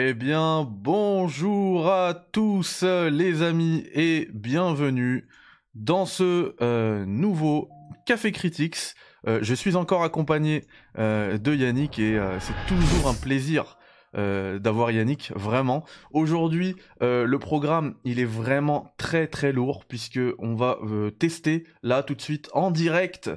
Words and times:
Eh 0.00 0.14
bien, 0.14 0.64
bonjour 0.70 1.90
à 1.90 2.14
tous 2.14 2.84
les 3.10 3.42
amis 3.42 3.84
et 3.92 4.28
bienvenue 4.32 5.26
dans 5.74 6.06
ce 6.06 6.54
euh, 6.62 7.04
nouveau 7.04 7.68
Café 8.06 8.30
Critics. 8.30 8.94
Euh, 9.26 9.40
je 9.42 9.54
suis 9.54 9.74
encore 9.74 10.04
accompagné 10.04 10.66
euh, 10.98 11.36
de 11.36 11.52
Yannick 11.52 11.98
et 11.98 12.16
c'est 12.38 12.54
toujours 12.68 13.08
un 13.08 13.14
plaisir 13.14 13.76
euh, 14.16 14.58
d'avoir 14.58 14.90
Yannick, 14.90 15.32
vraiment. 15.34 15.84
Aujourd'hui, 16.12 16.76
euh, 17.02 17.26
le 17.26 17.38
programme, 17.38 17.94
il 18.04 18.20
est 18.20 18.24
vraiment 18.24 18.94
très 18.96 19.26
très 19.26 19.52
lourd 19.52 19.84
puisque 19.84 20.20
on 20.38 20.54
va 20.54 20.78
euh, 20.82 21.10
tester 21.10 21.64
là 21.82 22.02
tout 22.02 22.14
de 22.14 22.22
suite 22.22 22.48
en 22.54 22.70
direct 22.70 23.30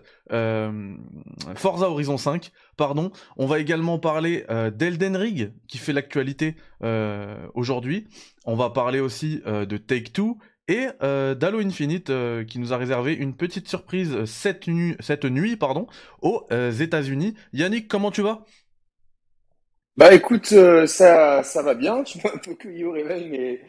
Forza 1.56 1.90
Horizon 1.90 2.18
5. 2.18 2.52
Pardon. 2.78 3.12
On 3.36 3.48
va 3.48 3.60
également 3.60 4.00
parler 4.00 4.46
d'Elden 4.74 5.18
Ring 5.18 5.52
qui 5.68 5.78
fait 5.78 5.92
l'actualité 5.92 6.56
aujourd'hui. 7.54 8.08
On 8.46 8.56
va 8.56 8.70
parler 8.70 9.02
aussi 9.02 9.42
de 9.46 9.78
Take 9.78 10.12
Two 10.14 10.38
et 10.70 10.88
d'Halo 11.02 11.60
Infinite 11.60 12.14
qui 12.48 12.60
nous 12.60 12.72
a 12.72 12.78
réservé 12.78 13.14
une 13.14 13.36
petite 13.36 13.68
surprise 13.68 14.24
cette, 14.24 14.70
cette 15.02 15.26
nuit 15.26 15.58
pardon, 15.58 15.88
aux 16.22 16.48
États-Unis. 16.50 17.34
Yannick, 17.52 17.90
comment 17.90 18.12
tu 18.12 18.22
vas? 18.22 18.46
Bah 20.02 20.16
écoute, 20.16 20.52
euh, 20.54 20.88
ça, 20.88 21.44
ça 21.44 21.62
va 21.62 21.76
bien. 21.76 22.02
Tu 22.04 22.18
m'as 22.24 22.34
un 22.34 22.38
peu 22.40 22.56
cueilli 22.56 22.84
au 22.86 22.92
réveil, 22.92 23.30
mais 23.30 23.62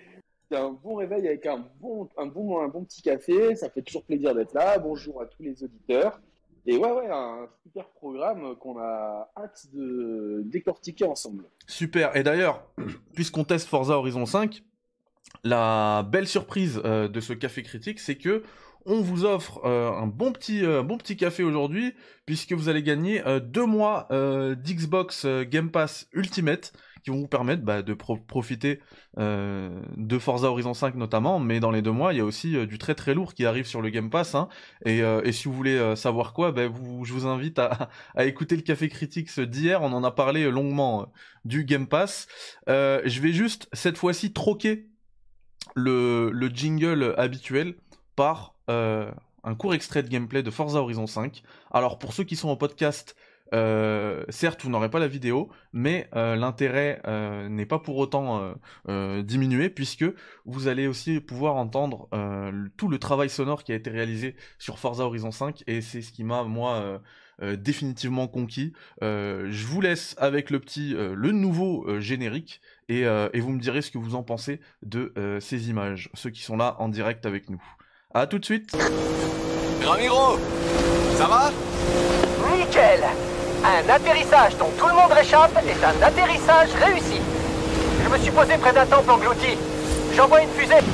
c'est 0.50 0.56
un 0.56 0.70
bon 0.70 0.94
réveil 0.94 1.28
avec 1.28 1.44
un 1.44 1.62
bon, 1.78 2.08
un 2.16 2.24
bon, 2.24 2.58
un 2.62 2.68
bon 2.68 2.84
petit 2.84 3.02
café. 3.02 3.54
Ça 3.54 3.68
fait 3.68 3.82
toujours 3.82 4.02
plaisir 4.04 4.34
d'être 4.34 4.54
là. 4.54 4.78
Bonjour 4.78 5.20
à 5.20 5.26
tous 5.26 5.42
les 5.42 5.62
auditeurs. 5.62 6.22
Et 6.64 6.78
ouais, 6.78 6.90
ouais, 6.90 7.10
un 7.10 7.46
super 7.62 7.86
programme 7.90 8.56
qu'on 8.56 8.78
a 8.78 9.30
hâte 9.36 9.66
de 9.74 10.40
décortiquer 10.46 11.04
ensemble. 11.04 11.44
Super. 11.66 12.16
Et 12.16 12.22
d'ailleurs, 12.22 12.64
puisqu'on 13.14 13.44
teste 13.44 13.68
Forza 13.68 13.98
Horizon 13.98 14.24
5, 14.24 14.62
la 15.44 16.02
belle 16.10 16.26
surprise 16.26 16.80
euh, 16.86 17.08
de 17.08 17.20
ce 17.20 17.34
café 17.34 17.62
critique, 17.62 18.00
c'est 18.00 18.16
que 18.16 18.42
on 18.86 19.00
vous 19.00 19.24
offre 19.24 19.60
euh, 19.64 19.90
un 19.90 20.06
bon 20.06 20.32
petit, 20.32 20.64
euh, 20.64 20.82
café 21.18 21.42
aujourd'hui, 21.42 21.94
puisque 22.26 22.52
vous 22.52 22.68
allez 22.68 22.82
gagner 22.82 23.26
euh, 23.26 23.40
deux 23.40 23.66
mois 23.66 24.08
d'Xbox 24.10 25.26
Game 25.26 25.70
Pass 25.70 26.08
Ultimate, 26.12 26.72
qui 27.04 27.10
vont 27.10 27.18
vous 27.18 27.28
permettre 27.28 27.62
bah, 27.62 27.82
de 27.82 27.94
profiter 27.94 28.80
de 29.16 30.18
Forza 30.18 30.48
Horizon 30.48 30.72
5 30.72 30.94
notamment, 30.94 31.40
mais 31.40 31.58
dans 31.58 31.70
les 31.72 31.82
deux 31.82 31.90
mois, 31.90 32.12
il 32.12 32.18
y 32.18 32.20
a 32.20 32.24
aussi 32.24 32.66
du 32.66 32.78
très 32.78 32.94
très 32.94 33.12
lourd 33.12 33.34
qui 33.34 33.44
arrive 33.44 33.66
sur 33.66 33.82
le 33.82 33.90
Game 33.90 34.08
Pass. 34.08 34.34
Hein, 34.36 34.48
et, 34.84 35.02
si 35.32 35.48
vous 35.48 35.54
voulez 35.54 35.96
savoir 35.96 36.32
quoi, 36.32 36.52
bah, 36.52 36.62
je 37.02 37.12
vous 37.12 37.26
invite 37.26 37.58
à, 38.14 38.24
écouter 38.24 38.54
le 38.54 38.62
Café 38.62 38.88
Critics 38.88 39.40
d'hier, 39.40 39.82
on 39.82 39.92
en 39.92 40.04
a 40.04 40.12
parlé 40.12 40.48
longuement 40.50 41.12
du 41.44 41.64
Game 41.64 41.88
Pass. 41.88 42.28
je 42.68 43.20
vais 43.20 43.32
juste, 43.32 43.68
cette 43.72 43.98
fois-ci, 43.98 44.32
troquer 44.32 44.86
le 45.74 46.50
jingle 46.54 47.14
habituel 47.18 47.74
par 48.16 48.54
euh, 48.70 49.10
un 49.44 49.54
court 49.54 49.74
extrait 49.74 50.02
de 50.02 50.08
gameplay 50.08 50.42
de 50.42 50.50
Forza 50.50 50.80
Horizon 50.80 51.06
5. 51.06 51.42
Alors 51.70 51.98
pour 51.98 52.12
ceux 52.12 52.24
qui 52.24 52.36
sont 52.36 52.48
en 52.48 52.56
podcast, 52.56 53.16
euh, 53.54 54.24
certes 54.28 54.62
vous 54.62 54.70
n'aurez 54.70 54.88
pas 54.88 55.00
la 55.00 55.08
vidéo, 55.08 55.50
mais 55.72 56.08
euh, 56.14 56.36
l'intérêt 56.36 57.02
n'est 57.50 57.66
pas 57.66 57.80
pour 57.80 57.96
autant 57.96 58.54
diminué 58.86 59.68
puisque 59.68 60.04
vous 60.44 60.68
allez 60.68 60.86
aussi 60.86 61.20
pouvoir 61.20 61.56
entendre 61.56 62.08
tout 62.76 62.88
le 62.88 62.98
travail 62.98 63.28
sonore 63.28 63.64
qui 63.64 63.72
a 63.72 63.74
été 63.74 63.90
réalisé 63.90 64.36
sur 64.58 64.78
Forza 64.78 65.04
Horizon 65.04 65.32
5 65.32 65.64
et 65.66 65.80
c'est 65.80 66.02
ce 66.02 66.12
qui 66.12 66.22
m'a 66.22 66.44
moi 66.44 67.00
définitivement 67.40 68.28
conquis. 68.28 68.72
je 69.00 69.66
vous 69.66 69.80
laisse 69.80 70.14
avec 70.18 70.50
le 70.50 70.60
petit, 70.60 70.94
le 70.94 71.32
nouveau 71.32 71.98
générique 71.98 72.60
et, 72.88 73.00
et, 73.00 73.40
vous 73.40 73.50
me 73.50 73.60
direz 73.60 73.82
ce 73.82 73.90
que 73.90 73.98
vous 73.98 74.14
en 74.14 74.22
pensez 74.22 74.60
de 74.82 75.12
ces 75.40 75.68
images, 75.68 76.10
ceux 76.14 76.30
qui 76.30 76.42
sont 76.42 76.56
là 76.56 76.76
en 76.78 76.88
direct 76.88 77.26
avec 77.26 77.50
nous. 77.50 77.62
A 78.14 78.26
tout 78.26 78.38
de 78.38 78.44
suite. 78.44 78.70
Ramiro, 79.82 80.38
ça 81.16 81.24
va? 81.24 81.50
Nickel 82.54 83.00
Un 83.64 83.88
atterrissage 83.88 84.54
dont 84.58 84.68
tout 84.78 84.86
le 84.86 84.92
monde 84.92 85.12
réchappe 85.12 85.56
est 85.66 85.82
un 85.82 86.06
atterrissage 86.06 86.68
réussi. 86.78 87.22
Je 88.04 88.10
me 88.10 88.18
suis 88.18 88.30
posé 88.30 88.58
près 88.58 88.74
d'un 88.74 88.84
temple 88.84 89.10
englouti. 89.10 89.56
J'envoie 90.14 90.42
une 90.42 90.50
fusée. 90.50 90.84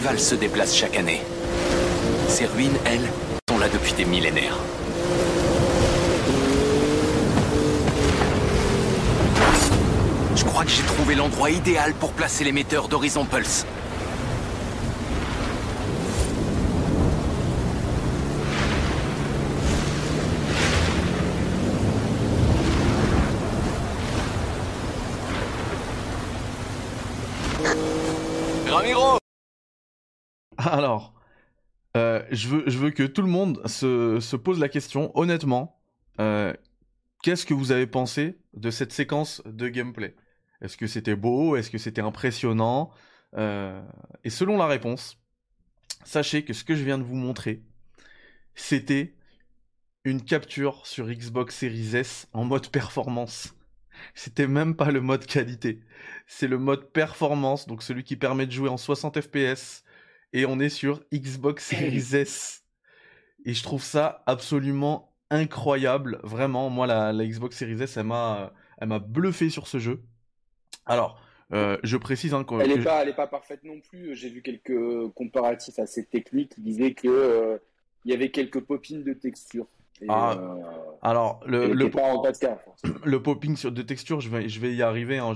Se 0.00 0.36
déplace 0.36 0.76
chaque 0.76 0.96
année. 0.96 1.20
Ces 2.28 2.46
ruines, 2.46 2.76
elles, 2.84 3.08
sont 3.50 3.58
là 3.58 3.68
depuis 3.68 3.92
des 3.94 4.04
millénaires. 4.04 4.56
Je 10.36 10.44
crois 10.44 10.64
que 10.64 10.70
j'ai 10.70 10.84
trouvé 10.84 11.16
l'endroit 11.16 11.50
idéal 11.50 11.94
pour 11.94 12.12
placer 12.12 12.44
l'émetteur 12.44 12.88
d'Horizon 12.88 13.24
Pulse. 13.24 13.66
Alors, 30.72 31.14
euh, 31.96 32.22
je, 32.30 32.48
veux, 32.48 32.90
que 32.90 33.02
tout 33.04 33.22
le 33.22 33.28
monde 33.28 33.66
se, 33.66 34.36
pose 34.36 34.60
la 34.60 34.68
question, 34.68 35.16
honnêtement, 35.18 35.80
euh, 36.20 36.52
qu'est-ce 37.22 37.46
que 37.46 37.54
vous 37.54 37.72
avez 37.72 37.86
pensé 37.86 38.38
de 38.52 38.70
cette 38.70 38.92
séquence 38.92 39.42
de 39.46 39.68
gameplay? 39.68 40.14
Est-ce 40.60 40.76
que 40.76 40.86
c'était 40.86 41.16
beau? 41.16 41.56
Est-ce 41.56 41.70
que 41.70 41.78
c'était 41.78 42.02
impressionnant? 42.02 42.90
Euh, 43.36 43.82
Et 44.24 44.30
selon 44.30 44.58
la 44.58 44.66
réponse, 44.66 45.18
sachez 46.04 46.44
que 46.44 46.52
ce 46.52 46.64
que 46.64 46.74
je 46.74 46.84
viens 46.84 46.98
de 46.98 47.02
vous 47.04 47.16
montrer, 47.16 47.62
c'était 48.54 49.14
une 50.04 50.22
capture 50.22 50.86
sur 50.86 51.08
Xbox 51.08 51.56
Series 51.56 51.96
S 51.96 52.28
en 52.34 52.44
mode 52.44 52.68
performance. 52.68 53.54
C'était 54.14 54.46
même 54.46 54.76
pas 54.76 54.90
le 54.90 55.00
mode 55.00 55.24
qualité. 55.24 55.80
C'est 56.26 56.46
le 56.46 56.58
mode 56.58 56.92
performance, 56.92 57.66
donc 57.66 57.82
celui 57.82 58.04
qui 58.04 58.16
permet 58.16 58.46
de 58.46 58.52
jouer 58.52 58.68
en 58.68 58.76
60 58.76 59.20
FPS 59.22 59.84
et 60.32 60.46
on 60.46 60.60
est 60.60 60.68
sur 60.68 61.02
Xbox 61.12 61.66
Series 61.66 62.16
S. 62.16 62.64
Et 63.44 63.54
je 63.54 63.62
trouve 63.62 63.82
ça 63.82 64.22
absolument 64.26 65.14
incroyable, 65.30 66.20
vraiment. 66.22 66.70
Moi, 66.70 66.86
la, 66.86 67.12
Xbox 67.12 67.56
Series 67.56 67.82
S, 67.82 67.96
elle 67.96 68.06
m'a, 68.06 68.52
elle 68.78 68.88
m'a 68.88 68.98
bluffé 68.98 69.50
sur 69.50 69.66
ce 69.68 69.78
jeu. 69.78 70.02
Alors, 70.86 71.20
euh, 71.52 71.78
je 71.82 71.96
précise 71.96 72.34
hein, 72.34 72.44
elle 72.60 72.68
n'est 72.68 72.84
pas, 72.84 73.02
elle 73.02 73.08
est 73.08 73.16
pas 73.16 73.26
parfaite 73.26 73.64
non 73.64 73.80
plus. 73.80 74.14
J'ai 74.14 74.28
vu 74.28 74.42
quelques 74.42 75.08
comparatifs 75.14 75.78
assez 75.78 76.04
techniques 76.04 76.54
qui 76.54 76.60
disaient 76.60 76.92
que 76.92 77.08
euh, 77.08 77.58
il 78.04 78.10
y 78.10 78.14
avait 78.14 78.30
quelques 78.30 78.60
popines 78.60 79.02
de 79.02 79.14
texture. 79.14 79.66
Ah, 80.08 80.32
euh, 80.32 80.62
alors 81.02 81.40
le, 81.46 81.72
le, 81.72 81.90
le 83.04 83.22
popping 83.22 83.56
sur 83.56 83.72
de 83.72 83.82
texture, 83.82 84.20
je 84.20 84.28
vais, 84.28 84.48
je 84.48 84.60
vais 84.60 84.74
y 84.74 84.82
arriver. 84.82 85.18
Hein, 85.18 85.34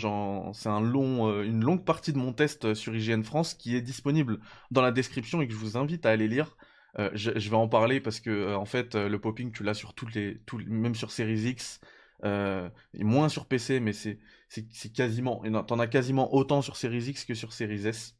c'est 0.52 0.68
un 0.68 0.80
long, 0.80 1.28
euh, 1.28 1.42
une 1.42 1.64
longue 1.64 1.84
partie 1.84 2.12
de 2.12 2.18
mon 2.18 2.32
test 2.32 2.74
sur 2.74 2.94
IGN 2.94 3.22
France 3.22 3.54
qui 3.54 3.76
est 3.76 3.82
disponible 3.82 4.38
dans 4.70 4.82
la 4.82 4.92
description 4.92 5.40
et 5.40 5.46
que 5.46 5.52
je 5.52 5.58
vous 5.58 5.76
invite 5.76 6.06
à 6.06 6.10
aller 6.10 6.28
lire. 6.28 6.56
Euh, 6.98 7.10
je, 7.14 7.30
vais 7.30 7.56
en 7.56 7.68
parler 7.68 8.00
parce 8.00 8.20
que 8.20 8.54
en 8.54 8.66
fait 8.66 8.94
le 8.94 9.18
popping 9.18 9.50
tu 9.50 9.62
l'as 9.62 9.74
sur 9.74 9.94
toutes 9.94 10.14
les, 10.14 10.40
même 10.66 10.94
sur 10.94 11.10
Series 11.10 11.48
X, 11.48 11.80
et 12.24 13.04
moins 13.04 13.28
sur 13.28 13.46
PC, 13.46 13.80
mais 13.80 13.92
c'est 13.92 14.18
c'est 14.48 14.92
quasiment, 14.92 15.42
t'en 15.62 15.78
as 15.78 15.86
quasiment 15.86 16.34
autant 16.34 16.60
sur 16.60 16.76
Series 16.76 17.04
X 17.08 17.24
que 17.24 17.34
sur 17.34 17.54
Series 17.54 17.86
S, 17.86 18.16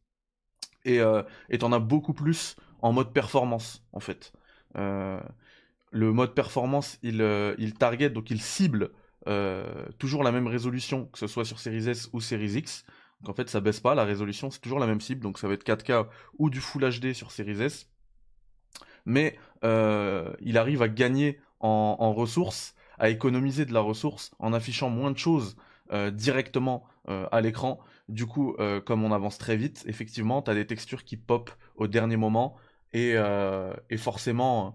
et 0.85 1.01
et 1.51 1.59
t'en 1.59 1.73
as 1.73 1.79
beaucoup 1.79 2.15
plus 2.15 2.57
en 2.81 2.93
mode 2.93 3.13
performance 3.13 3.85
en 3.93 4.01
fait 4.01 4.33
le 5.93 6.11
mode 6.13 6.35
performance, 6.35 6.99
il, 7.03 7.21
euh, 7.21 7.55
il 7.59 7.75
target, 7.75 8.11
donc 8.11 8.31
il 8.31 8.41
cible 8.41 8.91
euh, 9.29 9.87
toujours 9.99 10.25
la 10.25 10.33
même 10.33 10.47
résolution, 10.47 11.07
que 11.07 11.19
ce 11.19 11.27
soit 11.27 11.45
sur 11.45 11.61
Series 11.61 11.89
S 11.89 12.09
ou 12.15 12.21
Series 12.21 12.55
X. 12.57 12.85
Donc 13.21 13.29
en 13.29 13.35
fait, 13.35 13.49
ça 13.51 13.61
baisse 13.61 13.79
pas, 13.79 13.95
la 13.95 14.05
résolution, 14.05 14.51
c'est 14.51 14.61
toujours 14.61 14.81
la 14.81 14.87
même 14.87 15.03
cible, 15.03 15.21
donc 15.21 15.39
ça 15.39 15.47
va 15.47 15.55
être 15.55 15.65
4K 15.65 16.09
ou 16.39 16.51
du 16.51 16.61
Full 16.61 16.83
HD 16.83 17.13
sur 17.13 17.31
Series 17.31 17.63
S. 17.63 17.89
Mais 19.05 19.39
euh, 19.65 20.33
il 20.41 20.57
arrive 20.57 20.81
à 20.81 20.89
gagner 20.89 21.39
en, 21.61 22.13
ressources, 22.13 22.75
à 22.99 23.11
économiser 23.11 23.67
de 23.67 23.73
la 23.73 23.81
ressource 23.81 24.33
en 24.41 24.53
affichant 24.53 24.91
moins 24.91 25.13
de 25.13 25.19
choses 25.19 25.57
directement 26.13 26.85
à 27.07 27.41
l'écran. 27.41 27.79
Du 28.09 28.27
coup, 28.27 28.57
comme 28.85 29.05
on 29.05 29.13
avance 29.13 29.39
très 29.39 29.57
vite, 29.57 29.85
effectivement, 29.87 30.43
tu 30.43 30.51
as 30.51 30.55
des 30.55 30.67
textures 30.67 31.05
qui 31.05 31.17
pop 31.17 31.53
au 31.77 31.87
dernier 31.87 32.17
moment 32.17 32.57
et 32.93 33.17
forcément 33.97 34.75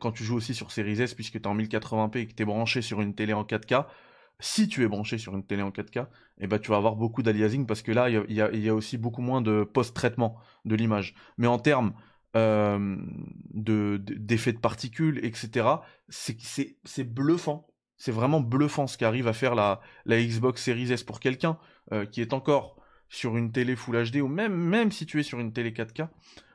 quand 0.00 0.12
tu 0.12 0.24
joues 0.24 0.36
aussi 0.36 0.54
sur 0.54 0.72
Series 0.72 1.00
S, 1.00 1.14
puisque 1.14 1.34
tu 1.34 1.38
es 1.38 1.46
en 1.46 1.56
1080p 1.56 2.18
et 2.18 2.26
que 2.26 2.34
tu 2.34 2.42
es 2.42 2.46
branché 2.46 2.82
sur 2.82 3.00
une 3.00 3.14
télé 3.14 3.32
en 3.32 3.44
4K, 3.44 3.86
si 4.40 4.68
tu 4.68 4.84
es 4.84 4.88
branché 4.88 5.18
sur 5.18 5.34
une 5.34 5.44
télé 5.44 5.62
en 5.62 5.70
4K, 5.70 6.06
eh 6.40 6.46
ben, 6.46 6.58
tu 6.58 6.70
vas 6.70 6.76
avoir 6.76 6.96
beaucoup 6.96 7.22
d'aliasing 7.22 7.66
parce 7.66 7.82
que 7.82 7.92
là, 7.92 8.08
il 8.08 8.24
y, 8.28 8.34
y 8.34 8.68
a, 8.68 8.74
aussi 8.74 8.98
beaucoup 8.98 9.22
moins 9.22 9.40
de 9.40 9.64
post-traitement 9.64 10.36
de 10.64 10.74
l'image. 10.76 11.14
Mais 11.38 11.46
en 11.46 11.58
termes 11.58 11.92
euh, 12.36 12.96
d'effets 13.52 14.52
de, 14.52 14.58
particules, 14.58 15.24
etc., 15.24 15.66
c'est 16.08 17.04
bluffant. 17.04 17.66
C'est 17.96 18.12
vraiment 18.12 18.40
bluffant 18.40 18.86
ce 18.86 18.96
qu'arrive 18.96 19.26
à 19.26 19.32
faire 19.32 19.56
la, 19.56 19.80
la 20.04 20.22
Xbox 20.22 20.62
Series 20.62 20.92
S 20.92 21.02
pour 21.02 21.18
quelqu'un 21.18 21.58
euh, 21.92 22.06
qui 22.06 22.20
est 22.20 22.32
encore 22.32 22.76
sur 23.08 23.36
une 23.36 23.50
télé 23.50 23.74
Full 23.74 24.10
HD 24.10 24.16
ou 24.16 24.28
même, 24.28 24.54
même 24.54 24.92
si 24.92 25.06
tu 25.06 25.18
es 25.18 25.22
sur 25.24 25.40
une 25.40 25.52
télé 25.52 25.72
4K. 25.72 26.08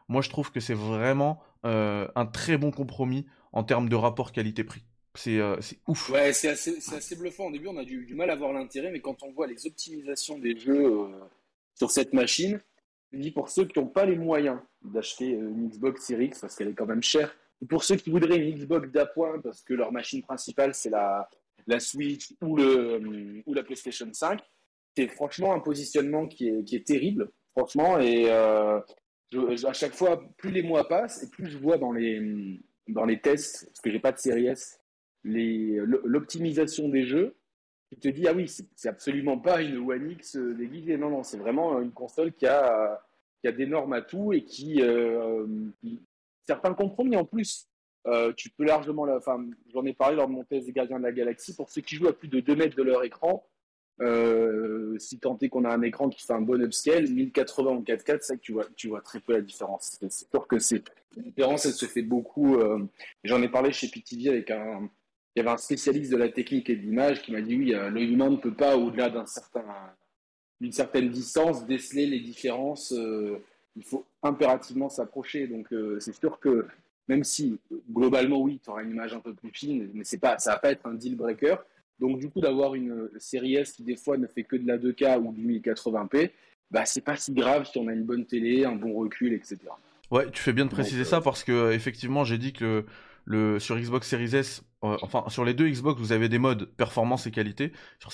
Moi, 0.07 0.21
je 0.21 0.29
trouve 0.29 0.51
que 0.51 0.59
c'est 0.59 0.73
vraiment 0.73 1.41
euh, 1.65 2.07
un 2.15 2.25
très 2.25 2.57
bon 2.57 2.71
compromis 2.71 3.25
en 3.51 3.63
termes 3.63 3.89
de 3.89 3.95
rapport 3.95 4.31
qualité-prix. 4.31 4.83
Euh, 5.27 5.57
c'est 5.62 5.80
ouf. 5.88 6.10
Ouais, 6.10 6.33
c'est 6.33 6.50
assez, 6.50 7.15
bluffant. 7.15 7.45
Au 7.45 7.51
début, 7.51 7.68
on 7.68 7.77
a 7.77 7.86
du, 7.86 8.13
mal 8.15 8.30
à 8.30 8.36
voir 8.36 8.54
l'intérêt, 8.54 8.92
mais 8.92 9.00
quand 9.00 9.21
on 9.24 9.31
voit 9.31 9.48
les 9.48 9.68
optimisations 9.68 10.39
des 10.39 10.57
jeux 10.57 10.86
euh, 10.86 11.07
sur 11.75 11.92
cette 11.92 12.13
machine, 12.13 12.60
je 13.12 13.19
dis 13.19 13.31
pour 13.31 13.50
ceux 13.50 13.65
qui 13.65 13.80
n'ont 13.80 13.88
pas 13.88 14.06
les 14.06 14.15
moyens 14.15 14.60
d'acheter 14.81 15.36
euh, 15.36 15.50
une 15.50 15.69
Xbox 15.69 16.06
Series 16.06 16.25
X, 16.25 16.39
parce 16.39 16.56
qu'elle 16.56 16.69
est 16.69 16.74
quand 16.74 16.88
même 16.88 17.04
chère, 17.04 17.36
ou 17.62 17.68
pour 17.68 17.83
ceux 17.83 17.95
qui 17.95 18.10
voudraient 18.10 18.38
une 18.38 18.56
Xbox 18.56 18.89
d'appoint, 18.92 19.39
parce 19.39 19.62
que 19.62 19.75
leur 19.75 19.92
machine 19.92 20.24
principale, 20.24 20.74
c'est 20.74 20.89
la, 20.89 21.30
la 21.68 21.80
Switch 21.80 22.33
ou, 22.42 22.57
le, 22.57 23.44
ou 23.45 23.54
la 23.54 23.63
PlayStation 23.63 24.10
5, 24.12 24.42
c'est 24.95 25.07
franchement 25.07 25.54
un 25.54 25.60
positionnement 25.60 26.27
qui 26.27 26.48
est, 26.50 26.63
qui 26.63 26.75
est 26.75 26.88
terrible, 26.88 27.31
franchement. 27.56 28.00
Et 28.00 28.25
à 29.65 29.74
chaque 29.74 29.94
fois, 29.94 30.24
plus 30.38 30.51
les 30.51 30.63
mois 30.63 30.88
passent, 30.88 31.24
et 31.24 31.30
plus 31.30 31.47
je 31.47 31.57
vois 31.57 31.77
dans 31.77 31.91
les, 31.91 32.59
dans 32.88 33.06
les 33.06 33.19
tests, 33.19 33.65
parce 33.68 33.81
que 33.81 33.89
j'ai 33.89 34.00
pas 34.00 34.12
de 34.12 34.18
Series 34.18 34.47
S, 34.47 34.80
l'optimisation 35.24 36.89
des 36.89 37.06
jeux, 37.06 37.35
tu 37.94 38.00
te 38.00 38.07
dis, 38.07 38.27
ah 38.27 38.33
oui, 38.33 38.47
c'est 38.75 38.89
absolument 38.89 39.38
pas 39.38 39.62
une 39.62 39.77
One 39.77 40.12
X 40.12 40.35
déguisée. 40.35 40.97
Non, 40.97 41.09
non, 41.09 41.24
c'est 41.24 41.38
vraiment 41.38 41.80
une 41.80 41.91
console 41.91 42.33
qui 42.33 42.47
a, 42.47 43.01
qui 43.41 43.47
a 43.47 43.51
d'énormes 43.51 43.94
atouts 43.94 44.33
et 44.33 44.44
qui, 44.44 44.81
euh, 44.81 45.45
certains 46.47 46.74
compromis 46.74 47.15
en 47.15 47.25
plus. 47.25 47.68
Euh, 48.07 48.33
tu 48.36 48.50
peux 48.50 48.65
largement, 48.65 49.03
enfin, 49.15 49.45
j'en 49.74 49.86
ai 49.86 49.94
parlé 49.94 50.18
lors 50.18 50.27
de 50.27 50.33
mon 50.33 50.44
test 50.44 50.65
des 50.65 50.74
Gardiens 50.74 50.97
de 50.97 51.03
la 51.03 51.12
Galaxie, 51.12 51.56
pour 51.56 51.69
ceux 51.69 51.81
qui 51.81 51.95
jouent 51.95 52.09
à 52.09 52.13
plus 52.13 52.27
de 52.27 52.39
2 52.39 52.56
mètres 52.56 52.75
de 52.75 52.83
leur 52.83 53.03
écran, 53.03 53.47
euh, 54.01 54.97
si 54.99 55.19
tant 55.19 55.37
est 55.39 55.49
qu'on 55.49 55.65
a 55.65 55.69
un 55.69 55.81
écran 55.81 56.09
qui 56.09 56.25
fait 56.25 56.33
un 56.33 56.41
bon 56.41 56.61
upscale, 56.61 57.09
1080 57.09 57.71
en 57.71 57.81
4K, 57.81 58.17
c'est 58.21 58.37
que 58.37 58.41
tu 58.41 58.53
vois, 58.53 58.65
tu 58.75 58.87
vois 58.87 59.01
très 59.01 59.19
peu 59.19 59.33
la 59.33 59.41
différence. 59.41 59.97
C'est 59.99 60.11
sûr 60.11 60.47
que 60.47 60.59
c'est 60.59 60.83
la 61.15 61.23
différence, 61.23 61.65
elle 61.65 61.73
se 61.73 61.85
fait 61.85 62.01
beaucoup. 62.01 62.57
J'en 63.23 63.41
ai 63.41 63.49
parlé 63.49 63.71
chez 63.71 63.87
PTV 63.87 64.29
avec 64.29 64.51
un, 64.51 64.89
il 65.35 65.39
y 65.39 65.41
avait 65.41 65.53
un 65.53 65.57
spécialiste 65.57 66.11
de 66.11 66.17
la 66.17 66.29
technique 66.29 66.69
et 66.69 66.75
de 66.75 66.81
l'image 66.81 67.21
qui 67.21 67.31
m'a 67.31 67.41
dit 67.41 67.55
oui, 67.55 67.73
euh, 67.73 67.89
l'œil 67.89 68.11
humain 68.13 68.29
ne 68.29 68.37
peut 68.37 68.53
pas, 68.53 68.77
au-delà 68.77 69.09
d'un 69.09 69.25
certain, 69.25 69.65
d'une 70.61 70.71
certaine 70.71 71.09
distance, 71.09 71.65
déceler 71.65 72.05
les 72.05 72.19
différences. 72.19 72.93
Euh, 72.93 73.39
il 73.75 73.83
faut 73.83 74.05
impérativement 74.21 74.89
s'approcher. 74.89 75.47
Donc 75.47 75.73
euh, 75.73 75.99
c'est 75.99 76.13
sûr 76.13 76.39
que 76.39 76.67
même 77.07 77.23
si 77.23 77.59
globalement 77.91 78.41
oui, 78.41 78.59
tu 78.63 78.69
auras 78.69 78.83
une 78.83 78.91
image 78.91 79.13
un 79.13 79.19
peu 79.19 79.33
plus 79.33 79.51
fine, 79.51 79.89
mais 79.93 80.03
c'est 80.03 80.19
pas, 80.19 80.37
ça 80.37 80.51
va 80.51 80.59
pas 80.59 80.71
être 80.71 80.85
un 80.85 80.93
deal 80.93 81.15
breaker. 81.15 81.55
Donc 81.99 82.19
du 82.19 82.29
coup 82.29 82.41
d'avoir 82.41 82.75
une 82.75 83.09
série 83.17 83.55
S 83.55 83.73
qui 83.73 83.83
des 83.83 83.95
fois 83.95 84.17
ne 84.17 84.27
fait 84.27 84.43
que 84.43 84.55
de 84.55 84.67
la 84.67 84.77
2K 84.77 85.19
ou 85.19 85.31
du 85.31 85.45
1080p, 85.45 86.31
bah 86.71 86.85
c'est 86.85 87.01
pas 87.01 87.15
si 87.15 87.33
grave 87.33 87.65
si 87.65 87.77
on 87.77 87.87
a 87.87 87.93
une 87.93 88.03
bonne 88.03 88.25
télé, 88.25 88.65
un 88.65 88.75
bon 88.75 88.93
recul, 88.93 89.33
etc. 89.33 89.59
Ouais, 90.11 90.29
tu 90.31 90.41
fais 90.41 90.53
bien 90.53 90.65
de 90.65 90.71
préciser 90.71 91.05
ça 91.05 91.21
parce 91.21 91.43
que 91.43 91.71
effectivement 91.71 92.23
j'ai 92.23 92.37
dit 92.37 92.53
que 92.53 92.85
sur 93.59 93.77
Xbox 93.77 94.07
Series 94.07 94.35
S, 94.35 94.63
euh, 94.83 94.97
enfin 95.01 95.23
sur 95.29 95.45
les 95.45 95.53
deux 95.53 95.67
Xbox, 95.69 95.99
vous 95.99 96.11
avez 96.11 96.29
des 96.29 96.39
modes 96.39 96.65
performance 96.65 97.25
et 97.27 97.31
qualité. 97.31 97.71
Sur, 97.99 98.11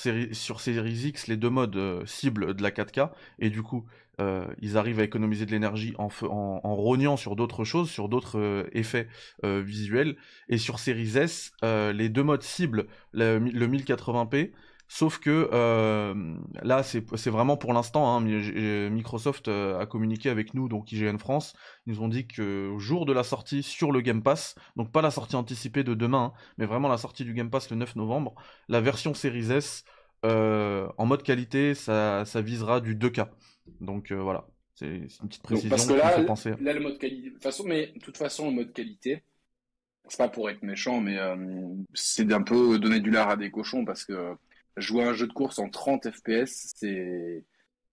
Series 0.60 1.08
X, 1.08 1.28
les 1.28 1.38
deux 1.38 1.50
modes 1.50 1.76
euh, 1.76 2.06
cible 2.06 2.54
de 2.54 2.62
la 2.62 2.72
4K, 2.72 3.12
et 3.40 3.50
du 3.50 3.64
coup, 3.64 3.86
euh, 4.22 4.46
ils 4.62 4.78
arrivent 4.78 5.00
à 5.00 5.04
économiser 5.04 5.46
de 5.46 5.52
l'énergie 5.52 5.94
en, 5.98 6.10
en, 6.22 6.76
rognant 6.76 7.18
sur 7.18 7.36
d'autres 7.36 7.64
choses, 7.64 7.90
sur 7.90 8.10
d'autres 8.10 8.68
effets 8.74 9.08
visuels. 9.44 10.18
Et 10.50 10.58
sur 10.58 10.80
Series 10.80 11.18
S, 11.18 11.54
les 11.64 12.10
deux 12.10 12.24
modes 12.24 12.44
cible, 12.44 12.88
le 13.14 13.40
1080p, 13.40 14.52
Sauf 14.92 15.20
que 15.20 15.50
euh, 15.54 16.16
là, 16.64 16.82
c'est 16.82 17.30
vraiment 17.30 17.58
pour 17.58 17.74
l'instant. 17.74 18.18
Hein, 18.18 18.22
Microsoft 18.90 19.48
euh, 19.48 19.80
a 19.80 19.86
communiqué 19.86 20.32
avec 20.32 20.56
nous, 20.56 20.68
donc 20.68 20.92
IGN 20.92 21.20
France. 21.20 21.54
Ils 21.86 21.94
nous 21.94 22.02
ont 22.02 22.08
dit 22.08 22.28
qu'au 22.28 22.80
jour 22.80 23.06
de 23.06 23.14
la 23.14 23.24
sortie 23.24 23.62
sur 23.62 23.92
le 23.92 24.02
Game 24.02 24.24
Pass, 24.24 24.56
donc 24.76 24.92
pas 24.92 25.04
la 25.04 25.12
sortie 25.12 25.36
anticipée 25.36 25.84
de 25.84 25.94
demain, 25.94 26.34
hein, 26.34 26.40
mais 26.58 26.66
vraiment 26.66 26.88
la 26.88 26.98
sortie 26.98 27.24
du 27.24 27.36
Game 27.36 27.52
Pass 27.52 27.70
le 27.70 27.76
9 27.76 27.98
novembre, 27.98 28.34
la 28.68 28.82
version 28.82 29.14
Series 29.14 29.52
S 29.52 29.84
euh, 30.26 30.90
en 30.98 31.06
mode 31.06 31.22
qualité, 31.22 31.76
ça, 31.76 32.26
ça, 32.26 32.42
visera 32.42 32.82
du 32.82 32.96
2K. 32.96 33.28
Donc 33.82 34.12
voilà, 34.12 34.48
c'est 34.74 34.88
une 34.88 35.28
petite 35.28 35.44
précision. 35.44 35.70
parce 35.70 35.86
que 35.86 35.94
là, 35.94 36.24
penser. 36.24 36.56
là, 36.60 36.74
le 36.74 36.80
mode 36.80 36.98
qualité. 36.98 37.28
De 37.30 37.34
toute 37.36 37.44
façon, 37.44 37.64
mais 37.64 37.94
de 37.94 38.00
toute 38.00 38.18
façon, 38.18 38.50
le 38.50 38.56
mode 38.56 38.74
qualité, 38.74 39.24
c'est 40.08 40.18
pas 40.18 40.30
pour 40.30 40.50
être 40.50 40.64
méchant, 40.64 41.00
mais 41.00 41.20
c'est 41.94 42.26
d'un 42.26 42.42
peu 42.42 42.80
donner 42.80 43.02
du 43.02 43.12
lard 43.12 43.30
à 43.30 43.38
des 43.38 43.52
cochons 43.52 43.86
parce 43.86 44.04
que 44.04 44.36
jouer 44.78 45.04
un 45.04 45.14
jeu 45.14 45.28
de 45.28 45.34
course 45.34 45.60
en 45.60 45.70
30 45.70 46.10
FPS, 46.12 46.74
c'est 46.76 47.46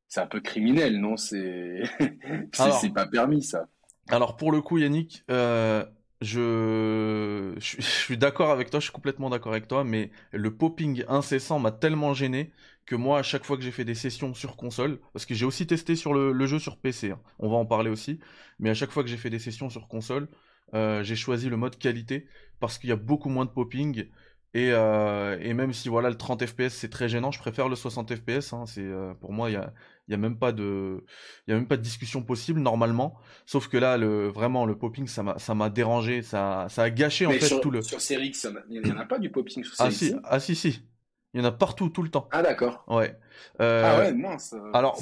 c'est 0.09 0.21
un 0.21 0.27
peu 0.27 0.41
criminel, 0.41 1.01
non? 1.01 1.17
C'est 1.17 1.83
c'est 2.53 2.93
pas 2.93 3.07
permis 3.07 3.43
ça. 3.43 3.69
Alors 4.09 4.37
pour 4.37 4.53
le 4.53 4.61
coup, 4.61 4.79
Yannick, 4.79 5.25
euh, 5.31 5.85
je... 6.21 7.55
je 7.59 7.81
suis 7.81 8.17
d'accord 8.17 8.51
avec 8.51 8.71
toi, 8.71 8.81
je 8.81 8.85
suis 8.85 8.93
complètement 8.93 9.31
d'accord 9.31 9.53
avec 9.53 9.69
toi, 9.69 9.85
mais 9.85 10.11
le 10.33 10.55
popping 10.55 11.05
incessant 11.09 11.59
m'a 11.59 11.73
tellement 11.73 12.15
gêné 12.15 12.53
que 12.87 12.95
moi, 12.95 13.19
à 13.19 13.23
chaque 13.23 13.45
fois 13.45 13.57
que 13.57 13.65
j'ai 13.65 13.73
fait 13.73 13.85
des 13.85 13.97
sessions 13.97 14.33
sur 14.33 14.57
console, 14.57 15.01
parce 15.13 15.27
que 15.27 15.35
j'ai 15.35 15.45
aussi 15.45 15.67
testé 15.67 15.97
sur 15.97 16.15
le, 16.15 16.47
jeu 16.47 16.61
sur 16.61 16.79
PC, 16.79 17.11
hein, 17.11 17.21
on 17.41 17.49
va 17.51 17.57
en 17.57 17.67
parler 17.67 17.91
aussi, 17.91 18.21
mais 18.61 18.71
à 18.71 18.75
chaque 18.75 18.93
fois 18.93 19.03
que 19.03 19.09
j'ai 19.09 19.17
fait 19.17 19.31
des 19.31 19.41
sessions 19.41 19.69
sur 19.71 19.89
console, 19.89 20.29
euh, 20.75 21.03
j'ai 21.03 21.17
choisi 21.17 21.49
le 21.49 21.57
mode 21.57 21.79
qualité 21.79 22.27
parce 22.61 22.79
qu'il 22.79 22.91
y 22.91 22.93
a 22.93 22.97
beaucoup 22.97 23.29
moins 23.29 23.45
de 23.45 23.51
popping. 23.51 24.07
Et, 24.57 24.71
euh, 24.73 25.37
et, 25.43 25.53
même 25.53 25.75
si 25.75 25.91
voilà 25.91 26.09
le 26.09 26.17
30 26.17 26.47
fps 26.47 26.71
c'est 26.71 26.89
très 26.89 27.11
gênant, 27.11 27.31
je 27.31 27.39
préfère 27.39 27.69
le 27.69 27.77
60 27.77 28.17
fps. 28.17 28.55
Hein, 28.55 28.65
c'est 28.67 28.81
euh, 28.81 29.13
pour 29.13 29.31
moi 29.31 29.51
il 29.51 29.53
y 29.53 29.57
a, 29.57 29.75
y 30.09 30.15
a 30.15 30.17
même 30.17 30.39
pas 30.39 30.53
de 30.53 31.05
il 31.47 31.51
y 31.51 31.53
a 31.53 31.57
même 31.57 31.69
pas 31.69 31.77
de 31.77 31.83
discussion 31.83 32.23
possible 32.23 32.61
normalement. 32.61 33.19
Sauf 33.45 33.69
que 33.69 33.77
là 33.77 33.99
le 33.99 34.29
vraiment 34.29 34.65
le 34.65 34.75
popping 34.75 35.09
ça 35.09 35.23
m'a 35.23 35.39
ça 35.39 35.55
m'a 35.55 35.69
dérangé, 35.69 36.23
ça 36.23 36.69
ça 36.71 36.85
a 36.85 36.91
gâché 36.91 37.27
en 37.27 37.33
fait 37.33 37.61
tout 37.61 37.71
le. 37.71 37.83
Sur 37.83 38.01
Series 38.01 38.33
il 38.71 38.81
n'y 38.81 38.91
en 38.91 38.97
a 38.97 39.05
pas 39.05 39.19
du 39.19 39.31
popping 39.31 39.63
sur 39.63 39.75
Series 39.75 39.89
Ah 39.89 39.91
si 39.91 40.15
ah 40.25 40.41
si 40.41 40.57
si. 40.57 40.83
Il 41.35 41.41
y 41.41 41.43
en 41.43 41.47
a 41.47 41.53
partout 41.53 41.91
tout 41.91 42.03
le 42.03 42.09
temps. 42.09 42.27
Ah 42.33 42.41
d'accord. 42.41 42.83
Ouais. 42.89 43.15
Euh, 43.61 43.83
ah 43.85 43.99
ouais 43.99 44.15
mince. 44.15 44.55
Alors 44.73 44.99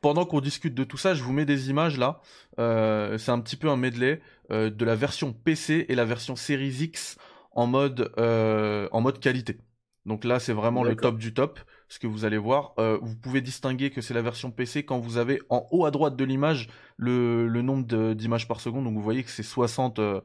pendant 0.00 0.26
qu'on 0.26 0.40
discute 0.40 0.76
de 0.76 0.84
tout 0.84 0.96
ça, 0.96 1.14
je 1.14 1.24
vous 1.24 1.32
mets 1.32 1.44
des 1.44 1.70
images 1.70 1.98
là. 1.98 2.20
c'est 2.56 3.32
un 3.32 3.40
petit 3.40 3.56
peu 3.56 3.68
un 3.68 3.76
medley 3.76 4.20
de 4.50 4.84
la 4.84 4.94
version 4.94 5.32
PC 5.32 5.86
et 5.88 5.96
la 5.96 6.04
version 6.04 6.36
Series 6.36 6.84
X 6.84 7.18
en 7.54 7.66
mode, 7.66 8.12
euh, 8.18 8.88
en 8.92 9.00
mode 9.00 9.18
qualité. 9.20 9.58
Donc 10.06 10.24
là, 10.24 10.38
c'est 10.38 10.52
vraiment 10.52 10.84
le 10.84 10.96
top 10.96 11.16
du 11.16 11.32
top, 11.32 11.60
ce 11.88 11.98
que 11.98 12.06
vous 12.06 12.24
allez 12.24 12.36
voir. 12.36 12.74
Euh, 12.78 12.98
vous 13.00 13.16
pouvez 13.16 13.40
distinguer 13.40 13.90
que 13.90 14.02
c'est 14.02 14.12
la 14.12 14.20
version 14.20 14.50
PC 14.50 14.84
quand 14.84 14.98
vous 14.98 15.16
avez 15.16 15.40
en 15.48 15.66
haut 15.70 15.86
à 15.86 15.90
droite 15.90 16.16
de 16.16 16.24
l'image 16.24 16.68
le, 16.98 17.48
le, 17.48 17.62
nombre 17.62 18.12
d'images 18.12 18.46
par 18.46 18.60
seconde. 18.60 18.84
Donc 18.84 18.94
vous 18.94 19.02
voyez 19.02 19.24
que 19.24 19.30
c'est 19.30 19.42
60 19.42 19.98
euh, 19.98 20.20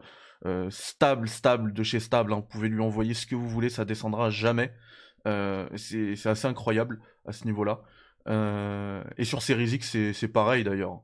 euh, 0.45 0.69
stable, 0.69 1.29
stable 1.29 1.73
de 1.73 1.83
chez 1.83 2.01
stable. 2.01 2.33
Hein. 2.33 2.37
Vous 2.37 2.47
pouvez 2.47 2.67
lui 2.67 2.81
envoyer 2.81 3.13
ce 3.13 3.25
que 3.25 3.35
vous 3.35 3.47
voulez, 3.47 3.69
ça 3.69 3.85
descendra 3.85 4.29
jamais. 4.29 4.73
C'est 5.25 6.25
assez 6.25 6.47
incroyable 6.47 6.99
à 7.25 7.31
ce 7.31 7.45
niveau-là. 7.45 7.81
et 9.17 9.23
sur 9.23 9.41
Series 9.41 9.75
X, 9.75 9.95
c'est 10.13 10.27
pareil 10.27 10.63
d'ailleurs. 10.63 11.03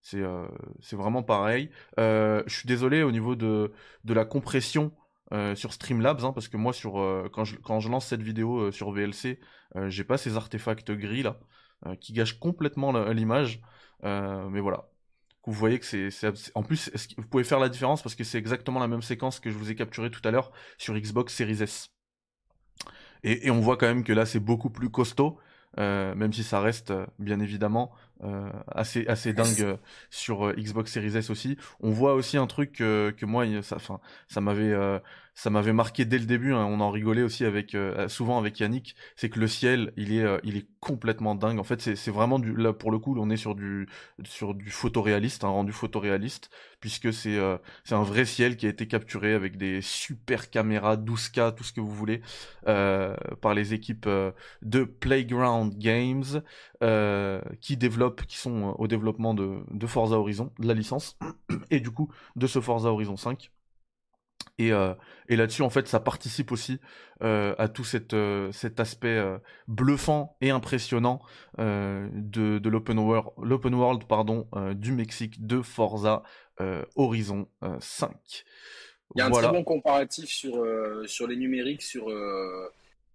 C'est 0.00 0.96
vraiment 0.96 1.22
pareil. 1.22 1.70
je 1.98 2.42
suis 2.48 2.66
désolé 2.66 3.02
au 3.02 3.12
niveau 3.12 3.36
de, 3.36 3.72
de 4.04 4.14
la 4.14 4.24
compression 4.24 4.92
euh, 5.32 5.56
sur 5.56 5.72
Streamlabs, 5.72 6.24
hein, 6.24 6.32
parce 6.32 6.48
que 6.48 6.56
moi, 6.56 6.72
sur, 6.72 7.00
euh, 7.00 7.28
quand, 7.32 7.44
je, 7.44 7.88
lance 7.88 8.06
cette 8.06 8.22
vidéo 8.22 8.58
euh, 8.58 8.72
sur 8.72 8.92
VLC, 8.92 9.40
j'ai 9.88 10.04
pas 10.04 10.16
ces 10.16 10.36
artefacts 10.36 10.90
gris 10.92 11.22
là, 11.22 11.38
qui 12.00 12.14
gâchent 12.14 12.38
complètement 12.38 12.92
l'image. 13.10 13.60
mais 14.02 14.60
voilà. 14.60 14.88
Vous 15.44 15.52
voyez 15.52 15.78
que 15.78 15.84
c'est. 15.84 16.08
En 16.54 16.62
plus, 16.62 16.90
vous 17.18 17.26
pouvez 17.26 17.44
faire 17.44 17.60
la 17.60 17.68
différence 17.68 18.02
parce 18.02 18.14
que 18.14 18.24
c'est 18.24 18.38
exactement 18.38 18.80
la 18.80 18.88
même 18.88 19.02
séquence 19.02 19.38
que 19.38 19.50
je 19.50 19.56
vous 19.56 19.70
ai 19.70 19.74
capturé 19.74 20.10
tout 20.10 20.26
à 20.26 20.30
l'heure 20.30 20.50
sur 20.78 20.94
Xbox 20.94 21.34
Series 21.34 21.62
S. 21.62 21.90
Et, 23.22 23.50
on 23.50 23.60
voit 23.60 23.76
quand 23.76 23.86
même 23.86 24.02
que 24.02 24.12
là, 24.12 24.24
c'est 24.24 24.40
beaucoup 24.40 24.70
plus 24.70 24.90
costaud. 24.90 25.38
même 25.76 26.32
si 26.32 26.42
ça 26.42 26.60
reste 26.60 26.94
bien 27.18 27.40
évidemment 27.40 27.92
euh, 28.24 28.50
assez 28.68 29.06
assez 29.08 29.34
dingue 29.34 29.60
euh, 29.60 29.76
sur 30.08 30.46
euh, 30.46 30.54
Xbox 30.54 30.90
Series 30.90 31.16
S 31.16 31.28
aussi. 31.28 31.58
On 31.80 31.90
voit 31.90 32.14
aussi 32.14 32.38
un 32.38 32.46
truc 32.46 32.72
que 32.72 33.24
moi 33.24 33.44
ça 33.62 33.76
ça 34.28 34.40
m'avait 34.40 34.74
ça 35.36 35.50
m'avait 35.50 35.74
marqué 35.74 36.04
dès 36.06 36.18
le 36.18 36.24
début 36.24 36.54
hein. 36.54 36.64
on 36.64 36.80
en 36.80 36.90
rigolait 36.90 37.22
aussi 37.22 37.44
avec 37.44 37.76
souvent 38.08 38.38
avec 38.38 38.58
Yannick, 38.58 38.96
c'est 39.16 39.28
que 39.28 39.38
le 39.38 39.46
ciel, 39.46 39.92
il 39.96 40.12
est 40.12 40.24
il 40.44 40.56
est 40.56 40.66
complètement 40.80 41.34
dingue. 41.34 41.58
En 41.58 41.64
fait, 41.64 41.80
c'est 41.80 42.10
vraiment 42.10 42.38
du 42.38 42.56
là 42.56 42.72
pour 42.72 42.90
le 42.90 42.98
coup, 42.98 43.14
on 43.18 43.30
est 43.30 43.36
sur 43.36 43.54
du 43.54 43.86
sur 44.24 44.54
du 44.54 44.70
photoréaliste, 44.70 45.44
un 45.44 45.48
rendu 45.48 45.72
photoréaliste 45.72 46.50
puisque 46.80 47.12
c'est 47.12 47.38
c'est 47.84 47.94
un 47.94 48.02
vrai 48.02 48.24
ciel 48.24 48.56
qui 48.56 48.66
a 48.66 48.70
été 48.70 48.88
capturé 48.88 49.34
avec 49.34 49.56
des 49.58 49.82
super 49.82 50.50
caméras 50.50 50.96
12K, 50.96 51.54
tout 51.54 51.64
ce 51.64 51.72
que 51.72 51.80
vous 51.80 51.92
voulez, 51.92 52.22
par 52.64 53.54
les 53.54 53.74
équipes 53.74 54.08
de 54.62 54.84
Playground 54.84 55.76
Games, 55.76 56.42
qui 57.60 57.76
développent, 57.76 58.24
qui 58.26 58.38
sont 58.38 58.74
au 58.78 58.86
développement 58.86 59.34
de, 59.34 59.60
de 59.70 59.86
Forza 59.86 60.16
Horizon, 60.18 60.52
de 60.58 60.68
la 60.68 60.74
licence, 60.74 61.18
et 61.70 61.80
du 61.80 61.90
coup 61.90 62.10
de 62.36 62.46
ce 62.46 62.60
Forza 62.60 62.88
Horizon 62.90 63.16
5. 63.16 63.50
Et, 64.58 64.72
euh, 64.72 64.94
et 65.28 65.36
là-dessus, 65.36 65.62
en 65.62 65.70
fait, 65.70 65.86
ça 65.86 66.00
participe 66.00 66.50
aussi 66.50 66.80
euh, 67.22 67.54
à 67.58 67.68
tout 67.68 67.84
cette, 67.84 68.14
euh, 68.14 68.50
cet 68.52 68.80
aspect 68.80 69.22
bluffant 69.68 70.36
et 70.40 70.50
impressionnant 70.50 71.20
de, 71.58 72.58
de 72.58 72.68
l'open 72.68 72.98
world, 72.98 73.30
l'open 73.42 73.74
world 73.74 74.04
pardon, 74.06 74.48
du 74.74 74.92
Mexique 74.92 75.46
de 75.46 75.62
Forza 75.62 76.22
Horizon 76.94 77.48
5. 77.80 78.44
Il 79.14 79.18
y 79.18 79.22
a 79.22 79.26
un 79.26 79.30
très 79.30 79.48
bon 79.48 79.62
comparatif 79.62 80.28
sur, 80.28 80.64
sur 81.06 81.26
les 81.26 81.36
numériques, 81.36 81.82
sur, 81.82 82.10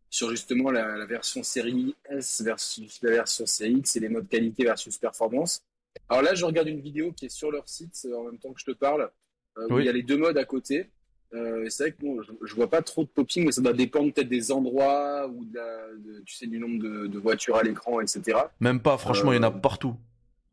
sur 0.10 0.30
justement 0.30 0.72
la, 0.72 0.98
la 0.98 1.06
version 1.06 1.44
série 1.44 1.96
S 2.10 2.42
versus 2.42 3.02
la 3.02 3.12
version 3.12 3.46
série 3.46 3.74
X 3.74 3.96
et 3.96 4.00
les 4.00 4.10
modes 4.10 4.28
qualité 4.30 4.64
versus 4.64 4.98
performance. 4.98 5.64
Alors 6.08 6.24
là, 6.24 6.36
je 6.36 6.46
regarde 6.46 6.68
une 6.68 6.82
vidéo 6.82 7.12
qui 7.12 7.26
est 7.26 7.30
sur 7.30 7.52
leur 7.52 7.68
site 7.68 8.08
en 8.16 8.24
même 8.24 8.38
temps 8.38 8.54
que 8.54 8.60
je 8.60 8.66
te 8.66 8.72
parle, 8.72 9.12
où 9.58 9.76
Oui. 9.76 9.84
il 9.84 9.86
y 9.86 9.90
a 9.90 9.94
les 9.94 10.04
deux 10.04 10.18
modes 10.18 10.38
à 10.38 10.46
côté. 10.46 10.90
Euh, 11.34 11.66
c'est 11.70 11.84
vrai 11.84 11.92
que 11.94 12.02
bon, 12.02 12.22
je, 12.22 12.32
je 12.46 12.56
vois 12.56 12.70
pas 12.70 12.82
trop 12.82 13.04
de 13.04 13.10
popping, 13.10 13.46
mais 13.46 13.52
ça 13.52 13.62
doit 13.62 13.74
dépendre 13.74 14.14
peut-être 14.14 14.28
des 14.28 14.52
endroits 14.52 15.28
ou 15.28 15.46
de 15.46 15.56
la, 15.56 15.88
de- 15.98 16.22
tu 16.26 16.36
sais, 16.36 16.46
du 16.48 16.60
nombre 16.60 16.82
de, 16.84 17.08
de 17.08 17.18
voitures 17.20 17.56
à 17.56 17.64
l'écran, 17.64 18.02
etc. 18.02 18.38
Même 18.60 18.82
pas, 18.82 18.98
franchement, 18.98 19.32
il 19.32 19.36
y 19.38 19.40
en 19.40 19.44
a 19.44 19.48
Euh, 19.48 19.52
partout. 19.52 19.96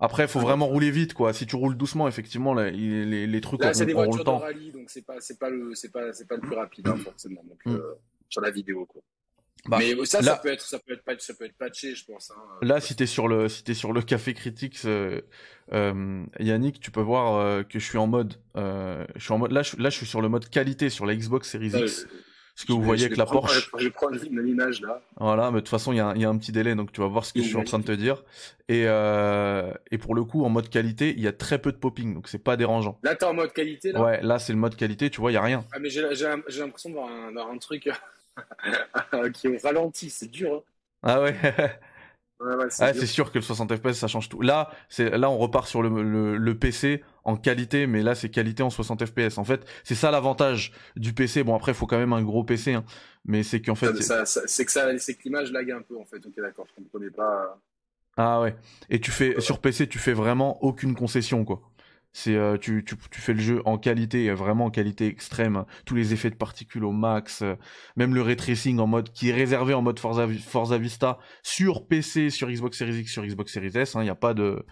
Après, 0.01 0.23
il 0.25 0.29
faut 0.29 0.39
vraiment 0.39 0.67
rouler 0.69 0.93
vite, 0.93 1.13
quoi. 1.15 1.33
Si 1.33 1.45
tu 1.47 1.57
roules 1.57 1.77
doucement, 1.77 2.07
effectivement, 2.07 2.55
là, 2.55 2.71
les, 2.71 3.27
les 3.27 3.41
trucs 3.41 3.61
Là, 3.65 3.75
c'est 3.75 3.85
des 3.87 3.93
voitures 3.95 4.19
de 4.19 4.23
temps. 4.23 4.39
rallye, 4.39 4.71
donc 4.71 4.89
c'est 4.91 5.05
pas, 5.05 5.17
c'est 5.21 5.39
pas 5.41 5.51
le, 5.51 5.75
c'est 5.75 5.91
pas, 5.91 6.13
c'est 6.13 6.29
pas 6.29 6.37
le 6.37 6.43
plus 6.43 6.55
rapide, 6.55 6.87
hein, 6.87 6.97
forcément. 6.97 7.43
Donc, 7.43 7.59
Mm. 7.67 7.75
euh, 7.75 7.95
sur 8.29 8.41
la 8.41 8.51
vidéo, 8.51 8.87
quoi. 8.87 9.03
Bah, 9.67 9.79
mais 9.81 9.95
ça, 10.07 10.21
là- 10.21 10.33
ça 10.33 10.37
peut 10.37 10.49
être, 10.49 10.63
ça 10.63 10.79
peut 10.79 10.93
être, 10.95 11.05
patch- 11.05 11.21
ça 11.21 11.35
peut 11.35 11.45
être 11.45 11.57
patché, 11.59 11.95
je 11.95 12.05
pense. 12.05 12.31
Hein. 12.31 12.41
Là, 12.63 12.81
si 12.81 12.95
t'es 12.97 13.07
sur 13.07 13.29
le, 13.29 13.49
si 13.49 13.65
t'es 13.65 13.75
sur 13.75 13.93
le 13.93 14.01
Café 14.03 14.33
Critics, 14.33 14.79
euh, 14.87 15.21
euh, 15.73 16.25
Yannick, 16.41 16.81
tu 16.81 16.91
peux 16.91 17.01
voir 17.03 17.35
euh, 17.37 17.63
que 17.65 17.79
je 17.79 17.85
suis 17.85 17.99
en 17.99 18.07
mode, 18.07 18.35
je 18.57 19.05
suis 19.19 19.33
en 19.33 19.39
mode, 19.39 19.53
là, 19.53 19.63
je, 19.63 19.77
là, 19.77 19.91
je 19.91 19.97
suis 19.97 20.07
sur 20.07 20.21
le 20.23 20.29
mode 20.29 20.49
qualité 20.49 20.89
sur 20.91 21.05
la 21.07 21.15
Xbox 21.15 21.51
Series 21.51 21.73
X, 21.75 22.07
ce 22.55 22.65
que 22.65 22.73
vous 22.73 22.81
vais- 22.81 22.87
voyez 22.87 23.05
avec 23.07 23.17
la 23.19 23.27
Porsche. 23.27 23.71
Je 23.79 23.89
prendre 23.89 24.17
l'image 24.17 24.81
là. 24.81 25.03
Voilà, 25.19 25.51
mais 25.51 25.57
de 25.57 25.61
toute 25.61 25.69
façon, 25.69 25.93
il 25.93 25.97
y, 25.97 26.01
a 26.01 26.07
un- 26.07 26.15
il 26.15 26.23
y 26.23 26.25
a 26.25 26.29
un 26.29 26.39
petit 26.39 26.53
délai, 26.53 26.75
donc 26.75 26.91
tu 26.93 27.01
vas 27.01 27.07
voir 27.09 27.25
ce 27.27 27.33
que 27.35 27.41
je 27.43 27.47
suis 27.47 27.57
en 27.57 27.65
train 27.65 27.79
de 27.79 27.85
te 27.85 27.93
dire. 27.93 28.25
Et, 28.69 28.83
et 28.85 29.99
pour 29.99 30.15
le 30.15 30.25
coup, 30.25 30.45
en 30.45 30.49
mode 30.49 30.69
qualité, 30.71 31.13
il 31.17 31.21
y 31.21 31.29
a 31.29 31.33
très 31.33 31.59
peu 31.59 31.73
de 31.73 31.77
popping, 31.77 32.15
donc 32.15 32.29
c'est 32.29 32.43
pas 32.43 32.57
dérangeant. 32.57 32.99
Là, 33.03 33.15
t'es 33.15 33.27
en 33.27 33.35
mode 33.35 33.53
qualité 33.53 33.93
là? 33.93 34.03
Ouais, 34.03 34.21
là, 34.23 34.39
c'est 34.39 34.53
le 34.53 34.59
mode 34.59 34.77
qualité, 34.77 35.11
tu 35.11 35.21
vois, 35.21 35.31
il 35.31 35.35
y 35.35 35.39
a 35.39 35.43
rien. 35.43 35.65
Ah, 35.73 35.79
mais 35.79 35.91
j'ai 35.91 36.01
l'impression 36.03 36.89
de 36.89 36.95
voir 36.95 37.09
un, 37.11 37.37
un 37.37 37.59
truc 37.59 37.89
qui 39.35 39.49
au 39.49 39.57
ralenti, 39.59 40.11
c'est 40.11 40.29
dur. 40.29 40.55
Hein. 40.57 40.63
Ah 41.03 41.21
ouais. 41.21 41.35
Ouais, 42.41 42.55
ouais, 42.55 42.71
c'est 42.71 42.85
Ah, 42.85 42.95
c'est 42.95 43.07
sûr 43.07 43.33
que 43.33 43.39
le 43.39 43.43
60 43.43 43.75
FPS 43.77 43.99
ça 43.99 44.07
change 44.07 44.29
tout. 44.29 44.41
Là, 44.41 44.71
c'est 44.89 45.11
là 45.19 45.29
on 45.31 45.39
repart 45.39 45.67
sur 45.67 45.83
le, 45.83 45.89
le, 46.03 46.37
le 46.37 46.59
PC 46.59 47.03
en 47.25 47.37
qualité, 47.37 47.87
mais 47.89 48.03
là 48.03 48.15
c'est 48.15 48.31
qualité 48.31 48.63
en 48.63 48.71
60 48.71 49.05
FPS. 49.05 49.39
En 49.39 49.45
fait, 49.45 49.67
c'est 49.83 49.97
ça 49.97 50.13
l'avantage 50.13 50.73
du 50.97 51.13
PC. 51.13 51.43
Bon 51.43 51.57
après, 51.57 51.73
il 51.73 51.75
faut 51.75 51.87
quand 51.87 51.99
même 51.99 52.13
un 52.13 52.23
gros 52.23 52.45
PC, 52.45 52.75
hein. 52.75 52.85
mais 53.25 53.43
c'est 53.43 53.61
qu'en 53.61 53.75
fait, 53.75 53.93
c'est 54.47 54.65
que 54.65 54.73
ça, 54.73 54.99
c'est 54.99 55.15
que 55.17 55.23
l'image 55.25 55.53
lag 55.53 55.71
un 55.71 55.83
peu 55.83 55.99
en 55.99 56.05
fait. 56.05 56.25
Ok, 56.25 56.35
d'accord, 56.37 56.67
je 56.69 56.75
comprenais 56.75 57.11
pas. 57.11 57.59
ah 58.17 58.41
ouais. 58.41 58.57
Et 58.91 59.01
tu 59.01 59.11
fais 59.11 59.41
sur 59.41 59.61
PC, 59.61 59.89
tu 59.89 59.99
fais 59.99 60.13
vraiment 60.13 60.63
aucune 60.65 60.95
concession 60.95 61.45
quoi. 61.45 61.63
C'est 62.21 62.35
euh, 62.35 62.57
tu, 62.57 62.85
tu, 62.85 62.97
tu 63.13 63.21
fais 63.21 63.33
le 63.33 63.39
jeu 63.39 63.63
en 63.65 63.79
qualité, 63.79 64.29
euh, 64.29 64.35
vraiment 64.35 64.65
en 64.65 64.71
qualité 64.71 65.07
extrême, 65.07 65.65
tous 65.87 65.95
les 65.95 66.13
effets 66.13 66.31
de 66.31 66.35
particules 66.35 66.85
au 66.85 66.91
max, 66.91 67.43
euh, 67.43 67.55
même 67.95 68.13
le 68.13 68.23
ray 68.23 68.35
tracing 68.35 68.81
en 68.81 68.89
mode 68.89 69.13
qui 69.13 69.29
est 69.29 69.33
réservé 69.33 69.73
en 69.73 69.83
mode 69.83 70.01
Forza, 70.01 70.27
Forza 70.45 70.79
Vista 70.79 71.21
sur 71.45 71.87
PC, 71.87 72.31
sur 72.31 72.51
Xbox 72.51 72.77
Series 72.77 73.03
X, 73.03 73.13
sur 73.13 73.25
Xbox 73.25 73.53
Series 73.53 73.71
S. 73.73 73.95
Il 73.95 74.01
n'y 74.01 74.11
a 74.11 74.17
pas 74.17 74.35
de 74.35 74.67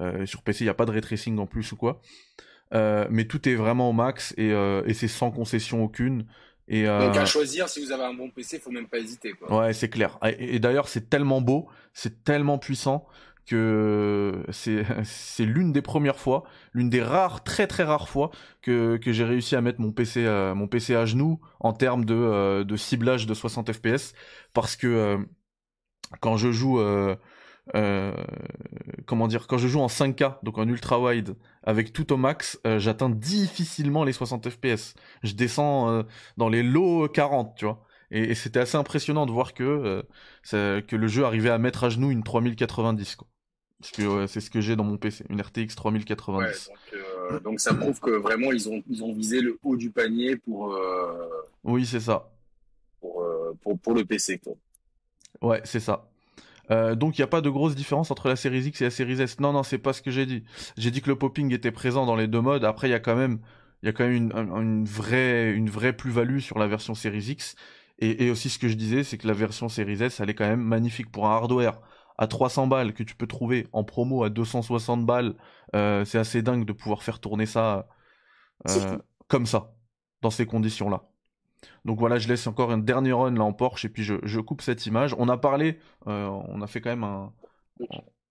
euh, 0.00 0.26
sur 0.26 0.42
PC, 0.42 0.64
il 0.64 0.66
n'y 0.66 0.70
a 0.70 0.74
pas 0.74 0.84
de 0.84 0.90
ray 0.90 1.00
tracing 1.00 1.38
en 1.38 1.46
plus 1.46 1.70
ou 1.70 1.76
quoi. 1.76 2.00
Mais 2.72 3.24
tout 3.24 3.48
est 3.48 3.54
vraiment 3.54 3.88
au 3.88 3.92
max 3.92 4.34
et, 4.36 4.48
et 4.50 4.94
c'est 4.94 5.08
sans 5.08 5.30
concession 5.30 5.84
aucune. 5.84 6.26
Et, 6.70 6.86
euh, 6.86 7.06
Donc 7.08 7.16
à 7.16 7.24
choisir, 7.26 7.68
si 7.68 7.84
vous 7.84 7.90
avez 7.90 8.04
un 8.04 8.14
bon 8.14 8.30
PC, 8.30 8.60
faut 8.60 8.70
même 8.70 8.86
pas 8.86 8.98
hésiter 8.98 9.32
quoi. 9.32 9.60
Ouais, 9.60 9.72
c'est 9.72 9.88
clair. 9.88 10.18
Et, 10.24 10.54
et 10.54 10.58
d'ailleurs, 10.60 10.88
c'est 10.88 11.10
tellement 11.10 11.40
beau, 11.40 11.68
c'est 11.94 12.22
tellement 12.22 12.58
puissant 12.58 13.06
que 13.46 14.44
c'est 14.50 15.44
l'une 15.44 15.72
des 15.72 15.82
premières 15.82 16.18
fois, 16.18 16.44
l'une 16.72 16.90
des 16.90 17.02
rares, 17.02 17.44
très 17.44 17.66
très 17.66 17.84
rares 17.84 18.08
fois 18.08 18.30
que, 18.62 18.98
j'ai 19.06 19.24
réussi 19.24 19.56
à 19.56 19.60
mettre 19.60 19.80
mon 19.80 19.92
PC 19.92 20.24
euh, 20.26 20.54
à 20.54 21.06
genoux 21.06 21.40
en 21.60 21.72
termes 21.72 22.04
de, 22.04 22.14
euh, 22.14 22.76
ciblage 22.76 23.26
de 23.26 23.34
60 23.34 23.72
FPS 23.72 24.14
parce 24.52 24.76
que 24.76 24.86
euh, 24.86 25.18
quand 26.20 26.36
je 26.36 26.50
joue 26.50 26.80
comment 29.06 29.28
dire 29.28 29.46
quand 29.46 29.58
je 29.58 29.68
joue 29.68 29.80
en 29.80 29.86
5K 29.86 30.38
donc 30.42 30.58
en 30.58 30.66
ultra 30.66 31.00
wide 31.00 31.36
avec 31.62 31.92
tout 31.92 32.12
au 32.12 32.16
max 32.16 32.58
j'atteins 32.78 33.10
difficilement 33.10 34.02
les 34.02 34.12
60 34.12 34.50
FPS 34.50 34.94
je 35.22 35.34
descends 35.34 36.04
dans 36.36 36.48
les 36.48 36.64
low 36.64 37.06
40 37.08 37.54
tu 37.56 37.66
vois 37.66 37.84
et, 38.10 38.30
et 38.30 38.34
c'était 38.34 38.60
assez 38.60 38.76
impressionnant 38.76 39.26
de 39.26 39.32
voir 39.32 39.54
que 39.54 39.62
euh, 39.64 40.02
ça- 40.42 40.82
que 40.82 40.96
le 40.96 41.06
jeu 41.08 41.24
arrivait 41.24 41.50
à 41.50 41.58
mettre 41.58 41.84
à 41.84 41.88
genoux 41.90 42.10
une 42.10 42.22
3090 42.22 43.16
quoi 43.16 43.28
parce 43.80 43.92
que 43.92 44.02
ouais, 44.02 44.26
c'est 44.28 44.40
ce 44.40 44.50
que 44.50 44.60
j'ai 44.60 44.76
dans 44.76 44.84
mon 44.84 44.98
PC 44.98 45.24
une 45.30 45.40
RTX 45.40 45.60
Ouais, 45.60 45.66
3090 45.76 46.68
donc, 46.68 46.76
euh, 47.32 47.40
donc 47.40 47.60
ça 47.60 47.72
prouve 47.74 47.98
que 48.00 48.10
vraiment 48.10 48.52
ils 48.52 48.68
ont, 48.68 48.82
ils 48.90 49.02
ont 49.02 49.12
visé 49.14 49.40
le 49.40 49.58
haut 49.62 49.76
du 49.76 49.90
panier 49.90 50.36
pour, 50.36 50.74
euh, 50.74 51.28
oui 51.64 51.86
c'est 51.86 52.00
ça 52.00 52.30
pour, 53.00 53.24
pour, 53.62 53.78
pour 53.78 53.94
le 53.94 54.04
PC. 54.04 54.38
Quoi. 54.38 54.54
Ouais, 55.40 55.60
c'est 55.64 55.80
ça. 55.80 56.10
Euh, 56.70 56.94
donc 56.94 57.16
il 57.18 57.20
n'y 57.20 57.24
a 57.24 57.28
pas 57.28 57.40
de 57.40 57.48
grosse 57.50 57.74
différence 57.74 58.10
entre 58.10 58.28
la 58.28 58.36
série 58.36 58.60
X 58.62 58.80
et 58.82 58.84
la 58.84 58.90
série 58.90 59.20
S. 59.20 59.40
Non, 59.40 59.52
non, 59.52 59.62
c'est 59.62 59.78
pas 59.78 59.92
ce 59.92 60.02
que 60.02 60.10
j'ai 60.10 60.26
dit. 60.26 60.44
J'ai 60.76 60.90
dit 60.90 61.00
que 61.02 61.08
le 61.08 61.16
popping 61.16 61.52
était 61.52 61.72
présent 61.72 62.06
dans 62.06 62.14
les 62.16 62.28
deux 62.28 62.40
modes. 62.42 62.64
Après, 62.64 62.88
il 62.88 62.90
y 62.92 62.94
a 62.94 63.00
quand 63.00 63.16
même, 63.16 63.40
il 63.82 63.86
y 63.86 63.88
a 63.88 63.92
quand 63.92 64.04
même 64.04 64.12
une, 64.12 64.32
un- 64.34 64.60
une 64.60 64.84
vraie, 64.84 65.50
une 65.52 65.70
vraie 65.70 65.94
plus-value 65.94 66.38
sur 66.40 66.58
la 66.58 66.66
version 66.68 66.94
série 66.94 67.22
X. 67.24 67.56
Et, 68.00 68.24
et 68.26 68.30
aussi 68.30 68.48
ce 68.50 68.58
que 68.58 68.68
je 68.68 68.74
disais, 68.74 69.04
c'est 69.04 69.18
que 69.18 69.26
la 69.26 69.34
version 69.34 69.68
série 69.68 70.02
S, 70.02 70.20
elle 70.20 70.30
est 70.30 70.34
quand 70.34 70.48
même 70.48 70.62
magnifique 70.62 71.10
pour 71.12 71.26
un 71.28 71.36
hardware 71.36 71.80
à 72.18 72.26
300 72.26 72.66
balles 72.66 72.92
que 72.92 73.02
tu 73.02 73.14
peux 73.14 73.26
trouver 73.26 73.66
en 73.72 73.84
promo 73.84 74.24
à 74.24 74.30
260 74.30 75.06
balles. 75.06 75.36
Euh, 75.74 76.04
c'est 76.04 76.18
assez 76.18 76.42
dingue 76.42 76.66
de 76.66 76.72
pouvoir 76.72 77.02
faire 77.02 77.18
tourner 77.20 77.46
ça 77.46 77.88
euh, 78.68 78.98
comme 79.28 79.46
ça, 79.46 79.74
dans 80.20 80.30
ces 80.30 80.46
conditions-là. 80.46 81.04
Donc 81.84 81.98
voilà, 81.98 82.18
je 82.18 82.28
laisse 82.28 82.46
encore 82.46 82.72
un 82.72 82.78
dernier 82.78 83.12
run 83.12 83.32
là 83.32 83.44
en 83.44 83.52
Porsche 83.52 83.86
et 83.86 83.88
puis 83.88 84.02
je, 84.02 84.14
je 84.22 84.40
coupe 84.40 84.62
cette 84.62 84.84
image. 84.86 85.14
On 85.18 85.28
a 85.28 85.38
parlé, 85.38 85.78
euh, 86.08 86.26
on 86.26 86.60
a 86.62 86.66
fait 86.66 86.80
quand 86.80 86.90
même 86.90 87.04
un, 87.04 87.32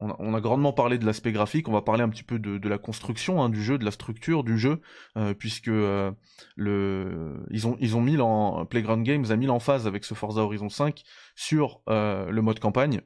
on 0.01 0.33
a, 0.33 0.41
grandement 0.41 0.71
parlé 0.71 0.97
de 0.97 1.05
l'aspect 1.05 1.31
graphique. 1.31 1.67
On 1.67 1.73
va 1.73 1.81
parler 1.81 2.03
un 2.03 2.09
petit 2.09 2.23
peu 2.23 2.39
de, 2.39 2.69
la 2.69 2.77
construction 2.77 3.41
hein, 3.41 3.49
du 3.49 3.61
jeu, 3.61 3.77
de 3.77 3.85
la 3.85 3.91
structure 3.91 4.43
du 4.43 4.57
jeu, 4.57 4.79
euh, 5.17 5.33
puisque 5.33 5.67
euh, 5.67 6.11
le, 6.55 7.45
ils 7.49 7.97
ont 7.97 8.01
mis 8.01 8.19
en 8.19 8.65
Playground 8.65 9.05
Games 9.05 9.25
a 9.29 9.35
mis 9.35 9.45
l'emphase 9.45 9.87
avec 9.87 10.05
ce 10.05 10.13
Forza 10.13 10.41
Horizon 10.41 10.69
5 10.69 11.03
sur 11.35 11.81
euh, 11.89 12.29
le 12.29 12.41
mode 12.41 12.59
campagne 12.59 13.01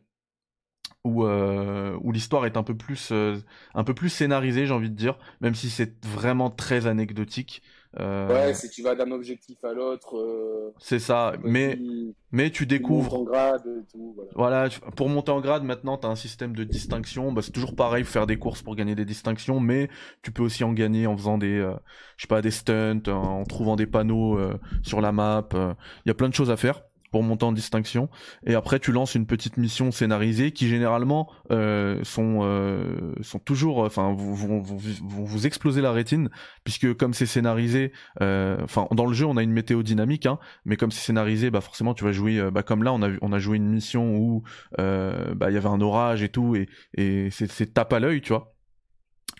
où 1.03 1.25
euh, 1.25 1.99
l'histoire 2.11 2.45
est 2.45 2.55
un 2.55 2.63
peu 2.63 2.77
plus 2.77 3.11
un 3.11 3.83
peu 3.83 3.93
plus 3.93 4.09
scénarisée, 4.09 4.67
j'ai 4.67 4.73
envie 4.73 4.89
de 4.89 4.95
dire, 4.95 5.17
même 5.41 5.53
si 5.53 5.69
c'est 5.69 6.05
vraiment 6.05 6.49
très 6.49 6.87
anecdotique. 6.87 7.61
Euh, 7.99 8.27
Ouais, 8.27 8.53
si 8.55 8.69
tu 8.69 8.81
vas 8.81 8.95
d'un 8.95 9.11
objectif 9.11 9.63
à 9.63 9.73
l'autre, 9.73 10.17
euh, 10.17 10.73
c'est 10.79 10.97
ça, 10.99 11.33
mais 11.43 11.75
tu- 11.75 12.15
mais 12.31 12.49
tu 12.49 12.65
découvres 12.65 13.11
montes 13.19 13.21
en 13.21 13.23
grade 13.23 13.61
et 13.67 13.91
tout. 13.91 14.15
Voilà. 14.35 14.67
Pour 14.95 15.09
monter 15.09 15.31
en 15.31 15.41
grade 15.41 15.63
maintenant, 15.63 15.97
tu 15.97 16.07
as 16.07 16.09
un 16.09 16.15
système 16.15 16.55
de 16.55 16.63
distinction. 16.63 17.31
Bah, 17.31 17.41
c'est 17.43 17.51
toujours 17.51 17.75
pareil, 17.75 18.03
faire 18.03 18.25
des 18.25 18.37
courses 18.37 18.63
pour 18.63 18.75
gagner 18.75 18.95
des 18.95 19.05
distinctions, 19.05 19.59
mais 19.59 19.89
tu 20.23 20.31
peux 20.31 20.41
aussi 20.41 20.63
en 20.63 20.73
gagner 20.73 21.05
en 21.05 21.15
faisant 21.15 21.37
des, 21.37 21.59
euh, 21.59 21.73
je 22.17 22.23
sais 22.23 22.27
pas, 22.27 22.41
des 22.41 22.49
stunts, 22.51 23.03
en 23.07 23.43
trouvant 23.43 23.75
des 23.75 23.85
panneaux 23.85 24.37
euh, 24.39 24.57
sur 24.81 24.99
la 25.01 25.11
map. 25.11 25.47
euh. 25.53 25.73
Il 26.05 26.09
y 26.09 26.11
a 26.11 26.15
plein 26.15 26.29
de 26.29 26.33
choses 26.33 26.49
à 26.49 26.57
faire 26.57 26.81
pour 27.13 27.21
monter 27.21 27.45
en 27.45 27.51
distinction. 27.51 28.09
Et 28.43 28.55
après, 28.55 28.79
tu 28.79 28.91
lances 28.91 29.13
une 29.13 29.27
petite 29.27 29.57
mission 29.57 29.91
scénarisée 29.91 30.51
qui 30.51 30.67
généralement 30.67 31.29
euh, 31.51 31.99
sont 32.03 32.39
euh, 32.41 33.13
sont 33.21 33.37
toujours, 33.37 33.77
enfin, 33.77 34.15
vont, 34.17 34.59
vous 34.61 35.45
exploser 35.45 35.79
la 35.81 35.91
rétine 35.91 36.31
puisque 36.63 36.91
comme 36.95 37.13
c'est 37.13 37.27
scénarisé, 37.27 37.91
euh, 38.21 38.57
enfin, 38.63 38.87
dans 38.91 39.05
le 39.05 39.13
jeu, 39.13 39.27
on 39.27 39.37
a 39.37 39.43
une 39.43 39.51
météo 39.51 39.83
dynamique, 39.83 40.25
hein, 40.25 40.39
mais 40.65 40.75
comme 40.75 40.89
c'est 40.89 41.05
scénarisé, 41.05 41.51
bah 41.51 41.61
forcément, 41.61 41.93
tu 41.93 42.03
vas 42.03 42.11
jouer, 42.11 42.39
euh, 42.39 42.49
bah 42.49 42.63
comme 42.63 42.81
là, 42.81 42.91
on 42.93 43.03
a 43.03 43.09
on 43.21 43.31
a 43.31 43.37
joué 43.37 43.57
une 43.57 43.69
mission 43.69 44.17
où 44.17 44.41
euh, 44.79 45.35
bah 45.35 45.51
il 45.51 45.53
y 45.53 45.57
avait 45.57 45.69
un 45.69 45.81
orage 45.81 46.23
et 46.23 46.29
tout, 46.29 46.55
et 46.55 46.67
et 46.97 47.29
c'est 47.29 47.75
tape 47.75 47.93
à 47.93 47.99
l'œil, 47.99 48.21
tu 48.21 48.29
vois. 48.33 48.55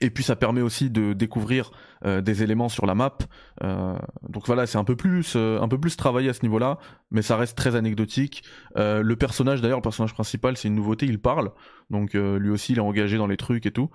Et 0.04 0.10
puis 0.10 0.24
ça 0.26 0.36
permet 0.36 0.60
aussi 0.60 0.90
de 0.90 1.14
découvrir 1.14 1.72
euh, 2.06 2.20
des 2.20 2.44
éléments 2.44 2.68
sur 2.68 2.86
la 2.86 2.94
map. 2.94 3.18
Euh, 3.64 3.96
donc 4.28 4.46
voilà, 4.48 4.68
c'est 4.68 4.78
un 4.78 4.84
peu 4.84 4.98
plus 4.98 5.36
euh, 5.38 5.62
un 5.62 5.70
peu 5.70 5.80
plus 5.80 5.96
travaillé 5.96 6.28
à 6.28 6.34
ce 6.34 6.42
niveau-là, 6.42 6.78
mais 7.10 7.22
ça 7.22 7.38
reste 7.38 7.58
très 7.58 7.78
anecdotique. 7.78 8.44
Le 8.76 9.14
personnage 9.14 9.62
d'ailleurs, 9.62 9.78
le 9.78 9.84
personnage 9.84 10.14
principal, 10.14 10.58
c'est 10.58 10.68
une 10.68 10.76
nouveauté, 10.76 11.06
il 11.06 11.22
parle. 11.22 11.54
Donc 11.90 12.16
lui 12.16 12.50
aussi, 12.50 12.74
il 12.74 12.80
est 12.80 12.82
engagé 12.82 13.18
dans 13.18 13.28
les 13.28 13.38
trucs 13.38 13.66
et 13.66 13.72
tout. 13.72 13.90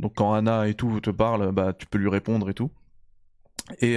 donc 0.00 0.14
quand 0.16 0.34
Anna 0.34 0.66
et 0.66 0.74
tout 0.74 1.00
te 1.00 1.10
parle, 1.10 1.52
bah 1.52 1.72
tu 1.72 1.86
peux 1.86 1.98
lui 1.98 2.10
répondre 2.10 2.50
et 2.50 2.54
tout. 2.54 2.72
Et 3.80 3.96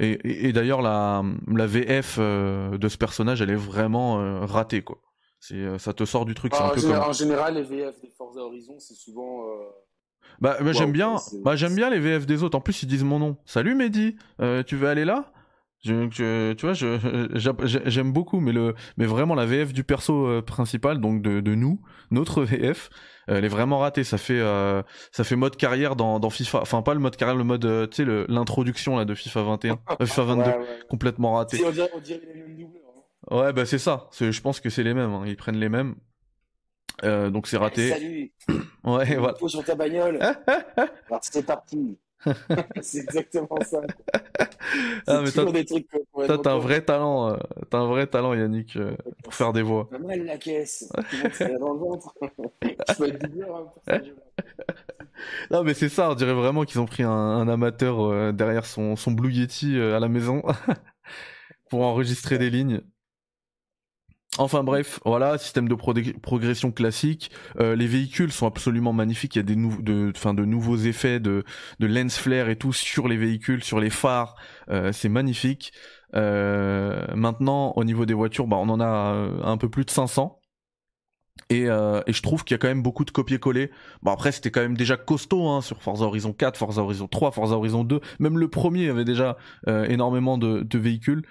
et, 0.00 0.48
et, 0.48 0.52
d'ailleurs 0.52 0.82
la 0.82 1.22
la 1.46 1.66
VF 1.66 2.18
de 2.18 2.88
ce 2.88 2.98
personnage, 2.98 3.40
elle 3.40 3.50
est 3.50 3.62
vraiment 3.72 4.44
ratée 4.44 4.82
quoi. 4.82 4.98
C'est 5.38 5.78
ça 5.78 5.92
te 5.92 6.04
sort 6.04 6.24
du 6.24 6.34
truc. 6.34 6.50
Bah, 6.50 6.64
un 6.64 6.68
en, 6.70 6.74
peu 6.74 6.80
général, 6.80 7.00
comme... 7.02 7.10
en 7.10 7.12
général, 7.12 7.54
les 7.54 7.62
VF 7.62 8.00
des 8.00 8.10
Forza 8.10 8.40
Horizon, 8.40 8.80
c'est 8.80 8.96
souvent. 8.96 9.44
Bah, 10.40 10.56
bah, 10.60 10.72
j'aime 10.72 10.92
bien, 10.92 11.16
bah, 11.44 11.56
j'aime 11.56 11.74
bien 11.74 11.90
les 11.90 11.98
VF 11.98 12.26
des 12.26 12.42
autres. 12.42 12.56
En 12.56 12.60
plus, 12.60 12.82
ils 12.82 12.86
disent 12.86 13.04
mon 13.04 13.18
nom. 13.18 13.36
Salut 13.44 13.74
Mehdi, 13.74 14.16
euh, 14.40 14.62
tu 14.62 14.76
veux 14.76 14.88
aller 14.88 15.04
là? 15.04 15.32
Je, 15.84 16.08
je- 16.10 16.52
tu 16.54 16.66
vois, 16.66 16.74
j'aime 17.86 18.12
beaucoup, 18.12 18.40
mais 18.40 18.52
le, 18.52 18.74
mais 18.96 19.06
vraiment 19.06 19.34
la 19.34 19.46
VF 19.46 19.72
du 19.72 19.84
perso 19.84 20.26
euh, 20.26 20.42
principal, 20.42 21.00
donc 21.00 21.22
de, 21.22 21.40
de 21.40 21.54
nous, 21.54 21.80
notre 22.10 22.42
VF, 22.44 22.90
euh, 23.30 23.36
elle 23.38 23.44
est 23.44 23.48
vraiment 23.48 23.78
ratée. 23.78 24.02
Ça 24.04 24.18
fait, 24.18 24.38
euh, 24.40 24.82
ça 25.12 25.22
fait 25.24 25.36
mode 25.36 25.56
carrière 25.56 25.94
dans, 25.96 26.18
dans 26.20 26.30
FIFA. 26.30 26.60
Enfin, 26.62 26.82
pas 26.82 26.94
le 26.94 27.00
mode 27.00 27.16
carrière, 27.16 27.36
le 27.36 27.44
mode, 27.44 27.90
tu 27.90 28.04
sais, 28.04 28.24
l'introduction 28.28 28.96
là 28.96 29.04
de 29.04 29.14
FIFA 29.14 29.42
21, 29.42 29.78
euh, 30.00 30.06
FIFA 30.06 30.22
22, 30.24 30.50
Ouais, 30.50 30.56
ouais. 30.58 30.64
complètement 30.88 31.34
raté. 31.34 31.58
Si, 31.58 31.64
on, 31.64 31.70
dirait, 31.70 31.90
on 31.94 32.00
dirait 32.00 32.20
les 32.32 32.40
mêmes 32.42 32.56
doubleurs. 32.56 32.82
hein. 33.30 33.36
Ouais, 33.36 33.52
bah 33.52 33.66
c'est 33.66 33.78
ça. 33.78 34.08
Je 34.18 34.40
pense 34.40 34.58
que 34.60 34.70
c'est 34.70 34.82
les 34.82 34.94
mêmes. 34.94 35.10
hein. 35.10 35.22
Ils 35.26 35.36
prennent 35.36 35.58
les 35.58 35.68
mêmes. 35.68 35.94
Euh, 37.04 37.30
donc 37.30 37.46
c'est 37.46 37.56
raté. 37.56 37.90
Salut, 37.90 38.32
Ouais, 38.84 39.16
voilà. 39.16 39.34
pose 39.34 39.52
sur 39.52 39.64
ta 39.64 39.74
bagnole. 39.74 40.18
Alors 41.08 41.20
c'est 41.22 41.44
parti. 41.46 41.98
c'est 42.82 42.98
exactement 42.98 43.58
ça. 43.62 43.80
Ah, 45.06 45.20
mais 45.22 45.30
toujours 45.30 45.52
des 45.52 45.64
trucs. 45.64 45.86
euh, 45.94 46.26
Toi, 46.26 46.38
t'as 46.38 46.52
un 46.52 46.58
vrai 46.58 46.82
talent, 46.84 47.30
euh, 47.32 47.36
t'as 47.70 47.78
un 47.78 47.86
vrai 47.86 48.06
talent, 48.06 48.34
Yannick, 48.34 48.76
euh, 48.76 48.96
pour 49.22 49.34
faire 49.34 49.52
des 49.52 49.62
voix. 49.62 49.88
Pas 49.88 49.98
mal 49.98 50.24
la 50.24 50.36
caisse. 50.36 50.88
Tout 51.38 51.58
dans 51.60 51.72
le 51.72 51.78
ventre. 51.78 52.14
Je 52.88 52.94
peux 52.96 53.08
être 53.08 53.20
doubleur 53.20 53.56
hein, 53.56 53.70
pour 53.72 53.82
ce. 53.86 54.14
Non, 55.50 55.62
mais 55.64 55.74
c'est 55.74 55.88
ça, 55.88 56.10
on 56.10 56.14
dirait 56.14 56.32
vraiment 56.34 56.64
qu'ils 56.64 56.80
ont 56.80 56.86
pris 56.86 57.02
un, 57.02 57.10
un 57.10 57.48
amateur 57.48 58.00
euh, 58.00 58.32
derrière 58.32 58.66
son, 58.66 58.96
son 58.96 59.12
Blue 59.12 59.32
Yeti 59.32 59.76
euh, 59.76 59.96
à 59.96 60.00
la 60.00 60.08
maison 60.08 60.42
pour 61.68 61.82
enregistrer 61.82 62.38
des 62.38 62.50
lignes. 62.50 62.80
Enfin 64.38 64.62
bref, 64.62 65.00
voilà, 65.04 65.36
système 65.36 65.68
de 65.68 65.74
prog- 65.74 66.18
progression 66.20 66.70
classique. 66.70 67.30
Euh, 67.58 67.74
les 67.74 67.88
véhicules 67.88 68.30
sont 68.30 68.46
absolument 68.46 68.92
magnifiques. 68.92 69.34
Il 69.34 69.38
y 69.38 69.40
a 69.40 69.42
des 69.42 69.56
de, 69.56 70.12
enfin, 70.14 70.32
de 70.32 70.44
nouveaux 70.44 70.76
effets 70.76 71.18
de, 71.18 71.44
lens 71.80 72.16
flare 72.16 72.48
et 72.48 72.56
tout 72.56 72.72
sur 72.72 73.08
les 73.08 73.16
véhicules, 73.16 73.64
sur 73.64 73.80
les 73.80 73.90
phares. 73.90 74.36
Euh, 74.70 74.92
c'est 74.92 75.08
magnifique. 75.08 75.72
Euh, 76.14 77.04
maintenant, 77.16 77.72
au 77.74 77.82
niveau 77.82 78.06
des 78.06 78.14
voitures, 78.14 78.46
bah, 78.46 78.56
on 78.60 78.68
en 78.68 78.80
a 78.80 78.86
un 79.42 79.56
peu 79.56 79.68
plus 79.68 79.84
de 79.84 79.90
500. 79.90 80.40
Et, 81.50 81.64
je 81.64 82.22
trouve 82.22 82.44
qu'il 82.44 82.54
y 82.54 82.56
a 82.56 82.58
quand 82.58 82.68
même 82.68 82.82
beaucoup 82.82 83.04
de 83.04 83.10
copier-coller. 83.10 83.70
Bon 84.02 84.12
après 84.12 84.32
c'était 84.32 84.50
quand 84.50 84.60
même 84.60 84.76
déjà 84.76 84.96
costaud 84.96 85.48
hein, 85.48 85.62
sur 85.62 85.82
Forza 85.82 86.04
Horizon 86.04 86.32
4, 86.32 86.58
Forza 86.58 86.82
Horizon 86.82 87.08
3, 87.08 87.30
Forza 87.30 87.56
Horizon 87.56 87.84
2. 87.84 88.00
Même 88.18 88.38
le 88.38 88.48
premier 88.48 88.90
avait 88.90 89.04
déjà 89.04 89.36
énormément 89.66 90.36
de, 90.36 90.78
véhicules. 90.78 91.22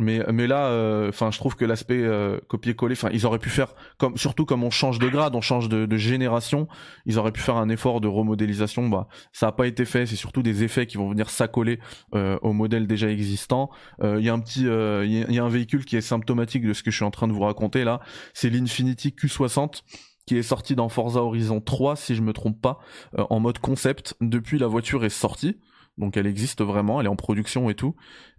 Mais 0.00 0.24
mais 0.32 0.46
là, 0.46 0.66
euh, 0.68 1.08
enfin 1.08 1.30
je 1.30 1.38
trouve 1.38 1.56
que 1.56 1.64
l'aspect 1.64 2.00
euh, 2.00 2.38
copier-coller, 2.46 2.94
ils 3.12 3.26
auraient 3.26 3.40
pu 3.40 3.50
faire 3.50 3.74
comme 3.96 4.16
surtout 4.16 4.44
comme 4.44 4.62
on 4.62 4.70
change 4.70 5.00
de 5.00 5.08
grade, 5.08 5.34
on 5.34 5.40
change 5.40 5.68
de, 5.68 5.86
de 5.86 5.96
génération, 5.96 6.68
ils 7.04 7.18
auraient 7.18 7.32
pu 7.32 7.40
faire 7.40 7.56
un 7.56 7.68
effort 7.68 8.00
de 8.00 8.06
remodélisation. 8.06 8.88
Bah 8.88 9.08
ça 9.32 9.48
a 9.48 9.52
pas 9.52 9.66
été 9.66 9.84
fait. 9.84 10.06
C'est 10.06 10.16
surtout 10.16 10.42
des 10.42 10.62
effets 10.62 10.86
qui 10.86 10.98
vont 10.98 11.08
venir 11.08 11.30
s'accoler 11.30 11.80
euh, 12.14 12.38
au 12.42 12.52
modèle 12.52 12.86
déjà 12.86 13.10
existant. 13.10 13.70
Il 14.02 14.20
y 14.20 14.28
a 14.28 14.34
un 14.34 14.40
petit, 14.40 14.62
y 14.62 15.38
a 15.38 15.44
un 15.44 15.48
véhicule 15.48 15.84
qui 15.84 15.96
est 15.96 16.00
symptomatique 16.00 16.64
de 16.64 16.72
ce 16.72 16.82
que 16.82 16.90
je 16.90 16.96
suis 16.96 17.04
en 17.04 17.10
train 17.10 17.26
de 17.26 17.32
vous 17.32 17.40
raconter 17.40 17.84
là 17.84 18.00
c'est 18.34 18.50
l'Infinity 18.50 19.10
Q60 19.10 19.82
qui 20.26 20.36
est 20.36 20.42
sorti 20.42 20.74
dans 20.74 20.88
Forza 20.88 21.20
Horizon 21.20 21.60
3 21.60 21.96
si 21.96 22.14
je 22.14 22.22
me 22.22 22.32
trompe 22.32 22.60
pas 22.60 22.78
euh, 23.18 23.24
en 23.30 23.40
mode 23.40 23.58
concept 23.58 24.14
depuis 24.20 24.58
la 24.58 24.66
voiture 24.66 25.04
est 25.04 25.10
sortie 25.10 25.56
donc 25.96 26.16
elle 26.16 26.26
existe 26.26 26.62
vraiment 26.62 27.00
elle 27.00 27.06
est 27.06 27.10
en 27.10 27.16
production 27.16 27.70
et 27.70 27.74
tout 27.74 27.94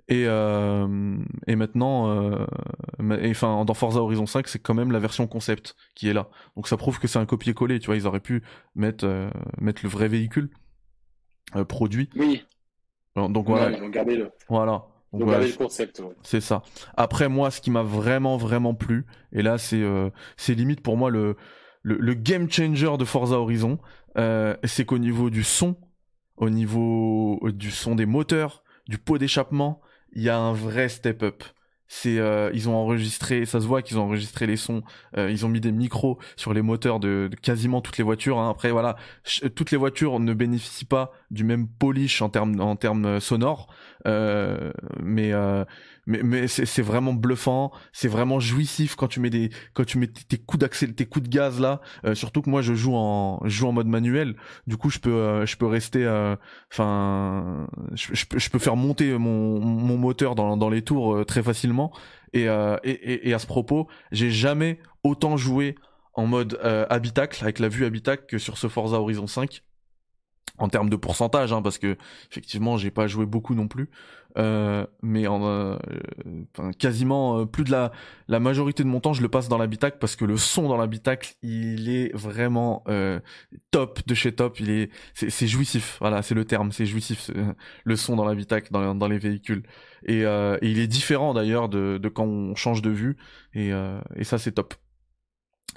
et 0.09 0.25
euh, 0.27 1.17
et 1.47 1.55
maintenant 1.55 2.09
euh, 2.09 2.45
et, 3.21 3.29
enfin 3.29 3.63
dans 3.63 3.73
Forza 3.75 3.99
Horizon 4.01 4.25
5 4.25 4.47
c'est 4.47 4.59
quand 4.59 4.73
même 4.73 4.91
la 4.91 4.99
version 4.99 5.27
concept 5.27 5.75
qui 5.95 6.09
est 6.09 6.13
là 6.13 6.29
donc 6.55 6.67
ça 6.67 6.77
prouve 6.77 6.99
que 6.99 7.07
c'est 7.07 7.19
un 7.19 7.27
copier-coller 7.27 7.79
tu 7.79 7.85
vois 7.85 7.95
ils 7.95 8.07
auraient 8.07 8.19
pu 8.19 8.41
mettre 8.75 9.05
euh, 9.05 9.29
mettre 9.59 9.81
le 9.83 9.89
vrai 9.89 10.07
véhicule 10.07 10.49
produit 11.67 12.09
Oui, 12.15 12.43
donc 13.15 13.47
Ouais, 13.49 13.59
voilà 13.59 13.77
ils 13.77 13.83
ont 13.83 13.89
gardé 13.89 14.15
le, 14.15 14.31
voilà 14.49 14.83
Donc 15.13 15.23
voilà, 15.23 15.45
le 15.45 15.53
concept. 15.53 15.99
ouais. 15.99 16.15
c'est 16.23 16.41
ça. 16.41 16.61
Après 16.95 17.27
moi, 17.27 17.49
ce 17.49 17.59
qui 17.61 17.71
m'a 17.71 17.81
vraiment 17.81 18.37
vraiment 18.37 18.75
plu, 18.75 19.05
et 19.31 19.41
là 19.41 19.57
c'est 19.57 19.83
c'est 20.37 20.53
limite 20.53 20.81
pour 20.81 20.95
moi 20.97 21.09
le, 21.09 21.35
le 21.81 21.97
le 21.97 22.13
game 22.13 22.49
changer 22.51 22.97
de 22.97 23.05
Forza 23.05 23.39
Horizon, 23.39 23.79
c'est 24.15 24.85
qu'au 24.85 24.99
niveau 24.99 25.31
du 25.31 25.43
son, 25.43 25.75
au 26.37 26.49
niveau 26.51 27.39
du 27.51 27.71
son 27.71 27.95
des 27.95 28.05
moteurs, 28.05 28.63
du 28.87 28.99
pot 28.99 29.17
d'échappement, 29.17 29.81
il 30.13 30.21
y 30.23 30.29
a 30.29 30.37
un 30.37 30.53
vrai 30.53 30.89
step 30.89 31.23
up. 31.23 31.43
C'est 31.91 32.19
euh, 32.19 32.51
ils 32.53 32.69
ont 32.69 32.75
enregistré, 32.75 33.45
ça 33.47 33.59
se 33.59 33.65
voit 33.65 33.81
qu'ils 33.81 33.97
ont 33.97 34.03
enregistré 34.03 34.45
les 34.45 34.57
sons. 34.57 34.83
euh, 35.17 35.31
ils 35.31 35.43
ont 35.47 35.49
mis 35.49 35.59
des 35.59 35.71
micros 35.71 36.19
sur 36.35 36.53
les 36.53 36.61
moteurs 36.61 36.99
de, 36.99 37.31
quasiment 37.41 37.81
toutes 37.81 37.97
les 37.97 38.03
voitures. 38.03 38.37
hein. 38.37 38.49
Après 38.51 38.69
voilà, 38.69 38.95
toutes 39.55 39.71
les 39.71 39.77
voitures 39.77 40.19
ne 40.19 40.33
bénéficient 40.35 40.85
pas 40.85 41.11
du 41.31 41.43
même 41.43 41.67
polish 41.67 42.21
en 42.21 42.29
termes 42.29 42.61
en 42.61 42.75
termes 42.75 43.19
sonores, 43.19 43.73
euh, 44.07 44.71
mais 45.01 45.33
euh, 45.33 45.65
mais 46.09 46.23
mais 46.23 46.47
c'est 46.47 46.81
vraiment 46.81 47.13
bluffant, 47.13 47.71
c'est 47.93 48.07
vraiment 48.07 48.39
jouissif 48.39 48.95
quand 48.95 49.07
tu 49.07 49.19
mets 49.19 49.29
des 49.29 49.49
quand 49.73 49.85
tu 49.85 49.97
mets 49.99 50.07
tes 50.07 50.37
coups 50.37 50.59
d'accel, 50.61 50.95
tes 50.95 51.05
coups 51.05 51.29
de 51.29 51.29
gaz 51.29 51.59
là. 51.59 51.81
Euh, 52.05 52.15
surtout 52.15 52.41
que 52.41 52.49
moi 52.49 52.61
je 52.61 52.73
joue 52.73 52.95
en 52.95 53.39
je 53.45 53.49
joue 53.49 53.67
en 53.67 53.71
mode 53.71 53.87
manuel, 53.87 54.35
du 54.67 54.75
coup 54.77 54.89
je 54.89 54.99
peux 54.99 55.13
euh, 55.13 55.45
je 55.45 55.55
peux 55.55 55.67
rester, 55.67 56.03
euh, 56.05 56.35
enfin 56.71 57.67
je, 57.93 58.13
je 58.13 58.25
je 58.35 58.49
peux 58.49 58.59
faire 58.59 58.75
monter 58.75 59.17
mon 59.17 59.59
mon 59.59 59.97
moteur 59.97 60.35
dans 60.35 60.57
dans 60.57 60.69
les 60.69 60.81
tours 60.81 61.25
très 61.25 61.43
facilement. 61.43 61.91
Et, 62.33 62.43
et, 62.43 62.49
et, 62.83 63.29
et 63.29 63.33
à 63.33 63.39
ce 63.39 63.47
propos, 63.47 63.87
j'ai 64.11 64.29
jamais 64.29 64.79
autant 65.03 65.35
joué 65.35 65.73
en 66.13 66.27
mode 66.27 66.59
habitacle 66.89 67.43
avec 67.43 67.57
la 67.57 67.69
vue 67.69 67.85
habitacle 67.85 68.25
que 68.27 68.37
sur 68.37 68.57
ce 68.57 68.67
Forza 68.67 68.99
Horizon 68.99 69.25
5 69.25 69.63
en 70.59 70.69
termes 70.69 70.89
de 70.89 70.95
pourcentage 70.95 71.53
hein, 71.53 71.61
parce 71.61 71.77
que 71.77 71.97
effectivement 72.31 72.77
j'ai 72.77 72.91
pas 72.91 73.07
joué 73.07 73.25
beaucoup 73.25 73.55
non 73.55 73.67
plus. 73.67 73.89
Euh, 74.37 74.85
mais 75.01 75.25
en 75.25 75.43
euh, 75.43 75.75
quasiment 76.77 77.39
euh, 77.39 77.45
plus 77.45 77.63
de 77.63 77.71
la 77.71 77.91
la 78.27 78.39
majorité 78.39 78.83
de 78.83 78.87
mon 78.87 78.99
temps 78.99 79.11
je 79.11 79.23
le 79.23 79.27
passe 79.27 79.49
dans 79.49 79.57
l'habitacle 79.57 79.97
parce 79.99 80.15
que 80.15 80.23
le 80.23 80.37
son 80.37 80.69
dans 80.69 80.77
l'habitacle 80.77 81.33
il 81.41 81.89
est 81.89 82.15
vraiment 82.15 82.83
euh, 82.87 83.19
top 83.71 84.01
de 84.07 84.13
chez 84.13 84.31
top. 84.33 84.59
Il 84.59 84.69
est 84.69 84.91
c'est 85.15 85.47
jouissif. 85.47 85.97
Voilà 85.99 86.21
c'est 86.21 86.35
le 86.35 86.45
terme 86.45 86.71
c'est 86.71 86.85
jouissif 86.85 87.31
le 87.83 87.95
son 87.95 88.15
dans 88.15 88.25
l'habitacle 88.25 88.71
dans, 88.71 88.93
dans 88.93 89.07
les 89.07 89.17
véhicules. 89.17 89.63
Et, 90.05 90.25
euh, 90.25 90.57
et 90.61 90.69
il 90.69 90.79
est 90.79 90.87
différent 90.87 91.33
d'ailleurs 91.33 91.67
de, 91.69 91.97
de 91.97 92.09
quand 92.09 92.25
on 92.25 92.55
change 92.55 92.81
de 92.81 92.91
vue. 92.91 93.17
Et, 93.53 93.73
euh, 93.73 93.99
et 94.15 94.23
ça 94.23 94.37
c'est 94.37 94.51
top 94.53 94.75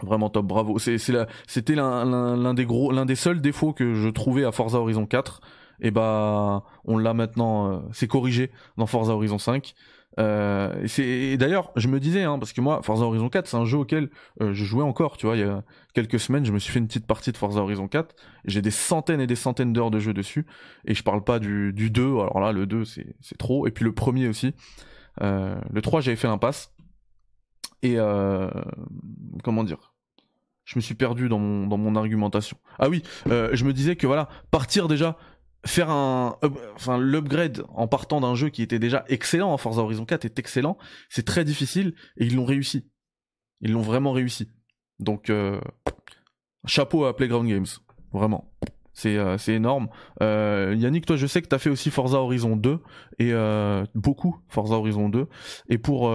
Vraiment 0.02 0.30
top, 0.30 0.46
bravo. 0.46 0.78
C'était 0.78 1.74
l'un, 1.74 2.54
des 2.54 2.66
gros, 2.66 2.92
l'un 2.92 3.06
des 3.06 3.14
seuls 3.14 3.40
défauts 3.40 3.72
que 3.72 3.94
je 3.94 4.08
trouvais 4.08 4.44
à 4.44 4.52
Forza 4.52 4.78
Horizon 4.78 5.06
4. 5.06 5.40
Et 5.80 5.90
bah, 5.90 6.62
on 6.84 6.96
l'a 6.96 7.12
maintenant, 7.12 7.72
euh, 7.72 7.78
c'est 7.92 8.06
corrigé 8.06 8.50
dans 8.78 8.86
Forza 8.86 9.12
Horizon 9.12 9.38
5. 9.38 9.74
Euh, 10.18 10.86
et 10.98 11.36
d'ailleurs, 11.38 11.72
je 11.74 11.88
me 11.88 11.98
disais, 11.98 12.22
hein, 12.22 12.38
parce 12.38 12.52
que 12.52 12.60
moi, 12.60 12.80
Forza 12.82 13.04
Horizon 13.04 13.28
4, 13.28 13.46
c'est 13.48 13.56
un 13.56 13.64
jeu 13.64 13.78
auquel 13.78 14.10
euh, 14.40 14.52
je 14.52 14.64
jouais 14.64 14.84
encore. 14.84 15.16
Tu 15.16 15.26
vois, 15.26 15.36
il 15.36 15.40
y 15.40 15.48
a 15.48 15.64
quelques 15.94 16.20
semaines, 16.20 16.44
je 16.44 16.52
me 16.52 16.58
suis 16.58 16.72
fait 16.72 16.78
une 16.78 16.86
petite 16.86 17.06
partie 17.06 17.32
de 17.32 17.36
Forza 17.36 17.60
Horizon 17.60 17.88
4. 17.88 18.14
J'ai 18.44 18.62
des 18.62 18.70
centaines 18.70 19.20
et 19.20 19.26
des 19.26 19.34
centaines 19.34 19.72
d'heures 19.72 19.90
de 19.90 19.98
jeu 19.98 20.12
dessus. 20.12 20.46
Et 20.84 20.94
je 20.94 21.02
parle 21.02 21.24
pas 21.24 21.38
du, 21.38 21.72
du 21.72 21.90
2. 21.90 22.02
Alors 22.02 22.40
là, 22.40 22.52
le 22.52 22.66
2, 22.66 22.84
c'est, 22.84 23.38
trop. 23.38 23.66
Et 23.66 23.70
puis 23.70 23.84
le 23.84 23.92
premier 23.92 24.28
aussi. 24.28 24.54
Le 25.20 25.80
3, 25.80 26.00
j'avais 26.00 26.16
fait 26.16 26.28
l'impasse. 26.28 26.72
Et 27.82 27.98
euh, 27.98 28.48
comment 29.42 29.64
dire? 29.64 29.92
Je 30.64 30.78
me 30.78 30.80
suis 30.80 30.94
perdu 30.94 31.28
dans 31.28 31.38
mon, 31.38 31.96
argumentation. 31.96 32.56
Ah 32.78 32.88
oui, 32.88 33.02
euh, 33.28 33.50
je 33.52 33.64
me 33.64 33.72
disais 33.72 33.96
que 33.96 34.06
voilà, 34.06 34.28
partir 34.52 34.86
déjà, 34.86 35.18
faire 35.66 35.90
un, 35.90 36.38
enfin 36.74 36.98
l'upgrade 36.98 37.64
en 37.74 37.88
partant 37.88 38.20
d'un 38.20 38.36
jeu 38.36 38.48
qui 38.48 38.62
était 38.62 38.78
déjà 38.78 39.04
excellent, 39.08 39.56
Forza 39.58 39.82
Horizon 39.82 40.04
4 40.04 40.24
est 40.24 40.38
excellent, 40.38 40.78
c'est 41.08 41.24
très 41.24 41.44
difficile 41.44 41.94
et 42.16 42.26
ils 42.26 42.36
l'ont 42.36 42.44
réussi. 42.44 42.88
Ils 43.60 43.72
l'ont 43.72 43.82
vraiment 43.82 44.12
réussi. 44.12 44.50
Donc 45.00 45.30
euh, 45.30 45.60
chapeau 46.66 47.04
à 47.04 47.16
Playground 47.16 47.48
Games, 47.48 47.66
vraiment. 48.12 48.52
C'est 48.94 49.16
euh, 49.16 49.38
c'est 49.38 49.54
énorme. 49.54 49.88
Euh, 50.20 50.74
Yannick, 50.76 51.06
toi, 51.06 51.16
je 51.16 51.26
sais 51.26 51.40
que 51.40 51.48
t'as 51.48 51.58
fait 51.58 51.70
aussi 51.70 51.90
Forza 51.90 52.18
Horizon 52.18 52.56
2 52.56 52.78
et 53.18 53.32
euh, 53.32 53.84
beaucoup 53.94 54.38
Forza 54.48 54.74
Horizon 54.74 55.08
2 55.08 55.26
et 55.68 55.78
pour 55.78 56.10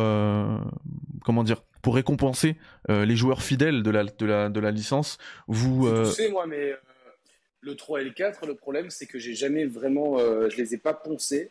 comment 1.24 1.44
dire 1.44 1.64
pour 1.82 1.96
récompenser 1.96 2.58
les 2.90 3.16
joueurs 3.16 3.42
fidèles 3.42 3.84
de 3.84 3.90
la 3.90 4.04
de 4.04 4.26
la 4.26 4.50
de 4.50 4.60
la 4.60 4.72
licence, 4.72 5.18
vous 5.48 5.90
Tu 6.06 6.12
sais, 6.12 6.30
moi, 6.30 6.46
mais 6.46 6.76
le 7.62 7.76
3 7.76 8.02
et 8.02 8.04
le 8.06 8.12
4, 8.12 8.46
le 8.46 8.56
problème, 8.56 8.90
c'est 8.90 9.08
que 9.08 9.20
j'ai 9.20 9.34
jamais 9.34 9.66
vraiment. 9.66 10.18
je 10.20 10.56
les 10.58 10.74
ai 10.74 10.78
pas 10.78 10.94
poncés 10.94 11.50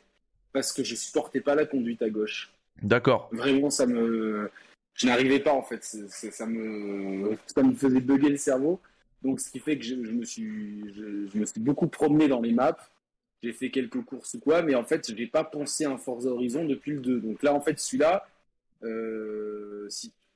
parce 0.52 0.72
que 0.72 0.84
je 0.84 0.94
supportais 0.94 1.40
pas 1.40 1.54
la 1.54 1.66
conduite 1.66 2.02
à 2.02 2.08
gauche. 2.08 2.50
d'accord. 2.82 3.28
Vraiment, 3.32 3.70
ça 3.70 3.86
me. 3.86 4.50
Je 4.94 5.06
n'arrivais 5.06 5.40
pas, 5.40 5.52
en 5.52 5.62
fait. 5.62 5.84
Ça, 5.84 6.46
me... 6.46 7.36
ça 7.46 7.62
me 7.62 7.74
faisait 7.74 8.00
bugger 8.00 8.30
le 8.30 8.38
cerveau. 8.38 8.80
Donc, 9.22 9.40
ce 9.40 9.50
qui 9.50 9.58
fait 9.58 9.78
que 9.78 9.84
je, 9.84 9.94
je 10.04 10.12
me, 10.12 10.24
suis, 10.24 10.82
je, 10.94 11.26
je 11.26 11.38
me 11.38 11.44
suis 11.44 11.60
beaucoup 11.60 11.88
promené 11.88 12.28
dans 12.28 12.40
les 12.40 12.52
maps. 12.52 12.76
J'ai 13.42 13.52
fait 13.52 13.70
quelques 13.70 14.02
courses 14.02 14.34
ou 14.34 14.40
quoi, 14.40 14.62
mais 14.62 14.74
en 14.74 14.84
fait, 14.84 15.14
j'ai 15.14 15.26
pas 15.26 15.44
pensé 15.44 15.84
à 15.84 15.90
un 15.90 15.98
Forza 15.98 16.30
Horizon 16.30 16.64
depuis 16.64 16.92
le 16.92 17.00
2. 17.00 17.20
Donc 17.20 17.42
là, 17.42 17.54
en 17.54 17.60
fait, 17.60 17.78
celui-là, 17.78 18.26
euh, 18.82 19.88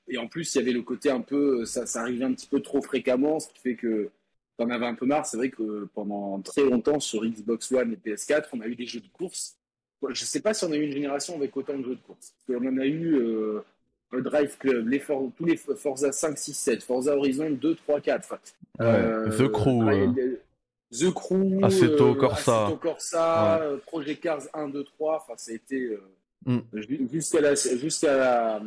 et 0.09 0.19
en 0.19 0.27
plus, 0.27 0.55
il 0.55 0.59
y 0.59 0.61
avait 0.61 0.73
le 0.73 0.83
côté 0.83 1.11
un 1.11 1.21
peu, 1.21 1.65
ça, 1.65 1.87
ça 1.87 2.01
arrivait 2.01 2.25
un 2.25 2.33
petit 2.33 2.49
peu 2.49 2.61
trop 2.61 2.83
fréquemment, 2.83 3.41
ce 3.41 3.49
qui 3.49 3.61
fait 3.61 3.77
que 3.77 4.11
t'en 4.57 4.69
avais 4.71 4.87
un 4.87 4.95
peu 4.95 5.07
marre. 5.07 5.25
C'est 5.25 5.37
vrai 5.37 5.51
que 5.51 5.89
pendant 5.95 6.41
très 6.41 6.65
longtemps, 6.65 7.01
sur 7.01 7.25
Xbox 7.25 7.73
One 7.73 7.93
et 7.93 8.11
PS4, 8.11 8.49
on 8.53 8.61
a 8.61 8.67
eu 8.67 8.75
des 8.75 8.87
jeux 8.87 9.01
de 9.01 9.09
course. 9.09 9.57
Je 10.09 10.25
sais 10.25 10.41
pas 10.41 10.55
si 10.55 10.65
on 10.65 10.73
a 10.73 10.77
eu 10.77 10.83
une 10.83 10.93
génération 10.93 11.37
avec 11.37 11.57
autant 11.57 11.79
de 11.79 11.85
jeux 11.85 11.95
de 11.95 12.01
course. 12.01 12.35
Parce 12.47 12.61
qu'on 12.61 12.67
en 12.67 12.79
a 12.79 12.87
eu 12.87 13.15
euh, 13.17 13.61
le 14.13 14.23
Drive 14.23 14.57
Club, 14.59 14.89
les 14.89 14.99
For- 14.99 15.31
tous 15.37 15.45
les 15.45 15.57
Forza 15.57 16.11
5, 16.13 16.37
6, 16.37 16.55
7, 16.55 16.83
Forza 16.83 17.17
Horizon 17.17 17.51
2, 17.51 17.75
3, 17.77 18.01
4. 18.01 18.33
Ouais, 18.79 19.31
The 19.39 19.49
Crew, 19.49 19.81
Drive- 19.85 20.19
euh. 20.19 20.41
The 20.93 21.15
Crew, 21.15 21.61
Assetto 21.63 22.15
Corsa. 22.17 22.65
Assetto 22.67 22.77
Corsa, 22.79 23.61
Project 23.87 24.23
Cars 24.23 24.43
1, 24.53 24.69
2, 24.69 24.83
3. 24.85 25.17
Enfin, 25.23 25.35
ça 25.37 25.53
a 25.53 25.55
été 25.55 25.77
euh, 25.93 26.01
Mm. 26.47 26.59
ju- 26.75 27.09
jusqu'à 27.13 27.41
la, 27.43 27.55
jusqu'à 27.55 28.57
euh, 28.57 28.61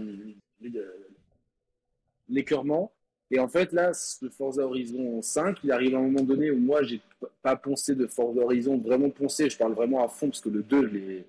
l'écœurement. 2.29 2.91
Et 3.32 3.39
en 3.39 3.47
fait, 3.47 3.73
là, 3.73 3.93
ce 3.93 4.29
Forza 4.29 4.62
Horizon 4.63 5.21
5, 5.21 5.58
il 5.63 5.71
arrive 5.71 5.95
à 5.95 5.97
un 5.97 6.03
moment 6.03 6.21
donné 6.23 6.51
où 6.51 6.58
moi, 6.60 6.84
j'ai 6.84 7.01
pas 7.41 7.56
poncé 7.56 7.95
de 7.95 8.06
Forza 8.06 8.41
Horizon, 8.41 8.77
vraiment 8.77 9.10
poncé. 9.10 9.49
Je 9.49 9.58
parle 9.58 9.73
vraiment 9.73 10.03
à 10.03 10.08
fond 10.08 10.27
parce 10.27 10.39
que 10.41 10.49
le 10.49 10.62
2, 10.62 10.88
je 10.88 10.93
l'ai 10.93 11.25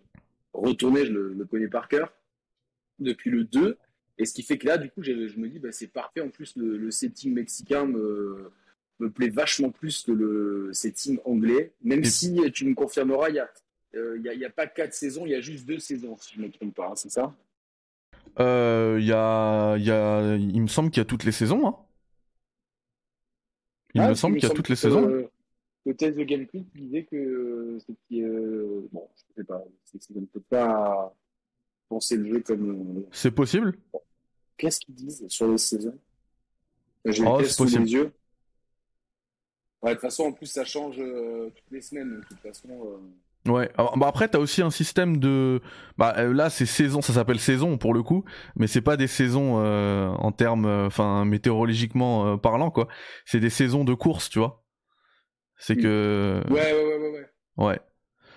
retourné, 0.52 1.06
je 1.06 1.12
le, 1.12 1.32
le 1.32 1.44
connais 1.46 1.68
par 1.68 1.88
cœur 1.88 2.12
depuis 2.98 3.30
le 3.30 3.44
2. 3.44 3.78
Et 4.18 4.26
ce 4.26 4.34
qui 4.34 4.42
fait 4.42 4.58
que 4.58 4.66
là, 4.66 4.78
du 4.78 4.90
coup, 4.90 5.02
je 5.02 5.12
me 5.12 5.48
dis, 5.48 5.58
bah, 5.58 5.72
c'est 5.72 5.88
parfait. 5.88 6.20
En 6.20 6.30
plus, 6.30 6.56
le, 6.56 6.76
le 6.76 6.90
setting 6.90 7.32
mexicain 7.34 7.84
me, 7.86 8.50
me 9.00 9.10
plaît 9.10 9.28
vachement 9.28 9.70
plus 9.70 10.02
que 10.04 10.12
le 10.12 10.70
setting 10.72 11.18
anglais. 11.24 11.72
Même 11.82 12.04
Et- 12.04 12.04
si 12.04 12.38
tu 12.52 12.64
me 12.66 12.74
confirmeras, 12.74 13.30
il 13.30 13.36
y 13.36 13.40
a, 13.40 13.50
euh, 13.96 14.16
il 14.18 14.24
y 14.24 14.28
a, 14.28 14.34
il 14.34 14.40
y 14.40 14.44
a 14.44 14.50
pas 14.50 14.66
quatre 14.66 14.94
saisons, 14.94 15.26
il 15.26 15.30
y 15.32 15.34
a 15.34 15.40
juste 15.40 15.66
deux 15.66 15.78
saisons, 15.80 16.16
si 16.18 16.34
je 16.34 16.40
ne 16.40 16.46
me 16.46 16.52
trompe 16.52 16.74
pas, 16.74 16.88
hein, 16.88 16.96
c'est 16.96 17.10
ça? 17.10 17.34
Euh, 18.40 18.96
il 19.00 19.06
y 19.06 19.12
a, 19.12 19.76
il 19.76 19.84
y 19.84 19.90
a, 19.90 20.36
il 20.36 20.60
me 20.62 20.66
semble 20.66 20.90
qu'il 20.90 20.98
y 21.00 21.02
a 21.02 21.04
toutes 21.04 21.24
les 21.24 21.32
saisons. 21.32 21.66
Hein. 21.68 21.76
Il 23.94 24.02
Ah, 24.02 24.02
me 24.02 24.14
semble 24.14 24.36
qu'il 24.36 24.46
y 24.46 24.46
a 24.46 24.50
toutes 24.50 24.68
les 24.68 24.76
saisons. 24.76 25.14
euh, 25.14 25.26
Le 25.86 25.94
test 25.96 26.18
de 26.18 26.24
Gameplay 26.24 26.64
disait 26.74 27.04
que 27.04 27.16
euh, 27.16 27.78
c'était. 27.80 28.22
euh, 28.22 28.88
bon, 28.92 29.08
je 29.16 29.42
sais 29.42 29.44
pas, 29.44 29.64
c'est 29.84 30.10
ne 30.10 30.26
peut 30.26 30.40
pas 30.40 31.14
penser 31.94 32.16
le 32.16 32.26
jeu 32.26 32.40
comme. 32.40 32.98
euh, 32.98 33.06
C'est 33.12 33.30
possible. 33.30 33.76
Qu'est-ce 34.56 34.80
qu'ils 34.80 34.94
disent 34.94 35.24
sur 35.28 35.48
les 35.48 35.58
saisons? 35.58 35.98
J'ai 37.04 37.24
Oh, 37.26 37.42
sous 37.44 37.64
possible. 37.64 37.84
les 37.84 37.92
yeux. 37.92 38.12
Ouais, 39.82 39.90
de 39.90 39.94
toute 39.94 40.00
façon, 40.02 40.24
en 40.24 40.32
plus, 40.32 40.46
ça 40.46 40.64
change 40.64 40.96
euh, 40.98 41.50
toutes 41.54 41.70
les 41.70 41.82
semaines. 41.82 42.20
De 42.20 42.24
toute 42.26 42.38
façon. 42.40 42.68
euh, 42.70 43.50
Ouais. 43.52 43.70
Alors, 43.76 43.98
bah 43.98 44.06
après, 44.08 44.26
t'as 44.28 44.38
aussi 44.38 44.62
un 44.62 44.70
système 44.70 45.18
de. 45.18 45.60
Bah 45.98 46.14
euh, 46.16 46.32
là, 46.32 46.48
c'est 46.48 46.64
saison, 46.64 47.02
ça 47.02 47.12
s'appelle 47.12 47.38
saison 47.38 47.76
pour 47.76 47.92
le 47.92 48.02
coup, 48.02 48.24
mais 48.56 48.66
c'est 48.66 48.80
pas 48.80 48.96
des 48.96 49.06
saisons 49.06 49.56
en 49.58 50.32
termes, 50.32 50.64
enfin 50.64 51.26
météorologiquement 51.26 52.38
parlant 52.38 52.70
quoi. 52.70 52.88
C'est 53.26 53.40
des 53.40 53.50
saisons 53.50 53.84
de 53.84 53.92
course, 53.92 54.30
tu 54.30 54.38
vois. 54.38 54.64
C'est 55.58 55.76
Mm. 55.76 55.82
que. 55.82 56.42
Ouais, 56.48 56.72
ouais, 56.72 56.84
ouais, 56.84 56.96
ouais. 56.96 57.10
ouais. 57.10 57.66
Ouais. 57.66 57.80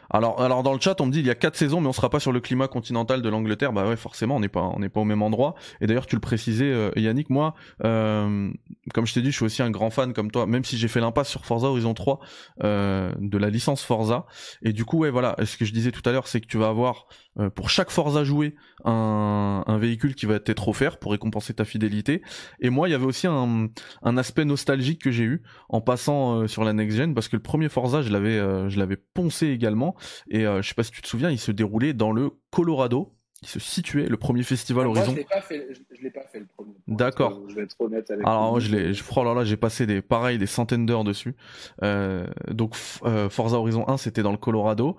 Alors, 0.09 0.41
alors 0.41 0.63
dans 0.63 0.73
le 0.73 0.79
chat, 0.79 0.99
on 1.01 1.05
me 1.05 1.11
dit 1.11 1.19
il 1.19 1.25
y 1.25 1.29
a 1.29 1.35
quatre 1.35 1.55
saisons, 1.55 1.81
mais 1.81 1.87
on 1.87 1.93
sera 1.93 2.09
pas 2.09 2.19
sur 2.19 2.31
le 2.31 2.39
climat 2.39 2.67
continental 2.67 3.21
de 3.21 3.29
l'Angleterre. 3.29 3.73
Bah 3.73 3.87
ouais, 3.87 3.95
forcément, 3.95 4.37
on 4.37 4.39
n'est 4.39 4.47
pas, 4.47 4.71
on 4.73 4.79
n'est 4.79 4.89
pas 4.89 5.01
au 5.01 5.05
même 5.05 5.21
endroit. 5.21 5.55
Et 5.81 5.87
d'ailleurs, 5.87 6.05
tu 6.05 6.15
le 6.15 6.21
précisais, 6.21 6.71
euh, 6.71 6.91
Yannick, 6.95 7.29
moi, 7.29 7.55
euh, 7.83 8.49
comme 8.93 9.05
je 9.05 9.13
t'ai 9.13 9.21
dit, 9.21 9.31
je 9.31 9.35
suis 9.35 9.45
aussi 9.45 9.61
un 9.61 9.71
grand 9.71 9.89
fan 9.89 10.13
comme 10.13 10.31
toi, 10.31 10.45
même 10.45 10.63
si 10.63 10.77
j'ai 10.77 10.87
fait 10.87 10.99
l'impasse 10.99 11.29
sur 11.29 11.45
Forza 11.45 11.67
Horizon 11.67 11.93
3 11.93 12.19
euh, 12.63 13.11
de 13.19 13.37
la 13.37 13.49
licence 13.49 13.83
Forza. 13.83 14.25
Et 14.61 14.73
du 14.73 14.85
coup, 14.85 14.99
ouais, 14.99 15.09
voilà, 15.09 15.35
ce 15.43 15.57
que 15.57 15.65
je 15.65 15.73
disais 15.73 15.91
tout 15.91 16.07
à 16.07 16.11
l'heure, 16.11 16.27
c'est 16.27 16.41
que 16.41 16.47
tu 16.47 16.57
vas 16.57 16.67
avoir 16.67 17.07
euh, 17.39 17.49
pour 17.49 17.69
chaque 17.69 17.91
Forza 17.91 18.23
joué 18.23 18.55
un, 18.85 19.63
un 19.67 19.77
véhicule 19.77 20.15
qui 20.15 20.25
va 20.25 20.39
t'être 20.39 20.67
offert 20.67 20.97
pour 20.97 21.11
récompenser 21.11 21.53
ta 21.53 21.65
fidélité. 21.65 22.21
Et 22.61 22.69
moi, 22.69 22.87
il 22.87 22.91
y 22.91 22.95
avait 22.95 23.05
aussi 23.05 23.27
un, 23.27 23.67
un 24.03 24.17
aspect 24.17 24.45
nostalgique 24.45 25.01
que 25.01 25.11
j'ai 25.11 25.23
eu 25.23 25.43
en 25.69 25.81
passant 25.81 26.41
euh, 26.41 26.47
sur 26.47 26.63
la 26.63 26.73
next 26.73 26.97
gen 26.97 27.13
parce 27.13 27.27
que 27.27 27.35
le 27.35 27.41
premier 27.41 27.69
Forza, 27.69 28.01
je 28.01 28.11
l'avais, 28.11 28.37
je 28.69 28.79
l'avais 28.79 28.97
poncé 28.97 29.47
également. 29.47 29.95
Et 30.29 30.45
euh, 30.45 30.61
je 30.61 30.67
sais 30.69 30.75
pas 30.75 30.83
si 30.83 30.91
tu 30.91 31.01
te 31.01 31.07
souviens, 31.07 31.29
il 31.29 31.39
se 31.39 31.51
déroulait 31.51 31.93
dans 31.93 32.11
le 32.11 32.31
Colorado. 32.51 33.13
Il 33.43 33.47
se 33.47 33.59
situait 33.59 34.07
le 34.07 34.17
premier 34.17 34.41
festival 34.41 34.87
Horizon. 34.87 35.11
je 35.11 35.17
l'ai 35.17 35.23
pas 35.23 35.41
fait. 35.41 35.67
Je, 35.69 35.79
je 35.95 36.01
l'ai 36.01 36.09
pas 36.09 36.23
fait 36.31 36.39
le 36.39 36.47
premier. 36.47 36.73
D'accord. 36.87 37.39
Je 37.47 37.53
vais 37.55 37.63
être 37.63 37.75
honnête 37.79 38.09
avec 38.09 38.25
Alors 38.25 38.53
vous. 38.55 38.59
je 38.59 38.75
l'ai, 38.75 38.93
je, 38.95 39.03
oh 39.15 39.23
là 39.23 39.35
là, 39.35 39.43
j'ai 39.43 39.57
passé 39.57 39.85
des 39.85 40.01
pareil 40.01 40.39
des 40.39 40.47
centaines 40.47 40.87
d'heures 40.87 41.03
dessus. 41.03 41.35
Euh, 41.83 42.25
donc 42.49 42.75
euh, 43.05 43.29
Forza 43.29 43.57
Horizon 43.57 43.87
1, 43.87 43.97
c'était 43.97 44.23
dans 44.23 44.31
le 44.31 44.37
Colorado. 44.39 44.97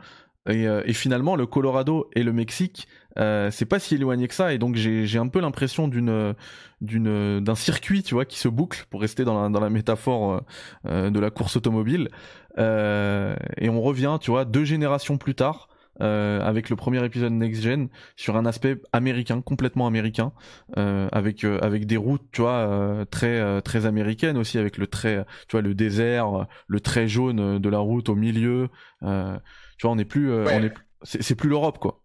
Et, 0.48 0.66
euh, 0.68 0.82
et 0.86 0.92
finalement, 0.92 1.34
le 1.36 1.46
Colorado 1.46 2.08
et 2.14 2.22
le 2.22 2.32
Mexique, 2.32 2.86
c'est 3.16 3.66
pas 3.68 3.80
si 3.80 3.96
éloigné 3.96 4.28
que 4.28 4.34
ça. 4.34 4.54
Et 4.54 4.58
donc 4.58 4.76
j'ai 4.76 5.18
un 5.18 5.26
peu 5.26 5.40
l'impression 5.40 5.88
d'une 5.88 6.34
d'une 6.80 7.40
d'un 7.40 7.54
circuit, 7.56 8.04
tu 8.04 8.14
vois, 8.14 8.24
qui 8.24 8.38
se 8.38 8.46
boucle 8.46 8.86
pour 8.88 9.00
rester 9.00 9.24
dans 9.24 9.42
la 9.42 9.48
dans 9.48 9.58
la 9.58 9.68
métaphore 9.68 10.42
de 10.84 11.18
la 11.18 11.30
course 11.30 11.56
automobile. 11.56 12.08
Euh, 12.58 13.36
et 13.58 13.68
on 13.68 13.80
revient, 13.80 14.18
tu 14.20 14.30
vois, 14.30 14.44
deux 14.44 14.64
générations 14.64 15.16
plus 15.18 15.34
tard. 15.34 15.68
euh, 16.00 16.40
avec 16.42 16.70
le 16.70 16.76
premier 16.76 17.04
épisode 17.04 17.32
Next 17.32 17.60
Gen 17.62 17.88
sur 18.14 18.36
un 18.36 18.46
aspect 18.46 18.80
américain, 18.92 19.40
complètement 19.42 19.88
américain, 19.88 20.32
euh, 20.76 21.08
avec 21.10 21.42
euh, 21.42 21.58
avec 21.60 21.86
des 21.86 21.96
routes, 21.96 22.22
tu 22.30 22.42
vois, 22.42 22.52
euh, 22.68 23.04
très 23.04 23.40
euh, 23.40 23.60
très 23.60 23.84
américaines 23.84 24.36
aussi, 24.38 24.58
avec 24.58 24.76
le 24.78 24.86
trait, 24.86 25.24
tu 25.48 25.52
vois, 25.56 25.60
le 25.62 25.74
désert, 25.74 26.46
le 26.68 26.78
trait 26.80 27.08
jaune 27.08 27.58
de 27.58 27.68
la 27.68 27.78
route 27.78 28.08
au 28.10 28.14
milieu. 28.14 28.68
euh, 29.02 29.36
tu 29.76 29.86
vois, 29.88 29.90
on 29.92 29.96
n'est 29.96 30.04
plus, 30.04 30.30
euh, 30.30 30.44
Ouais. 30.44 30.56
on 30.60 30.62
est, 30.66 30.72
c'est 31.02 31.20
c'est 31.20 31.34
plus 31.34 31.48
l'Europe 31.48 31.78
quoi. 31.80 32.00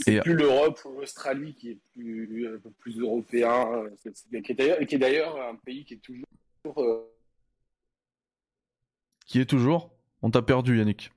C'est 0.00 0.20
plus 0.20 0.34
l'Europe 0.34 0.78
ou 0.84 1.00
l'Australie 1.00 1.54
qui 1.54 1.70
est 1.70 1.78
plus, 1.94 2.60
plus 2.80 2.98
européen, 3.00 3.84
qui 4.02 4.08
est 4.36 4.94
est 4.94 4.98
d'ailleurs 4.98 5.40
un 5.40 5.54
pays 5.54 5.84
qui 5.86 5.94
est 5.94 6.02
toujours. 6.02 6.26
Qui 9.26 9.40
est 9.40 9.46
toujours 9.46 9.90
On 10.22 10.30
t'a 10.30 10.42
perdu, 10.42 10.78
Yannick. 10.78 11.10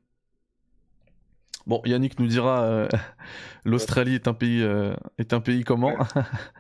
Bon, 1.66 1.82
Yannick 1.86 2.20
nous 2.20 2.28
dira 2.28 2.64
euh, 2.64 2.88
l'Australie 3.66 4.16
est 4.16 4.28
un 4.28 4.34
pays 4.34 4.62
euh, 4.64 4.96
est 5.18 5.34
un 5.34 5.42
pays 5.42 5.64
comment 5.64 5.94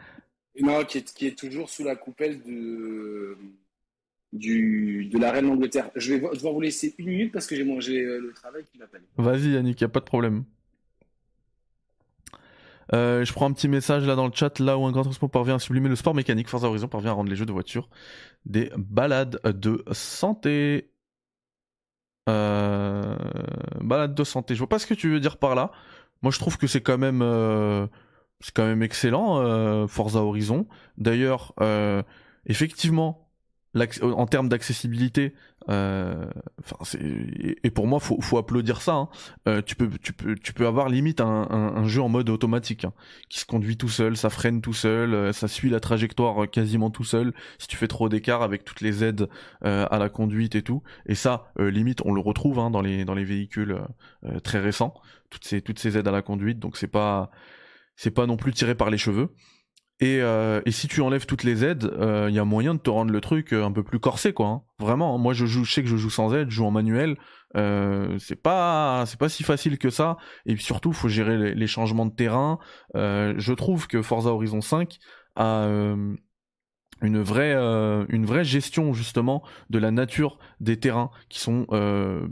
non, 0.62 0.83
qui 0.86 0.97
est, 0.99 1.13
qui 1.13 1.27
est 1.27 1.38
toujours 1.38 1.69
sous 1.69 1.83
la 1.83 1.95
coupelle 1.95 2.41
de, 2.43 3.38
du, 4.33 5.05
de 5.05 5.17
la 5.17 5.31
reine 5.31 5.47
d'Angleterre. 5.47 5.91
Je 5.95 6.13
vais 6.13 6.19
vo- 6.19 6.33
devoir 6.33 6.53
vous 6.53 6.62
laisser 6.62 6.93
une 6.97 7.07
minute 7.07 7.31
parce 7.31 7.47
que 7.47 7.55
j'ai 7.55 7.63
mangé 7.63 8.01
euh, 8.03 8.19
le 8.19 8.33
travail 8.33 8.65
qui 8.69 8.77
m'appelle. 8.77 9.03
Vas-y, 9.17 9.51
Yannick, 9.51 9.79
y 9.79 9.86
a 9.86 9.89
pas 9.89 9.99
de 10.01 10.05
problème. 10.05 10.43
Euh, 12.93 13.25
je 13.25 13.33
prends 13.33 13.49
un 13.49 13.53
petit 13.53 13.67
message 13.67 14.05
là 14.05 14.15
dans 14.15 14.25
le 14.27 14.33
chat, 14.33 14.60
là 14.60 14.77
où 14.77 14.86
un 14.86 14.91
grand 14.91 15.03
transport 15.03 15.29
parvient 15.29 15.55
à 15.55 15.60
sublimer 15.60 15.89
le 15.89 15.95
sport 15.97 16.15
mécanique, 16.15 16.47
Forza 16.47 16.67
Horizon 16.67 16.88
parvient 16.88 17.12
à 17.12 17.13
rendre 17.13 17.29
les 17.29 17.36
jeux 17.36 17.45
de 17.45 17.51
voiture 17.51 17.89
des 18.45 18.71
balades 18.77 19.39
de 19.43 19.83
santé. 19.91 20.89
Euh... 22.27 23.15
Balade 23.81 24.15
de 24.15 24.23
santé. 24.23 24.53
Je 24.53 24.59
vois 24.59 24.69
pas 24.69 24.79
ce 24.79 24.87
que 24.87 24.93
tu 24.93 25.09
veux 25.09 25.19
dire 25.19 25.37
par 25.37 25.55
là. 25.55 25.71
Moi, 26.21 26.31
je 26.31 26.39
trouve 26.39 26.57
que 26.57 26.67
c'est 26.67 26.81
quand 26.81 26.97
même, 26.97 27.21
euh, 27.21 27.87
c'est 28.39 28.53
quand 28.53 28.65
même 28.65 28.83
excellent, 28.83 29.39
euh, 29.39 29.87
Forza 29.87 30.19
Horizon. 30.19 30.67
D'ailleurs, 30.97 31.53
euh, 31.61 32.01
effectivement, 32.45 33.29
en 34.01 34.25
termes 34.25 34.49
d'accessibilité, 34.49 35.35
euh, 35.69 36.25
et 37.63 37.69
pour 37.71 37.88
moi, 37.88 37.99
faut, 37.99 38.19
faut 38.21 38.38
applaudir 38.38 38.82
ça. 38.82 38.93
hein. 38.95 39.10
Euh, 39.47 39.62
tu 39.62 39.75
peux, 39.75 39.89
tu 40.01 40.13
peux, 40.13 40.36
tu 40.36 40.53
peux 40.53 40.67
avoir 40.67 40.89
limite 40.89 41.21
un, 41.21 41.47
un- 41.49 41.88
jeu 41.88 42.01
en 42.01 42.10
mode 42.10 42.30
automatique, 42.30 42.86
hein, 42.86 42.93
qui 43.30 43.39
se 43.39 43.45
conduit 43.45 43.77
tout 43.77 43.89
seul, 43.89 44.17
ça 44.17 44.30
freine 44.30 44.62
tout 44.62 44.73
seul, 44.73 45.13
euh, 45.13 45.34
ça 45.34 45.47
suit 45.47 45.69
la 45.69 45.80
trajectoire 45.80 46.49
quasiment 46.49 46.89
tout 46.89 47.03
seul. 47.03 47.34
Si 47.60 47.67
tu 47.67 47.77
fais 47.77 47.88
trop 47.88 48.10
d'écart 48.10 48.41
avec 48.41 48.63
toutes 48.63 48.82
les 48.82 49.03
aides 49.03 49.30
à 49.62 49.97
la 49.97 50.10
conduite 50.10 50.56
et 50.56 50.62
tout, 50.62 50.84
et 51.06 51.15
ça, 51.15 51.51
limite, 51.60 52.01
on 52.06 52.13
le 52.13 52.21
retrouve 52.21 52.60
hein, 52.60 52.69
dans 52.69 52.82
les 52.82 53.06
dans 53.06 53.13
les 53.15 53.23
véhicules 53.25 53.77
très 54.43 54.60
récents, 54.60 54.93
toutes 55.30 55.45
ces 55.45 55.62
toutes 55.62 55.80
ces 55.80 55.97
aides 55.97 56.08
à 56.08 56.12
la 56.12 56.21
conduite. 56.21 56.60
Donc 56.60 56.77
c'est 56.77 56.88
pas 56.88 57.32
c'est 57.95 58.12
pas 58.12 58.25
non 58.27 58.38
plus 58.38 58.53
tiré 58.53 58.75
par 58.75 58.89
les 58.89 58.97
cheveux. 58.97 59.34
Et, 59.99 60.21
euh, 60.21 60.62
et 60.65 60.71
si 60.71 60.88
tu 60.88 61.01
enlèves 61.01 61.25
toutes 61.25 61.43
les 61.43 61.63
aides, 61.65 61.91
il 61.99 62.33
y 62.33 62.39
a 62.39 62.45
moyen 62.45 62.75
de 62.75 62.79
te 62.79 62.89
rendre 62.89 63.12
le 63.12 63.19
truc 63.21 63.51
euh, 63.53 63.65
un 63.65 63.71
peu 63.71 63.83
plus 63.83 63.99
corsé, 63.99 64.31
quoi. 64.31 64.47
hein. 64.47 64.62
Vraiment, 64.79 65.15
hein. 65.15 65.17
moi 65.17 65.33
je 65.33 65.45
joue, 65.47 65.63
je 65.63 65.73
sais 65.73 65.81
que 65.81 65.89
je 65.89 65.97
joue 65.97 66.12
sans 66.12 66.33
aide, 66.36 66.49
je 66.51 66.55
joue 66.55 66.65
en 66.65 66.71
manuel. 66.71 67.17
Euh, 67.55 68.15
c'est 68.19 68.36
pas, 68.36 69.05
c'est 69.07 69.19
pas 69.19 69.29
si 69.29 69.43
facile 69.43 69.79
que 69.79 69.89
ça. 69.89 70.17
Et 70.45 70.53
puis 70.53 70.63
surtout, 70.63 70.93
faut 70.93 71.07
gérer 71.07 71.38
les, 71.38 71.55
les 71.55 71.67
changements 71.67 72.05
de 72.05 72.13
terrain. 72.13 72.60
Euh, 72.95 73.33
je 73.38 73.53
trouve 73.53 73.88
que 73.88 74.01
Forza 74.03 74.29
Horizon 74.29 74.62
5 74.62 74.97
a 75.36 75.63
euh, 75.63 76.15
une 77.01 77.21
vraie, 77.21 77.55
euh, 77.55 78.05
une 78.10 78.25
vraie 78.25 78.43
gestion 78.43 78.93
justement 78.93 79.43
de 79.69 79.79
la 79.79 79.91
nature 79.91 80.38
des 80.60 80.79
terrains 80.79 81.10
qui 81.29 81.39
sont 81.39 81.65
euh, 81.71 82.27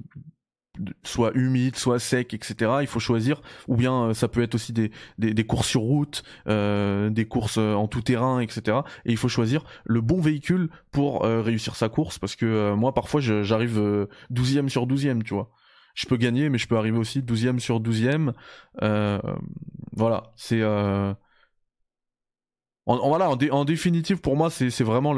soit 1.03 1.31
humide, 1.35 1.75
soit 1.75 1.99
sec, 1.99 2.33
etc. 2.33 2.71
Il 2.81 2.87
faut 2.87 2.99
choisir, 2.99 3.41
ou 3.67 3.75
bien 3.75 4.13
ça 4.13 4.27
peut 4.27 4.41
être 4.41 4.55
aussi 4.55 4.73
des, 4.73 4.91
courses 5.45 5.67
sur 5.67 5.81
route, 5.81 6.23
des 6.47 7.25
courses 7.29 7.57
en 7.57 7.87
tout 7.87 8.01
terrain, 8.01 8.39
etc. 8.39 8.79
Et 9.05 9.11
il 9.11 9.17
faut 9.17 9.29
choisir 9.29 9.63
le 9.85 10.01
bon 10.01 10.21
véhicule 10.21 10.69
pour 10.91 11.23
réussir 11.23 11.75
sa 11.75 11.89
course, 11.89 12.19
parce 12.19 12.35
que 12.35 12.73
moi 12.73 12.93
parfois 12.93 13.21
j'arrive 13.21 14.07
12e 14.31 14.69
sur 14.69 14.87
12e, 14.87 15.23
tu 15.23 15.33
vois 15.33 15.51
je 15.95 16.05
peux 16.05 16.17
gagner, 16.17 16.49
mais 16.49 16.57
je 16.57 16.67
peux 16.67 16.77
arriver 16.77 16.97
aussi 16.97 17.21
12e 17.21 17.59
sur 17.59 17.79
12e. 17.79 18.33
Euh, 18.83 19.19
voilà, 19.93 20.33
c'est. 20.35 20.61
Euh... 20.61 21.13
En, 22.85 23.07
voilà, 23.07 23.29
en, 23.29 23.65
définitive, 23.65 24.19
pour 24.19 24.35
moi, 24.35 24.51
c'est 24.51 24.83
vraiment 24.83 25.13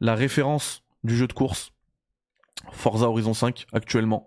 la 0.00 0.14
référence 0.14 0.84
du 1.02 1.16
jeu 1.16 1.26
de 1.26 1.32
course. 1.32 1.72
Forza 2.72 3.08
Horizon 3.08 3.34
5 3.34 3.66
actuellement. 3.72 4.26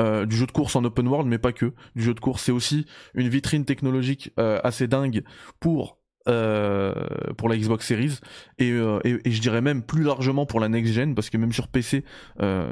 Euh, 0.00 0.26
du 0.26 0.36
jeu 0.36 0.46
de 0.46 0.52
course 0.52 0.76
en 0.76 0.84
open 0.84 1.06
world, 1.08 1.28
mais 1.28 1.38
pas 1.38 1.52
que. 1.52 1.72
Du 1.94 2.02
jeu 2.02 2.14
de 2.14 2.20
course, 2.20 2.42
c'est 2.42 2.52
aussi 2.52 2.86
une 3.14 3.28
vitrine 3.28 3.64
technologique 3.64 4.32
euh, 4.38 4.60
assez 4.64 4.86
dingue 4.86 5.22
pour 5.60 5.98
euh, 6.28 6.92
pour 7.38 7.48
la 7.48 7.56
Xbox 7.56 7.86
Series 7.86 8.18
et, 8.58 8.70
et, 8.70 9.30
je 9.30 9.40
dirais 9.40 9.60
même 9.60 9.84
plus 9.84 10.02
largement 10.02 10.44
pour 10.44 10.58
la 10.58 10.68
next 10.68 10.92
gen 10.92 11.14
parce 11.14 11.30
que 11.30 11.36
même 11.36 11.52
sur 11.52 11.68
PC 11.68 12.02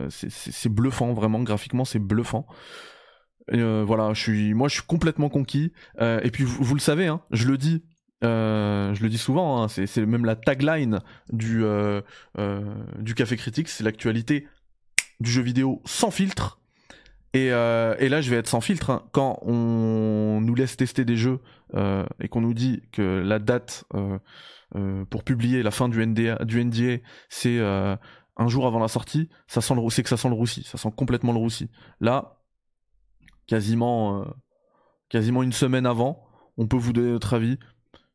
c'est 0.08 0.68
bluffant 0.68 1.12
vraiment 1.12 1.40
graphiquement 1.40 1.84
c'est 1.84 2.00
bluffant 2.00 2.46
voilà 3.48 4.12
je 4.12 4.20
suis 4.20 4.54
moi 4.54 4.66
je 4.66 4.74
suis 4.74 4.82
complètement 4.82 5.28
conquis 5.28 5.72
et 6.00 6.30
puis 6.32 6.42
vous, 6.42 6.74
le 6.74 6.80
savez 6.80 7.06
hein, 7.06 7.20
je 7.30 7.46
le 7.46 7.56
dis 7.56 7.84
je 8.22 9.00
le 9.00 9.08
dis 9.08 9.18
souvent 9.18 9.62
hein, 9.62 9.68
c'est 9.68 9.98
même 9.98 10.24
la 10.24 10.34
tagline 10.34 10.98
du 11.32 11.62
du 12.98 13.14
Café 13.14 13.36
Critique 13.36 13.68
c'est 13.68 13.84
l'actualité 13.84 14.48
du 15.24 15.30
jeu 15.30 15.42
vidéo 15.42 15.82
sans 15.84 16.10
filtre 16.10 16.60
et, 17.34 17.50
euh, 17.50 17.96
et, 17.98 18.08
là, 18.08 18.20
je 18.20 18.30
vais 18.30 18.36
être 18.36 18.46
sans 18.46 18.60
filtre. 18.60 18.90
Hein. 18.90 19.02
Quand 19.10 19.40
on 19.42 20.40
nous 20.40 20.54
laisse 20.54 20.76
tester 20.76 21.04
des 21.04 21.16
jeux 21.16 21.40
euh, 21.74 22.06
et 22.20 22.28
qu'on 22.28 22.40
nous 22.40 22.54
dit 22.54 22.82
que 22.92 23.02
la 23.02 23.40
date 23.40 23.84
euh, 23.94 25.04
pour 25.10 25.24
publier 25.24 25.64
la 25.64 25.72
fin 25.72 25.88
du 25.88 26.04
NDA, 26.06 26.44
du 26.44 26.64
NDA, 26.64 26.98
c'est 27.28 27.60
un 27.60 28.48
jour 28.48 28.66
avant 28.66 28.78
la 28.78 28.88
sortie, 28.88 29.28
ça 29.46 29.60
sent 29.60 29.74
le, 29.74 29.88
c'est 29.90 30.02
que 30.02 30.08
ça 30.08 30.16
sent 30.16 30.28
le 30.28 30.34
roussi, 30.34 30.62
ça 30.64 30.78
sent 30.78 30.90
complètement 30.96 31.32
le 31.32 31.38
roussi. 31.38 31.70
Là, 32.00 32.40
quasiment, 33.46 34.24
quasiment 35.08 35.42
une 35.42 35.52
semaine 35.52 35.86
avant, 35.86 36.24
on 36.56 36.66
peut 36.66 36.76
vous 36.76 36.92
donner 36.92 37.10
notre 37.10 37.34
avis. 37.34 37.58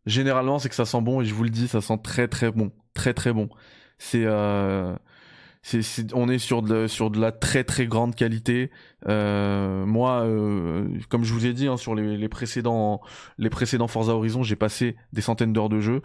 Généralement, 0.05 0.59
c'est 0.59 0.69
que 0.69 0.75
ça 0.75 0.85
sent 0.85 1.01
bon 1.01 1.21
et 1.21 1.25
je 1.25 1.33
vous 1.33 1.43
le 1.43 1.49
dis, 1.49 1.67
ça 1.67 1.81
sent 1.81 1.99
très 2.03 2.27
très 2.27 2.51
bon, 2.51 2.71
très 2.93 3.13
très 3.13 3.31
bon. 3.31 3.49
C'est 3.97 4.25
on 6.13 6.29
est 6.29 6.39
sur 6.39 6.61
de, 6.61 7.19
la 7.19 7.31
très 7.31 7.63
très 7.63 7.87
grande 7.87 8.15
qualité. 8.15 8.71
Euh, 9.07 9.85
moi, 9.85 10.23
euh, 10.23 10.87
comme 11.09 11.23
je 11.23 11.33
vous 11.33 11.45
ai 11.45 11.53
dit 11.53 11.67
hein, 11.67 11.77
sur 11.77 11.95
les, 11.95 12.29
précédents 12.29 13.01
les 13.37 13.49
précédents 13.49 13.87
Forza 13.87 14.13
Horizon, 14.13 14.43
j'ai 14.43 14.55
passé 14.55 14.95
des 15.13 15.21
centaines 15.21 15.53
d'heures 15.53 15.69
de 15.69 15.79
jeu. 15.79 16.01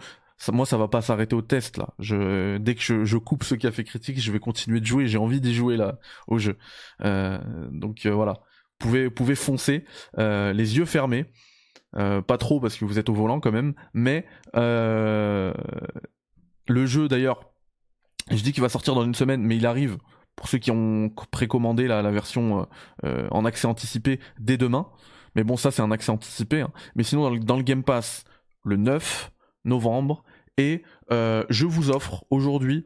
Moi, 0.51 0.65
ça 0.65 0.77
va 0.77 0.89
pas 0.89 1.01
s'arrêter 1.01 1.33
au 1.33 1.41
test 1.41 1.79
dès 1.99 2.75
que 2.75 3.05
je, 3.05 3.17
coupe 3.17 3.43
ce 3.43 3.55
café 3.55 3.85
critique, 3.85 4.19
je 4.19 4.31
vais 4.31 4.39
continuer 4.39 4.81
de 4.81 4.85
jouer. 4.85 5.07
J'ai 5.07 5.17
envie 5.17 5.39
d'y 5.39 5.53
jouer 5.53 5.77
là 5.77 5.97
au 6.27 6.37
jeu. 6.37 6.57
Euh, 7.01 7.39
donc 7.71 8.05
voilà, 8.05 8.33
vous 8.33 8.87
pouvez, 8.87 9.09
pouvez 9.09 9.35
foncer 9.35 9.85
les 10.17 10.77
yeux 10.77 10.85
fermés. 10.85 11.25
pas 11.93 12.37
trop 12.37 12.59
parce 12.59 12.75
que 12.75 12.83
vous 12.83 12.99
êtes 12.99 13.07
au 13.09 13.13
volant 13.13 13.39
quand 13.39 13.53
même, 13.53 13.73
mais 13.93 14.25
le 14.53 15.53
jeu 16.85 17.07
d'ailleurs 17.07 17.54
je 18.31 18.41
dis 18.41 18.53
qu'il 18.53 18.61
va 18.61 18.69
sortir 18.69 18.95
dans 18.95 19.03
une 19.03 19.15
semaine, 19.15 19.41
mais 19.41 19.57
il 19.57 19.65
arrive 19.65 19.97
pour 20.35 20.47
ceux 20.47 20.57
qui 20.57 20.71
ont 20.71 21.09
précommandé 21.31 21.87
la, 21.87 22.01
version 22.11 22.61
euh, 22.61 22.65
euh, 23.05 23.27
en 23.31 23.45
accès 23.45 23.67
anticipé 23.67 24.19
dès 24.39 24.57
demain. 24.57 24.87
Mais 25.35 25.43
bon, 25.43 25.57
ça 25.57 25.71
c'est 25.71 25.81
un 25.81 25.91
accès 25.91 26.11
anticipé. 26.11 26.61
Hein. 26.61 26.71
Mais 26.95 27.03
sinon, 27.03 27.35
dans 27.35 27.57
le, 27.57 27.63
Game 27.63 27.83
Pass, 27.83 28.23
le 28.63 28.77
9 28.77 29.31
novembre. 29.63 30.23
Et 30.57 30.83
euh, 31.11 31.43
je 31.49 31.65
vous 31.65 31.91
offre 31.91 32.23
aujourd'hui 32.29 32.85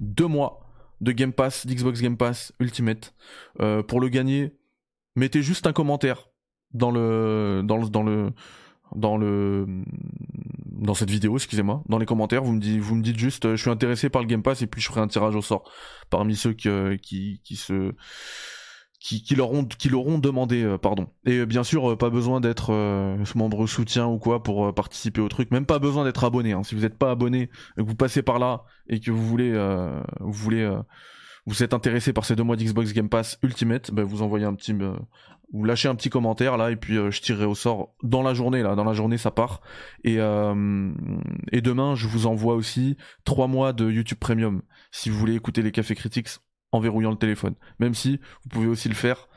deux 0.00 0.26
mois 0.26 0.68
de 1.00 1.12
Game 1.12 1.32
Pass, 1.32 1.66
d'Xbox 1.66 2.00
Game 2.00 2.16
Pass 2.16 2.52
Ultimate. 2.60 3.14
Pour 3.88 4.00
le 4.00 4.08
gagner, 4.08 4.54
mettez 5.16 5.42
juste 5.42 5.66
un 5.66 5.72
commentaire 5.72 6.28
dans 6.74 6.90
le 6.90 7.62
dans 7.64 7.78
le 7.78 7.88
dans 7.88 8.02
le 8.02 8.32
dans 8.96 9.16
le 9.16 9.66
dans 10.82 10.94
cette 10.94 11.10
vidéo, 11.10 11.36
excusez-moi, 11.36 11.82
dans 11.88 11.98
les 11.98 12.06
commentaires, 12.06 12.42
vous 12.42 12.52
me 12.52 13.02
dites 13.02 13.18
juste 13.18 13.44
euh, 13.44 13.56
je 13.56 13.62
suis 13.62 13.70
intéressé 13.70 14.08
par 14.08 14.20
le 14.20 14.28
Game 14.28 14.42
Pass 14.42 14.62
et 14.62 14.66
puis 14.66 14.80
je 14.80 14.88
ferai 14.88 15.00
un 15.00 15.06
tirage 15.06 15.36
au 15.36 15.42
sort 15.42 15.70
parmi 16.10 16.34
ceux 16.34 16.52
qui 16.52 16.68
euh, 16.68 16.96
qui, 16.96 17.40
qui 17.44 17.56
se 17.56 17.92
qui 18.98 19.34
l'auront 19.34 19.64
qui 19.64 19.88
l'auront 19.88 20.18
demandé 20.18 20.62
euh, 20.62 20.78
pardon. 20.78 21.08
Et 21.24 21.46
bien 21.46 21.64
sûr 21.64 21.96
pas 21.96 22.10
besoin 22.10 22.40
d'être 22.40 22.72
membre 23.34 23.66
soutien 23.66 24.06
ou 24.06 24.18
quoi 24.18 24.42
pour 24.42 24.74
participer 24.74 25.20
au 25.20 25.28
truc, 25.28 25.50
même 25.50 25.66
pas 25.66 25.78
besoin 25.78 26.04
d'être 26.04 26.24
abonné 26.24 26.52
hein. 26.52 26.62
Si 26.62 26.74
vous 26.74 26.82
n'êtes 26.82 26.98
pas 26.98 27.10
abonné, 27.10 27.48
que 27.76 27.82
vous 27.82 27.94
passez 27.94 28.22
par 28.22 28.38
là 28.38 28.64
et 28.88 29.00
que 29.00 29.10
vous 29.10 29.24
voulez 29.24 29.52
vous 30.20 30.32
voulez 30.32 30.68
vous 31.46 31.62
êtes 31.62 31.74
intéressé 31.74 32.12
par 32.12 32.24
ces 32.24 32.36
deux 32.36 32.44
mois 32.44 32.56
d'Xbox 32.56 32.92
Game 32.92 33.08
Pass 33.08 33.38
Ultimate, 33.42 33.90
ben 33.90 34.04
vous 34.04 34.22
envoyez 34.22 34.44
un 34.44 34.54
petit, 34.54 34.72
euh, 34.72 34.94
vous 35.52 35.64
lâchez 35.64 35.88
un 35.88 35.94
petit 35.94 36.10
commentaire 36.10 36.56
là 36.56 36.70
et 36.70 36.76
puis 36.76 36.96
euh, 36.96 37.10
je 37.10 37.20
tirerai 37.20 37.44
au 37.44 37.54
sort 37.54 37.94
dans 38.02 38.22
la 38.22 38.34
journée 38.34 38.62
là, 38.62 38.74
dans 38.74 38.84
la 38.84 38.92
journée 38.92 39.18
ça 39.18 39.30
part. 39.30 39.60
Et 40.04 40.16
euh, 40.18 40.92
et 41.50 41.60
demain 41.60 41.94
je 41.94 42.06
vous 42.06 42.26
envoie 42.26 42.54
aussi 42.54 42.96
trois 43.24 43.48
mois 43.48 43.72
de 43.72 43.90
YouTube 43.90 44.18
Premium 44.18 44.62
si 44.90 45.10
vous 45.10 45.18
voulez 45.18 45.34
écouter 45.34 45.62
les 45.62 45.72
cafés 45.72 45.94
critiques 45.94 46.28
en 46.70 46.80
verrouillant 46.80 47.10
le 47.10 47.16
téléphone. 47.18 47.54
Même 47.80 47.94
si 47.94 48.20
vous 48.44 48.48
pouvez 48.48 48.66
aussi 48.66 48.88
le 48.88 48.94
faire 48.94 49.28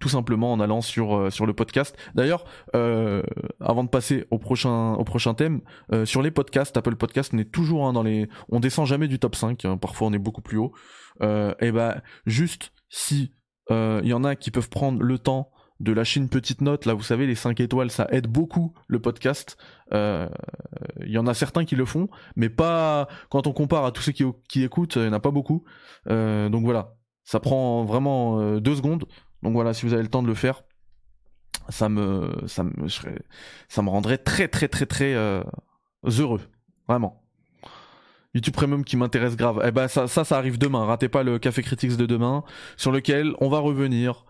tout 0.00 0.08
simplement 0.08 0.52
en 0.52 0.58
allant 0.58 0.80
sur 0.80 1.14
euh, 1.14 1.30
sur 1.30 1.46
le 1.46 1.52
podcast. 1.52 1.96
D'ailleurs, 2.14 2.44
euh, 2.74 3.22
avant 3.60 3.84
de 3.84 3.88
passer 3.88 4.26
au 4.30 4.38
prochain 4.38 4.94
au 4.94 5.04
prochain 5.04 5.34
thème, 5.34 5.60
euh, 5.92 6.04
sur 6.04 6.22
les 6.22 6.30
podcasts, 6.30 6.76
Apple 6.76 6.96
Podcast, 6.96 7.32
on 7.34 7.38
est 7.38 7.52
toujours 7.52 7.86
hein, 7.86 7.92
dans 7.92 8.02
les, 8.02 8.28
on 8.48 8.58
descend 8.58 8.86
jamais 8.86 9.06
du 9.06 9.18
top 9.18 9.36
5. 9.36 9.64
Hein, 9.64 9.76
parfois, 9.76 10.08
on 10.08 10.12
est 10.12 10.18
beaucoup 10.18 10.42
plus 10.42 10.58
haut. 10.58 10.72
et 11.22 11.70
ben, 11.70 12.00
juste 12.26 12.72
si 12.88 13.32
il 13.70 14.08
y 14.08 14.14
en 14.14 14.24
a 14.24 14.34
qui 14.34 14.50
peuvent 14.50 14.68
prendre 14.68 15.00
le 15.00 15.18
temps 15.18 15.52
de 15.78 15.92
lâcher 15.92 16.18
une 16.18 16.28
petite 16.28 16.60
note, 16.60 16.86
là, 16.86 16.92
vous 16.92 17.04
savez, 17.04 17.26
les 17.26 17.36
5 17.36 17.60
étoiles, 17.60 17.90
ça 17.90 18.08
aide 18.10 18.26
beaucoup 18.26 18.74
le 18.88 19.00
podcast. 19.00 19.56
Il 19.92 20.28
y 21.06 21.18
en 21.18 21.26
a 21.26 21.34
certains 21.34 21.64
qui 21.64 21.76
le 21.76 21.84
font, 21.84 22.08
mais 22.36 22.48
pas 22.48 23.06
quand 23.28 23.46
on 23.46 23.52
compare 23.52 23.84
à 23.84 23.92
tous 23.92 24.02
ceux 24.02 24.12
qui, 24.12 24.24
qui 24.48 24.64
écoutent, 24.64 24.96
il 24.96 25.02
n'y 25.02 25.08
en 25.08 25.12
a 25.12 25.20
pas 25.20 25.30
beaucoup. 25.30 25.64
donc 26.06 26.64
voilà, 26.64 26.94
ça 27.22 27.38
prend 27.38 27.84
vraiment 27.84 28.58
deux 28.58 28.74
secondes. 28.74 29.04
Donc 29.42 29.52
voilà, 29.52 29.74
si 29.74 29.86
vous 29.86 29.92
avez 29.92 30.02
le 30.02 30.08
temps 30.08 30.22
de 30.22 30.28
le 30.28 30.34
faire, 30.34 30.62
ça 31.68 31.88
me, 31.88 32.30
ça 32.46 32.62
me, 32.62 32.88
ça 33.68 33.82
me 33.82 33.88
rendrait 33.88 34.18
très 34.18 34.48
très 34.48 34.68
très 34.68 34.86
très 34.86 35.14
euh, 35.14 35.42
heureux, 36.04 36.40
vraiment. 36.88 37.22
YouTube 38.34 38.54
Premium 38.54 38.84
qui 38.84 38.96
m'intéresse 38.96 39.36
grave. 39.36 39.60
Eh 39.64 39.72
ben 39.72 39.88
ça, 39.88 40.06
ça, 40.06 40.36
arrive 40.36 40.56
demain. 40.56 40.84
Ratez 40.84 41.08
pas 41.08 41.22
le 41.22 41.38
Café 41.38 41.62
Critics 41.62 41.96
de 41.96 42.06
demain, 42.06 42.44
sur 42.76 42.92
lequel 42.92 43.34
on 43.40 43.48
va 43.48 43.58
revenir 43.58 44.24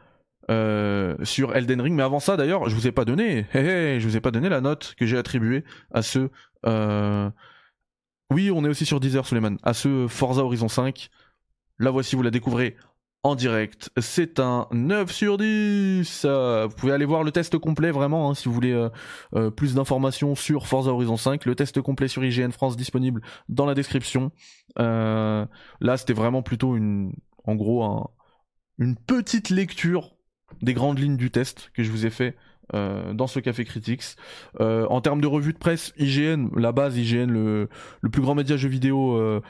euh, 0.51 1.16
sur 1.23 1.55
Elden 1.55 1.81
Ring. 1.81 1.94
Mais 1.94 2.03
avant 2.03 2.20
ça, 2.20 2.37
d'ailleurs, 2.37 2.68
je 2.68 2.75
vous 2.75 2.87
ai 2.87 2.92
pas 2.92 3.05
donné, 3.05 3.46
je 3.53 4.03
vous 4.03 4.16
ai 4.16 4.20
pas 4.20 4.31
donné 4.31 4.49
la 4.49 4.61
note 4.61 4.94
que 4.96 5.07
j'ai 5.07 5.18
attribuée 5.18 5.64
à 5.92 6.03
ce. 6.03 6.31
Euh... 6.66 7.31
Oui, 8.31 8.51
on 8.51 8.64
est 8.64 8.68
aussi 8.68 8.87
sur 8.87 9.01
Deezer, 9.01 9.27
Suleiman. 9.27 9.57
À 9.62 9.75
ce 9.75 10.07
Forza 10.09 10.42
Horizon 10.42 10.68
5. 10.68 11.11
La 11.79 11.90
voici, 11.90 12.16
vous 12.16 12.23
la 12.23 12.31
découvrez 12.31 12.77
en 13.22 13.35
direct. 13.35 13.90
C'est 13.98 14.40
un 14.40 14.66
9 14.72 15.11
sur 15.11 15.37
10. 15.37 16.22
Euh, 16.24 16.66
vous 16.68 16.74
pouvez 16.74 16.92
aller 16.92 17.04
voir 17.04 17.22
le 17.22 17.30
test 17.33 17.59
complet 17.59 17.90
vraiment 17.90 18.30
hein, 18.30 18.35
si 18.35 18.48
vous 18.48 18.54
voulez 18.54 18.72
euh, 18.72 18.88
euh, 19.35 19.50
plus 19.50 19.74
d'informations 19.74 20.35
sur 20.35 20.66
Forza 20.66 20.90
Horizon 20.90 21.16
5. 21.16 21.44
Le 21.44 21.54
test 21.54 21.80
complet 21.83 22.09
sur 22.09 22.24
IGN 22.24 22.50
France 22.50 22.76
disponible 22.76 23.20
dans 23.48 23.66
la 23.66 23.74
description. 23.74 24.33
là, 24.76 25.46
c'était 25.96 26.14
vraiment 26.14 26.42
plutôt 26.42 26.76
une, 26.76 27.12
en 27.44 27.54
gros, 27.54 28.11
une 28.78 28.96
petite 28.96 29.50
lecture 29.50 30.16
des 30.62 30.74
grandes 30.74 30.98
lignes 30.98 31.16
du 31.16 31.30
test 31.30 31.70
que 31.74 31.83
je 31.83 31.90
vous 31.90 32.06
ai 32.06 32.11
fait. 32.11 32.37
dans 32.72 33.26
ce 33.26 33.40
café 33.40 33.64
critiques. 33.64 34.16
en 34.59 35.00
termes 35.02 35.20
de 35.20 35.26
revue 35.26 35.52
de 35.52 35.59
presse, 35.59 35.92
IGN, 35.98 36.48
la 36.56 36.72
base 36.72 36.96
IGN, 36.96 37.30
le, 37.30 37.68
le 38.00 38.11
plus 38.11 38.22
grand 38.22 38.35
média 38.35 38.56
jeu 38.56 38.68
vidéo 38.68 39.42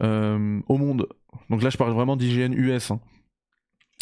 au 0.00 0.78
monde. 0.78 1.08
Donc 1.50 1.62
là, 1.62 1.68
je 1.68 1.76
parle 1.76 1.92
vraiment 1.92 2.16
d'IGN 2.16 2.54
US. 2.54 2.90
Hein 2.90 3.00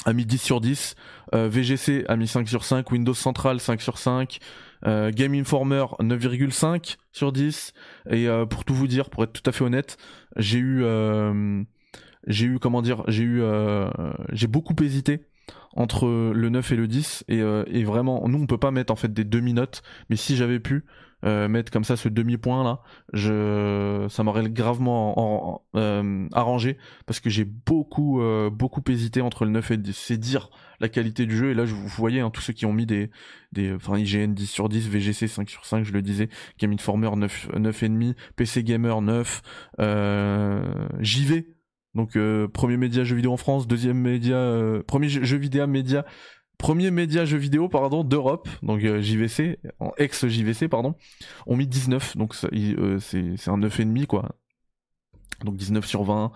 a 0.06 0.12
mis 0.12 0.24
10 0.24 0.38
sur 0.38 0.60
10, 0.60 0.94
euh, 1.34 1.48
VGC 1.48 2.04
a 2.08 2.16
mis 2.16 2.28
5 2.28 2.48
sur 2.48 2.64
5, 2.64 2.90
Windows 2.90 3.12
Central 3.12 3.60
5 3.60 3.82
sur 3.82 3.98
5, 3.98 4.38
euh, 4.86 5.10
Game 5.10 5.34
Informer 5.34 5.84
9,5 6.00 6.96
sur 7.12 7.32
10 7.32 7.74
et 8.10 8.28
euh, 8.28 8.46
pour 8.46 8.64
tout 8.64 8.74
vous 8.74 8.86
dire, 8.86 9.10
pour 9.10 9.24
être 9.24 9.32
tout 9.32 9.48
à 9.48 9.52
fait 9.52 9.64
honnête, 9.64 9.98
j'ai 10.36 10.58
eu 10.58 10.84
j'ai 12.26 12.46
eu 12.46 12.58
comment 12.58 12.82
dire, 12.82 13.02
j'ai 13.08 13.24
eu 13.24 13.42
j'ai 14.32 14.46
beaucoup 14.46 14.74
hésité 14.80 15.26
entre 15.76 16.32
le 16.34 16.48
9 16.48 16.72
et 16.72 16.76
le 16.76 16.88
10 16.88 17.24
et, 17.28 17.40
euh, 17.40 17.62
et 17.66 17.84
vraiment 17.84 18.26
nous 18.26 18.42
on 18.42 18.46
peut 18.46 18.58
pas 18.58 18.70
mettre 18.70 18.92
en 18.92 18.96
fait 18.96 19.12
des 19.12 19.24
demi-notes. 19.24 19.82
Mais 20.10 20.16
si 20.16 20.34
j'avais 20.36 20.58
pu 20.58 20.84
euh, 21.24 21.48
mettre 21.48 21.72
comme 21.72 21.84
ça 21.84 21.96
ce 21.96 22.08
demi-point 22.10 22.62
là 22.62 22.80
je 23.12 24.06
ça 24.10 24.22
m'aurait 24.22 24.48
gravement 24.50 25.18
en- 25.18 25.62
en- 25.74 25.78
euh, 25.78 26.28
arrangé 26.32 26.76
parce 27.06 27.20
que 27.20 27.30
j'ai 27.30 27.44
beaucoup 27.44 28.20
euh, 28.20 28.50
beaucoup 28.50 28.82
hésité 28.88 29.22
entre 29.22 29.44
le 29.46 29.50
9 29.50 29.70
et 29.70 29.76
le 29.76 29.82
10 29.82 29.96
c'est 29.96 30.18
dire 30.18 30.50
la 30.78 30.88
qualité 30.90 31.24
du 31.24 31.34
jeu 31.36 31.50
et 31.50 31.54
là 31.54 31.64
je, 31.64 31.74
vous 31.74 31.88
voyez 31.88 32.20
hein, 32.20 32.30
tous 32.30 32.42
ceux 32.42 32.52
qui 32.52 32.66
ont 32.66 32.72
mis 32.74 32.84
des 32.86 33.10
des 33.52 33.72
enfin 33.72 33.96
IGN 33.96 34.34
10 34.34 34.46
sur 34.46 34.68
10 34.68 34.88
VGC 34.90 35.26
5 35.26 35.48
sur 35.48 35.64
5 35.64 35.84
je 35.84 35.92
le 35.92 36.02
disais 36.02 36.28
Game 36.58 36.72
Informer 36.72 37.10
9 37.16 37.48
9 37.56 37.82
et 37.82 37.88
demi 37.88 38.14
PC 38.36 38.62
Gamer 38.62 39.00
9 39.00 39.42
euh, 39.80 40.88
JV 41.00 41.46
donc 41.94 42.14
euh, 42.16 42.46
premier 42.46 42.76
média 42.76 43.04
jeu 43.04 43.16
vidéo 43.16 43.32
en 43.32 43.38
France, 43.38 43.66
deuxième 43.66 43.98
média, 43.98 44.36
euh, 44.36 44.82
premier 44.86 45.08
jeu, 45.08 45.24
jeu 45.24 45.38
vidéo 45.38 45.66
média, 45.66 46.04
premier 46.58 46.90
média 46.90 47.24
jeu 47.24 47.38
vidéo 47.38 47.68
pardon 47.68 48.04
d'Europe, 48.04 48.48
donc 48.62 48.82
euh, 48.82 49.00
JVC, 49.00 49.58
en 49.78 49.92
ex 49.98 50.26
JVC 50.26 50.68
pardon, 50.68 50.94
ont 51.46 51.56
mis 51.56 51.66
19, 51.66 52.16
donc 52.16 52.34
euh, 52.52 52.98
c'est 52.98 53.48
un 53.48 53.58
9 53.58 53.80
et 53.80 53.84
demi 53.84 54.06
quoi. 54.06 54.36
Donc 55.44 55.56
19 55.56 55.84
sur 55.84 56.04
20. 56.04 56.32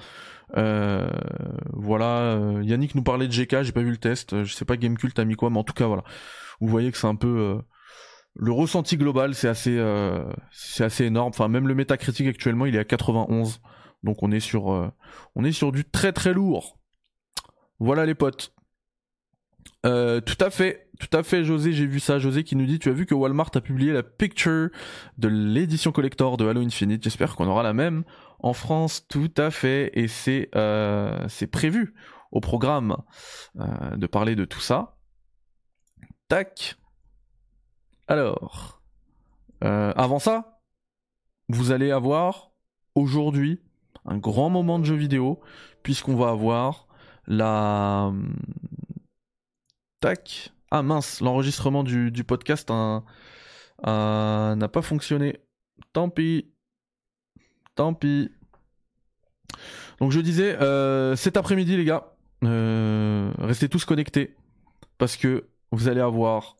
Euh, 0.56 1.09
voilà, 1.72 2.38
Yannick 2.62 2.94
nous 2.94 3.02
parlait 3.02 3.28
de 3.28 3.33
GK, 3.33 3.62
j'ai 3.62 3.72
pas 3.72 3.83
vu 3.83 3.90
le 3.90 3.96
test, 3.96 4.44
je 4.44 4.52
sais 4.52 4.64
pas 4.64 4.76
Gamecult 4.76 5.18
a 5.18 5.24
mis 5.24 5.37
quoi, 5.37 5.48
mais 5.50 5.59
en 5.59 5.64
tout 5.64 5.74
cas 5.74 5.87
voilà. 5.87 6.04
Vous 6.61 6.68
voyez 6.68 6.92
que 6.92 6.98
c'est 6.98 7.06
un 7.06 7.14
peu 7.14 7.59
le 8.35 8.52
ressenti 8.52 8.96
global, 8.96 9.35
c'est 9.35 9.48
assez 9.48 9.83
c'est 10.52 10.85
assez 10.85 11.04
énorme. 11.04 11.30
Enfin 11.30 11.48
même 11.48 11.66
le 11.66 11.74
métacritique 11.74 12.28
actuellement, 12.28 12.66
il 12.66 12.76
est 12.76 12.80
à 12.80 12.85
91. 12.85 13.61
Donc 14.02 14.22
on 14.22 14.30
est 14.33 14.40
sur 14.40 14.92
on 15.35 15.44
est 15.44 15.52
sur 15.52 15.72
du 15.72 15.85
très 15.85 16.12
très 16.12 16.35
lourd. 16.35 16.78
Voilà 17.78 18.04
les 18.04 18.14
potes. 18.14 18.52
Euh, 19.87 20.20
tout 20.20 20.37
à 20.40 20.51
fait, 20.51 20.88
tout 20.99 21.16
à 21.16 21.23
fait, 21.23 21.44
José, 21.44 21.73
j'ai 21.73 21.87
vu 21.87 22.01
ça. 22.01 22.18
José 22.18 22.44
qui 22.44 22.57
nous 22.57 22.66
dit, 22.66 22.79
tu 22.79 22.88
as 22.88 22.92
vu 22.92 23.07
que 23.07 23.14
Walmart 23.14 23.51
a 23.55 23.61
publié 23.61 23.92
la 23.92 24.03
picture 24.03 24.68
de 25.18 25.29
l'édition 25.29 25.92
collector 25.92 26.37
de 26.37 26.46
Halo 26.46 26.61
Infinite. 26.61 27.03
J'espère 27.03 27.37
qu'on 27.37 27.46
aura 27.46 27.62
la 27.62 27.73
même 27.73 28.05
en 28.40 28.53
France. 28.53 29.07
Tout 29.09 29.33
à 29.37 29.51
fait, 29.51 29.90
et 29.94 30.09
c'est 30.09 30.51
euh, 30.55 31.27
prévu 31.51 31.94
au 32.31 32.40
programme 32.40 32.96
euh, 33.59 33.96
de 33.96 34.07
parler 34.07 34.37
de 34.37 34.44
tout 34.44 34.61
ça. 34.61 34.96
Tac. 36.29 36.77
Alors, 38.07 38.83
avant 39.62 40.18
ça, 40.18 40.61
vous 41.49 41.70
allez 41.70 41.90
avoir 41.90 42.51
aujourd'hui 42.94 43.61
un 44.05 44.18
grand 44.18 44.51
moment 44.51 44.79
de 44.79 44.85
jeu 44.85 44.96
vidéo 44.96 45.40
puisqu'on 45.83 46.16
va 46.16 46.31
avoir 46.31 46.88
la 47.27 48.12
tac 50.00 50.52
ah 50.70 50.82
mince 50.82 51.20
l'enregistrement 51.20 51.84
du, 51.84 52.24
podcast 52.24 52.70
hein, 52.70 53.04
euh, 53.86 54.54
n'a 54.54 54.68
pas 54.68 54.82
fonctionné 54.82 55.40
tant 55.92 56.08
pis 56.08 56.50
tant 57.74 57.94
pis 57.94 58.30
donc 60.00 60.12
je 60.12 60.20
disais 60.20 60.56
euh, 60.60 61.16
cet 61.16 61.36
après-midi 61.36 61.76
les 61.76 61.84
gars 61.84 62.14
euh, 62.44 63.32
restez 63.38 63.68
tous 63.68 63.84
connectés 63.84 64.36
parce 64.98 65.16
que 65.16 65.48
vous 65.72 65.88
allez 65.88 66.00
avoir 66.00 66.56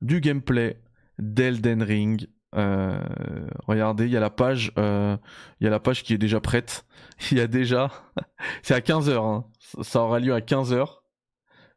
du 0.00 0.20
gameplay 0.20 0.80
d'Elden 1.18 1.82
Ring 1.82 2.28
regardez, 2.52 4.06
il 4.06 4.10
y 4.10 4.16
a 4.16 4.20
la 4.20 4.30
page, 4.30 4.72
il 4.76 5.64
y 5.64 5.66
a 5.66 5.70
la 5.70 5.78
page 5.78 6.02
qui 6.02 6.14
est 6.14 6.18
déjà 6.18 6.40
prête. 6.40 6.84
Il 7.30 7.38
y 7.38 7.40
a 7.40 7.46
déjà, 7.46 7.90
c'est 8.62 8.74
à 8.74 8.80
15h, 8.80 9.12
hein. 9.12 9.44
ça 9.82 10.00
aura 10.00 10.18
lieu 10.18 10.34
à 10.34 10.40
15h. 10.40 10.99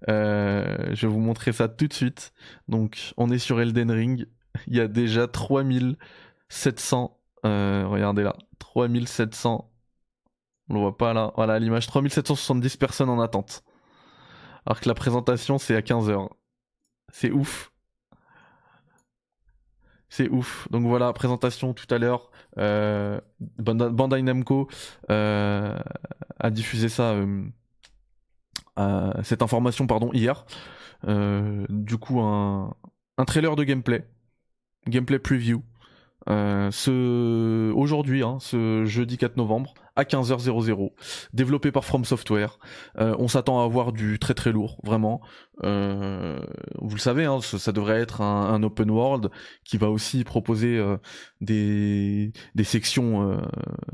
Euh, 0.10 0.94
je 0.94 1.08
vais 1.08 1.13
vous 1.13 1.20
montrer 1.20 1.54
ça 1.54 1.68
tout 1.68 1.88
de 1.88 1.94
suite. 1.94 2.34
Donc, 2.68 3.13
on 3.18 3.30
est 3.32 3.38
sur 3.39 3.60
Elden 3.62 3.92
Ring. 3.92 4.28
Il 4.68 4.76
y 4.76 4.80
a 4.80 4.88
déjà 4.88 5.28
3700, 5.28 7.20
euh, 7.46 7.86
regardez 7.88 8.24
là, 8.24 8.36
3700. 8.60 9.70
On 10.70 10.74
le 10.74 10.80
voit 10.80 10.98
pas 10.98 11.13
là, 11.13 11.34
voilà 11.36 11.60
l'image, 11.60 11.88
3770 11.88 12.78
personnes 12.78 13.10
en 13.10 13.20
attente. 13.20 13.63
Alors 14.66 14.80
que 14.80 14.88
la 14.88 14.96
présentation 14.96 15.58
c'est 15.58 15.76
à 15.76 15.82
15h. 15.82 16.30
C'est 17.12 17.32
ouf. 17.32 17.72
C'est 20.10 20.30
ouf. 20.30 20.68
Donc 20.72 20.86
voilà, 20.86 21.12
présentation 21.13 21.74
tout 21.74 21.88
à 21.89 21.98
l'heure. 21.98 22.32
Euh, 22.58 23.20
Bandai 23.39 24.22
Namco 24.22 24.70
a 25.10 26.50
diffusé 26.52 26.88
ça, 26.88 27.16
cette 29.24 29.42
information 29.42 29.88
pardon 29.88 30.12
hier. 30.14 30.46
Euh, 31.08 31.66
du 31.70 31.98
coup, 31.98 32.22
un, 32.22 32.76
un 33.18 33.26
trailer 33.26 33.56
de 33.56 33.64
gameplay, 33.64 34.08
gameplay 34.88 35.20
preview. 35.20 35.64
Euh, 36.30 36.72
ce 36.72 37.72
aujourd'hui, 37.74 38.24
hein, 38.24 38.38
ce 38.40 38.86
jeudi 38.86 39.18
4 39.18 39.38
novembre 39.38 39.74
à 39.95 40.03
15h00, 40.03 40.91
développé 41.34 41.71
par 41.71 41.86
From 41.86 42.06
Software. 42.06 42.58
Euh, 42.99 43.15
on 43.19 43.27
s'attend 43.27 43.62
à 43.62 43.65
avoir 43.65 43.91
du 43.91 44.19
très 44.19 44.34
très 44.34 44.51
lourd, 44.51 44.79
vraiment. 44.84 45.21
Euh, 45.63 46.39
vous 46.82 46.95
le 46.95 46.99
savez, 46.99 47.25
hein, 47.25 47.39
ça, 47.41 47.71
devrait 47.71 47.99
être 47.99 48.21
un, 48.21 48.53
un 48.53 48.63
open 48.63 48.89
world 48.89 49.29
qui 49.63 49.77
va 49.77 49.89
aussi 49.89 50.23
proposer 50.23 50.77
euh, 50.77 50.97
des 51.41 52.32
des 52.56 52.63
sections 52.63 53.32
euh, 53.32 53.38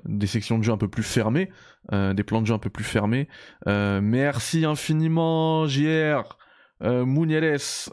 des 0.06 0.28
sections 0.28 0.58
de 0.58 0.64
jeu 0.64 0.72
un 0.72 0.78
peu 0.78 0.88
plus 0.88 1.04
fermées, 1.04 1.50
euh, 1.92 2.14
des 2.14 2.24
plans 2.24 2.42
de 2.42 2.48
jeu 2.48 2.54
un 2.54 2.60
peu 2.60 2.70
plus 2.70 2.84
fermés. 2.86 3.28
Euh, 3.68 4.00
merci 4.02 4.66
infiniment 4.66 5.68
JR. 5.68 6.38
Euh, 6.82 7.06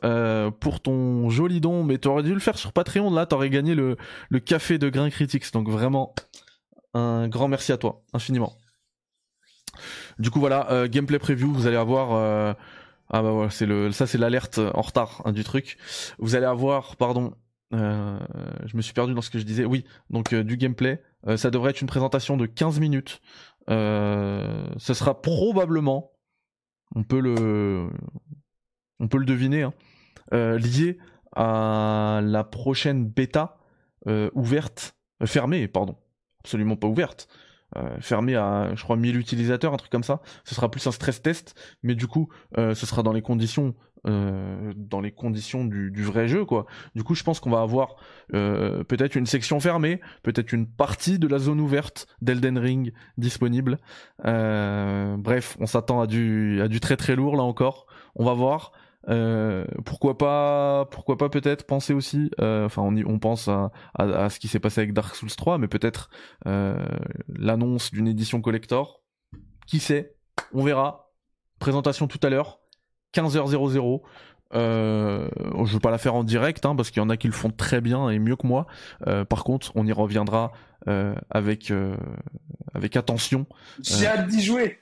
euh, 0.05 0.51
pour 0.53 0.81
ton 0.81 1.29
joli 1.29 1.61
don, 1.61 1.83
mais 1.83 1.99
t'aurais 1.99 2.23
dû 2.23 2.33
le 2.33 2.39
faire 2.39 2.57
sur 2.57 2.73
Patreon, 2.73 3.11
là 3.11 3.27
t'aurais 3.27 3.51
gagné 3.51 3.75
le, 3.75 3.97
le 4.29 4.39
café 4.39 4.79
de 4.79 4.89
Grain 4.89 5.11
Critics, 5.11 5.53
donc 5.53 5.69
vraiment 5.69 6.15
un 6.97 7.29
grand 7.29 7.49
merci 7.49 7.73
à 7.73 7.77
toi, 7.77 8.03
infiniment. 8.13 8.57
Du 10.19 10.31
coup 10.31 10.41
voilà, 10.41 10.71
euh, 10.71 10.89
gameplay 10.89 11.19
preview, 11.19 11.53
vous 11.53 11.67
allez 11.67 11.77
avoir 11.77 12.15
euh, 12.15 12.55
ah 13.11 13.23
bah 13.23 13.31
voilà, 13.31 13.51
c'est 13.51 13.67
le 13.67 13.93
ça 13.93 14.07
c'est 14.07 14.19
l'alerte 14.19 14.59
en 14.59 14.81
retard 14.81 15.23
hein, 15.25 15.33
du 15.33 15.45
truc. 15.45 15.77
Vous 16.19 16.35
allez 16.35 16.47
avoir 16.47 16.97
pardon, 16.97 17.35
euh, 17.75 18.19
je 18.65 18.77
me 18.77 18.83
suis 18.83 18.95
perdu 18.95 19.15
dans 19.15 19.21
ce 19.21 19.31
que 19.31 19.39
je 19.39 19.45
disais. 19.45 19.65
Oui, 19.65 19.85
donc 20.11 20.35
du 20.35 20.57
gameplay, 20.57 21.03
ça 21.37 21.51
devrait 21.51 21.71
être 21.71 21.81
une 21.81 21.87
présentation 21.87 22.37
de 22.37 22.47
15 22.47 22.81
minutes. 22.81 23.21
Ce 23.69 24.95
sera 24.95 25.21
probablement 25.21 26.13
on 26.95 27.03
peut 27.03 27.21
le 27.21 27.91
on 29.01 29.09
peut 29.09 29.19
le 29.19 29.27
deviner 29.27 29.65
hein, 29.65 29.75
lié 30.33 30.99
à 31.35 32.21
la 32.23 32.45
prochaine 32.45 33.07
bêta 33.07 33.59
ouverte 34.35 34.97
fermée 35.25 35.69
pardon, 35.69 35.97
absolument 36.47 36.77
pas 36.77 36.87
ouverte 36.87 37.29
euh, 37.75 37.97
fermé 38.01 38.37
à, 38.37 38.71
je 38.77 38.83
crois, 38.85 38.97
1000 38.97 39.17
utilisateurs, 39.17 39.75
un 39.75 39.77
truc 39.77 39.91
comme 39.91 40.05
ça. 40.05 40.21
Ce 40.45 40.55
sera 40.55 40.71
plus 40.71 40.87
un 40.87 40.93
stress 40.93 41.21
test, 41.21 41.55
mais 41.83 41.97
du 41.97 42.07
coup, 42.07 42.29
euh, 42.57 42.75
ce 42.75 42.87
sera 42.87 43.03
dans 43.03 43.13
les 43.13 43.23
conditions, 43.23 43.75
euh, 44.07 44.73
dans 44.77 45.01
les 45.01 45.11
conditions 45.11 45.65
du, 45.65 45.91
vrai 46.05 46.29
jeu, 46.29 46.45
quoi. 46.45 46.67
Du 46.95 47.03
coup, 47.03 47.17
je 47.17 47.25
pense 47.25 47.41
qu'on 47.41 47.51
va 47.51 47.61
avoir 47.61 47.97
peut-être 48.29 49.17
une 49.17 49.27
section 49.27 49.59
fermée, 49.59 50.01
peut-être 50.23 50.53
une 50.53 50.69
partie 50.69 51.19
de 51.19 51.27
la 51.27 51.39
zone 51.39 51.61
ouverte 51.61 52.07
d'Elden 52.23 52.57
Ring 52.57 52.93
disponible. 53.19 53.79
Bref, 54.23 55.57
on 55.59 55.67
s'attend 55.67 56.01
à 56.01 56.07
du, 56.07 56.61
à 56.63 56.69
du 56.69 56.79
très 56.79 56.97
très 56.97 57.17
lourd 57.17 57.37
là 57.37 57.43
encore. 57.43 57.87
On 58.15 58.25
va 58.25 58.33
voir. 58.33 58.73
Euh, 59.09 59.65
pourquoi 59.85 60.19
pas, 60.19 60.87
pourquoi 60.91 61.17
pas 61.17 61.29
peut-être 61.29 61.65
penser 61.67 61.95
aussi, 61.95 62.31
euh, 62.41 62.67
enfin 62.67 62.83
on, 62.83 62.95
y- 62.97 63.05
on 63.05 63.19
pense 63.21 63.47
à, 63.49 63.71
à, 63.95 64.03
à 64.25 64.31
ce 64.31 64.41
qui 64.41 64.49
s'est 64.49 64.59
passé 64.59 64.81
avec 64.81 64.93
Dark 64.93 65.15
Souls 65.15 65.31
3, 65.31 65.59
mais 65.59 65.69
peut-être 65.69 66.11
euh, 66.47 66.85
l'annonce 67.29 67.93
d'une 67.93 68.09
édition 68.09 68.41
collector. 68.41 69.03
Qui 69.67 69.79
sait? 69.81 70.17
On 70.53 70.63
verra. 70.65 71.13
Présentation 71.59 72.07
tout 72.09 72.21
à 72.23 72.31
l'heure, 72.31 72.61
15h00. 73.15 74.03
Euh, 74.55 75.29
je 75.65 75.73
veux 75.73 75.81
pas 75.81 75.91
la 75.91 75.99
faire 75.99 76.15
en 76.15 76.23
direct 76.23 76.65
hein, 76.67 76.77
parce 76.77 76.91
qu'il 76.91 77.03
y 77.03 77.05
en 77.05 77.09
a 77.09 77.17
qui 77.17 77.27
le 77.27 77.33
font 77.33 77.51
très 77.51 77.81
bien 77.81 78.11
et 78.11 78.19
mieux 78.19 78.37
que 78.37 78.47
moi. 78.47 78.67
Euh, 79.07 79.25
par 79.25 79.43
contre, 79.45 79.73
on 79.75 79.87
y 79.87 79.93
reviendra 79.93 80.53
euh, 80.89 81.15
avec 81.31 81.71
euh, 81.71 81.97
avec 82.75 82.97
attention. 82.97 83.47
J'ai 83.83 84.07
hâte 84.07 84.29
d'y 84.29 84.43
jouer. 84.43 84.79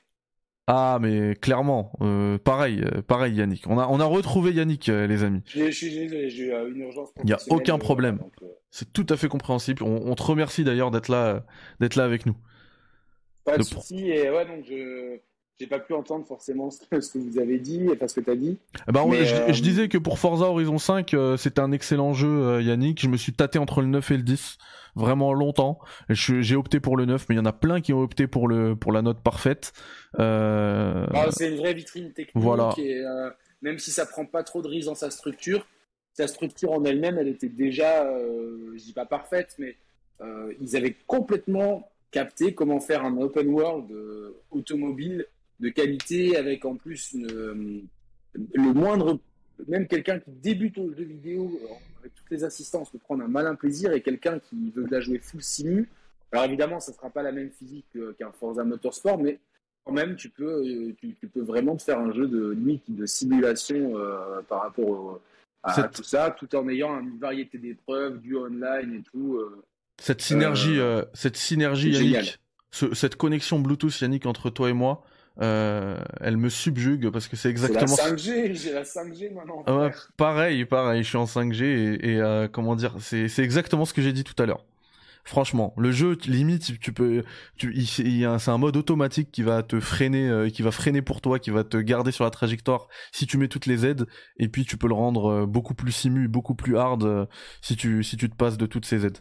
Ah 0.67 0.99
mais 1.01 1.35
clairement, 1.35 1.93
euh, 2.01 2.39
pareil, 2.39 2.83
euh, 2.83 3.03
pareil 3.03 3.35
Yannick. 3.35 3.67
On 3.67 3.79
a 3.79 3.87
on 3.89 4.01
a 4.01 4.05
retrouvé 4.07 4.53
Yannick 4.53 4.89
euh, 4.89 5.07
les 5.07 5.23
amis. 5.23 5.43
Je 5.47 5.71
suis 5.71 5.91
désolé, 5.91 6.31
j'ai 6.31 6.47
eu 6.47 6.71
une 6.71 6.81
urgence. 6.81 7.11
Y 7.25 7.33
a 7.33 7.37
professionnelle, 7.37 7.61
aucun 7.61 7.79
problème. 7.79 8.19
euh, 8.43 8.47
C'est 8.71 8.91
tout 8.93 9.07
à 9.11 9.17
fait 9.19 9.29
compréhensible. 9.29 9.83
On, 9.83 10.11
on 10.11 10.15
te 10.15 10.23
remercie 10.23 10.65
d'ailleurs 10.65 10.91
d'être 10.91 11.09
là 11.09 11.45
d'être 11.81 11.97
là 11.97 12.05
avec 12.05 12.25
nous. 12.25 12.37
Pas 13.45 13.59
de 13.59 13.63
souci. 13.63 14.09
Et 14.09 14.31
ouais, 14.31 14.47
donc 14.47 14.65
je 14.67 15.19
j'ai 15.61 15.67
pas 15.69 15.79
pu 15.79 15.93
entendre 15.95 16.27
forcément 16.27 16.71
ce 16.71 16.81
que, 16.85 17.19
vous 17.19 17.39
avez 17.39 17.59
dit, 17.59 17.87
enfin 17.93 18.09
ce 18.09 18.15
que 18.17 18.21
tu 18.25 18.31
as 18.31 18.37
dit. 18.37 18.59
On- 18.95 19.09
Mais, 19.09 19.25
je, 19.25 19.35
euh, 19.35 19.53
je 19.53 19.63
disais 19.63 19.89
que 19.89 19.99
pour 19.99 20.19
Forza 20.19 20.47
Horizon 20.47 20.79
5, 20.79 21.15
euh, 21.15 21.37
c'était 21.37 21.61
un 21.61 21.71
excellent 21.73 22.13
jeu, 22.13 22.29
euh, 22.29 22.63
Yannick. 22.63 23.01
Je 23.01 23.09
me 23.09 23.17
suis 23.17 23.33
tâté 23.33 23.59
entre 23.61 23.81
le 23.81 23.87
9 23.87 24.11
et 24.11 24.17
le 24.17 24.23
10, 24.25 24.59
vraiment 24.97 25.33
longtemps. 25.33 25.79
J'ai 26.09 26.57
opté 26.57 26.81
pour 26.81 26.97
le 26.97 27.05
9, 27.05 27.27
mais 27.29 27.37
il 27.37 27.39
y 27.39 27.41
en 27.41 27.45
a 27.47 27.53
plein 27.53 27.81
qui 27.81 27.93
ont 27.93 28.01
opté 28.01 28.27
pour 28.27 28.49
le 28.49 28.75
pour 28.75 28.91
la 28.93 29.03
note 29.03 29.21
parfaite. 29.23 29.73
Euh, 30.19 31.07
Bah, 31.11 31.27
c'est 31.31 31.51
une 31.51 31.57
vraie 31.59 31.75
vitrine 31.75 32.13
technique. 32.13 32.43
Voilà. 32.43 32.75
Et, 32.79 32.99
euh, 33.05 33.31
même 33.63 33.79
si 33.79 33.91
ça 33.91 34.07
prend 34.07 34.27
pas 34.27 34.43
trop 34.43 34.61
de 34.61 34.69
risques 34.69 34.89
dans 34.89 34.95
sa 34.95 35.11
structure, 35.11 35.67
sa 36.15 36.27
structure 36.27 36.73
en 36.73 36.85
elle-même, 36.85 37.17
elle 37.19 37.29
était 37.29 37.49
déjà, 37.49 38.05
euh, 38.05 38.73
je 38.77 38.83
dis 38.83 38.93
pas 38.93 39.07
parfaite, 39.07 39.55
mais 39.59 39.77
euh, 40.21 40.53
ils 40.61 40.77
avaient 40.77 40.97
complètement 41.07 41.89
capté 42.11 42.55
comment 42.55 42.79
faire 42.81 43.05
un 43.05 43.17
open 43.19 43.49
world 43.49 43.91
euh, 43.91 44.37
automobile 44.51 45.27
de 45.61 45.69
qualité 45.69 46.37
avec 46.37 46.65
en 46.65 46.77
plus 46.77 47.13
une, 47.13 47.31
euh, 47.31 47.81
le 48.55 48.73
moindre, 48.73 49.19
même 49.69 49.87
quelqu'un 49.87 50.19
qui 50.19 50.31
débute 50.33 50.77
au 50.79 50.93
jeu 50.93 51.05
vidéo 51.05 51.61
euh, 51.65 51.75
avec 52.01 52.15
toutes 52.15 52.31
les 52.31 52.45
assistances 52.45 52.91
peut 52.91 52.99
prendre 52.99 53.23
un 53.25 53.29
malin 53.29 53.55
plaisir 53.55 53.93
et 53.93 54.03
quelqu'un 54.03 54.39
qui 54.41 54.71
veut 54.75 54.87
la 54.91 55.01
jouer 55.01 55.19
full 55.19 55.43
simu. 55.43 55.89
Alors 56.33 56.45
évidemment, 56.47 56.81
ça 56.81 56.93
sera 56.93 57.11
pas 57.11 57.23
la 57.23 57.31
même 57.33 57.51
physique 57.51 57.87
que- 57.95 58.13
qu'un 58.13 58.33
Forza 58.33 58.65
Motorsport, 58.65 59.19
mais 59.19 59.39
quand 59.85 59.93
même, 59.93 60.17
tu 60.17 60.31
peux, 60.31 60.65
euh, 60.67 60.93
tu, 61.01 61.15
tu 61.21 61.29
peux 61.29 61.43
vraiment 61.43 61.77
te 61.77 61.83
faire 61.83 61.99
un 62.01 62.13
jeu 62.13 62.27
de 62.27 62.51
limite 62.51 62.85
de 62.89 63.07
simulation 63.07 63.97
euh, 63.97 64.41
par 64.49 64.63
rapport 64.63 64.89
au- 64.89 65.21
à 65.63 65.85
tout 65.89 66.03
ça, 66.03 66.31
tout 66.37 66.55
en 66.57 66.69
ayant 66.69 66.99
une 67.01 67.19
variété 67.19 67.57
d'épreuves, 67.59 68.21
du 68.21 68.37
online 68.37 68.97
et 68.99 69.03
tout. 69.03 69.37
euh. 69.39 69.63
Cette 69.99 70.21
synergie, 70.21 70.79
Euh, 70.79 71.05
cette 71.15 71.37
synergie, 71.37 71.91
Yannick, 71.93 72.39
ce- 72.71 72.93
cette 72.93 73.17
connexion 73.17 73.61
Bluetooth, 73.61 73.99
Yannick, 74.01 74.27
entre 74.27 74.51
toi 74.51 74.69
et 74.69 74.73
moi, 74.75 75.05
euh, 75.41 75.99
elle 76.21 76.37
me 76.37 76.49
subjugue 76.49 77.11
parce 77.11 77.29
que 77.29 77.37
c'est 77.37 77.43
C'est 77.57 77.73
la 77.73 77.81
exactement. 77.81 77.97
5G, 77.97 78.55
j'ai 78.55 78.73
la 78.73 78.85
5G 78.85 79.31
maintenant. 79.31 79.65
Ah 79.67 79.77
ouais, 79.79 79.91
pareil, 80.17 80.65
pareil, 80.65 81.03
je 81.03 81.09
suis 81.09 81.17
en 81.19 81.27
5G 81.27 81.65
et, 81.65 82.13
et, 82.13 82.21
euh, 82.21 82.49
comment 82.49 82.77
dire, 82.77 82.97
c'est 83.01 83.29
c'est 83.29 83.43
exactement 83.43 83.85
ce 83.85 83.95
que 83.95 84.03
j'ai 84.03 84.13
dit 84.13 84.25
tout 84.25 84.41
à 84.43 84.47
l'heure. 84.47 84.65
Franchement, 85.27 85.73
le 85.79 85.91
jeu 85.91 86.19
limite, 86.27 86.79
tu 86.81 86.93
peux, 86.93 87.25
tu, 87.57 87.73
il, 87.75 87.89
il 88.07 88.17
y 88.19 88.25
a 88.27 88.33
un- 88.33 88.39
c'est 88.39 88.51
un 88.51 88.59
mode 88.59 88.77
automatique 88.77 89.31
qui 89.33 89.43
va 89.43 89.63
te 89.63 89.81
freiner, 89.81 90.29
euh, 90.29 90.51
qui 90.51 90.61
va 90.63 90.71
freiner 90.71 91.01
pour 91.03 91.23
toi, 91.23 91.39
qui 91.39 91.51
va 91.51 91.65
te 91.65 91.79
garder 91.79 92.13
sur 92.13 92.25
la 92.25 92.31
trajectoire 92.31 92.89
si 93.13 93.27
tu 93.27 93.39
mets 93.39 93.49
toutes 93.49 93.67
les 93.67 93.87
aides, 93.87 94.07
et 94.39 94.49
puis 94.49 94.65
tu 94.67 94.77
peux 94.77 94.89
le 94.89 94.95
rendre 94.95 95.27
euh, 95.31 95.47
beaucoup 95.47 95.75
plus 95.75 95.93
simu, 95.93 96.29
beaucoup 96.29 96.55
plus 96.55 96.77
hard 96.77 97.05
euh, 97.05 97.27
si 97.63 97.75
tu 97.77 98.03
si 98.05 98.17
tu 98.19 98.29
te 98.31 98.37
passes 98.37 98.59
de 98.59 98.67
toutes 98.67 98.85
ces 98.87 99.07
aides. 99.07 99.19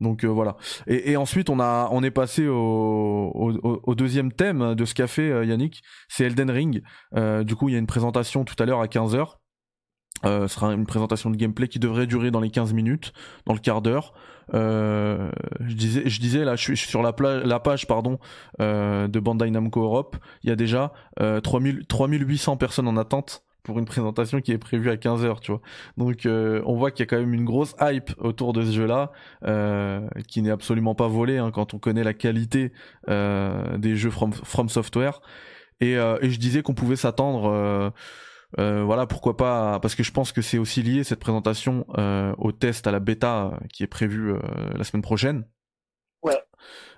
Donc 0.00 0.24
euh, 0.24 0.28
voilà. 0.28 0.56
Et, 0.86 1.16
ensuite 1.16 1.50
on 1.50 1.60
a 1.60 1.88
on 1.92 2.02
est 2.02 2.10
passé 2.10 2.46
au, 2.46 3.94
deuxième 3.96 4.32
thème 4.32 4.74
de 4.74 4.84
ce 4.84 4.94
qu'a 4.94 5.06
fait 5.06 5.30
euh, 5.30 5.44
Yannick, 5.44 5.82
c'est 6.08 6.24
Elden 6.24 6.50
Ring. 6.50 6.82
Euh, 7.16 7.44
du 7.44 7.56
coup 7.56 7.68
il 7.68 7.72
y 7.72 7.76
a 7.76 7.78
une 7.78 7.86
présentation 7.86 8.44
tout 8.44 8.56
à 8.58 8.66
l'heure 8.66 8.80
à 8.80 8.86
15h. 8.86 9.36
Euh, 10.24 10.48
ce 10.48 10.54
sera 10.54 10.72
une 10.72 10.86
présentation 10.86 11.28
de 11.28 11.36
gameplay 11.36 11.68
qui 11.68 11.78
devrait 11.78 12.06
durer 12.06 12.30
dans 12.30 12.40
les 12.40 12.50
15 12.50 12.72
minutes, 12.72 13.12
dans 13.46 13.52
le 13.52 13.58
quart 13.58 13.82
d'heure. 13.82 14.14
Je 14.52 15.74
disais, 15.74 16.02
je 16.06 16.20
disais 16.20 16.44
là, 16.44 16.56
je 16.56 16.62
suis 16.62 16.76
sur 16.76 17.02
la, 17.02 17.14
la 17.44 17.60
page 17.60 17.86
pardon 17.86 18.18
de 18.58 19.20
Bandai 19.20 19.50
Namco 19.50 19.82
Europe. 19.82 20.16
Il 20.42 20.48
y 20.48 20.52
a 20.52 20.56
déjà 20.56 20.92
euh, 21.20 21.40
3000, 21.40 21.86
3800 21.86 22.56
personnes 22.56 22.88
en 22.88 22.96
attente 22.96 23.44
pour 23.64 23.78
une 23.78 23.86
présentation 23.86 24.40
qui 24.40 24.52
est 24.52 24.58
prévue 24.58 24.90
à 24.90 24.96
15 24.96 25.24
heures, 25.24 25.40
tu 25.40 25.50
vois. 25.50 25.60
Donc 25.96 26.26
euh, 26.26 26.62
on 26.66 26.76
voit 26.76 26.92
qu'il 26.92 27.00
y 27.00 27.02
a 27.02 27.06
quand 27.06 27.18
même 27.18 27.34
une 27.34 27.44
grosse 27.44 27.74
hype 27.80 28.12
autour 28.18 28.52
de 28.52 28.62
ce 28.62 28.70
jeu-là, 28.70 29.10
euh, 29.44 30.06
qui 30.28 30.42
n'est 30.42 30.50
absolument 30.50 30.94
pas 30.94 31.08
volé 31.08 31.38
hein, 31.38 31.50
quand 31.50 31.74
on 31.74 31.78
connaît 31.78 32.04
la 32.04 32.14
qualité 32.14 32.72
euh, 33.08 33.76
des 33.78 33.96
jeux 33.96 34.10
From, 34.10 34.32
From 34.32 34.68
Software. 34.68 35.20
Et, 35.80 35.96
euh, 35.96 36.18
et 36.20 36.30
je 36.30 36.38
disais 36.38 36.62
qu'on 36.62 36.74
pouvait 36.74 36.96
s'attendre, 36.96 37.50
euh, 37.50 37.90
euh, 38.58 38.84
voilà, 38.84 39.06
pourquoi 39.06 39.36
pas, 39.36 39.80
parce 39.80 39.94
que 39.94 40.02
je 40.02 40.12
pense 40.12 40.32
que 40.32 40.42
c'est 40.42 40.58
aussi 40.58 40.82
lié 40.82 41.02
cette 41.02 41.20
présentation 41.20 41.86
au 42.38 42.52
test 42.52 42.86
à 42.86 42.92
la 42.92 43.00
bêta 43.00 43.58
qui 43.72 43.82
est 43.82 43.88
prévue 43.88 44.34
la 44.76 44.84
semaine 44.84 45.02
prochaine. 45.02 45.44
Ouais. 46.22 46.38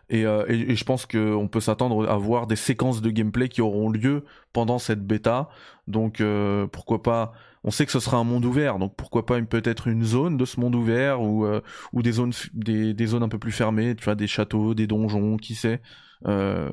Et, 0.08 0.24
euh, 0.26 0.44
et, 0.48 0.72
et 0.72 0.76
je 0.76 0.84
pense 0.84 1.04
qu'on 1.06 1.48
peut 1.48 1.60
s'attendre 1.60 2.08
à 2.08 2.16
voir 2.16 2.46
des 2.46 2.56
séquences 2.56 3.02
de 3.02 3.10
gameplay 3.10 3.48
qui 3.48 3.60
auront 3.60 3.90
lieu 3.90 4.24
pendant 4.52 4.78
cette 4.78 5.04
bêta. 5.06 5.48
Donc 5.88 6.20
euh, 6.20 6.66
pourquoi 6.68 7.02
pas 7.02 7.32
On 7.64 7.70
sait 7.70 7.86
que 7.86 7.92
ce 7.92 8.00
sera 8.00 8.16
un 8.18 8.24
monde 8.24 8.44
ouvert, 8.44 8.78
donc 8.78 8.94
pourquoi 8.96 9.26
pas 9.26 9.40
peut-être 9.42 9.88
une 9.88 10.04
zone 10.04 10.36
de 10.36 10.44
ce 10.44 10.60
monde 10.60 10.74
ouvert 10.76 11.20
ou 11.22 11.44
euh, 11.44 11.60
ou 11.92 12.02
des 12.02 12.12
zones 12.12 12.32
des, 12.54 12.94
des 12.94 13.06
zones 13.06 13.22
un 13.24 13.28
peu 13.28 13.38
plus 13.38 13.52
fermées, 13.52 13.96
tu 13.96 14.04
vois, 14.04 14.14
des 14.14 14.26
châteaux, 14.28 14.74
des 14.74 14.86
donjons, 14.86 15.36
qui 15.36 15.54
sait. 15.54 15.80
Euh, 16.26 16.70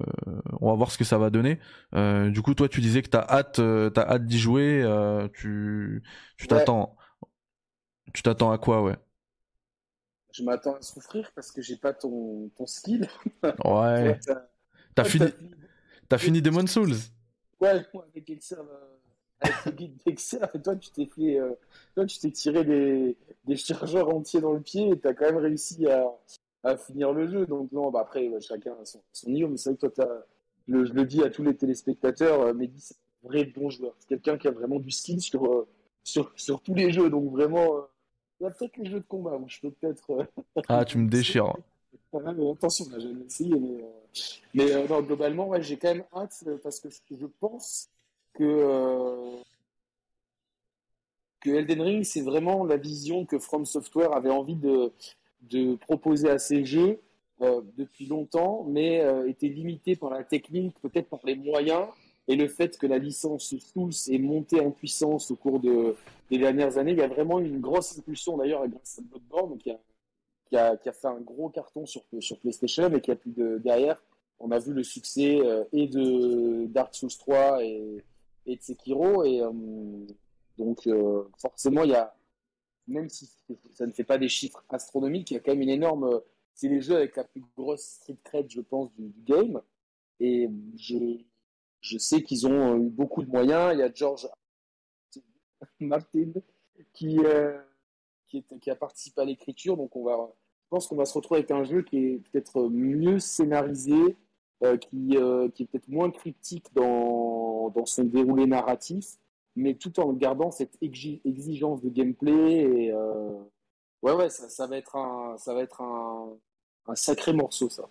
on 0.61 0.69
va 0.69 0.75
voir 0.75 0.91
ce 0.91 0.97
que 0.97 1.03
ça 1.03 1.17
va 1.17 1.29
donner. 1.29 1.59
Euh, 1.95 2.29
du 2.29 2.41
coup, 2.41 2.53
toi, 2.53 2.69
tu 2.69 2.81
disais 2.81 3.01
que 3.01 3.09
t'as 3.09 3.25
hâte, 3.27 3.59
euh, 3.59 3.89
t'as 3.89 4.03
hâte 4.07 4.25
d'y 4.25 4.39
jouer. 4.39 4.81
euh, 4.84 5.27
tu, 5.34 6.03
tu 6.38 6.47
Ouais. 6.47 6.47
t'attends, 6.47 6.95
tu 8.13 8.21
t'attends 8.23 8.51
à 8.51 8.57
quoi, 8.57 8.81
ouais? 8.81 8.95
Je 10.34 10.43
m'attends 10.43 10.75
à 10.75 10.81
souffrir 10.81 11.31
parce 11.36 11.51
que 11.51 11.61
j'ai 11.61 11.77
pas 11.77 11.93
ton, 11.93 12.49
ton 12.57 12.65
skill. 12.65 13.07
Ouais. 13.65 14.19
T'as- 14.95 15.03
fini, 15.05 15.25
t'as 16.09 16.17
fini- 16.17 16.41
Demon 16.41 16.67
Souls. 16.67 16.93
Ouais, 17.61 17.81
moi, 17.93 18.05
avec 18.11 18.29
Excel, 18.29 18.59
euh, 18.59 18.63
avec 19.41 19.65
le 19.65 19.71
guide 19.71 19.97
d'Excel, 20.05 20.49
toi, 20.63 20.75
tu 20.75 20.89
t'es 20.91 21.05
fait, 21.05 21.39
euh, 21.39 21.53
toi, 21.95 22.05
tu 22.05 22.19
t'es 22.19 22.31
tiré 22.31 22.63
des, 22.65 23.15
des 23.45 23.55
chargeurs 23.55 24.13
entiers 24.13 24.41
dans 24.41 24.53
le 24.53 24.59
pied 24.59 24.89
et 24.89 24.99
t'as 24.99 25.13
quand 25.13 25.25
même 25.25 25.38
réussi 25.38 25.88
à, 25.88 26.05
à 26.63 26.77
finir 26.77 27.13
le 27.13 27.27
jeu. 27.27 27.45
Donc, 27.45 27.71
non, 27.71 27.89
bah 27.91 28.01
après, 28.01 28.27
ouais, 28.27 28.41
chacun 28.41 28.73
a 28.81 28.86
son, 28.86 29.01
son 29.13 29.29
niveau, 29.29 29.49
mais 29.49 29.57
c'est 29.57 29.69
vrai 29.69 29.75
que 29.77 29.88
toi, 29.88 30.05
t'as, 30.05 30.21
je, 30.67 30.86
je 30.86 30.93
le 30.93 31.05
dis 31.05 31.23
à 31.23 31.29
tous 31.29 31.43
les 31.43 31.55
téléspectateurs, 31.55 32.41
euh, 32.41 32.53
Mehdi, 32.53 32.79
c'est 32.81 32.95
un 33.23 33.27
vrai 33.29 33.45
bon 33.45 33.69
joueur. 33.69 33.93
C'est 33.99 34.09
quelqu'un 34.09 34.38
qui 34.38 34.47
a 34.47 34.51
vraiment 34.51 34.79
du 34.79 34.91
skill 34.91 35.21
sur, 35.21 35.45
euh, 35.45 35.67
sur, 36.03 36.31
sur 36.36 36.61
tous 36.61 36.73
les 36.73 36.91
jeux. 36.91 37.09
Donc, 37.09 37.31
vraiment, 37.31 37.77
il 38.44 38.48
y 38.48 38.50
a 38.50 38.52
peut-être 38.52 38.78
les 38.78 38.89
jeux 38.89 39.00
de 39.00 39.06
combat 39.08 39.38
où 39.38 39.48
je 39.48 39.62
peux 39.62 39.72
peut-être, 39.72 40.12
euh, 40.12 40.26
Ah, 40.68 40.84
tu 40.84 40.98
me 40.98 41.10
déchires. 41.10 41.54
Mais 42.12 42.52
attention, 42.52 42.86
là, 42.91 43.00
j'ai 43.00 43.10
essayé, 43.26 43.58
mais, 43.58 43.82
euh, 43.82 43.88
mais 44.54 44.72
euh, 44.72 44.88
non, 44.88 45.02
globalement, 45.02 45.48
ouais, 45.48 45.64
j'ai 45.64 45.78
quand 45.78 45.96
même 45.96 46.04
hâte 46.14 46.44
parce 46.62 46.80
que 46.80 46.89
je 46.89 47.26
pense 47.39 47.89
que, 48.34 49.41
que 51.39 51.50
Elden 51.52 51.82
Ring, 51.82 52.04
c'est 52.04 52.22
vraiment 52.22 52.66
la 52.66 52.78
vision 52.78 53.26
que 53.26 53.39
From 53.39 53.66
Software 53.66 54.14
avait 54.14 54.30
envie 54.30 54.56
de, 54.56 54.91
de 55.50 55.76
proposer 55.76 56.30
à 56.30 56.38
ses 56.38 56.66
jeux 56.66 57.00
euh, 57.41 57.62
depuis 57.78 58.06
longtemps, 58.06 58.64
mais 58.68 59.02
euh, 59.02 59.28
était 59.28 59.48
limité 59.48 59.96
par 59.96 60.12
la 60.12 60.24
technique, 60.24 60.76
peut-être 60.82 61.10
par 61.10 61.20
les 61.24 61.36
moyens, 61.36 61.88
et 62.28 62.36
le 62.36 62.47
fait 62.47 62.78
que 62.78 62.88
la 62.88 62.97
licence 62.97 63.55
Souls 63.57 63.91
est 64.09 64.17
montée 64.19 64.59
en 64.59 64.71
puissance 64.71 65.30
au 65.32 65.36
cours 65.36 65.59
de, 65.59 65.95
des 66.30 66.38
dernières 66.38 66.78
années. 66.78 66.91
Il 66.91 66.97
y 66.97 67.01
a 67.01 67.07
vraiment 67.07 67.39
une 67.39 67.59
grosse 67.59 67.97
impulsion, 67.97 68.38
d'ailleurs, 68.38 68.67
grâce 68.67 68.99
à 68.99 69.01
Bloodborne, 69.01 69.57
qui 69.57 69.71
a 69.71 69.80
qui 70.53 70.89
a, 70.89 70.93
fait 70.93 71.07
un 71.07 71.19
gros 71.19 71.49
carton 71.49 71.86
sur, 71.86 72.03
sur 72.19 72.39
PlayStation 72.39 72.91
et 72.93 73.01
qui 73.01 73.11
a 73.11 73.15
pu 73.15 73.30
de, 73.32 73.57
derrière. 73.57 74.01
On 74.39 74.51
a 74.51 74.59
vu 74.59 74.74
le 74.74 74.84
succès 74.84 75.39
euh, 75.39 75.63
et 75.71 75.88
de 75.88 76.65
Dark 76.67 76.93
Souls 76.95 77.09
3 77.09 77.63
et, 77.63 78.03
et 78.45 78.55
de 78.57 78.61
Sekiro. 78.61 79.24
Et 79.24 79.41
euh, 79.41 79.51
donc, 80.57 80.86
euh, 80.88 81.24
forcément, 81.39 81.84
il 81.84 81.91
y 81.91 81.95
a, 81.95 82.15
même 82.88 83.09
si 83.09 83.30
ça 83.74 83.88
ne 83.88 83.91
fait 83.91 84.03
pas 84.03 84.17
des 84.17 84.30
chiffres 84.30 84.63
astronomiques, 84.69 85.32
il 85.32 85.36
y 85.36 85.38
a 85.38 85.39
quand 85.39 85.51
même 85.51 85.61
une 85.61 85.69
énorme. 85.69 86.21
C'est 86.53 86.67
les 86.67 86.82
jeux 86.82 86.97
avec 86.97 87.15
la 87.15 87.24
plus 87.24 87.43
grosse 87.57 87.84
street 87.84 88.17
cred, 88.24 88.49
je 88.51 88.61
pense, 88.61 88.93
du, 88.93 89.07
du 89.07 89.21
game. 89.24 89.59
Et 90.19 90.49
je, 90.78 91.17
je 91.84 91.97
sais 91.99 92.23
qu'ils 92.23 92.47
ont 92.47 92.77
eu 92.77 92.89
beaucoup 92.89 93.23
de 93.23 93.29
moyens. 93.29 93.73
Il 93.73 93.79
y 93.79 93.84
a 93.84 93.91
George 93.93 94.27
Martin 95.79 96.31
qui. 96.93 97.19
euh, 97.19 97.61
qui, 98.41 98.69
a 98.69 98.75
participé 98.75 99.21
à 99.21 99.25
l'écriture. 99.25 99.77
Donc, 99.77 99.95
on 99.95 100.03
va, 100.03 100.17
je 100.63 100.69
pense 100.69 100.88
qu'on 100.88 100.95
va 100.95 101.05
se 101.05 101.13
retrouver 101.13 101.39
avec 101.39 101.51
un 101.51 101.63
jeu 101.63 101.84
qui 101.84 101.97
est 101.97 102.17
peut-être 102.31 102.67
mieux 102.69 103.19
scénarisé, 103.19 104.17
euh, 104.63 104.77
qui, 104.77 105.17
euh, 105.17 105.47
est 105.59 105.65
peut-être 105.65 105.88
moins 105.88 106.09
cryptique 106.09 106.73
dans, 106.73 107.71
son 107.86 108.05
déroulé 108.05 108.45
narratif, 108.45 109.17
mais 109.55 109.75
tout 109.75 109.99
en 109.99 110.13
gardant 110.13 110.51
cette 110.51 110.79
exi- 110.81 111.21
exigence 111.25 111.81
de 111.81 111.89
gameplay. 111.89 112.91
Euh, 112.91 113.39
ouais, 114.01 114.13
ouais, 114.13 114.29
ça, 114.29 114.67
va 114.67 114.77
être 114.77 114.95
un, 114.95 115.36
sacré 116.95 117.34
morceau, 117.34 117.69
ça. 117.69 117.89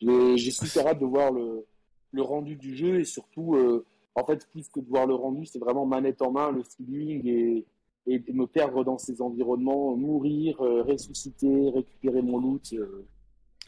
J'ai 0.00 0.50
super 0.50 0.86
hâte 0.86 1.00
de 1.00 1.06
voir 1.06 1.32
le, 1.32 1.64
le 2.12 2.22
rendu 2.22 2.56
du 2.56 2.76
jeu 2.76 3.00
et 3.00 3.04
surtout, 3.04 3.54
euh, 3.56 3.84
en 4.14 4.24
fait, 4.24 4.46
plus 4.50 4.68
que 4.68 4.80
de 4.80 4.88
voir 4.88 5.06
le 5.06 5.14
rendu, 5.14 5.46
c'est 5.46 5.58
vraiment 5.58 5.86
manette 5.86 6.22
en 6.22 6.30
main, 6.30 6.50
le 6.52 6.62
feeling 6.62 7.26
et, 7.26 7.66
et 8.06 8.22
me 8.32 8.46
perdre 8.46 8.84
dans 8.84 8.98
ces 8.98 9.22
environnements, 9.22 9.96
mourir, 9.96 10.60
euh, 10.60 10.82
ressusciter, 10.82 11.70
récupérer 11.70 12.22
mon 12.22 12.38
loot. 12.38 12.72
euh. 12.74 13.06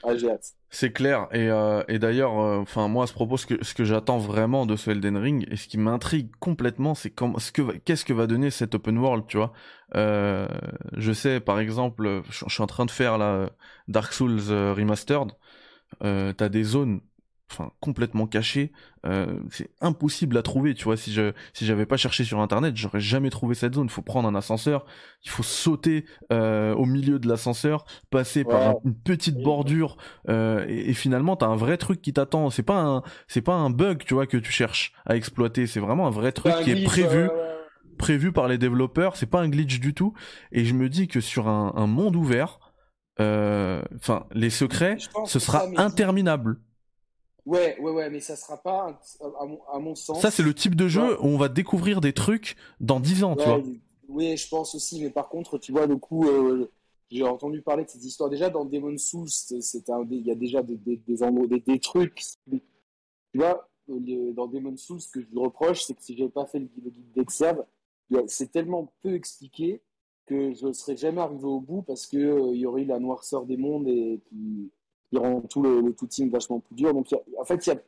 Ah, 0.02 0.16
j'ai 0.16 0.30
hâte. 0.30 0.52
C'est 0.70 0.92
clair. 0.92 1.28
Et, 1.32 1.48
euh, 1.48 1.82
et 1.88 1.98
d'ailleurs, 1.98 2.38
euh, 2.38 2.88
moi 2.88 3.04
à 3.04 3.06
ce 3.06 3.12
propos, 3.12 3.36
ce 3.36 3.46
que, 3.46 3.64
ce 3.64 3.74
que 3.74 3.84
j'attends 3.84 4.18
vraiment 4.18 4.66
de 4.66 4.76
ce 4.76 4.90
Elden 4.90 5.16
Ring 5.16 5.46
et 5.50 5.56
ce 5.56 5.68
qui 5.68 5.78
m'intrigue 5.78 6.30
complètement, 6.40 6.94
c'est 6.94 7.10
comment, 7.10 7.38
ce 7.38 7.52
que, 7.52 7.62
qu'est-ce 7.78 8.04
que 8.04 8.12
va 8.12 8.26
donner 8.26 8.50
cet 8.50 8.74
open 8.74 8.98
world, 8.98 9.24
tu 9.28 9.36
vois? 9.36 9.52
Euh, 9.94 10.48
je 10.96 11.12
sais, 11.12 11.40
par 11.40 11.60
exemple, 11.60 12.22
je, 12.28 12.44
suis 12.48 12.62
en 12.62 12.66
train 12.66 12.84
de 12.84 12.90
faire 12.90 13.16
la 13.18 13.50
Dark 13.88 14.12
Souls 14.12 14.40
Remastered. 14.50 15.32
T'as 16.00 16.48
des 16.48 16.64
zones, 16.64 17.00
enfin 17.54 17.70
complètement 17.80 18.26
cachées. 18.26 18.72
Euh, 19.06 19.38
c'est 19.50 19.70
impossible 19.80 20.36
à 20.36 20.42
trouver, 20.42 20.74
tu 20.74 20.84
vois. 20.84 20.96
Si 20.96 21.12
je, 21.12 21.32
si 21.52 21.66
j'avais 21.66 21.86
pas 21.86 21.96
cherché 21.96 22.24
sur 22.24 22.40
internet, 22.40 22.76
j'aurais 22.76 23.00
jamais 23.00 23.30
trouvé 23.30 23.54
cette 23.54 23.74
zone. 23.74 23.86
Il 23.86 23.90
faut 23.90 24.02
prendre 24.02 24.28
un 24.28 24.34
ascenseur, 24.34 24.84
il 25.24 25.30
faut 25.30 25.42
sauter 25.42 26.04
euh, 26.32 26.74
au 26.74 26.84
milieu 26.86 27.18
de 27.18 27.28
l'ascenseur, 27.28 27.84
passer 28.10 28.44
par 28.44 28.60
un- 28.70 28.74
une 28.84 28.94
petite 28.94 29.36
bordure 29.42 29.96
euh, 30.28 30.64
et, 30.68 30.90
et 30.90 30.94
finalement 30.94 31.36
t'as 31.36 31.46
un 31.46 31.56
vrai 31.56 31.76
truc 31.76 32.02
qui 32.02 32.12
t'attend 32.12 32.50
c'est 32.50 32.62
pas 32.62 32.80
un 32.80 33.02
c'est 33.28 33.42
pas 33.42 33.54
un 33.54 33.70
bug 33.70 34.04
tu 34.04 34.14
vois 34.14 34.26
que 34.26 34.36
tu 34.36 34.50
cherches 34.50 34.92
à 35.06 35.16
exploiter 35.16 35.66
c'est 35.66 35.80
vraiment 35.80 36.06
un 36.06 36.10
vrai 36.10 36.32
truc 36.32 36.52
un 36.60 36.62
qui 36.64 36.70
est 36.70 36.74
prévu 36.84 37.28
prévu 37.98 38.32
par 38.32 38.48
les 38.48 38.58
développeurs, 38.58 39.16
c'est 39.16 39.26
pas 39.26 39.40
un 39.40 39.48
glitch 39.48 39.78
du 39.80 39.94
tout. 39.94 40.14
Et 40.50 40.64
je 40.64 40.74
me 40.74 40.88
dis 40.88 41.06
que 41.08 41.20
sur 41.20 41.46
un, 41.48 41.72
un 41.76 41.86
monde 41.86 42.16
ouvert, 42.16 42.58
enfin, 43.96 44.26
les 44.32 44.50
secrets, 44.50 44.96
ce 45.26 45.38
sera 45.38 45.58
interminable. 45.86 46.58
Ouais, 47.46 47.78
ouais, 47.80 47.90
ouais, 47.90 48.10
mais 48.10 48.20
ça 48.20 48.36
sera 48.36 48.56
pas, 48.56 48.98
à 49.40 49.44
mon, 49.46 49.62
à 49.64 49.78
mon 49.78 49.94
sens. 49.94 50.20
Ça, 50.22 50.30
c'est 50.30 50.42
le 50.42 50.54
type 50.54 50.74
de 50.74 50.88
jeu 50.88 51.02
Ouais. 51.02 51.16
où 51.20 51.26
on 51.26 51.36
va 51.36 51.48
découvrir 51.48 52.00
des 52.00 52.12
trucs 52.12 52.56
dans 52.80 53.00
10 53.00 53.22
ans, 53.24 53.36
tu 53.36 53.42
Ouais, 53.48 53.60
vois. 53.60 53.62
Oui, 54.08 54.36
je 54.36 54.48
pense 54.48 54.74
aussi, 54.74 55.02
mais 55.02 55.10
par 55.10 55.28
contre, 55.28 55.58
tu 55.58 55.72
vois, 55.72 55.86
le 55.86 55.96
coup, 55.96 56.26
euh, 56.28 56.70
j'ai 57.10 57.22
entendu 57.24 57.60
parler 57.62 57.84
de 57.84 57.90
cette 57.90 58.04
histoire 58.04 58.30
déjà 58.30 58.48
dans 58.50 58.64
Demon 58.64 58.96
Souls, 58.96 59.28
il 59.50 60.26
y 60.26 60.30
a 60.30 60.34
déjà 60.34 60.62
des, 60.62 60.76
des, 60.76 60.96
des, 60.96 61.22
endroits- 61.22 61.46
des, 61.46 61.60
des 61.60 61.78
trucs, 61.80 62.22
tu 63.32 63.38
vois, 63.38 63.68
dans 63.88 64.46
Demon 64.46 64.76
Souls, 64.76 65.00
ce 65.00 65.08
que 65.10 65.20
je 65.20 65.26
lui 65.26 65.38
reproche, 65.38 65.82
c'est 65.84 65.94
que 65.94 66.02
si 66.02 66.16
j'avais 66.16 66.30
pas 66.30 66.46
fait 66.46 66.58
le, 66.58 66.68
le 66.82 66.90
guide 66.90 67.12
a- 68.16 68.28
c'est 68.28 68.50
tellement 68.50 68.92
peu 69.02 69.14
expliqué 69.14 69.82
que 70.26 70.54
je 70.54 70.66
ne 70.68 70.72
serais 70.72 70.96
jamais 70.96 71.20
arrivé 71.20 71.44
au 71.44 71.60
bout 71.60 71.82
parce 71.82 72.06
que 72.06 72.16
euh, 72.16 72.54
il 72.54 72.60
y 72.60 72.66
aurait 72.66 72.82
eu 72.82 72.86
la 72.86 72.98
noirceur 72.98 73.44
des 73.44 73.56
mondes 73.56 73.88
et 73.88 74.20
qui, 74.28 74.70
qui 75.14 75.18
rend 75.18 75.40
tout 75.42 75.62
le, 75.62 75.80
le 75.80 75.92
tout 75.94 76.06
team 76.06 76.28
vachement 76.30 76.60
plus 76.60 76.74
dur. 76.74 76.92
Donc, 76.92 77.10
il 77.10 77.14
y 77.14 77.36
a- 77.36 77.40
en 77.40 77.44
fait, 77.44 77.66
il 77.66 77.70
y 77.70 77.72
a 77.72 77.80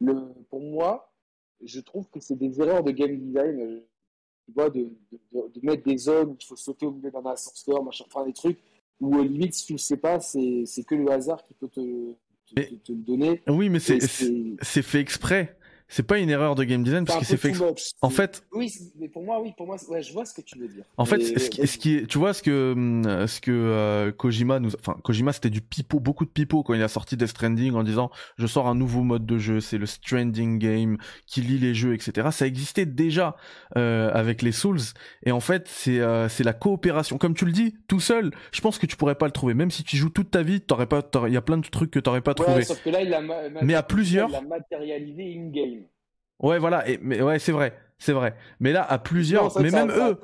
le, 0.00 0.28
pour 0.50 0.60
moi, 0.60 1.10
je 1.62 1.80
trouve 1.80 2.08
que 2.10 2.20
c'est 2.20 2.36
des 2.36 2.60
erreurs 2.60 2.82
de 2.82 2.90
game 2.90 3.16
design. 3.16 3.60
euh, 3.60 3.80
tu 4.46 4.52
vois, 4.52 4.68
de, 4.68 4.80
de, 5.10 5.18
de- 5.32 5.48
de 5.58 5.60
mettre 5.66 5.84
des 5.84 5.96
zones 5.96 6.28
où 6.32 6.36
il 6.38 6.44
faut 6.44 6.56
sauter 6.56 6.84
au 6.84 6.90
milieu 6.90 7.10
d'un 7.10 7.24
ascenseur, 7.24 7.82
machin, 7.82 8.04
enfin 8.06 8.26
des 8.26 8.34
trucs 8.34 8.58
où 9.00 9.16
euh, 9.16 9.24
limite 9.24 9.54
si 9.54 9.64
tu 9.64 9.72
le 9.72 9.78
sais 9.78 9.96
pas, 9.96 10.20
c'est 10.20 10.66
que 10.86 10.94
le 10.94 11.10
hasard 11.10 11.42
qui 11.46 11.54
peut 11.54 11.68
te, 11.68 11.80
te, 11.80 12.52
Mais- 12.54 12.66
te- 12.66 12.74
te 12.74 12.92
le 12.92 12.98
donner. 12.98 13.42
Oui, 13.48 13.70
mais 13.70 13.78
c'est 13.80 13.98
fait 14.82 15.00
exprès. 15.00 15.56
C'est 15.96 16.02
pas 16.02 16.18
une 16.18 16.28
erreur 16.28 16.56
de 16.56 16.64
game 16.64 16.82
design 16.82 17.04
parce 17.04 17.20
que 17.20 17.24
peu 17.24 17.38
c'est 17.38 17.54
fait. 17.54 17.64
En 18.02 18.10
fait, 18.10 18.42
oui, 18.52 18.68
mais 18.98 19.08
pour 19.08 19.22
moi, 19.22 19.40
oui, 19.40 19.52
pour 19.56 19.64
moi, 19.68 19.76
ouais, 19.90 20.02
je 20.02 20.12
vois 20.12 20.24
ce 20.24 20.34
que 20.34 20.40
tu 20.40 20.58
veux 20.58 20.66
dire. 20.66 20.82
En 20.96 21.04
fait, 21.04 21.18
Mais- 21.18 21.38
ce 21.38 21.48
qui, 21.50 21.64
ce 21.68 21.78
qui 21.78 21.94
est, 21.98 22.06
tu 22.08 22.18
vois, 22.18 22.34
ce 22.34 22.42
que, 22.42 22.72
hum, 22.72 23.26
ce 23.28 23.40
que 23.40 23.52
euh, 23.52 24.10
Kojima 24.10 24.58
nous, 24.58 24.70
enfin, 24.74 24.98
Kojima, 25.04 25.32
c'était 25.32 25.50
du 25.50 25.60
pipeau, 25.60 26.00
beaucoup 26.00 26.24
de 26.24 26.30
pipeau 26.30 26.64
quand 26.64 26.74
il 26.74 26.82
a 26.82 26.88
sorti 26.88 27.16
Death 27.16 27.28
Stranding 27.28 27.74
en 27.74 27.84
disant, 27.84 28.10
je 28.38 28.46
sors 28.48 28.66
un 28.66 28.74
nouveau 28.74 29.02
mode 29.04 29.24
de 29.24 29.38
jeu, 29.38 29.60
c'est 29.60 29.78
le 29.78 29.86
Stranding 29.86 30.58
Game 30.58 30.98
qui 31.28 31.42
lit 31.42 31.58
les 31.60 31.74
jeux, 31.74 31.94
etc. 31.94 32.26
Ça 32.32 32.44
existait 32.48 32.86
déjà 32.86 33.36
euh, 33.76 34.10
avec 34.12 34.42
les 34.42 34.50
Souls, 34.50 34.80
et 35.24 35.30
en 35.30 35.38
fait, 35.38 35.68
c'est, 35.68 36.00
euh, 36.00 36.28
c'est 36.28 36.42
la 36.42 36.54
coopération. 36.54 37.18
Comme 37.18 37.34
tu 37.34 37.44
le 37.44 37.52
dis, 37.52 37.76
tout 37.86 38.00
seul, 38.00 38.32
je 38.50 38.60
pense 38.60 38.78
que 38.78 38.86
tu 38.86 38.96
pourrais 38.96 39.14
pas 39.14 39.26
le 39.26 39.32
trouver. 39.32 39.54
Même 39.54 39.70
si 39.70 39.84
tu 39.84 39.96
joues 39.96 40.10
toute 40.10 40.32
ta 40.32 40.42
vie, 40.42 40.60
t'aurais 40.60 40.86
pas, 40.88 41.02
il 41.28 41.32
y 41.32 41.36
a 41.36 41.40
plein 41.42 41.58
de 41.58 41.66
trucs 41.68 41.92
que 41.92 42.00
t'aurais 42.00 42.20
pas 42.20 42.32
Ouais, 42.32 42.44
trouvé. 42.44 42.64
sauf 42.64 42.82
que 42.82 42.90
là, 42.90 43.00
il 43.00 43.14
a 43.14 43.20
ma- 43.20 43.48
ma- 43.48 43.62
Mais 43.62 43.74
à 43.74 43.84
plusieurs- 43.84 44.28
il 44.28 44.32
l'a 44.32 44.40
matérialisé 44.40 45.36
in-game. 45.38 45.83
Ouais, 46.44 46.58
voilà. 46.58 46.88
Et, 46.88 46.98
mais 47.02 47.20
ouais, 47.22 47.38
c'est 47.38 47.52
vrai, 47.52 47.72
c'est 47.98 48.12
vrai. 48.12 48.34
Mais 48.60 48.72
là, 48.72 48.82
à 48.82 48.96
Non, 48.96 49.02
plusieurs, 49.02 49.50
ça, 49.50 49.60
mais 49.60 49.70
ça- 49.70 49.84
même 49.86 49.96
ça 49.96 50.10
eux. 50.10 50.18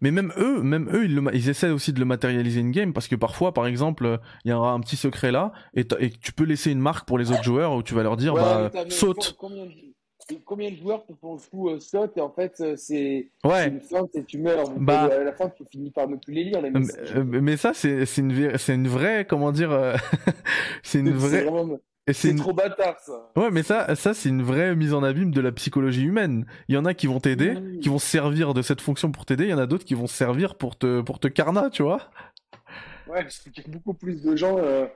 Mais 0.00 0.10
même 0.10 0.32
eux, 0.36 0.62
même 0.62 0.88
eux, 0.92 1.04
ils, 1.04 1.14
le 1.14 1.22
ils 1.34 1.48
essaient 1.48 1.70
aussi 1.70 1.92
de 1.92 2.00
le 2.00 2.04
matérialiser 2.04 2.60
in 2.60 2.70
game 2.70 2.92
parce 2.92 3.08
que 3.08 3.16
parfois, 3.16 3.52
par 3.54 3.66
exemple, 3.66 4.18
il 4.44 4.50
y 4.50 4.54
aura 4.54 4.72
un 4.72 4.80
petit 4.80 4.96
secret 4.96 5.30
là 5.30 5.52
et, 5.74 5.86
et 6.00 6.10
tu 6.10 6.32
peux 6.32 6.44
laisser 6.44 6.70
une 6.72 6.80
marque 6.80 7.06
pour 7.06 7.18
les 7.18 7.30
autres 7.30 7.44
joueurs 7.44 7.74
où 7.74 7.82
tu 7.82 7.94
vas 7.94 8.02
leur 8.02 8.16
dire 8.16 8.34
Ouais, 8.34 8.40
bah 8.42 8.70
saute. 8.88 9.36
Combien 9.38 9.66
de, 9.66 9.72
combien 10.44 10.70
de 10.70 10.76
joueurs 10.76 11.04
te 11.06 11.12
font 11.20 11.34
le 11.34 11.40
coup 11.50 11.68
euh, 11.70 11.80
saute 11.80 12.16
et 12.16 12.20
en 12.20 12.30
fait, 12.30 12.54
euh, 12.60 12.74
c'est 12.76 13.30
Ouais. 13.44 13.68
une 13.68 13.80
et 14.14 14.24
tu 14.24 14.38
meurs. 14.38 14.70
Bah. 14.76 15.08
euh, 15.10 15.20
à 15.22 15.24
la 15.24 15.32
fin, 15.32 15.48
tu 15.48 15.64
finis 15.70 15.90
par 15.90 16.08
ne 16.08 16.16
plus 16.16 16.32
les 16.34 16.44
lire, 16.44 16.60
les 16.60 16.70
Mais, 16.70 16.80
euh, 17.16 17.24
mais 17.24 17.56
ça 17.56 17.72
c'est 17.74 18.04
une 18.18 18.52
une 18.68 18.88
vraie 18.88 19.26
comment 19.28 19.52
dire 19.52 19.70
c'est 20.82 21.00
une 21.00 21.10
vraie 21.10 21.42
vraiment- 21.44 21.78
c'est 22.12 22.30
une 22.30 22.36
trop 22.38 22.52
bâtard, 22.52 22.98
ça. 22.98 23.30
ouais 23.36 23.50
mais 23.50 23.62
ça 23.62 23.94
ça 23.94 24.14
c'est 24.14 24.28
une 24.28 24.42
vraie 24.42 24.74
mise 24.74 24.94
en 24.94 25.02
abîme 25.02 25.30
de 25.30 25.40
la 25.40 25.52
psychologie 25.52 26.02
humaine. 26.04 26.46
Il 26.68 26.74
y 26.74 26.78
en 26.78 26.84
a 26.84 26.94
qui 26.94 27.06
vont 27.06 27.20
t'aider, 27.20 27.56
qui 27.82 27.88
vont 27.88 27.98
se 27.98 28.06
servir 28.06 28.52
de 28.54 28.62
cette 28.62 28.80
fonction 28.80 29.12
pour 29.12 29.26
t'aider, 29.26 29.44
il 29.44 29.50
y 29.50 29.54
en 29.54 29.58
a 29.58 29.66
d'autres 29.66 29.84
qui 29.84 29.94
vont 29.94 30.06
se 30.06 30.14
servir 30.16 30.54
pour 30.56 30.76
te 30.76 31.00
pour 31.02 31.18
te 31.20 31.28
carna, 31.28 31.70
tu 31.70 31.82
vois. 31.82 32.10
Ouais, 33.08 33.24
trouve 33.26 33.52
qu'il 33.52 33.64
y 33.64 33.66
a 33.66 33.72
beaucoup 33.72 33.94
plus 33.94 34.22
de 34.22 34.36
gens 34.36 34.56
euh, 34.58 34.86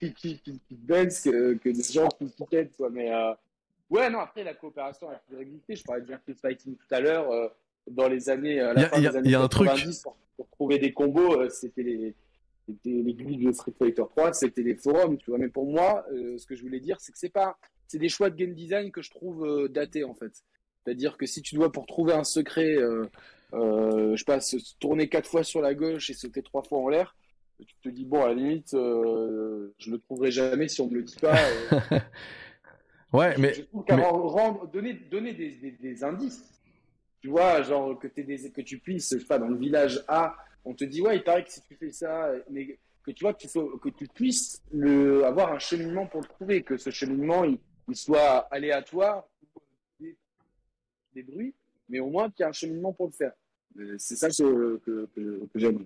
qui, 0.00 0.12
qui, 0.14 0.38
qui, 0.40 0.60
qui 0.68 0.74
baissent 0.76 1.22
que, 1.22 1.54
que 1.54 1.68
des 1.70 1.82
gens 1.82 2.08
qui 2.08 2.30
qui 2.30 2.44
t'aident, 2.46 2.72
quoi. 2.76 2.90
Mais 2.90 3.10
euh, 3.12 3.32
ouais, 3.90 4.10
non, 4.10 4.20
après, 4.20 4.44
la 4.44 4.52
coopération 4.54 5.08
a 5.08 5.14
toujours 5.26 5.40
existé. 5.42 5.74
Je 5.76 5.82
parlais 5.84 6.02
de 6.02 6.06
Virtua 6.06 6.34
Fighting 6.40 6.76
tout 6.76 6.94
à 6.94 7.00
l'heure. 7.00 7.30
euh, 7.30 7.48
dans 7.90 8.08
les 8.08 8.30
années, 8.30 8.60
à 8.60 8.72
Il 8.72 8.78
y 8.78 8.80
la 8.80 8.86
a- 8.86 8.90
fin 8.90 8.96
il 8.98 9.02
y 9.02 9.06
a- 9.06 9.10
des 9.10 9.16
années 9.18 9.28
il 9.28 9.32
y 9.32 9.34
a 9.34 9.40
un 9.42 9.48
truc. 9.48 9.68
90, 9.68 10.00
pour, 10.02 10.16
pour 10.36 10.48
trouver 10.50 10.78
des 10.78 10.92
combos, 10.94 11.48
c'était 11.50 11.82
les, 11.82 12.14
c'était 12.66 12.90
les 12.90 13.14
glitches 13.14 13.44
de 13.44 13.52
Street 13.52 13.74
Fighter 13.78 14.04
3, 14.10 14.32
c'était 14.32 14.62
les 14.62 14.74
forums, 14.76 15.16
tu 15.18 15.30
vois. 15.30 15.38
Mais 15.38 15.48
pour 15.48 15.66
moi, 15.70 16.04
euh, 16.12 16.36
ce 16.38 16.46
que 16.46 16.54
je 16.54 16.62
voulais 16.62 16.80
dire, 16.80 16.96
c'est 17.00 17.12
que 17.12 17.18
c'est 17.18 17.28
pas, 17.32 17.58
c'est 17.86 17.98
des 17.98 18.08
choix 18.08 18.30
de 18.30 18.36
game 18.36 18.54
design 18.54 18.90
que 18.90 19.02
je 19.02 19.10
trouve 19.10 19.44
euh, 19.46 19.68
datés, 19.68 20.04
en 20.04 20.14
fait. 20.14 20.32
C'est-à-dire 20.84 21.16
que 21.16 21.26
si 21.26 21.42
tu 21.42 21.54
dois, 21.54 21.70
pour 21.72 21.86
trouver 21.86 22.12
un 22.12 22.24
secret, 22.24 22.76
euh, 22.76 23.06
je 23.52 24.24
passe 24.24 24.56
tourner 24.80 25.08
quatre 25.08 25.28
fois 25.28 25.42
sur 25.44 25.60
la 25.60 25.74
gauche 25.74 26.10
et 26.10 26.14
sauter 26.14 26.42
trois 26.42 26.62
fois 26.62 26.78
en 26.78 26.88
l'air, 26.88 27.16
tu 27.66 27.74
te 27.82 27.88
dis, 27.88 28.04
bon, 28.04 28.22
à 28.22 28.28
la 28.28 28.34
limite, 28.34 28.70
je 28.72 29.90
le 29.90 29.98
trouverai 29.98 30.30
jamais 30.30 30.68
si 30.68 30.80
on 30.80 30.88
me 30.90 30.96
le 30.96 31.02
dit 31.02 31.16
pas. 31.20 31.36
Ouais, 33.12 33.34
Je- 33.36 33.40
mais 33.40 33.54
je 33.54 33.62
trouve 33.62 33.84
mais- 33.88 34.02
rendre- 34.04 34.66
donner, 34.72 34.94
donner 34.94 35.32
des, 35.34 35.50
des, 35.50 35.70
des 35.70 36.02
indices, 36.02 36.42
tu 37.20 37.28
vois, 37.28 37.62
genre 37.62 37.96
que, 37.98 38.08
des, 38.08 38.50
que 38.50 38.60
tu 38.60 38.78
puisses, 38.80 39.14
je 39.14 39.20
sais 39.20 39.24
pas, 39.24 39.38
dans 39.38 39.46
le 39.48 39.56
village 39.56 40.02
A, 40.08 40.36
on 40.64 40.74
te 40.74 40.84
dit, 40.84 41.02
ouais, 41.02 41.16
il 41.16 41.22
paraît 41.24 41.44
que 41.44 41.50
si 41.50 41.60
tu 41.62 41.74
fais 41.76 41.90
ça, 41.92 42.30
mais 42.50 42.78
que 43.04 43.10
tu 43.10 43.24
vois, 43.24 43.34
que 43.34 43.40
tu, 43.40 43.48
sois- 43.48 43.78
que 43.82 43.90
tu 43.90 44.06
puisses 44.08 44.62
le, 44.72 45.24
avoir 45.24 45.52
un 45.52 45.58
cheminement 45.58 46.06
pour 46.06 46.20
le 46.22 46.26
trouver, 46.26 46.62
que 46.62 46.76
ce 46.76 46.90
cheminement, 46.90 47.44
il, 47.44 47.58
soit 47.94 48.48
aléatoire, 48.50 49.24
des, 50.00 50.16
des 51.14 51.22
bruits, 51.22 51.54
mais 51.88 52.00
au 52.00 52.08
moins 52.08 52.30
qu'il 52.30 52.40
y 52.40 52.46
ait 52.46 52.48
un 52.48 52.52
cheminement 52.52 52.92
pour 52.92 53.06
le 53.06 53.12
faire. 53.12 53.32
Euh, 53.78 53.94
C'est 53.98 54.16
ça 54.16 54.30
que, 54.30 54.80
que, 54.86 55.48
j'aime. 55.54 55.84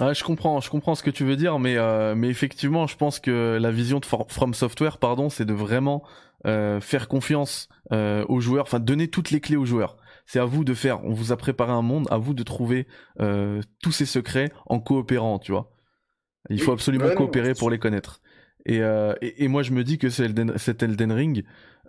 Ouais, 0.00 0.14
je 0.14 0.22
comprends, 0.22 0.60
je 0.60 0.70
comprends 0.70 0.94
ce 0.94 1.02
que 1.02 1.10
tu 1.10 1.24
veux 1.24 1.34
dire, 1.34 1.58
mais 1.58 1.76
euh, 1.76 2.14
mais 2.14 2.28
effectivement, 2.28 2.86
je 2.86 2.96
pense 2.96 3.18
que 3.18 3.58
la 3.60 3.72
vision 3.72 3.98
de 3.98 4.06
From 4.06 4.54
Software, 4.54 4.98
pardon, 4.98 5.28
c'est 5.28 5.44
de 5.44 5.52
vraiment 5.52 6.04
euh, 6.46 6.80
faire 6.80 7.08
confiance 7.08 7.68
aux 7.90 8.40
joueurs, 8.40 8.64
enfin 8.66 8.78
donner 8.78 9.08
toutes 9.08 9.32
les 9.32 9.40
clés 9.40 9.56
aux 9.56 9.64
joueurs. 9.64 9.96
C'est 10.30 10.40
à 10.40 10.44
vous 10.44 10.62
de 10.62 10.74
faire. 10.74 11.02
On 11.06 11.14
vous 11.14 11.32
a 11.32 11.38
préparé 11.38 11.72
un 11.72 11.80
monde, 11.80 12.06
à 12.10 12.18
vous 12.18 12.34
de 12.34 12.42
trouver 12.42 12.86
euh, 13.18 13.62
tous 13.82 13.92
ces 13.92 14.04
secrets 14.04 14.52
en 14.66 14.78
coopérant, 14.78 15.38
tu 15.38 15.52
vois. 15.52 15.72
Il 16.50 16.60
faut 16.60 16.72
absolument 16.72 17.06
ouais, 17.06 17.14
coopérer 17.14 17.54
pour 17.54 17.70
les 17.70 17.78
connaître. 17.78 18.20
Et, 18.66 18.82
euh, 18.82 19.14
et, 19.22 19.44
et 19.44 19.48
moi, 19.48 19.62
je 19.62 19.72
me 19.72 19.82
dis 19.84 19.96
que 19.96 20.22
Elden, 20.22 20.52
cet 20.58 20.82
Elden 20.82 21.12
Ring, 21.12 21.44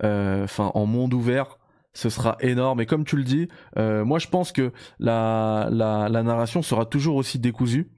euh, 0.05 0.45
enfin 0.45 0.71
en 0.73 0.85
monde 0.85 1.13
ouvert, 1.13 1.59
ce 1.93 2.09
sera 2.09 2.37
énorme. 2.39 2.79
Et 2.79 2.85
comme 2.85 3.03
tu 3.03 3.17
le 3.17 3.23
dis, 3.23 3.49
euh, 3.77 4.05
moi, 4.05 4.19
je 4.19 4.27
pense 4.29 4.53
que 4.53 4.71
la, 4.99 5.67
la, 5.69 6.07
la 6.07 6.23
narration 6.23 6.61
sera 6.61 6.85
toujours 6.85 7.17
aussi 7.17 7.39
décousue. 7.39 7.91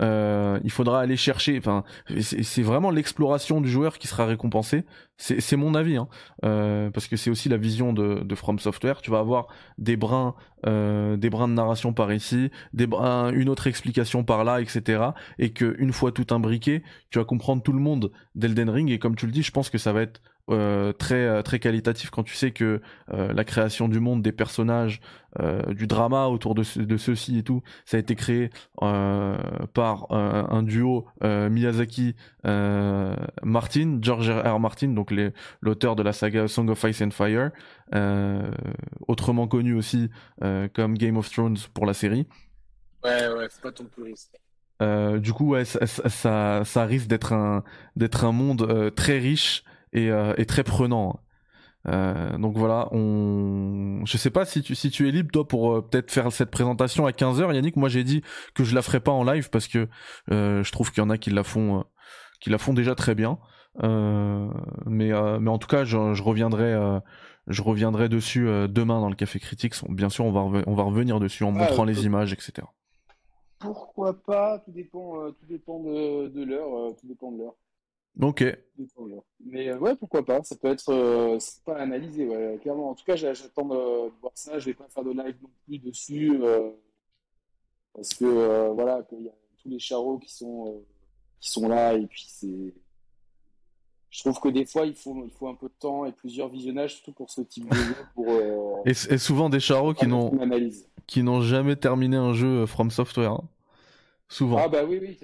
Euh, 0.00 0.58
il 0.64 0.70
faudra 0.70 1.00
aller 1.00 1.16
chercher. 1.16 1.58
Enfin, 1.58 1.84
c'est 2.20 2.62
vraiment 2.62 2.90
l'exploration 2.90 3.60
du 3.60 3.68
joueur 3.68 3.98
qui 3.98 4.08
sera 4.08 4.24
récompensée. 4.26 4.84
C'est 5.16 5.40
c'est 5.40 5.56
mon 5.56 5.74
avis, 5.74 5.96
hein. 5.96 6.08
Euh, 6.44 6.90
parce 6.90 7.06
que 7.06 7.16
c'est 7.16 7.30
aussi 7.30 7.48
la 7.48 7.56
vision 7.56 7.92
de, 7.92 8.22
de 8.24 8.34
From 8.34 8.58
Software. 8.58 9.02
Tu 9.02 9.10
vas 9.10 9.18
avoir 9.18 9.48
des 9.78 9.96
brins, 9.96 10.34
euh, 10.66 11.16
des 11.16 11.30
brins 11.30 11.48
de 11.48 11.54
narration 11.54 11.92
par 11.92 12.12
ici, 12.12 12.50
des 12.72 12.86
brins, 12.86 13.30
une 13.32 13.48
autre 13.48 13.66
explication 13.66 14.24
par 14.24 14.44
là, 14.44 14.60
etc. 14.60 15.04
Et 15.38 15.52
que 15.52 15.76
une 15.78 15.92
fois 15.92 16.12
tout 16.12 16.26
imbriqué, 16.34 16.82
tu 17.10 17.18
vas 17.18 17.24
comprendre 17.24 17.62
tout 17.62 17.72
le 17.72 17.80
monde 17.80 18.12
d'Elden 18.34 18.70
Ring. 18.70 18.90
Et 18.90 18.98
comme 18.98 19.16
tu 19.16 19.26
le 19.26 19.32
dis, 19.32 19.42
je 19.42 19.52
pense 19.52 19.68
que 19.70 19.78
ça 19.78 19.92
va 19.92 20.02
être 20.02 20.20
euh, 20.50 20.92
très 20.92 21.42
très 21.44 21.58
qualitatif 21.60 22.10
quand 22.10 22.24
tu 22.24 22.34
sais 22.34 22.50
que 22.50 22.80
euh, 23.12 23.32
la 23.32 23.44
création 23.44 23.88
du 23.88 24.00
monde, 24.00 24.22
des 24.22 24.32
personnages, 24.32 25.00
euh, 25.40 25.72
du 25.72 25.86
drama 25.86 26.26
autour 26.26 26.54
de, 26.54 26.62
ce- 26.62 26.80
de 26.80 26.96
ceux-ci 26.96 27.38
et 27.38 27.42
tout, 27.42 27.62
ça 27.84 27.96
a 27.96 28.00
été 28.00 28.14
créé 28.16 28.50
euh, 28.82 29.36
par 29.72 30.08
euh, 30.10 30.44
un 30.50 30.62
duo 30.62 31.06
euh, 31.22 31.48
Miyazaki 31.48 32.16
euh, 32.46 33.14
Martin, 33.42 33.98
George 34.02 34.30
R. 34.30 34.54
R. 34.56 34.60
Martin, 34.60 34.88
donc 34.88 35.14
l'auteur 35.60 35.96
de 35.96 36.02
la 36.02 36.12
saga 36.12 36.48
Song 36.48 36.68
of 36.70 36.82
Ice 36.84 37.00
and 37.02 37.12
Fire, 37.12 37.50
euh, 37.94 38.50
autrement 39.08 39.46
connu 39.46 39.74
aussi 39.74 40.10
euh, 40.42 40.68
comme 40.74 40.98
Game 40.98 41.16
of 41.16 41.30
Thrones 41.30 41.58
pour 41.72 41.86
la 41.86 41.94
série. 41.94 42.26
Ouais, 43.04 43.28
ouais, 43.28 43.46
c'est 43.48 43.62
pas 43.62 43.72
ton 43.72 43.84
puriste. 43.84 44.38
Euh, 44.80 45.18
du 45.18 45.32
coup, 45.32 45.50
ouais, 45.50 45.64
ça, 45.64 45.86
ça, 45.86 46.64
ça, 46.64 46.84
risque 46.84 47.06
d'être 47.06 47.32
un, 47.32 47.62
d'être 47.94 48.24
un 48.24 48.32
monde 48.32 48.62
euh, 48.62 48.90
très 48.90 49.18
riche 49.18 49.62
et, 49.92 50.10
euh, 50.10 50.34
et 50.36 50.46
très 50.46 50.64
prenant. 50.64 51.20
Euh, 51.88 52.38
donc 52.38 52.56
voilà, 52.56 52.88
on... 52.92 54.02
je 54.04 54.16
sais 54.16 54.30
pas 54.30 54.44
si 54.44 54.62
tu, 54.62 54.74
si 54.76 54.90
tu 54.90 55.08
es 55.08 55.10
libre 55.10 55.32
toi 55.32 55.46
pour 55.46 55.74
euh, 55.74 55.82
peut-être 55.82 56.12
faire 56.12 56.30
cette 56.30 56.50
présentation 56.50 57.06
à 57.06 57.10
15h 57.10 57.52
Yannick, 57.52 57.76
moi 57.76 57.88
j'ai 57.88 58.04
dit 58.04 58.22
que 58.54 58.62
je 58.62 58.74
la 58.74 58.82
ferai 58.82 59.00
pas 59.00 59.10
en 59.10 59.24
live 59.24 59.50
parce 59.50 59.66
que 59.66 59.88
euh, 60.30 60.62
je 60.62 60.72
trouve 60.72 60.92
qu'il 60.92 61.02
y 61.02 61.06
en 61.06 61.10
a 61.10 61.18
qui 61.18 61.30
la 61.30 61.42
font 61.42 61.84
qui 62.40 62.50
la 62.50 62.58
font 62.58 62.72
déjà 62.72 62.94
très 62.94 63.14
bien. 63.14 63.38
Mais 63.82 65.10
mais 65.40 65.50
en 65.50 65.58
tout 65.58 65.68
cas, 65.68 65.84
je, 65.84 66.14
je 66.14 66.22
reviendrai 66.22 67.00
je 67.48 67.62
reviendrai 67.62 68.08
dessus 68.08 68.46
demain 68.68 69.00
dans 69.00 69.08
le 69.08 69.16
café 69.16 69.40
critique. 69.40 69.74
Bien 69.88 70.08
sûr, 70.08 70.24
on 70.24 70.32
va 70.32 70.62
on 70.66 70.74
va 70.74 70.82
revenir 70.82 71.18
dessus 71.20 71.44
en 71.44 71.54
Ah, 71.56 71.58
montrant 71.58 71.84
les 71.84 72.04
images, 72.04 72.32
etc. 72.32 72.66
Pourquoi 73.58 74.22
pas 74.22 74.58
Tout 74.60 74.72
dépend, 74.72 75.30
tout 75.30 75.46
dépend 75.48 75.80
de, 75.80 76.28
de 76.28 76.44
l'heure. 76.44 76.94
tout 77.00 77.06
dépend 77.06 77.32
de 77.32 77.38
l'heure. 77.38 77.54
Ok. 78.20 78.44
Mais 79.44 79.68
euh, 79.68 79.78
ouais, 79.78 79.94
pourquoi 79.96 80.24
pas, 80.24 80.42
ça 80.42 80.56
peut 80.56 80.68
être 80.68 80.88
euh, 80.90 81.38
c'est 81.38 81.62
pas 81.64 81.76
analysé, 81.76 82.26
ouais, 82.26 82.58
clairement. 82.60 82.90
En 82.90 82.94
tout 82.94 83.04
cas, 83.04 83.16
j'a- 83.16 83.32
j'attends 83.34 83.66
de, 83.66 84.10
voir 84.20 84.32
ça. 84.34 84.58
Je 84.58 84.66
vais 84.66 84.74
pas 84.74 84.88
faire 84.88 85.04
de 85.04 85.10
live 85.10 85.36
non 85.42 85.50
plus 85.66 85.78
dessus 85.78 86.40
euh, 86.42 86.70
parce 87.94 88.10
que 88.14 88.68
voilà, 88.70 89.02
qu'il 89.02 89.22
y 89.22 89.28
a 89.28 89.34
tous 89.62 89.68
les 89.68 89.78
charros 89.78 90.18
qui 90.18 90.32
sont 90.32 90.82
qui 91.40 91.50
sont 91.50 91.68
là 91.68 91.94
et 91.94 92.06
puis 92.06 92.24
c'est. 92.28 92.74
Je 94.10 94.20
trouve 94.20 94.38
que 94.40 94.48
des 94.48 94.66
fois, 94.66 94.84
il 94.84 94.94
faut 94.94 95.24
il 95.24 95.30
faut 95.30 95.48
un 95.48 95.54
peu 95.54 95.68
de 95.68 95.74
temps 95.78 96.04
et 96.04 96.12
plusieurs 96.12 96.48
visionnages, 96.48 96.96
surtout 96.96 97.12
pour 97.12 97.30
ce 97.30 97.40
type 97.40 97.68
de 97.68 97.74
jeu, 97.74 97.96
pour 98.14 98.28
euh, 98.30 98.82
Et, 98.84 99.14
et 99.14 99.18
souvent 99.18 99.48
des 99.48 99.60
charros 99.60 99.94
qui 99.94 100.06
n'ont 100.06 100.30
qui 101.06 101.22
n'ont 101.22 101.40
jamais 101.40 101.76
terminé 101.76 102.16
un 102.16 102.32
jeu 102.32 102.66
From 102.66 102.90
Software. 102.90 103.32
hein. 103.32 103.48
Souvent. 104.28 104.58
Ah 104.58 104.68
bah 104.68 104.84
oui, 104.84 104.98
oui. 105.00 105.18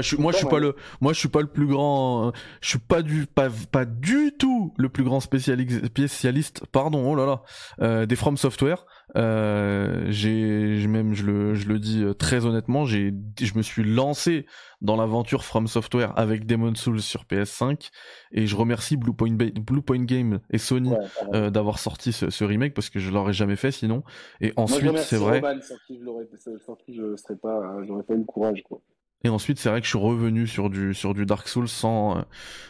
Je 0.00 0.16
moi, 0.16 0.32
je 0.32 0.38
suis 0.38 0.46
pas 0.46 0.58
le, 0.60 0.74
moi, 1.00 1.12
je 1.12 1.18
suis 1.18 1.28
pas 1.28 1.40
le 1.40 1.46
plus 1.48 1.66
grand, 1.66 2.32
je 2.60 2.68
suis 2.70 2.78
pas 2.78 3.02
du, 3.02 3.26
pas, 3.26 3.48
pas 3.70 3.84
du 3.84 4.32
tout 4.38 4.72
le 4.78 4.88
plus 4.88 5.04
grand 5.04 5.18
spéciali- 5.20 5.84
spécialiste, 5.86 6.64
pardon, 6.72 7.04
oh 7.10 7.14
là 7.14 7.26
là, 7.26 7.42
euh, 7.82 8.06
des 8.06 8.16
From 8.16 8.36
Software. 8.36 8.86
Euh, 9.14 10.06
j'ai, 10.08 10.86
même, 10.86 11.12
je 11.12 11.24
le, 11.26 11.54
je 11.54 11.68
le 11.68 11.78
dis 11.78 12.02
euh, 12.02 12.14
très 12.14 12.46
honnêtement, 12.46 12.86
j'ai, 12.86 13.12
je 13.40 13.52
me 13.58 13.62
suis 13.62 13.84
lancé 13.84 14.46
dans 14.80 14.96
l'aventure 14.96 15.44
From 15.44 15.66
Software 15.66 16.18
avec 16.18 16.46
Demon 16.46 16.74
Souls 16.74 17.02
sur 17.02 17.24
PS5 17.24 17.90
et 18.32 18.46
je 18.46 18.56
remercie 18.56 18.96
Blue 18.96 19.12
Point, 19.12 19.32
Ba- 19.34 19.50
Blue 19.54 19.82
Point 19.82 20.04
Game 20.04 20.40
et 20.50 20.56
Sony 20.58 20.90
Ouais, 20.90 20.98
euh, 21.34 21.50
d'avoir 21.50 21.78
sorti 21.78 22.12
ce, 22.12 22.30
ce 22.30 22.44
remake 22.44 22.72
parce 22.72 22.88
que 22.88 23.00
je 23.00 23.10
l'aurais 23.10 23.34
jamais 23.34 23.56
fait 23.56 23.70
sinon. 23.70 24.02
Et 24.40 24.52
ensuite, 24.56 24.96
c'est 24.98 25.16
vrai. 25.16 25.40
Roman, 25.40 25.60
je 25.90 26.04
l'aurais, 26.04 26.28
je 26.32 27.16
serais 27.16 27.36
pas, 27.36 27.60
j'aurais 27.86 28.02
pas 28.04 28.14
eu 28.14 28.18
le 28.18 28.24
courage, 28.24 28.62
quoi. 28.64 28.80
Et 29.24 29.28
ensuite, 29.28 29.58
c'est 29.58 29.68
vrai 29.68 29.80
que 29.80 29.84
je 29.84 29.90
suis 29.90 29.98
revenu 29.98 30.46
sur 30.46 30.70
du 30.70 30.94
sur 30.94 31.14
du 31.14 31.26
Dark 31.26 31.48
Souls 31.48 31.68
sans 31.68 32.18
euh, 32.18 32.22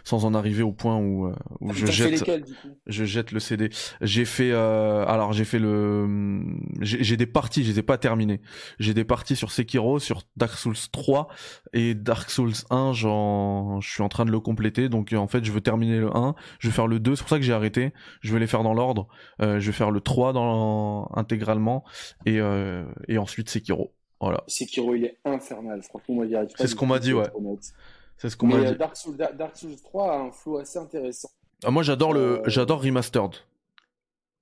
sans 0.05 0.25
en 0.25 0.35
arriver 0.35 0.63
au 0.63 0.73
point 0.73 0.97
où 0.99 1.27
euh, 1.27 1.35
où 1.61 1.73
je 1.73 1.87
T'as 1.87 1.87
fait 1.87 1.93
jette 1.93 2.11
lesquels, 2.13 2.45
du 2.45 2.55
coup? 2.55 2.69
je 2.87 3.05
jette 3.05 3.33
le 3.33 3.41
CD. 3.41 3.71
J'ai 4.01 4.25
fait 4.25 4.51
euh, 4.53 5.05
alors 5.07 5.33
j'ai 5.33 5.45
fait 5.45 5.59
le 5.59 6.43
j'ai 6.81 7.03
j'ai 7.03 7.17
des 7.17 7.27
parties, 7.27 7.65
je 7.65 7.73
les 7.73 7.79
ai 7.79 7.83
pas 7.83 7.99
terminées. 7.99 8.41
J'ai 8.79 8.95
des 8.95 9.05
parties 9.05 9.37
sur 9.37 9.51
Sekiro, 9.51 9.99
sur 9.99 10.23
Dark 10.37 10.55
Souls 10.57 10.77
3 10.93 11.29
et 11.73 11.95
Dark 11.95 12.31
Souls 12.31 12.53
1, 12.71 12.93
j'en 12.93 13.81
je 13.81 13.91
suis 13.91 14.03
en 14.03 14.09
train 14.09 14.25
de 14.25 14.31
le 14.31 14.41
compléter 14.41 14.89
donc 14.89 15.13
en 15.13 15.27
fait, 15.27 15.45
je 15.45 15.53
veux 15.53 15.61
terminer 15.61 15.99
le 15.99 16.15
1, 16.17 16.35
je 16.59 16.69
vais 16.69 16.75
faire 16.75 16.87
le 16.87 17.01
2, 17.01 17.17
c'est 17.17 17.23
pour 17.23 17.31
ça 17.31 17.39
que 17.39 17.45
j'ai 17.45 17.53
arrêté. 17.53 17.93
Je 18.21 18.33
vais 18.33 18.41
les 18.41 18.47
faire 18.47 18.63
dans 18.63 18.75
l'ordre. 18.75 19.09
Euh, 19.41 19.59
je 19.61 19.67
vais 19.67 19.73
faire 19.73 19.91
le 19.91 20.01
3 20.01 20.33
dans 20.33 21.11
intégralement 21.15 21.85
et 22.27 22.41
euh, 22.41 22.85
et 23.09 23.19
ensuite 23.19 23.49
Sekiro. 23.49 23.95
Voilà. 24.23 24.43
Sekiro, 24.47 24.95
il 24.95 25.05
est 25.05 25.19
infernal. 25.25 25.83
Franchement, 25.83 26.15
moi, 26.15 26.27
j'y 26.27 26.37
arrive 26.37 26.49
pas. 26.49 26.55
C'est 26.59 26.69
ce 26.69 26.75
qu'on 26.77 26.87
m'a 26.87 26.99
dit, 27.01 27.13
ouais. 27.13 27.25
être 27.25 27.37
honnête. 27.37 27.73
C'est 28.17 28.31
ce 28.31 28.37
qu'on 28.37 28.47
Mais 28.47 28.55
m'a 28.55 28.61
euh, 28.69 28.73
dit. 28.73 28.79
Dark 28.79 28.97
Souls, 28.97 29.17
Da- 29.17 29.33
Dark 29.33 29.57
Souls 29.57 29.77
3 29.83 30.13
a 30.15 30.19
un 30.21 30.31
flow 30.31 30.59
assez 30.59 30.79
intéressant. 30.79 31.29
Ah, 31.65 31.71
moi 31.71 31.83
j'adore 31.83 32.13
le 32.13 32.39
Euh, 32.39 32.43
j'adore 32.47 32.83
remastered. 32.83 33.35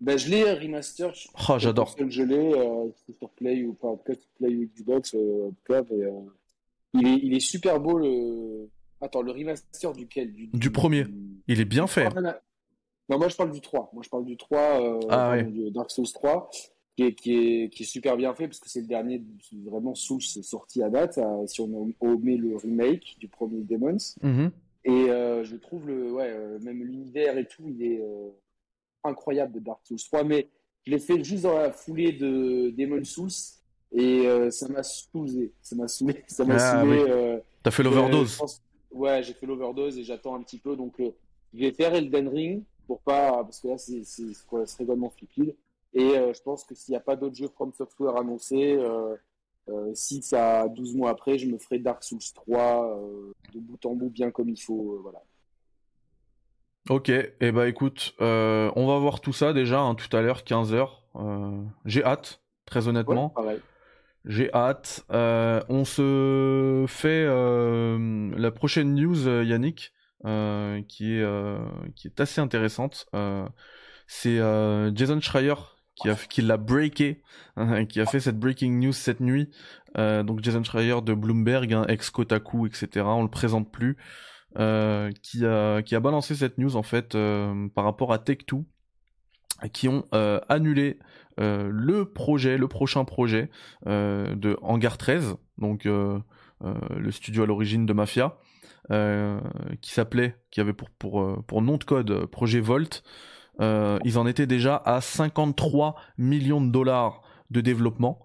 Ben, 0.00 0.18
je 0.18 0.28
l'ai 0.30 0.52
remaster. 0.52 1.12
je- 1.14 1.28
Oh, 1.48 1.58
j'adore. 1.58 1.94
Je 2.08 2.22
l'ai, 2.22 2.52
euh, 2.54 2.90
c'est 3.06 3.16
sur 3.16 3.28
Play 3.30 3.64
ou 3.64 3.74
pas, 3.74 3.88
en 3.88 3.96
tout 3.96 4.04
cas, 4.04 4.14
sur 4.14 4.28
Play 4.38 4.54
ou 4.54 4.68
Xbox, 4.74 5.14
euh, 5.14 5.50
euh, 5.70 6.10
il 6.94 7.06
est, 7.06 7.16
il 7.22 7.34
est 7.34 7.40
super 7.40 7.80
beau, 7.80 7.98
le. 7.98 8.68
Attends, 9.02 9.22
le 9.22 9.32
remaster 9.32 9.92
duquel? 9.92 10.32
Du, 10.32 10.46
Du 10.48 10.70
premier. 10.70 11.06
Il 11.48 11.58
est 11.60 11.64
bien 11.66 11.86
fait. 11.86 12.08
Ah, 12.14 12.20
non, 13.08 13.18
moi 13.18 13.28
je 13.28 13.36
parle 13.36 13.50
du 13.50 13.60
3. 13.62 13.90
Moi 13.94 14.02
je 14.04 14.08
parle 14.10 14.24
du 14.26 14.36
3, 14.36 14.58
euh, 14.60 15.00
Ah, 15.08 15.36
Dark 15.74 15.90
Souls 15.90 16.10
3, 16.12 16.50
qui 17.00 17.06
est, 17.06 17.14
qui 17.14 17.62
est, 17.64 17.68
qui 17.70 17.82
est 17.82 17.86
super 17.86 18.16
bien 18.16 18.34
fait 18.34 18.46
parce 18.46 18.60
que 18.60 18.68
c'est 18.68 18.80
le 18.82 18.86
dernier 18.86 19.22
vraiment 19.64 19.94
Souls 19.94 20.20
sorti 20.20 20.82
à 20.82 20.90
date, 20.90 21.18
euh, 21.18 21.46
si 21.46 21.60
on 21.60 21.92
omet 22.00 22.36
le 22.36 22.56
remake 22.56 23.16
du 23.18 23.28
premier 23.28 23.62
Demons. 23.62 23.96
Mhm. 24.22 24.50
Et 24.84 24.90
euh, 25.10 25.44
je 25.44 25.56
trouve 25.56 25.86
le, 25.86 26.12
ouais, 26.12 26.28
euh, 26.30 26.58
même 26.60 26.82
l'univers 26.82 27.36
et 27.38 27.46
tout, 27.46 27.62
il 27.66 27.82
est 27.82 28.00
euh, 28.02 28.28
incroyable 29.04 29.52
de 29.54 29.60
Dark 29.60 29.80
Souls 29.84 29.98
3. 29.98 30.24
Mais 30.24 30.48
je 30.86 30.90
l'ai 30.90 30.98
fait 30.98 31.22
juste 31.24 31.44
dans 31.44 31.56
la 31.56 31.72
foulée 31.72 32.12
de 32.12 32.70
Demon 32.76 33.04
Souls 33.04 33.30
et 33.92 34.24
ça 34.50 34.68
m'a 34.68 34.82
saoulé. 34.82 35.52
Ça 35.62 35.76
m'a 35.76 35.88
saoulé. 35.88 36.22
Ça 36.28 36.44
m'a 36.44 36.54
Ah, 36.56 36.80
saoulé. 36.82 37.02
oui. 37.04 37.40
T'as 37.62 37.70
fait 37.70 37.82
l'overdose. 37.82 38.36
pense- 38.36 38.62
Ouais, 38.92 39.22
j'ai 39.22 39.34
fait 39.34 39.46
l'overdose 39.46 39.96
et 39.98 40.04
j'attends 40.04 40.34
un 40.34 40.42
petit 40.42 40.58
peu. 40.58 40.74
Donc, 40.76 40.94
je 40.98 41.58
vais 41.58 41.70
faire 41.72 41.94
Elden 41.94 42.28
Ring 42.28 42.62
pour 42.86 43.00
pas. 43.00 43.42
Parce 43.44 43.60
que 43.60 43.68
là, 43.68 43.78
c'est 43.78 44.02
c'est- 44.04 44.32
c'est 44.34 44.46
quoi, 44.46 44.66
c'est 44.66 44.84
vraiment 44.84 45.10
flipide. 45.10 45.54
Et 45.92 46.16
euh, 46.18 46.32
je 46.32 46.42
pense 46.42 46.64
que 46.64 46.74
s'il 46.74 46.92
n'y 46.92 46.96
a 46.96 47.00
pas 47.00 47.16
d'autres 47.16 47.34
jeux 47.36 47.48
From 47.48 47.72
Software 47.72 48.16
annoncés, 48.16 48.76
euh, 48.78 49.16
euh, 49.68 49.90
si 49.94 50.22
ça 50.22 50.68
12 50.68 50.94
mois 50.94 51.10
après, 51.10 51.38
je 51.38 51.46
me 51.46 51.58
ferai 51.58 51.78
Dark 51.78 52.02
Souls 52.04 52.20
3 52.34 52.98
euh, 52.98 53.32
de 53.54 53.58
bout 53.58 53.84
en 53.86 53.94
bout, 53.94 54.10
bien 54.10 54.30
comme 54.30 54.48
il 54.48 54.60
faut. 54.60 54.94
euh, 54.94 55.00
voilà. 55.02 55.20
Ok, 56.88 57.10
et 57.10 57.52
bah 57.52 57.68
écoute, 57.68 58.14
on 58.18 58.86
va 58.86 58.98
voir 58.98 59.20
tout 59.20 59.34
ça 59.34 59.52
déjà 59.52 59.80
hein, 59.80 59.94
tout 59.94 60.16
à 60.16 60.22
l'heure, 60.22 60.42
15h. 60.44 60.88
J'ai 61.84 62.02
hâte, 62.04 62.40
très 62.64 62.88
honnêtement. 62.88 63.34
J'ai 64.24 64.52
hâte. 64.54 65.04
On 65.10 65.84
se 65.84 66.86
fait 66.88 67.26
la 67.26 68.50
prochaine 68.50 68.94
news, 68.94 69.28
Yannick, 69.44 69.92
qui, 70.88 71.14
est, 71.14 71.24
qui 71.94 72.06
est 72.08 72.20
assez 72.20 72.40
intéressante. 72.40 73.08
C'est 74.12 74.40
euh, 74.40 74.92
Jason 74.92 75.20
Schreier 75.20 75.54
qui 75.94 76.08
a 76.08 76.14
qui 76.14 76.42
l'a 76.42 76.56
breaké, 76.56 77.22
hein, 77.56 77.84
qui 77.84 78.00
a 78.00 78.06
fait 78.06 78.20
cette 78.20 78.38
breaking 78.38 78.78
news 78.80 78.92
cette 78.92 79.20
nuit. 79.20 79.50
Euh, 79.98 80.22
donc 80.22 80.42
Jason 80.42 80.62
Schreier 80.62 81.00
de 81.02 81.14
Bloomberg, 81.14 81.72
hein, 81.72 81.84
ex 81.88 82.10
Kotaku, 82.10 82.66
etc. 82.66 83.06
On 83.06 83.22
le 83.22 83.30
présente 83.30 83.70
plus. 83.70 83.96
Euh, 84.58 85.12
qui 85.22 85.46
a 85.46 85.80
qui 85.82 85.94
a 85.94 86.00
balancé 86.00 86.34
cette 86.34 86.58
news 86.58 86.74
en 86.74 86.82
fait 86.82 87.14
euh, 87.14 87.68
par 87.68 87.84
rapport 87.84 88.12
à 88.12 88.18
Tech2 88.18 88.64
qui 89.72 89.88
ont 89.88 90.06
annulé 90.48 90.98
le 91.36 92.04
projet, 92.04 92.56
le 92.56 92.66
prochain 92.66 93.04
projet 93.04 93.50
de 93.84 94.56
Hangar 94.62 94.96
13, 94.96 95.36
donc 95.58 95.84
le 95.84 97.10
studio 97.10 97.42
à 97.42 97.46
l'origine 97.46 97.84
de 97.84 97.92
Mafia, 97.92 98.38
qui 98.88 99.90
s'appelait, 99.90 100.38
qui 100.50 100.62
avait 100.62 100.72
pour 100.72 100.88
pour 100.88 101.44
pour 101.44 101.60
nom 101.60 101.76
de 101.76 101.84
code 101.84 102.24
Projet 102.24 102.60
Volt. 102.60 103.02
Euh, 103.60 103.98
ils 104.04 104.18
en 104.18 104.26
étaient 104.26 104.46
déjà 104.46 104.76
à 104.84 105.00
53 105.00 105.96
millions 106.18 106.60
de 106.60 106.70
dollars 106.70 107.22
de 107.50 107.60
développement. 107.60 108.20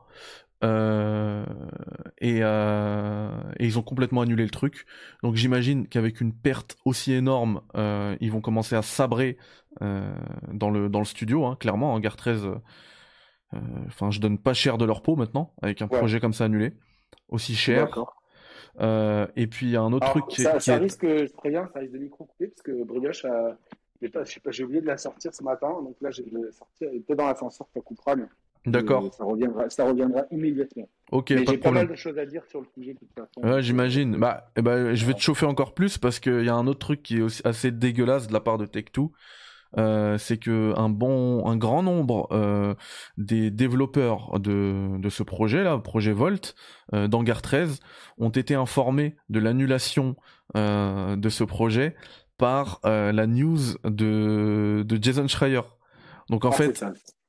Euh, 0.63 1.45
et, 2.19 2.39
euh, 2.41 3.29
et 3.59 3.65
ils 3.65 3.77
ont 3.77 3.83
complètement 3.83 4.21
annulé 4.21 4.43
le 4.43 4.49
truc. 4.49 4.85
Donc 5.23 5.35
j'imagine 5.35 5.87
qu'avec 5.87 6.21
une 6.21 6.33
perte 6.33 6.77
aussi 6.85 7.13
énorme, 7.13 7.61
ils 7.75 8.31
vont 8.31 8.41
commencer 8.41 8.75
à 8.75 8.81
sabrer 8.81 9.37
dans 9.81 10.69
le 10.71 10.89
dans 10.89 10.99
le 10.99 11.05
studio. 11.05 11.45
Hein, 11.45 11.57
clairement, 11.59 11.93
Hangar 11.93 12.15
13. 12.15 12.45
euh, 12.45 12.55
euh, 13.53 13.59
Enfin, 13.87 14.09
je 14.11 14.19
donne 14.19 14.37
pas 14.39 14.53
cher 14.53 14.77
de 14.77 14.85
leur 14.85 15.01
peau 15.01 15.15
maintenant 15.15 15.53
avec 15.61 15.81
un 15.81 15.87
Ouais. 15.87 15.97
projet 15.97 16.19
comme 16.19 16.33
ça 16.33 16.45
annulé, 16.45 16.73
aussi 17.29 17.55
cher. 17.55 17.87
Euh, 18.81 19.27
et 19.35 19.47
puis 19.47 19.67
il 19.67 19.71
y 19.71 19.75
a 19.77 19.81
un 19.81 19.93
autre 19.93 20.07
Alors, 20.07 20.15
truc 20.21 20.27
qui, 20.27 20.41
ça, 20.41 20.57
qui 20.57 20.65
ça 20.65 20.73
est 20.73 20.77
risque, 20.77 21.05
je 21.05 21.31
préviens, 21.33 21.69
ça 21.73 21.79
risque 21.79 21.93
de 21.93 21.99
micro-couper 21.99 22.47
parce 22.47 22.61
que 22.61 22.83
Brioche 22.83 23.25
a. 23.25 23.57
j'ai 24.01 24.09
pas- 24.09 24.23
je 24.23 24.33
sais 24.33 24.39
pas, 24.39 24.51
J'ai 24.51 24.63
oublié 24.63 24.81
de 24.81 24.87
la 24.87 24.97
sortir 24.97 25.33
ce 25.33 25.43
matin, 25.43 25.69
donc 25.81 25.95
là, 26.01 26.11
je 26.11 26.21
vais 26.21 26.29
la 26.31 26.51
sortir. 26.51 26.89
Peut-être 26.91 27.17
dans 27.17 27.27
l'ascenseur, 27.27 27.67
ça 27.73 27.81
coupera, 27.81 28.15
mais 28.15 28.25
d'accord. 28.65 29.05
euh, 29.05 29.09
ça, 29.11 29.23
reviendra, 29.23 29.69
ça 29.69 29.85
reviendra 29.85 30.23
immédiatement. 30.31 30.89
Ok, 31.11 31.31
mais 31.31 31.43
pas 31.43 31.51
j'ai 31.51 31.57
pas 31.57 31.71
mal 31.71 31.87
de 31.87 31.95
choses 31.95 32.17
à 32.17 32.25
dire 32.25 32.43
sur 32.45 32.61
le 32.61 32.67
sujet 32.73 32.93
de 32.93 32.99
toute 32.99 33.13
façon. 33.13 33.41
Ouais, 33.41 33.61
j'imagine. 33.61 34.17
Bah, 34.17 34.51
eh 34.55 34.61
ben, 34.61 34.93
je 34.93 35.05
vais 35.05 35.13
te 35.13 35.19
chauffer 35.19 35.45
encore 35.45 35.73
plus 35.73 35.97
parce 35.97 36.19
qu'il 36.19 36.43
y 36.43 36.49
a 36.49 36.55
un 36.55 36.67
autre 36.67 36.79
truc 36.79 37.03
qui 37.03 37.17
est 37.17 37.21
aussi 37.21 37.41
assez 37.45 37.71
dégueulasse 37.71 38.27
de 38.27 38.33
la 38.33 38.39
part 38.39 38.57
de 38.57 38.65
Tech2. 38.65 39.09
Euh, 39.77 40.17
c'est 40.17 40.37
que 40.37 40.73
un 40.77 40.87
bon, 40.87 41.45
un 41.47 41.57
grand 41.57 41.83
nombre 41.83 42.29
euh, 42.31 42.75
des 43.17 43.51
développeurs 43.51 44.39
de, 44.39 44.97
de 44.97 45.09
ce 45.09 45.21
projet 45.21 45.63
là, 45.65 45.77
projet 45.79 46.13
Volt, 46.13 46.55
euh, 46.93 47.09
d'Hangar 47.09 47.41
13, 47.41 47.81
ont 48.17 48.29
été 48.29 48.55
informés 48.55 49.17
de 49.29 49.39
l'annulation 49.39 50.15
de 50.53 51.29
ce 51.29 51.43
projet 51.43 51.95
par 52.37 52.79
euh, 52.85 53.11
la 53.11 53.27
news 53.27 53.59
de, 53.83 54.83
de 54.87 55.03
Jason 55.03 55.27
Schreier. 55.27 55.61
Donc 56.29 56.45
en 56.45 56.49
Ah, 56.49 56.53
fait. 56.53 56.85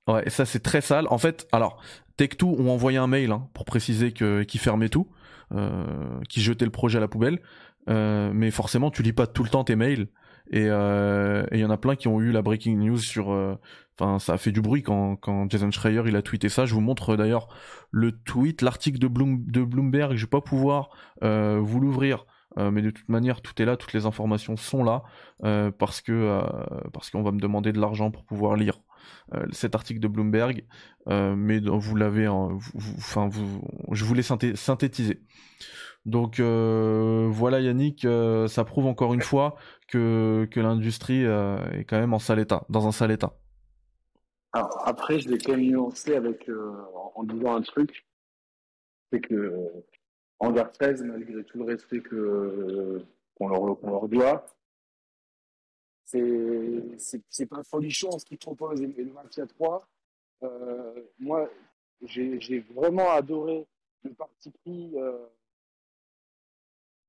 Ouais, 0.08 0.22
et 0.26 0.30
ça 0.30 0.44
c'est 0.46 0.60
très 0.60 0.80
sale. 0.80 1.06
En 1.10 1.18
fait, 1.18 1.48
alors 1.52 1.82
Tech2 2.18 2.44
ont 2.44 2.70
envoyé 2.70 2.98
un 2.98 3.06
mail 3.08 3.32
hein, 3.32 3.48
pour 3.54 3.64
préciser 3.64 4.12
que 4.12 4.42
qu'ils 4.44 4.60
fermaient 4.60 4.88
tout, 4.88 5.08
euh, 5.52 6.20
qu'ils 6.28 6.42
jetaient 6.42 6.64
le 6.64 6.70
projet 6.70 6.98
à 6.98 7.00
la 7.00 7.08
poubelle. 7.08 7.40
Euh, 7.88 8.30
mais 8.32 8.50
forcément, 8.50 8.90
tu 8.90 9.02
lis 9.02 9.12
pas 9.12 9.26
tout 9.26 9.42
le 9.44 9.48
temps 9.50 9.64
tes 9.64 9.76
mails. 9.76 10.08
Et 10.52 10.66
euh, 10.68 11.44
il 11.50 11.58
y 11.58 11.64
en 11.64 11.70
a 11.70 11.76
plein 11.76 11.96
qui 11.96 12.06
ont 12.08 12.20
eu 12.20 12.30
la 12.30 12.42
breaking 12.42 12.76
news 12.78 12.98
sur. 12.98 13.32
euh, 13.32 13.56
Enfin, 13.98 14.18
ça 14.18 14.34
a 14.34 14.36
fait 14.36 14.52
du 14.52 14.60
bruit 14.60 14.82
quand 14.82 15.16
quand 15.16 15.50
Jason 15.50 15.70
Schreier 15.70 16.02
il 16.06 16.16
a 16.16 16.22
tweeté 16.22 16.50
ça. 16.50 16.66
Je 16.66 16.74
vous 16.74 16.82
montre 16.82 17.14
euh, 17.14 17.16
d'ailleurs 17.16 17.48
le 17.90 18.12
tweet, 18.12 18.60
l'article 18.60 18.98
de 18.98 19.08
Bloom, 19.08 19.42
de 19.46 19.62
Bloomberg. 19.64 20.16
Je 20.16 20.26
vais 20.26 20.30
pas 20.30 20.42
pouvoir 20.42 20.90
euh, 21.24 21.58
vous 21.62 21.80
l'ouvrir. 21.80 22.26
Euh, 22.58 22.70
mais 22.70 22.82
de 22.82 22.90
toute 22.90 23.08
manière, 23.08 23.42
tout 23.42 23.60
est 23.60 23.64
là, 23.64 23.76
toutes 23.76 23.92
les 23.92 24.06
informations 24.06 24.56
sont 24.56 24.82
là, 24.82 25.02
euh, 25.44 25.70
parce 25.70 26.00
que 26.00 26.12
euh, 26.12 26.40
parce 26.92 27.10
qu'on 27.10 27.22
va 27.22 27.30
me 27.32 27.40
demander 27.40 27.72
de 27.72 27.80
l'argent 27.80 28.10
pour 28.10 28.24
pouvoir 28.24 28.56
lire 28.56 28.80
cet 29.52 29.74
article 29.76 30.00
de 30.00 30.08
Bloomberg, 30.08 30.64
mais 31.08 31.60
vous 31.60 31.94
l'avez, 31.94 32.26
vous- 32.26 32.94
enfin, 32.98 33.28
vous, 33.28 33.62
je 33.92 34.04
voulais 34.04 34.22
synthé- 34.22 34.56
synthétiser. 34.56 35.22
Donc 36.04 36.40
voilà 36.40 37.60
Yannick, 37.60 38.06
ça 38.48 38.64
prouve 38.64 38.86
encore 38.86 39.14
une 39.14 39.22
fois 39.22 39.54
que, 39.86 40.48
que 40.50 40.58
l'industrie 40.58 41.22
est 41.22 41.84
quand 41.88 41.98
même 42.00 42.14
en 42.14 42.18
sale 42.18 42.40
état, 42.40 42.64
dans 42.68 42.88
un 42.88 42.92
sale 42.92 43.12
état. 43.12 43.34
Alors 44.52 44.82
après, 44.84 45.20
je 45.20 45.28
l'ai 45.28 45.38
quand 45.38 45.52
même 45.52 45.66
nuancé 45.66 46.16
avec, 46.16 46.50
en 47.14 47.22
disant 47.22 47.54
un 47.54 47.62
truc, 47.62 48.06
c'est 49.12 49.20
que 49.20 49.68
Hangar 50.38 50.70
13, 50.72 51.02
malgré 51.02 51.44
tout 51.44 51.58
le 51.58 51.64
respect 51.64 52.00
que 52.00 53.04
qu'on 53.34 53.48
leur, 53.48 53.78
qu'on 53.78 53.90
leur 53.90 54.08
doit, 54.08 54.46
c'est 56.04 56.82
c'est 56.98 57.22
c'est 57.28 57.46
pas 57.46 57.62
folichon 57.64 58.18
ce 58.18 58.24
qu'ils 58.24 58.38
proposent. 58.38 58.80
Et 58.80 58.86
le 58.86 59.12
Mafia 59.12 59.46
3, 59.46 59.88
euh, 60.42 61.02
moi, 61.18 61.50
j'ai 62.02 62.40
j'ai 62.40 62.60
vraiment 62.60 63.10
adoré 63.10 63.66
le 64.02 64.14
parti 64.14 64.50
pris 64.50 64.92
euh, 64.96 65.26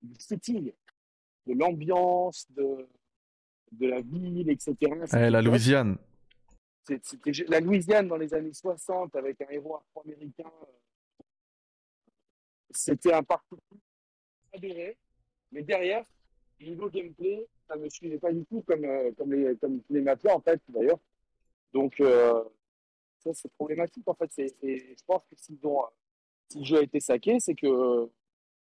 du 0.01 0.19
setting, 0.19 0.71
de 1.45 1.53
l'ambiance, 1.53 2.47
de, 2.51 2.87
de 3.71 3.87
la 3.87 4.01
ville, 4.01 4.49
etc. 4.49 4.75
Eh, 5.13 5.29
la. 5.29 5.41
Louisiane. 5.41 5.97
C'était 6.83 7.31
la 7.49 7.59
Louisiane 7.59 8.07
dans 8.07 8.15
les 8.15 8.33
années 8.33 8.53
60 8.53 9.15
avec 9.17 9.41
un 9.41 9.49
héros 9.49 9.75
afro-américain. 9.75 10.49
C'était 12.77 13.11
un 13.11 13.23
parcours 13.23 13.57
adoré, 14.53 14.95
mais 15.51 15.63
derrière, 15.63 16.05
niveau 16.61 16.87
gameplay, 16.91 17.47
ça 17.67 17.75
me 17.75 17.89
suivait 17.89 18.19
pas 18.19 18.31
du 18.31 18.45
tout 18.45 18.61
comme, 18.61 18.85
euh, 18.85 19.11
comme, 19.17 19.33
les, 19.33 19.57
comme 19.57 19.81
les 19.89 20.01
mafias 20.01 20.35
en 20.35 20.41
fait 20.41 20.61
d'ailleurs. 20.69 20.99
Donc 21.73 21.99
euh, 21.99 22.43
ça 23.17 23.33
c'est 23.33 23.51
problématique 23.53 24.07
en 24.07 24.13
fait. 24.13 24.31
C'est, 24.31 24.53
je 24.61 25.03
pense 25.07 25.23
que 25.23 25.33
euh, 25.33 25.81
si 26.49 26.59
le 26.59 26.65
jeu 26.65 26.77
a 26.77 26.83
été 26.83 26.99
saqué, 26.99 27.39
c'est 27.39 27.55
que 27.55 28.11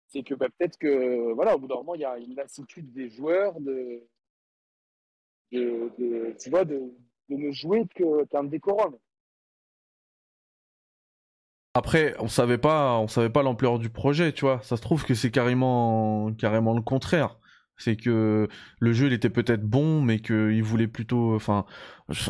c'est 0.07 0.23
que 0.23 0.35
bah, 0.35 0.47
peut-être 0.57 0.77
que 0.77 1.33
voilà 1.33 1.57
au 1.57 1.59
bout 1.59 1.67
d'un 1.67 1.75
moment 1.75 1.95
il 1.95 2.01
y 2.01 2.05
a 2.05 2.17
une 2.17 2.33
lassitude 2.33 2.93
des 2.93 3.09
joueurs 3.09 3.59
de, 3.59 4.07
de, 5.51 6.33
tu 6.39 6.49
vois 6.49 6.63
de, 6.63 6.79
de 7.27 7.35
ne 7.35 7.51
jouer 7.51 7.85
qu'un 8.29 8.45
décorum. 8.45 8.97
Après, 11.77 12.15
on 12.19 12.27
savait 12.27 12.57
pas, 12.57 12.97
on 12.97 13.07
savait 13.07 13.29
pas 13.29 13.43
l'ampleur 13.43 13.77
du 13.77 13.89
projet, 13.89 14.33
tu 14.33 14.41
vois. 14.45 14.59
Ça 14.63 14.77
se 14.77 14.81
trouve 14.81 15.05
que 15.05 15.13
c'est 15.13 15.29
carrément, 15.31 16.33
carrément 16.33 16.73
le 16.73 16.81
contraire. 16.81 17.37
C'est 17.77 17.95
que 17.95 18.47
le 18.79 18.93
jeu, 18.93 19.05
il 19.07 19.13
était 19.13 19.29
peut-être 19.29 19.63
bon, 19.63 20.01
mais 20.01 20.19
qu'il 20.19 20.63
voulait 20.63 20.87
plutôt, 20.87 21.35
enfin, 21.35 21.65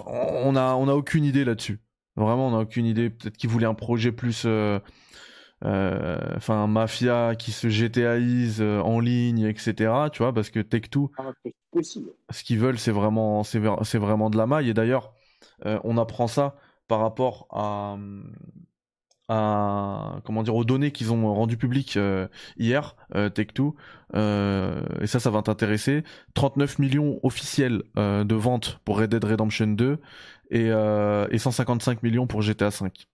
on 0.05 0.55
a, 0.57 0.73
on 0.75 0.89
a 0.89 0.93
aucune 0.93 1.23
idée 1.23 1.45
là-dessus. 1.45 1.79
Vraiment, 2.17 2.47
on 2.47 2.57
a 2.57 2.61
aucune 2.63 2.85
idée. 2.85 3.09
Peut-être 3.09 3.37
qu'il 3.37 3.49
voulait 3.49 3.65
un 3.67 3.73
projet 3.73 4.11
plus, 4.11 4.43
euh, 4.45 4.79
euh, 5.63 6.17
enfin, 6.35 6.67
mafia 6.67 7.35
qui 7.35 7.51
se 7.53 7.69
GTAise 7.69 8.57
euh, 8.61 8.81
en 8.81 8.99
ligne, 8.99 9.45
etc. 9.45 10.09
Tu 10.11 10.23
vois, 10.23 10.33
parce 10.33 10.49
que 10.49 10.59
Tech2, 10.59 11.09
Ah, 11.17 11.31
c'est 11.45 11.55
possible. 11.71 12.09
ce 12.31 12.43
qu'ils 12.43 12.59
veulent, 12.59 12.79
c'est 12.79 12.91
vraiment, 12.91 13.43
c'est 13.43 13.59
vraiment 13.97 14.29
de 14.29 14.37
la 14.37 14.45
maille. 14.47 14.69
Et 14.69 14.73
d'ailleurs, 14.73 15.13
euh, 15.65 15.79
on 15.85 15.97
apprend 15.97 16.27
ça 16.27 16.57
par 16.89 16.99
rapport 16.99 17.47
à, 17.51 17.97
à 19.29 20.19
comment 20.23 20.43
dire, 20.43 20.55
aux 20.55 20.63
données 20.63 20.91
qu'ils 20.91 21.11
ont 21.13 21.33
rendues 21.33 21.57
publiques 21.57 21.97
euh, 21.97 22.27
hier, 22.57 22.95
euh, 23.15 23.29
Tech2. 23.29 23.73
Euh, 24.15 24.81
et 25.01 25.07
ça, 25.07 25.19
ça 25.19 25.29
va 25.29 25.41
t'intéresser. 25.41 26.03
39 26.33 26.79
millions 26.79 27.19
officiels 27.23 27.83
euh, 27.97 28.23
de 28.23 28.35
ventes 28.35 28.79
pour 28.85 28.99
Red 28.99 29.09
Dead 29.11 29.23
Redemption 29.23 29.67
2 29.67 29.99
et, 30.51 30.69
euh, 30.71 31.27
et 31.31 31.37
155 31.39 32.03
millions 32.03 32.27
pour 32.27 32.41
GTA 32.41 32.71
5. 32.71 33.07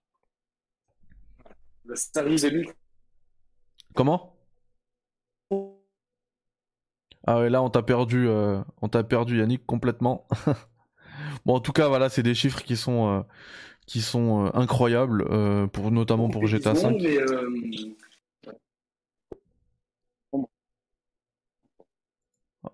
Le 1.86 1.96
service 1.96 2.44
est 2.44 2.52
Comment? 3.94 4.34
Ah 7.26 7.38
ouais, 7.40 7.48
là 7.50 7.62
on 7.62 7.70
t'a 7.70 7.82
perdu, 7.82 8.28
euh, 8.28 8.62
on 8.82 8.88
t'a 8.88 9.02
perdu 9.02 9.38
Yannick 9.38 9.64
complètement. 9.66 10.26
bon, 11.46 11.54
en 11.56 11.60
tout 11.60 11.72
cas, 11.72 11.88
voilà, 11.88 12.08
c'est 12.08 12.22
des 12.22 12.34
chiffres 12.34 12.62
qui 12.62 12.76
sont 12.76 13.08
euh, 13.08 13.22
qui 13.86 14.00
sont 14.00 14.46
euh, 14.46 14.50
incroyables 14.54 15.26
euh, 15.30 15.66
pour 15.66 15.90
notamment 15.90 16.28
pour 16.28 16.46
GTA 16.46 16.74
5. 16.74 16.96
Mais, 17.00 17.18
euh, 17.18 17.48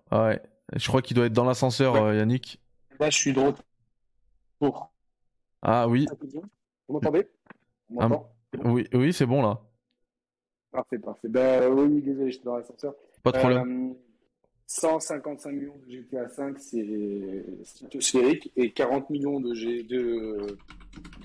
Ah 0.09 0.25
ouais, 0.27 0.41
je 0.75 0.87
crois 0.87 1.01
qu'il 1.01 1.15
doit 1.15 1.25
être 1.25 1.33
dans 1.33 1.43
l'ascenseur, 1.45 1.93
Ouais. 1.93 2.17
Yannick. 2.17 2.59
là, 2.99 3.09
je 3.09 3.17
suis 3.17 3.31
retour. 3.31 4.91
Ah 5.61 5.87
oui, 5.87 6.07
Vous 6.87 6.93
m'entendez? 6.93 7.27
Ah, 7.99 8.09
oui, 8.65 8.87
oui, 8.93 9.13
c'est 9.13 9.25
bon 9.25 9.41
là, 9.41 9.61
Parfait, 10.71 10.99
parfait. 10.99 11.27
Ben 11.27 11.69
oui, 11.71 12.01
désolé, 12.01 12.31
j'étais 12.31 12.45
dans 12.45 12.55
l'ascenseur. 12.57 12.93
pas 13.23 13.31
de 13.33 13.37
problème. 13.39 13.91
Euh, 13.91 13.93
155 14.73 15.51
millions 15.51 15.75
de 15.85 15.91
GTA 15.91 16.29
5, 16.29 16.57
c'est 16.59 17.45
stratosphérique, 17.65 18.51
et 18.55 18.71
40 18.71 19.09
millions 19.09 19.41
de, 19.41 19.53
G, 19.53 19.83
de, 19.83 20.57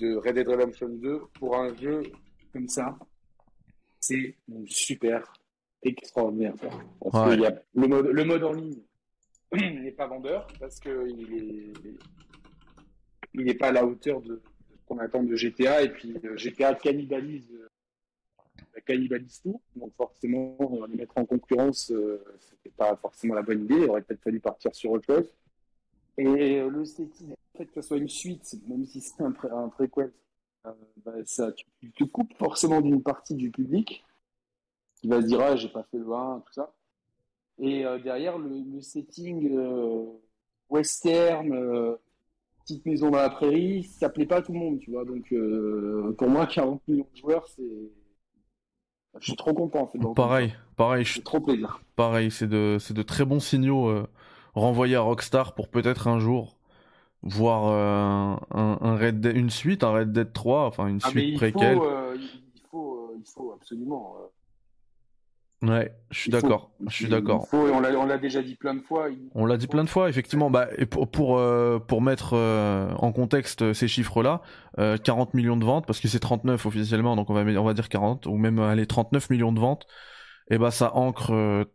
de 0.01 0.15
Red 0.17 0.35
Dead 0.35 0.47
Redemption 0.49 0.89
2 0.89 1.21
pour 1.39 1.55
un 1.55 1.73
jeu 1.75 2.03
comme 2.51 2.67
ça, 2.67 2.97
c'est 4.01 4.35
super 4.65 5.31
extraordinaire. 5.81 6.55
Parce 6.99 7.15
Ouais. 7.29 7.29
que 7.29 7.33
il 7.35 7.41
y 7.41 7.45
a 7.45 7.61
le, 7.73 7.87
mode, 7.87 8.07
le 8.07 8.23
mode 8.25 8.43
en 8.43 8.51
ligne 8.51 8.81
n'est 9.53 9.91
pas 9.91 10.07
vendeur 10.07 10.45
parce 10.59 10.77
qu'il 10.81 10.91
est, 10.91 11.73
il 13.33 13.45
n'est 13.45 13.53
pas 13.53 13.67
à 13.69 13.71
la 13.71 13.85
hauteur 13.85 14.21
de, 14.21 14.33
de 14.33 14.41
ce 14.77 14.85
qu'on 14.87 14.97
attend 14.97 15.23
de 15.23 15.35
GTA, 15.37 15.83
et 15.83 15.89
puis 15.89 16.17
euh, 16.25 16.35
GTA 16.35 16.73
cannibalise 16.75 17.49
euh, 17.53 17.67
cannibalise 18.85 19.39
tout. 19.41 19.61
Donc 19.77 19.93
forcément, 19.95 20.57
euh, 20.59 20.87
les 20.89 20.97
mettre 20.97 21.17
en 21.17 21.25
concurrence, 21.25 21.91
euh, 21.91 22.21
pas 22.77 22.95
forcément 22.95 23.33
la 23.33 23.41
bonne 23.41 23.63
idée. 23.63 23.75
Il 23.75 23.89
aurait 23.89 24.01
peut-être 24.01 24.23
fallu 24.23 24.39
partir 24.39 24.73
sur 24.73 24.91
autre 24.91 25.05
chose. 25.05 25.33
Et 26.17 26.61
le 26.61 26.85
setting, 26.85 27.35
fait 27.57 27.65
que 27.65 27.81
ce 27.81 27.81
soit 27.81 27.97
une 27.97 28.09
suite, 28.09 28.55
même 28.67 28.85
si 28.85 29.01
c'est 29.01 29.21
un, 29.21 29.31
pré 29.31 29.49
préquel, 29.87 30.11
euh, 30.65 30.71
bah, 31.05 31.13
ça, 31.25 31.51
tu, 31.51 31.91
te 31.91 32.03
coupes 32.05 32.33
forcément 32.37 32.81
d'une 32.81 33.03
partie 33.03 33.35
du 33.35 33.51
public 33.51 34.03
qui 34.95 35.07
va 35.07 35.21
se 35.21 35.27
dire 35.27 35.39
ah 35.41 35.55
j'ai 35.55 35.69
pas 35.69 35.83
fait 35.83 35.97
le 35.97 36.11
1, 36.11 36.39
tout 36.45 36.53
ça. 36.53 36.73
Et 37.59 37.85
euh, 37.85 37.99
derrière 37.99 38.37
le, 38.37 38.81
setting 38.81 39.55
euh, 39.55 40.05
western, 40.69 41.97
petite 42.61 42.85
maison 42.85 43.09
dans 43.11 43.19
la 43.19 43.29
prairie, 43.29 43.83
ça 43.83 44.09
plaît 44.09 44.25
pas 44.25 44.37
à 44.37 44.41
tout 44.41 44.53
le 44.53 44.59
monde, 44.59 44.79
tu 44.79 44.91
vois. 44.91 45.05
Donc 45.05 45.33
pour 46.17 46.29
moi, 46.29 46.47
40 46.47 46.87
millions 46.87 47.07
de 47.13 47.17
joueurs, 47.17 47.47
c'est 47.47 47.91
je 49.19 49.25
suis 49.27 49.35
trop 49.35 49.53
content 49.53 49.83
en 49.83 50.13
Pareil, 50.15 50.55
pareil, 50.75 51.05
je- 51.05 51.15
C'est 51.15 51.23
trop 51.23 51.39
plaisir. 51.39 51.79
pareil, 51.95 52.31
c'est 52.31 52.47
de, 52.47 52.77
c'est 52.79 52.93
de 52.93 53.03
très 53.03 53.25
bons 53.25 53.39
signaux 53.39 53.87
euh, 53.89 54.07
renvoyés 54.55 54.95
à 54.95 55.01
Rockstar 55.01 55.55
pour 55.55 55.69
peut-être 55.69 56.07
un 56.07 56.19
jour 56.19 56.57
voir 57.23 57.67
euh, 57.67 58.37
un, 58.59 58.79
un 58.81 58.97
Red 58.97 59.21
Dead, 59.21 59.37
une 59.37 59.49
suite, 59.51 59.83
un 59.83 59.91
Red 59.93 60.13
Dead 60.13 60.33
3, 60.33 60.67
enfin 60.67 60.87
une 60.87 61.01
Ah, 61.01 61.11
suite 61.11 61.33
il 61.33 61.33
préquelle. 61.33 61.79
faut, 61.79 61.85
euh, 61.85 62.15
il 62.19 62.41
il 62.55 62.61
faut, 62.69 63.09
euh, 63.11 63.15
il 63.17 63.25
faut 63.25 63.51
absolument. 63.53 64.17
Ouais, 65.63 65.91
je 66.11 66.19
suis 66.19 66.29
d'accord, 66.31 66.69
je 66.87 66.93
suis 66.93 67.07
d'accord. 67.07 67.47
on 67.51 67.79
l'a, 67.79 68.17
déjà 68.19 68.43
dit 68.43 68.55
plein 68.55 68.75
de 68.75 68.81
fois. 68.81 69.09
il- 69.09 69.29
On 69.33 69.45
l'a 69.45 69.57
dit 69.57 69.65
plein 69.67 69.83
de 69.83 69.89
fois, 69.89 70.07
effectivement. 70.07 70.51
Bah, 70.51 70.67
et 70.77 70.85
pour 70.85 71.09
pour 71.09 71.39
euh, 71.39 71.79
pour 71.79 72.01
mettre 72.01 72.33
euh, 72.35 72.91
en 72.97 73.11
contexte 73.11 73.63
euh, 73.63 73.73
ces 73.73 73.87
chiffres-là, 73.87 74.43
euh, 74.77 74.97
40 74.97 75.33
millions 75.33 75.57
de 75.57 75.65
ventes, 75.65 75.87
parce 75.87 75.99
que 75.99 76.07
c'est 76.07 76.19
39 76.19 76.65
officiellement, 76.67 77.15
donc 77.15 77.31
on 77.31 77.33
va 77.33 77.41
on 77.59 77.63
va 77.63 77.73
dire 77.73 77.89
40 77.89 78.27
ou 78.27 78.35
même 78.37 78.59
allez 78.59 78.85
39 78.85 79.31
millions 79.31 79.51
de 79.51 79.59
ventes. 79.59 79.87
Et 80.51 80.59
bah 80.59 80.69
ça 80.71 80.95
ancre 80.95 81.65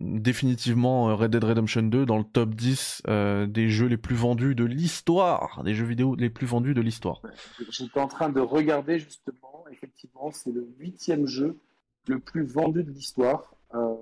définitivement 0.00 1.16
Red 1.16 1.30
Dead 1.30 1.44
Redemption 1.44 1.82
2 1.82 2.04
dans 2.06 2.18
le 2.18 2.24
top 2.24 2.54
10 2.54 3.02
euh, 3.08 3.46
des 3.46 3.68
jeux 3.68 3.86
les 3.86 3.96
plus 3.96 4.16
vendus 4.16 4.54
de 4.54 4.64
l'histoire, 4.64 5.62
des 5.64 5.74
jeux 5.74 5.84
vidéo 5.84 6.14
les 6.16 6.30
plus 6.30 6.46
vendus 6.46 6.74
de 6.74 6.80
l'histoire. 6.80 7.22
J'étais 7.70 8.00
en 8.00 8.08
train 8.08 8.28
de 8.28 8.40
regarder 8.40 8.98
justement, 8.98 9.64
effectivement, 9.70 10.30
c'est 10.32 10.50
le 10.52 10.66
huitième 10.78 11.26
jeu 11.26 11.56
le 12.08 12.18
plus 12.18 12.44
vendu 12.44 12.82
de 12.82 12.90
l'histoire. 12.90 13.54
Euh, 13.74 13.94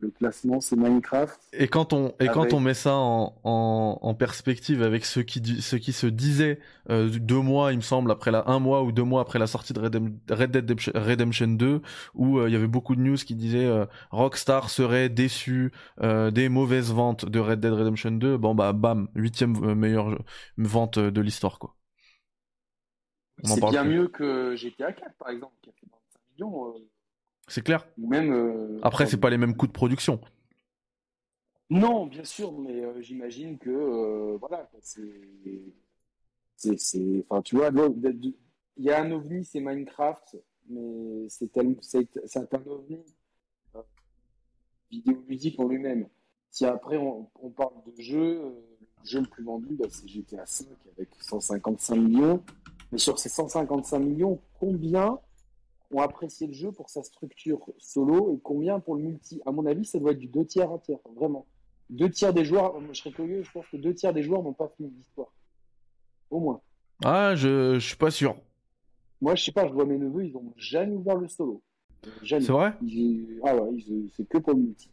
le 0.00 0.10
classement, 0.10 0.60
c'est 0.60 0.76
Minecraft. 0.76 1.40
Et 1.54 1.66
quand 1.66 1.94
on 1.94 2.12
et 2.20 2.26
quand 2.26 2.52
on 2.52 2.60
met 2.60 2.74
ça 2.74 2.94
en, 2.94 3.40
en, 3.42 3.98
en 4.02 4.14
perspective 4.14 4.82
avec 4.82 5.06
ceux 5.06 5.22
qui 5.22 5.40
ceux 5.62 5.78
qui 5.78 5.94
se 5.94 6.06
disaient 6.06 6.58
euh, 6.90 7.08
deux 7.08 7.38
mois 7.40 7.72
il 7.72 7.76
me 7.76 7.82
semble 7.82 8.10
après 8.10 8.30
la 8.30 8.46
un 8.50 8.58
mois 8.58 8.82
ou 8.82 8.92
deux 8.92 9.04
mois 9.04 9.22
après 9.22 9.38
la 9.38 9.46
sortie 9.46 9.72
de 9.72 9.80
Redem- 9.80 10.18
Red 10.28 10.50
Dead 10.50 10.64
Redemption- 10.70 10.92
Redemption 10.94 11.46
2 11.48 11.80
où 12.14 12.38
euh, 12.38 12.50
il 12.50 12.52
y 12.52 12.56
avait 12.56 12.66
beaucoup 12.66 12.96
de 12.96 13.00
news 13.00 13.16
qui 13.16 13.34
disaient 13.34 13.64
euh, 13.64 13.86
Rockstar 14.10 14.68
serait 14.68 15.08
déçu 15.08 15.72
des 16.02 16.48
mauvaises 16.50 16.92
ventes 16.92 17.24
de 17.24 17.38
Red 17.38 17.60
Dead 17.60 17.72
Redemption 17.72 18.10
2 18.10 18.36
bon 18.36 18.54
bah 18.54 18.74
bam 18.74 19.08
huitième 19.14 19.74
meilleure 19.74 20.10
jeu- 20.10 20.18
vente 20.58 20.98
de 20.98 21.20
l'histoire 21.22 21.58
quoi 21.58 21.76
C'est 23.42 23.64
bien 23.64 23.84
plus. 23.84 23.94
mieux 23.94 24.08
que 24.08 24.54
GTA 24.56 24.92
4, 24.92 25.14
par 25.18 25.28
exemple, 25.30 25.54
qui 25.62 25.70
a 25.70 25.72
fait 25.72 25.86
25 25.90 25.98
millions. 26.34 26.68
euh, 26.74 26.78
c'est 27.48 27.62
clair 27.62 27.86
ou 27.98 28.08
même. 28.08 28.32
euh, 28.32 28.78
après 28.82 29.06
c'est 29.06 29.18
pas 29.18 29.30
les 29.30 29.38
mêmes 29.38 29.56
coûts 29.56 29.66
de 29.66 29.72
production 29.72 30.20
Non, 31.70 32.06
bien 32.06 32.24
sûr, 32.24 32.52
mais 32.58 32.82
euh, 32.84 33.00
j'imagine 33.00 33.58
que 33.58 33.70
euh, 33.70 34.36
voilà, 34.38 34.68
c'est, 34.80 36.76
c'est, 36.76 37.24
enfin, 37.28 37.42
tu 37.42 37.56
vois, 37.56 37.70
il 37.74 38.34
y 38.78 38.90
a 38.90 39.00
un 39.02 39.10
ovni, 39.10 39.44
c'est 39.44 39.60
Minecraft. 39.60 40.36
mais 40.68 41.28
c'est 41.28 41.50
tellement, 41.52 41.76
c'est 41.82 42.06
un 42.36 42.66
ovni 42.66 42.98
euh, 43.74 43.82
vidéoludique 44.90 45.58
en 45.60 45.68
lui-même. 45.68 46.08
Si 46.50 46.64
après 46.64 46.96
on, 46.96 47.28
on 47.42 47.50
parle 47.50 47.74
de 47.86 48.00
jeu, 48.00 48.40
le 49.02 49.04
jeu 49.04 49.20
le 49.20 49.26
plus 49.26 49.42
vendu, 49.44 49.74
bah, 49.74 49.86
c'est 49.90 50.06
GTA 50.08 50.44
V 50.44 50.66
avec 50.96 51.08
155 51.20 51.96
millions. 51.96 52.42
Mais 52.92 52.98
sur 52.98 53.18
ces 53.18 53.28
155 53.28 53.98
millions, 53.98 54.40
combien 54.60 55.18
ont 55.94 56.00
apprécié 56.00 56.46
le 56.46 56.52
jeu 56.52 56.72
pour 56.72 56.90
sa 56.90 57.02
structure 57.02 57.60
solo 57.78 58.32
et 58.34 58.38
combien 58.42 58.80
pour 58.80 58.96
le 58.96 59.02
multi 59.02 59.40
À 59.46 59.52
mon 59.52 59.64
avis, 59.66 59.84
ça 59.84 59.98
doit 59.98 60.12
être 60.12 60.18
du 60.18 60.26
deux 60.28 60.44
tiers, 60.44 60.70
un 60.70 60.78
tiers, 60.78 60.98
vraiment. 61.16 61.46
Deux 61.90 62.10
tiers 62.10 62.32
des 62.32 62.44
joueurs, 62.44 62.74
je 62.92 62.98
serais 62.98 63.12
curieux, 63.12 63.42
je 63.42 63.50
pense 63.52 63.66
que 63.68 63.76
deux 63.76 63.94
tiers 63.94 64.12
des 64.12 64.22
joueurs 64.22 64.42
n'ont 64.42 64.52
pas 64.54 64.68
fini 64.76 64.90
l'histoire. 64.96 65.32
Au 66.30 66.40
moins. 66.40 66.60
Ah, 67.04 67.34
je, 67.36 67.74
je 67.74 67.86
suis 67.86 67.96
pas 67.96 68.10
sûr. 68.10 68.36
Moi, 69.20 69.34
je 69.34 69.44
sais 69.44 69.52
pas, 69.52 69.66
je 69.68 69.72
vois 69.72 69.84
mes 69.86 69.98
neveux, 69.98 70.24
ils 70.26 70.36
ont 70.36 70.52
jamais 70.56 70.94
ouvert 70.94 71.16
le 71.16 71.28
solo. 71.28 71.62
Jamais. 72.22 72.44
C'est 72.44 72.52
vrai 72.52 72.74
Ils- 72.82 73.40
Ah 73.44 73.54
ouais, 73.56 73.70
ils- 73.74 74.10
c'est 74.16 74.28
que 74.28 74.38
pour 74.38 74.54
le 74.54 74.60
multi. 74.60 74.90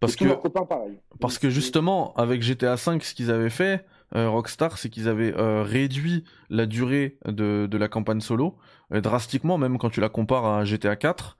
Parce 0.00 0.16
que 0.16 0.24
pareil. 0.64 0.98
Parce 1.20 1.38
que 1.38 1.50
justement, 1.50 2.12
avec 2.14 2.42
GTA 2.42 2.74
V, 2.76 3.00
ce 3.00 3.14
qu'ils 3.14 3.30
avaient 3.30 3.50
fait, 3.50 3.84
euh, 4.14 4.28
Rockstar, 4.28 4.78
c'est 4.78 4.90
qu'ils 4.90 5.08
avaient 5.08 5.34
euh, 5.36 5.62
réduit 5.62 6.24
la 6.50 6.66
durée 6.66 7.18
de, 7.26 7.66
de 7.70 7.78
la 7.78 7.88
campagne 7.88 8.20
solo 8.20 8.56
euh, 8.92 9.00
drastiquement, 9.00 9.58
même 9.58 9.78
quand 9.78 9.90
tu 9.90 10.00
la 10.00 10.08
compares 10.08 10.46
à 10.46 10.64
GTA 10.64 10.96
4, 10.96 11.36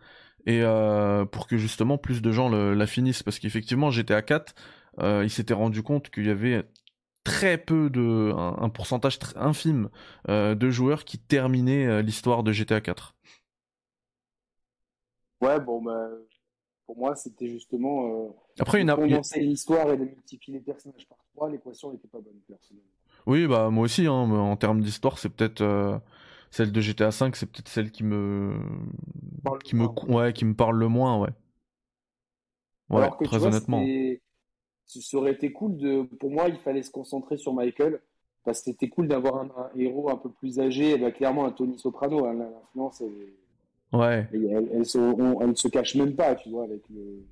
et 0.46 0.62
pour 1.30 1.46
que 1.46 1.56
justement 1.56 1.98
plus 1.98 2.20
de 2.20 2.32
gens 2.32 2.48
le- 2.48 2.74
la 2.74 2.86
finissent. 2.86 3.22
Parce 3.22 3.38
qu'effectivement, 3.38 3.90
GTA 3.92 4.22
4, 4.22 4.54
euh, 5.00 5.22
ils 5.24 5.30
s'étaient 5.30 5.54
rendu 5.54 5.82
compte 5.84 6.10
qu'il 6.10 6.26
y 6.26 6.30
avait 6.30 6.64
très 7.24 7.58
peu 7.58 7.90
de, 7.90 8.32
un, 8.36 8.56
un 8.64 8.68
pourcentage 8.68 9.18
très 9.20 9.38
infime 9.38 9.88
de 10.28 10.70
joueurs 10.70 11.04
qui 11.04 11.18
terminaient 11.18 12.02
l'histoire 12.02 12.42
de 12.42 12.52
GTA 12.52 12.80
4. 12.80 13.14
Ouais, 15.40 15.58
bon, 15.60 15.82
bah, 15.82 16.08
pour 16.86 16.96
moi, 16.98 17.16
c'était 17.16 17.48
justement. 17.48 18.36
Après, 18.60 18.84
condenser 18.84 19.40
l'histoire 19.40 19.90
et 19.92 19.96
de 19.98 20.04
multiplier 20.04 20.58
les 20.58 20.64
personnages 20.64 21.06
par 21.08 21.18
trois, 21.34 21.50
l'équation 21.50 21.92
n'était 21.92 22.08
pas 22.08 22.20
bonne, 22.20 22.40
personnellement. 22.48 22.88
Oui, 23.26 23.46
bah 23.46 23.70
moi 23.70 23.84
aussi, 23.84 24.06
hein, 24.06 24.26
mais 24.26 24.36
en 24.36 24.56
termes 24.56 24.80
d'histoire, 24.80 25.18
c'est 25.18 25.28
peut-être 25.28 25.60
euh, 25.60 25.98
celle 26.50 26.72
de 26.72 26.80
GTA 26.80 27.10
V, 27.10 27.30
c'est 27.34 27.46
peut-être 27.50 27.68
celle 27.68 27.90
qui 27.92 28.02
me 28.04 28.56
Parle 29.44 29.62
qui 29.62 29.76
me 29.76 29.86
moins, 29.86 29.94
ouais, 30.08 30.32
qui 30.32 30.44
me 30.44 30.54
parle 30.54 30.78
le 30.78 30.88
moins, 30.88 31.18
ouais. 31.18 31.30
Ouais, 32.90 33.00
Alors 33.02 33.16
que, 33.16 33.24
très 33.24 33.38
vois, 33.38 33.48
honnêtement. 33.48 33.84
ça 34.86 35.16
aurait 35.18 35.32
été 35.32 35.52
cool 35.52 35.76
de. 35.76 36.02
Pour 36.20 36.30
moi, 36.30 36.48
il 36.48 36.58
fallait 36.58 36.82
se 36.82 36.90
concentrer 36.90 37.36
sur 37.36 37.52
Michael. 37.54 38.00
Parce 38.44 38.60
que 38.60 38.72
c'était 38.72 38.88
cool 38.88 39.06
d'avoir 39.06 39.36
un, 39.36 39.50
un 39.56 39.70
héros 39.78 40.10
un 40.10 40.16
peu 40.16 40.28
plus 40.30 40.58
âgé. 40.58 40.98
Bah, 40.98 41.12
clairement, 41.12 41.44
un 41.46 41.52
Tony 41.52 41.78
Soprano. 41.78 42.26
hein, 42.26 42.34
L'influence, 42.34 43.00
elle, 43.00 43.32
Ouais, 43.92 44.28
elle, 44.32 44.44
elle- 44.46 44.70
elle 44.74 44.86
se, 44.86 44.98
on- 44.98 45.40
elle 45.40 45.50
ne 45.50 45.54
se 45.54 45.68
cache 45.68 45.94
même 45.94 46.16
pas, 46.16 46.34
tu 46.34 46.50
vois, 46.50 46.64
avec 46.64 46.82
le. 46.90 47.24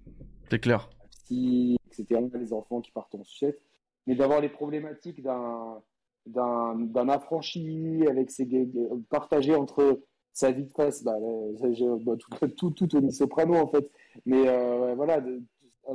c'est 0.51 0.61
clair. 0.61 0.91
etc., 1.31 2.21
les 2.35 2.53
enfants 2.53 2.81
qui 2.81 2.91
partent 2.93 3.15
en 3.15 3.25
sucette, 3.25 3.61
mais 4.07 4.15
d'avoir 4.15 4.41
les 4.41 4.49
problématiques 4.49 5.23
d'un 5.23 7.09
affranchi 7.09 8.05
avec 8.09 8.31
ses 8.31 8.47
partagé 9.09 9.55
entre 9.55 10.01
sa 10.33 10.53
vie 10.53 10.65
de 10.65 10.73
face, 10.73 11.03
bah, 11.03 11.17
bah, 11.21 12.17
tout, 12.17 12.49
tout, 12.57 12.71
tout 12.71 12.87
Tony 12.87 13.13
Soprano 13.13 13.55
en 13.55 13.67
fait, 13.67 13.91
mais 14.27 14.49
euh, 14.49 14.95
voilà, 14.95 15.21
de- 15.21 15.43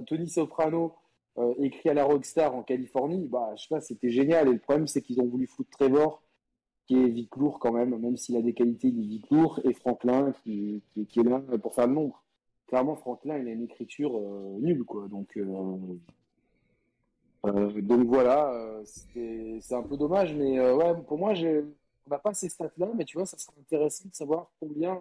Tony 0.07 0.27
Soprano 0.27 0.93
euh, 1.37 1.53
écrit 1.59 1.89
à 1.89 1.93
la 1.93 2.03
Rockstar 2.03 2.53
en 2.53 2.61
Californie, 2.63 3.27
bah 3.29 3.53
je 3.55 3.63
sais 3.63 3.69
pas, 3.69 3.79
c'était 3.79 4.09
génial. 4.09 4.49
Et 4.49 4.53
le 4.53 4.59
problème 4.59 4.87
c'est 4.87 5.01
qu'ils 5.01 5.21
ont 5.21 5.25
voulu 5.27 5.47
foutre 5.47 5.69
Trevor, 5.71 6.21
qui 6.85 6.97
est 6.97 7.07
Vic 7.07 7.35
Lourd 7.37 7.59
quand 7.59 7.71
même, 7.71 7.97
même 7.97 8.17
s'il 8.17 8.35
a 8.35 8.41
des 8.41 8.53
qualités, 8.53 8.89
il 8.89 8.99
est 8.99 9.07
Vic 9.07 9.29
Lourd, 9.31 9.59
et 9.63 9.73
Franklin 9.73 10.33
qui, 10.43 10.83
qui, 10.93 11.05
qui 11.07 11.19
est 11.21 11.23
là 11.23 11.39
pour 11.61 11.73
faire 11.73 11.87
le 11.87 11.93
nombre. 11.93 12.23
Clairement 12.67 12.95
Franklin 12.95 13.37
il 13.37 13.47
a 13.47 13.51
une 13.51 13.63
écriture 13.63 14.17
euh, 14.17 14.57
nulle 14.59 14.83
quoi. 14.83 15.07
Donc 15.07 15.37
euh, 17.47 17.81
donc 17.81 18.07
voilà 18.07 18.51
euh, 18.53 18.83
c'est 18.85 19.75
un 19.75 19.83
peu 19.83 19.97
dommage 19.97 20.33
mais 20.33 20.59
euh, 20.59 20.75
ouais 20.75 20.93
pour 21.07 21.17
moi 21.17 21.33
on 21.33 22.09
n'a 22.09 22.19
pas 22.19 22.33
ces 22.33 22.49
stats 22.49 22.71
là 22.77 22.87
mais 22.95 23.05
tu 23.05 23.17
vois 23.17 23.25
ça 23.25 23.37
serait 23.37 23.55
intéressant 23.59 24.09
de 24.09 24.15
savoir 24.15 24.51
combien 24.59 24.99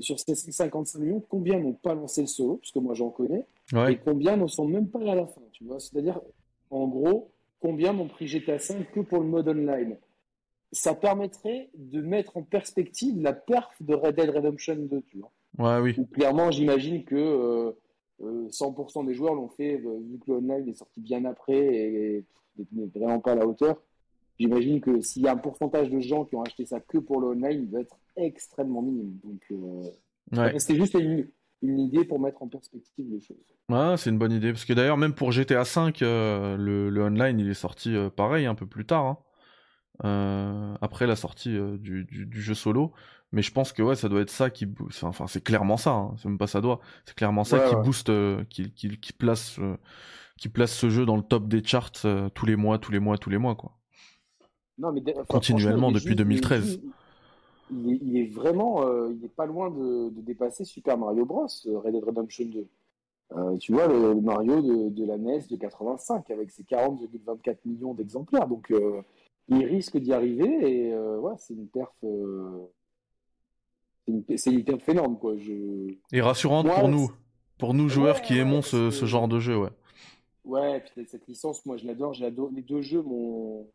sur 0.00 0.18
ces 0.18 0.34
155 0.34 0.98
millions 0.98 1.22
combien 1.28 1.58
n'ont 1.58 1.72
pas 1.72 1.94
lancé 1.94 2.22
le 2.22 2.26
solo 2.26 2.56
parce 2.56 2.72
que 2.72 2.78
moi 2.78 2.94
j'en 2.94 3.10
connais 3.10 3.46
et 3.88 3.98
combien 3.98 4.36
ne 4.36 4.46
sont 4.46 4.66
même 4.66 4.88
pas 4.88 5.00
à 5.00 5.14
la 5.14 5.26
fin 5.26 5.42
tu 5.52 5.64
vois. 5.64 5.80
C'est 5.80 5.96
à 5.96 6.02
dire 6.02 6.20
en 6.70 6.86
gros 6.86 7.30
combien 7.60 7.92
n'ont 7.92 8.08
pris 8.08 8.26
GTA 8.26 8.58
5 8.58 8.92
que 8.92 9.00
pour 9.00 9.20
le 9.20 9.26
mode 9.26 9.48
online. 9.48 9.96
Ça 10.72 10.94
permettrait 10.94 11.70
de 11.74 12.00
mettre 12.00 12.36
en 12.36 12.42
perspective 12.42 13.20
la 13.20 13.32
perf 13.32 13.70
de 13.80 13.94
Red 13.94 14.16
Dead 14.16 14.30
Redemption 14.30 14.76
2 14.76 15.02
tu 15.08 15.18
vois. 15.18 15.32
Ouais, 15.58 15.80
oui. 15.80 15.94
où 15.96 16.04
clairement, 16.04 16.50
j'imagine 16.50 17.04
que 17.04 17.74
100% 18.20 19.04
des 19.04 19.14
joueurs 19.14 19.34
l'ont 19.34 19.48
fait, 19.48 19.74
euh, 19.84 19.98
vu 20.10 20.18
que 20.18 20.30
le 20.32 20.38
online 20.38 20.68
est 20.68 20.74
sorti 20.74 21.00
bien 21.00 21.24
après 21.24 21.56
et 21.58 22.24
et 22.58 22.64
n'est 22.72 22.86
vraiment 22.86 23.20
pas 23.20 23.32
à 23.32 23.34
la 23.34 23.46
hauteur. 23.46 23.76
J'imagine 24.38 24.80
que 24.80 25.00
s'il 25.02 25.22
y 25.22 25.28
a 25.28 25.32
un 25.32 25.36
pourcentage 25.36 25.90
de 25.90 26.00
gens 26.00 26.24
qui 26.24 26.34
ont 26.36 26.42
acheté 26.42 26.64
ça 26.66 26.80
que 26.80 26.98
pour 26.98 27.20
le 27.20 27.28
online, 27.28 27.62
il 27.64 27.70
va 27.70 27.80
être 27.80 27.96
extrêmement 28.16 28.82
minime. 28.82 29.18
Donc, 29.24 29.42
euh, 29.52 29.90
Ouais, 30.32 30.58
c'était 30.58 30.76
juste 30.80 30.94
une, 30.94 31.28
une 31.62 31.78
idée 31.78 32.04
pour 32.04 32.18
mettre 32.18 32.42
en 32.42 32.48
perspective 32.48 33.06
les 33.10 33.20
choses. 33.20 33.36
ouais 33.68 33.96
c'est 33.96 34.10
une 34.10 34.18
bonne 34.18 34.32
idée. 34.32 34.52
Parce 34.52 34.64
que 34.64 34.72
d'ailleurs, 34.72 34.96
même 34.96 35.14
pour 35.14 35.32
GTA 35.32 35.62
V, 35.62 35.92
euh, 36.02 36.56
le, 36.56 36.90
le 36.90 37.02
online, 37.02 37.38
il 37.38 37.48
est 37.50 37.54
sorti 37.54 37.94
euh, 37.94 38.10
pareil, 38.10 38.46
un 38.46 38.54
peu 38.54 38.66
plus 38.66 38.84
tard. 38.86 39.04
hein. 39.06 39.18
Euh, 40.04 40.74
après 40.82 41.06
la 41.06 41.16
sortie 41.16 41.56
euh, 41.56 41.78
du, 41.78 42.04
du, 42.04 42.26
du 42.26 42.40
jeu 42.42 42.54
solo. 42.54 42.92
Mais 43.32 43.42
je 43.42 43.50
pense 43.52 43.72
que 43.72 43.82
ouais, 43.82 43.96
ça 43.96 44.08
doit 44.08 44.20
être 44.20 44.30
ça 44.30 44.50
qui 44.50 44.66
booste. 44.66 45.02
Enfin, 45.04 45.26
c'est 45.26 45.42
clairement 45.42 45.76
ça. 45.76 45.92
hein. 45.92 46.14
C'est 46.18 46.28
même 46.28 46.38
pas 46.38 46.46
ça 46.46 46.60
doit. 46.60 46.80
C'est 47.04 47.14
clairement 47.16 47.44
ça 47.44 47.58
Ouais, 47.58 47.68
qui 47.70 47.74
ouais. 47.74 47.82
booste, 47.82 48.08
euh, 48.10 48.44
qui, 48.50 48.72
qui, 48.72 48.98
qui 49.00 49.12
place, 49.12 49.58
qui 50.38 50.48
place 50.48 50.72
ce 50.72 50.90
jeu 50.90 51.06
dans 51.06 51.16
le 51.16 51.22
top 51.22 51.48
des 51.48 51.64
charts 51.64 51.90
tous 52.34 52.46
les 52.46 52.56
mois, 52.56 52.78
tous 52.78 52.92
les 52.92 53.00
mois, 53.00 53.16
tous 53.18 53.30
les 53.30 53.38
mois, 53.38 53.54
quoi. 53.54 53.72
Non, 54.78 54.92
mais 54.92 55.02
enfin, 55.14 55.24
Continuellement 55.28 55.90
depuis 55.90 56.08
juste- 56.08 56.18
2013. 56.18 56.80
Il 57.72 57.90
est, 57.92 57.98
il 58.02 58.16
est 58.18 58.26
vraiment, 58.26 58.86
euh, 58.86 59.12
il 59.18 59.24
est 59.24 59.34
pas 59.34 59.46
loin 59.46 59.70
de, 59.70 60.10
de 60.10 60.20
dépasser 60.20 60.64
Super 60.64 60.96
Mario 60.98 61.24
Bros. 61.24 61.46
Red 61.66 61.94
Dead 61.94 62.04
Redemption 62.04 62.44
2. 62.46 62.66
Euh, 63.36 63.56
tu 63.56 63.72
vois, 63.72 63.88
le, 63.88 64.12
le 64.14 64.20
Mario 64.20 64.60
de, 64.62 64.88
de 64.90 65.04
la 65.04 65.18
NES 65.18 65.40
de 65.50 65.56
85 65.56 66.30
avec 66.30 66.50
ses 66.52 66.62
40,24 66.62 67.56
millions 67.64 67.92
d'exemplaires. 67.92 68.46
Donc, 68.46 68.70
euh, 68.70 69.02
il 69.48 69.64
risque 69.64 69.96
d'y 69.98 70.12
arriver 70.12 70.46
et 70.86 70.92
euh, 70.92 71.18
ouais, 71.18 71.34
c'est 71.38 71.54
une 71.54 71.68
perf, 71.68 71.92
euh, 72.04 72.66
c'est 74.36 74.50
une, 74.50 74.58
une 74.58 74.64
perf 74.64 74.88
énorme 74.88 75.18
quoi. 75.18 75.36
Je, 75.38 75.94
Et 76.12 76.20
rassurante 76.20 76.66
Moi, 76.66 76.74
pour 76.74 76.88
nous, 76.88 77.10
pour 77.58 77.74
nous 77.74 77.88
joueurs 77.88 78.16
Ouais, 78.16 78.22
qui 78.22 78.38
aimons 78.38 78.62
ce, 78.62 78.90
ce 78.90 79.04
genre 79.06 79.28
de 79.28 79.38
jeu, 79.40 79.56
ouais. 79.58 79.70
Ouais, 80.44 80.80
puis 80.80 81.04
cette 81.08 81.26
licence, 81.26 81.64
moi 81.66 81.76
je 81.76 81.86
l'adore. 81.86 82.14
Les 82.52 82.62
deux 82.62 82.82
jeux 82.82 83.02
m'ont 83.02 83.68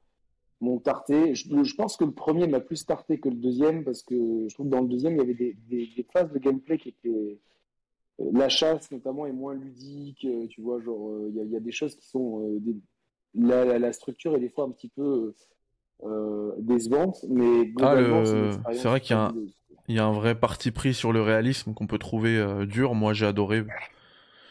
m'ont 0.62 0.80
tarté. 0.80 1.34
Je, 1.36 1.64
je 1.64 1.76
pense 1.76 1.98
que 1.98 2.06
le 2.06 2.12
premier 2.12 2.48
m'a 2.48 2.60
plus 2.60 2.86
tarté 2.86 3.20
que 3.20 3.30
le 3.30 3.36
deuxième 3.36 3.84
parce 3.84 4.04
que 4.04 4.48
je 4.48 4.54
trouve 4.54 4.68
que 4.68 4.72
dans 4.72 4.82
le 4.82 4.88
deuxième 4.88 5.14
il 5.16 5.18
y 5.18 5.22
avait 5.22 5.34
des, 5.34 5.54
des, 5.68 5.88
des 5.88 6.04
phases 6.14 6.32
de 6.32 6.40
gameplay 6.40 6.78
qui 6.78 6.90
étaient. 6.90 7.10
euh, 7.10 8.30
La 8.34 8.48
chasse 8.48 8.92
notamment 8.92 9.26
est 9.26 9.32
moins 9.34 9.56
ludique, 9.56 10.26
tu 10.50 10.62
vois, 10.62 10.80
genre 10.82 11.12
il 11.30 11.36
y, 11.36 11.40
a, 11.42 11.44
il 11.44 11.52
y 11.52 11.56
a 11.58 11.60
des 11.60 11.72
choses 11.72 11.96
qui 11.96 12.08
sont. 12.08 12.58
des- 12.60 12.76
la, 13.34 13.64
la, 13.66 13.80
la 13.80 13.94
structure 13.94 14.36
est 14.36 14.40
des 14.42 14.50
fois 14.50 14.66
un 14.66 14.72
petit 14.72 14.90
peu 14.90 15.34
euh, 16.04 16.52
décevante, 16.60 17.24
mais 17.30 17.66
globalement 17.68 18.22
le- 18.22 18.52
c'est 18.74 18.88
vrai 18.88 19.00
qu'il 19.02 19.16
y 19.16 19.20
a 19.20 19.24
un- 19.24 19.28
fabuleuse. 19.30 19.54
Il 19.88 19.96
y 19.96 20.00
a 20.00 20.06
un 20.06 20.14
vrai 20.14 20.36
parti 20.36 20.72
pris 20.72 20.94
sur 20.94 21.12
le 21.12 21.22
réalisme 21.22 21.74
qu'on 21.74 21.88
peut 21.88 21.98
trouver 21.98 22.38
euh, 22.38 22.66
dur. 22.66 22.94
Moi, 22.96 23.14
j'ai 23.14 23.26
adoré. 23.26 23.64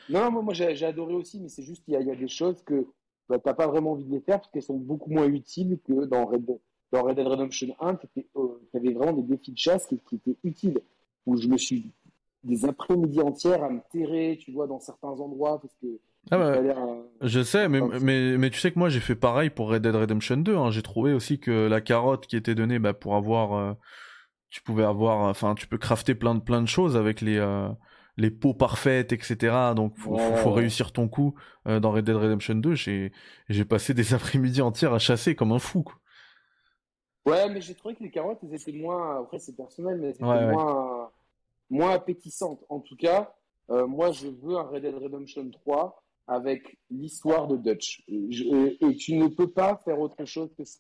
Non, 0.09 0.31
moi, 0.31 0.43
moi 0.43 0.55
j'ai 0.55 0.85
adoré 0.85 1.15
aussi, 1.15 1.41
mais 1.41 1.49
c'est 1.49 1.63
juste 1.63 1.85
qu'il 1.85 1.95
y, 1.95 1.97
a- 1.97 2.01
il 2.01 2.07
y 2.09 2.11
a 2.11 2.17
des 2.17 2.29
choses 2.29 2.63
que 2.63 2.87
bah, 3.29 3.39
t'as 3.39 3.55
pas 3.55 3.69
vraiment 3.69 3.93
envie 3.93 4.05
de 4.05 4.11
les 4.13 4.21
faire 4.21 4.39
parce 4.41 4.51
qu'elles 4.51 4.63
sont 4.63 4.77
beaucoup 4.77 5.11
moins 5.11 5.27
utiles 5.27 5.79
que 5.87 6.05
dans 6.07 6.27
Red 6.27 6.45
Dead, 6.45 6.59
dans 6.91 7.05
Red 7.05 7.17
Dead 7.17 7.27
Redemption 7.27 7.77
1, 7.81 7.95
tu 7.95 8.09
avais 8.75 8.93
vraiment 8.93 9.13
des 9.13 9.23
défis 9.23 9.53
de 9.53 9.59
chasse 9.59 9.87
qui, 9.87 9.99
qui 10.01 10.17
étaient 10.17 10.37
utiles, 10.43 10.81
où 11.27 11.37
je 11.37 11.47
me 11.47 11.57
suis 11.57 11.93
des 12.43 12.65
après-midi 12.65 13.21
entières 13.21 13.63
à 13.63 13.71
me 13.71 13.81
terrer, 13.93 14.37
tu 14.41 14.51
vois, 14.51 14.67
dans 14.67 14.81
certains 14.81 15.09
endroits 15.21 15.61
parce 15.61 15.75
que 15.81 15.87
Ah 16.31 16.39
bah, 16.39 16.59
un- 16.59 17.05
Je 17.23 17.43
sais, 17.43 17.69
mais, 17.69 17.81
mais, 18.01 18.39
mais 18.39 18.51
tu 18.51 18.59
sais 18.61 18.71
que 18.73 18.79
moi 18.79 18.89
j'ai 18.89 19.01
fait 19.01 19.15
pareil 19.17 19.51
pour 19.51 19.69
Red 19.71 19.83
Dead 19.83 19.95
Redemption 19.95 20.37
2. 20.39 20.57
hein. 20.57 20.71
J'ai 20.71 20.83
trouvé 20.83 21.13
aussi 21.13 21.39
que 21.41 21.67
la 21.69 21.81
carotte 21.81 22.27
qui 22.27 22.37
était 22.37 22.55
donnée 22.55 22.79
bah, 22.79 22.95
pour 22.95 23.17
avoir. 23.17 23.53
euh, 23.55 23.73
tu 24.49 24.63
pouvais 24.63 24.85
avoir. 24.85 25.19
Enfin, 25.29 25.55
tu 25.55 25.67
peux 25.67 25.79
crafter 25.79 26.15
plein 26.15 26.35
de, 26.35 26.41
plein 26.41 26.61
de 26.63 26.67
choses 26.69 26.97
avec 26.97 27.21
les, 27.21 27.39
euh, 27.39 27.69
les 28.17 28.31
peaux 28.31 28.55
parfaites, 28.55 29.13
etc. 29.13 29.75
Donc 29.77 29.97
faut, 29.99 30.13
Ouais, 30.17 30.19
faut, 30.31 30.37
faut 30.37 30.51
ouais. 30.51 30.61
réussir 30.61 30.93
ton 30.93 31.09
coup. 31.09 31.35
Euh, 31.69 31.79
dans 31.81 31.91
Red 31.93 32.05
Dead 32.05 32.17
Redemption 32.17 32.55
2, 32.55 32.75
j'ai 32.75 33.13
passé 33.69 33.93
des 33.95 34.15
après-midi 34.15 34.63
entières 34.63 34.95
à 34.95 34.99
chasser 34.99 35.35
comme 35.35 35.53
un 35.53 35.59
fou. 35.59 35.83
Quoi. 35.83 35.95
Ouais, 37.27 37.49
mais 37.51 37.61
j'ai 37.61 37.75
trouvé 37.75 37.95
que 37.95 38.03
les 38.03 38.11
carottes, 38.11 38.39
elles 38.43 38.55
étaient 38.55 38.73
moins. 38.73 39.21
Après, 39.21 39.39
c'est 39.39 39.55
personnel, 39.57 39.99
mais 40.01 40.09
elles 40.09 40.15
étaient 40.15 40.25
Ouais, 40.25 40.51
moins, 40.51 41.11
moins 41.69 41.91
appétissantes. 41.93 42.65
En 42.71 42.81
tout 42.81 42.97
cas, 42.97 43.33
euh, 43.71 43.87
moi, 43.87 44.11
je 44.11 44.27
veux 44.29 44.57
un 44.57 44.63
Red 44.63 44.83
Dead 44.83 44.95
Redemption 44.95 45.49
3 45.51 46.03
avec 46.31 46.79
l'histoire 46.91 47.49
de 47.49 47.57
Dutch. 47.57 48.03
Et, 48.09 48.31
je- 48.31 48.87
et 48.89 48.97
tu 48.97 49.17
ne 49.17 49.27
peux 49.27 49.51
pas 49.51 49.77
faire 49.85 49.99
autre 49.99 50.25
chose 50.25 50.49
que 50.57 50.65
ça. 50.65 50.79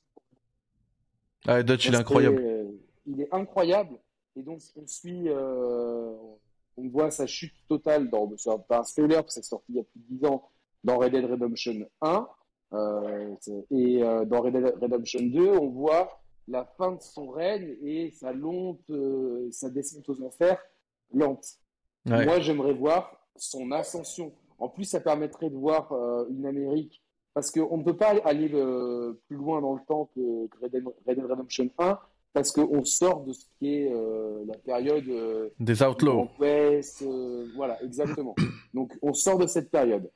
Ah, 1.46 1.62
Dutch, 1.62 1.86
il 1.86 1.88
est 1.88 1.96
que, 1.96 2.00
incroyable. 2.00 2.38
euh, 2.40 2.70
il 3.06 3.20
est 3.20 3.34
incroyable. 3.34 3.98
et 4.36 4.42
donc 4.42 4.60
on 4.76 4.86
suit, 4.86 5.24
euh, 5.28 6.14
on 6.76 6.88
voit 6.88 7.10
sa 7.10 7.26
chute 7.26 7.54
totale 7.68 8.08
dans, 8.08 8.30
c'est 8.36 8.50
pas 8.68 8.78
un 8.80 8.84
spoiler 8.84 9.16
parce 9.16 9.34
que 9.34 9.42
c'est 9.42 9.48
sorti 9.48 9.66
il 9.70 9.76
y 9.76 9.80
a 9.80 9.82
plus 9.82 10.00
de 10.00 10.18
10 10.18 10.24
ans 10.26 10.48
dans 10.84 10.98
Red 10.98 11.12
Dead 11.12 11.24
Redemption 11.24 11.86
1, 12.00 12.28
euh, 12.72 13.34
et 13.72 13.98
dans 14.26 14.40
Red 14.40 14.52
Dead 14.54 14.74
Redemption 14.80 15.20
2, 15.26 15.48
on 15.58 15.68
voit 15.70 16.22
la 16.46 16.64
fin 16.64 16.92
de 16.92 17.00
son 17.02 17.30
règne 17.30 17.76
et 17.82 18.10
sa 18.12 18.32
lente, 18.32 18.88
euh, 18.90 19.48
sa 19.50 19.68
descente 19.68 20.08
aux 20.08 20.22
enfers 20.22 20.62
lente. 21.12 21.44
Ouais. 22.06 22.24
Moi, 22.24 22.38
j'aimerais 22.40 22.72
voir 22.72 23.26
son 23.36 23.72
ascension. 23.72 24.32
En 24.60 24.68
plus, 24.68 24.84
ça 24.84 25.00
permettrait 25.00 25.50
de 25.50 25.56
voir 25.56 25.90
euh, 25.92 26.26
une 26.30 26.46
Amérique, 26.46 27.02
parce 27.34 27.50
qu'on 27.50 27.78
ne 27.78 27.82
peut 27.82 27.96
pas 27.96 28.14
aller 28.24 28.50
euh, 28.54 29.14
plus 29.26 29.36
loin 29.36 29.60
dans 29.60 29.74
le 29.74 29.80
temps 29.86 30.10
que 30.14 30.46
que 30.48 30.58
Red 30.62 30.72
Dead, 30.72 30.84
Red 31.06 31.16
Dead 31.16 31.24
Redemption 31.24 31.70
1, 31.78 31.98
parce 32.32 32.52
qu'on 32.52 32.84
sort 32.84 33.24
de 33.24 33.32
ce 33.32 33.44
qui 33.58 33.74
est 33.74 33.92
euh, 33.92 34.44
la 34.46 34.56
période 34.58 35.08
euh, 35.08 35.48
Des 35.58 35.82
Outlaws. 35.82 36.28
Voilà, 36.38 37.82
exactement. 37.82 38.34
Donc, 38.74 38.96
on 39.02 39.14
sort 39.14 39.38
de 39.38 39.46
cette 39.46 39.70
période. 39.70 40.10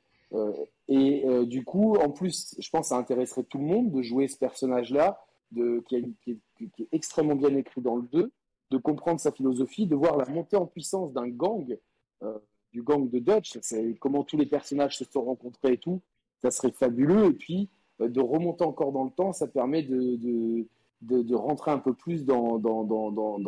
Et 0.89 1.25
du 1.47 1.65
coup, 1.65 1.95
en 1.95 2.11
plus, 2.11 2.57
je 2.59 2.69
pense 2.69 2.87
que 2.87 2.89
ça 2.89 2.97
intéresserait 2.97 3.45
tout 3.45 3.59
le 3.59 3.65
monde 3.65 3.93
de 3.93 4.03
jouer 4.03 4.27
ce 4.27 4.37
personnage-là, 4.37 5.25
de, 5.53 5.81
qui, 5.89 5.97
a 5.97 6.01
qui 6.25 6.33
est, 6.33 6.39
qui 6.57 6.83
est 6.83 6.89
extrêmement 6.91 7.37
bien 7.37 7.55
écrit 7.57 7.81
dans 7.81 7.97
le 7.97 8.03
2, 8.03 8.33
de 8.73 8.79
comprendre 8.79 9.21
sa 9.21 9.31
philosophie, 9.31 9.87
de 9.87 9.95
voir 9.95 10.17
la 10.17 10.27
montée 10.27 10.57
en 10.57 10.67
puissance 10.67 11.13
d'un 11.13 11.29
gang, 11.29 11.79
du 12.75 12.83
gang 12.83 13.09
de 13.09 13.21
Dutch, 13.21 13.57
c'est 13.63 13.95
comment 14.01 14.25
tous 14.25 14.37
les 14.37 14.47
personnages 14.47 14.99
se 14.99 15.05
sont 15.05 15.23
rencontrés 15.23 15.75
et 15.75 15.79
tout, 15.79 16.03
ça 16.43 16.51
serait 16.51 16.73
fabuleux. 16.73 17.27
Et 17.27 17.33
puis, 17.33 17.69
euh, 18.01 18.09
de 18.09 18.21
remonter 18.21 18.65
encore 18.65 18.91
dans 18.91 19.05
le 19.05 19.11
temps, 19.11 19.33
ça 19.33 19.47
permet 19.47 19.85
de, 19.85 20.67
rentrer 21.35 21.71
un 21.71 21.79
peu 21.79 21.95
plus 21.95 22.25
dans, 22.25 22.61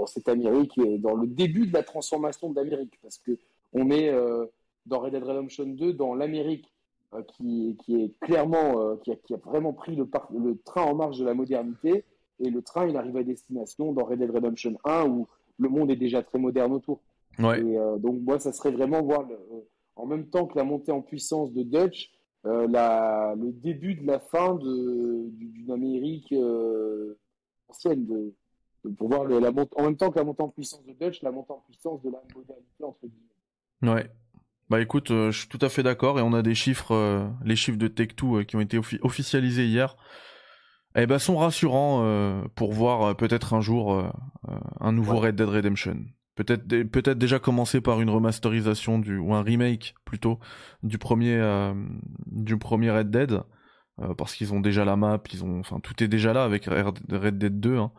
cette 0.07 0.29
Amérique, 0.29 0.79
et 0.79 0.99
dans 0.99 1.17
le 1.17 1.27
début 1.27 1.67
de 1.67 1.73
la 1.73 1.83
transformation 1.83 2.51
de 2.51 2.57
l'Amérique, 2.57 2.99
parce 3.03 3.19
que 3.19 3.37
on 3.73 3.91
est 3.91 4.11
euh, 4.11 4.47
dans 4.87 5.01
Red 5.01 5.13
Dead 5.13 5.25
Redemption 5.25 5.67
2 5.67 5.93
dans 5.93 6.15
l'Amérique 6.15 6.73
euh, 7.15 7.23
qui, 7.23 7.77
est 7.89 8.19
clairement, 8.21 8.81
euh, 8.81 8.97
qui, 9.03 9.35
a, 9.35 9.37
vraiment 9.39 9.73
pris 9.73 9.97
le, 9.97 10.09
le 10.39 10.57
train 10.65 10.83
en 10.83 10.95
marche 10.95 11.19
de 11.19 11.25
la 11.25 11.35
modernité, 11.35 12.05
et 12.39 12.49
le 12.49 12.63
train, 12.63 12.87
il 12.87 12.97
arrive 12.97 13.17
à 13.17 13.25
destination 13.25 13.93
dans 13.93 14.05
Red 14.05 14.21
Dead 14.21 14.31
Redemption 14.31 14.79
1 14.85 15.07
où 15.09 15.27
le 15.59 15.69
monde 15.69 15.91
est 15.91 15.97
déjà 15.97 16.23
très 16.23 16.39
moderne 16.39 16.73
autour. 16.73 17.01
Ouais. 17.39 17.61
Et 17.61 17.79
euh, 17.79 17.99
donc, 17.99 18.21
moi, 18.23 18.39
ça 18.39 18.53
serait 18.53 18.71
vraiment 18.71 19.03
voir, 19.03 19.23
le- 19.23 19.35
euh, 19.35 19.61
en 19.97 20.07
même 20.07 20.29
temps 20.29 20.47
que 20.47 20.57
la 20.59 20.65
montée 20.65 20.93
en 20.93 21.03
puissance 21.03 21.53
de 21.53 21.63
Dutch, 21.63 22.11
euh, 22.47 22.67
la, 22.69 23.35
le 23.37 23.51
début 23.53 23.95
de 23.95 24.07
la 24.07 24.21
fin 24.21 24.55
de, 24.55 25.29
du- 25.31 25.49
d'une 25.49 25.71
Amérique 25.73 26.33
euh, 26.33 27.19
ancienne, 27.69 28.07
de, 28.07 28.35
de- 28.85 28.91
pour 28.95 29.09
voir 29.09 29.25
le- 29.25 29.39
la 29.41 29.51
en 29.77 29.83
même 29.83 29.97
temps 29.97 30.11
que 30.11 30.19
la 30.19 30.25
montée 30.25 30.43
en 30.43 30.49
puissance 30.49 30.85
de 30.87 30.93
Dutch, 30.93 31.23
la 31.23 31.31
montée 31.33 31.53
en 31.53 31.63
puissance 31.67 32.01
de 32.03 32.11
la 32.11 32.23
modernité, 32.35 32.85
entre 32.85 32.99
guillemets. 33.03 33.95
Ouais. 33.95 34.11
Bah 34.69 34.81
écoute, 34.81 35.09
je 35.11 35.31
suis 35.31 35.49
tout 35.49 35.59
à 35.61 35.69
fait 35.69 35.83
d'accord 35.85 36.19
et 36.19 36.23
on 36.23 36.33
a 36.33 36.43
des 36.43 36.55
chiffres, 36.57 37.29
les 37.45 37.55
chiffres 37.55 37.79
de 37.79 37.87
Tech2 37.87 38.41
euh, 38.41 38.45
qui 38.45 38.57
ont 38.57 38.61
été 38.61 38.77
offi- 38.79 38.99
officialisés 39.03 39.65
hier. 39.67 39.97
Eh 40.97 41.07
ben 41.07 41.19
sont 41.21 41.37
rassurants 41.37 42.01
euh, 42.05 42.43
pour 42.57 42.73
voir 42.73 43.03
euh, 43.03 43.15
peut-être 43.15 43.55
un 43.55 43.61
jour 43.61 43.93
euh, 43.93 44.09
un 44.81 44.91
nouveau 44.93 45.15
Ouais. 45.21 45.27
Red 45.29 45.37
Dead 45.37 45.49
Redemption. 45.49 45.99
Peut-être 46.37 46.67
peut-être 46.67 47.19
déjà 47.19 47.39
commencer 47.39 47.81
par 47.81 48.01
une 48.01 48.11
remasterisation 48.11 48.99
du 48.99 49.19
ou 49.19 49.35
un 49.35 49.43
remake 49.43 49.95
plutôt 50.05 50.39
du 50.83 50.99
premier 50.99 51.35
euh, 51.37 51.73
du 52.27 52.57
premier 52.59 52.91
Red 52.91 53.11
Dead 53.11 53.41
euh, 54.01 54.15
parce 54.15 54.35
qu'ils 54.35 54.53
ont 54.55 54.61
déjà 54.61 54.85
la 54.85 54.97
map, 54.97 55.21
ils 55.33 55.43
ont 55.45 55.59
enfin 55.61 55.81
tout 55.81 56.03
est 56.05 56.09
déjà 56.09 56.33
là 56.35 56.45
avec 56.45 56.67
Red 56.67 57.39
Dead 57.39 57.59
2 57.59 57.77
hein. 57.79 57.91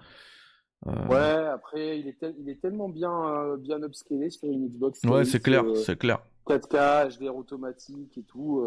Euh, 0.85 1.07
Ouais, 1.07 1.47
après, 1.47 1.99
il 1.99 2.07
est, 2.07 2.19
tel- 2.19 2.35
il 2.39 2.47
est 2.49 2.61
tellement 2.61 2.87
bien, 2.89 3.55
bien 3.57 3.81
upscalé 3.81 4.29
sur 4.29 4.47
une 4.47 4.67
Xbox 4.69 5.03
ouais, 5.05 5.25
c'est 5.25 5.39
clair, 5.41 5.63
c'est 5.83 5.97
clair. 5.97 6.19
4K, 6.47 7.17
HDR 7.19 7.35
automatique 7.35 8.15
et 8.17 8.23
tout. 8.23 8.63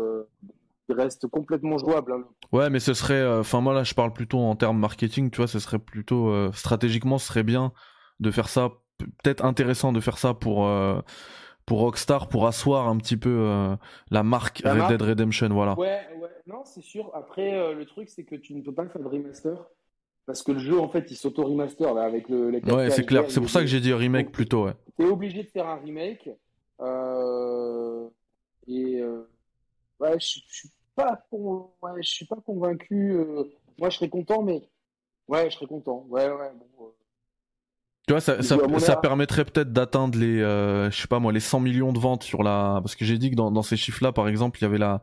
il 0.89 0.95
reste 0.95 1.29
complètement 1.29 1.79
jouable. 1.79 2.12
hein. 2.12 2.25
Ouais, 2.51 2.68
mais 2.68 2.81
ce 2.81 2.95
serait, 2.95 3.14
euh, 3.21 3.41
enfin 3.41 3.61
moi 3.61 3.73
là 3.75 3.85
je 3.85 3.95
parle 3.95 4.12
plutôt 4.12 4.41
en 4.41 4.57
termes 4.57 4.79
marketing, 4.81 5.31
tu 5.31 5.37
vois, 5.37 5.47
ce 5.47 5.61
serait 5.61 5.79
plutôt 5.79 6.31
euh, 6.31 6.51
stratégiquement, 6.53 7.18
ce 7.18 7.29
serait 7.29 7.45
bien 7.45 7.73
de 8.18 8.31
faire 8.33 8.49
ça, 8.49 8.71
peut-être 9.22 9.44
intéressant 9.44 9.92
de 9.92 10.01
faire 10.01 10.18
ça 10.18 10.34
pour 10.34 10.66
euh, 10.66 11.01
pour 11.66 11.80
Rockstar, 11.80 12.28
pour 12.28 12.46
asseoir 12.46 12.88
un 12.88 12.96
petit 12.96 13.16
peu 13.16 13.30
euh, 13.30 13.76
la 14.11 14.22
marque 14.22 14.61
La 14.64 14.72
Red 14.72 14.78
marque 14.78 14.90
Dead 14.92 15.03
Redemption, 15.03 15.48
voilà. 15.51 15.78
Ouais, 15.78 16.01
ouais, 16.20 16.28
non, 16.46 16.62
c'est 16.64 16.82
sûr. 16.82 17.11
Après, 17.14 17.55
euh, 17.55 17.74
le 17.74 17.86
truc, 17.86 18.09
c'est 18.09 18.24
que 18.24 18.34
tu 18.34 18.55
ne 18.55 18.62
peux 18.62 18.74
pas 18.74 18.86
faire 18.86 19.03
de 19.03 19.09
remaster. 19.09 19.57
Parce 20.26 20.42
que 20.42 20.53
le 20.53 20.59
jeu, 20.59 20.78
en 20.78 20.88
fait, 20.88 21.11
il 21.11 21.16
s'auto-remaster 21.16 21.94
là, 21.94 22.03
avec 22.03 22.28
le, 22.28 22.51
les 22.51 22.61
4K 22.61 22.74
Ouais, 22.74 22.90
c'est 22.90 23.07
clair. 23.07 23.24
C'est 23.28 23.40
pour 23.40 23.51
ça 23.51 23.61
que 23.61 23.66
j'ai 23.66 23.80
dit 23.80 23.92
remake 23.92 24.32
plutôt, 24.32 24.66
ouais. 24.66 24.74
T'es 24.96 25.05
obligé 25.05 25.42
de 25.42 25.48
faire 25.48 25.68
un 25.68 25.76
remake. 25.76 26.28
et 26.28 26.32
ouais, 30.01 30.20
je 30.20 30.40
suis 30.48 30.70
pas, 30.94 31.24
ouais, 31.30 32.03
je 32.03 32.09
suis 32.09 32.26
pas 32.26 32.36
convaincu. 32.44 33.16
moi, 33.78 33.90
je 33.90 33.96
serais 33.96 34.09
content, 34.09 34.42
mais 34.42 34.62
ouais, 35.28 35.51
je 35.51 35.57
serais 35.57 35.66
content. 35.66 36.05
Ouais, 36.09 36.28
ouais. 36.28 36.53
Bon, 36.78 36.92
Tu 38.11 38.14
vois, 38.14 38.20
ça, 38.20 38.42
ça, 38.42 38.56
ça 38.80 38.96
permettrait 38.96 39.44
peut-être 39.44 39.72
d'atteindre 39.72 40.18
les, 40.18 40.40
euh, 40.40 40.90
je 40.90 41.00
sais 41.00 41.06
pas 41.06 41.20
moi, 41.20 41.32
les 41.32 41.38
100 41.38 41.61
millions 41.61 41.92
de 41.92 42.00
ventes 42.00 42.24
sur 42.24 42.42
la, 42.42 42.80
parce 42.82 42.96
que 42.96 43.04
j'ai 43.04 43.18
dit 43.18 43.30
que 43.30 43.36
dans, 43.36 43.52
dans 43.52 43.62
ces 43.62 43.76
chiffres-là, 43.76 44.11
par 44.11 44.26
exemple, 44.26 44.58
il 44.58 44.62
y 44.62 44.64
avait 44.64 44.78
la, 44.78 45.00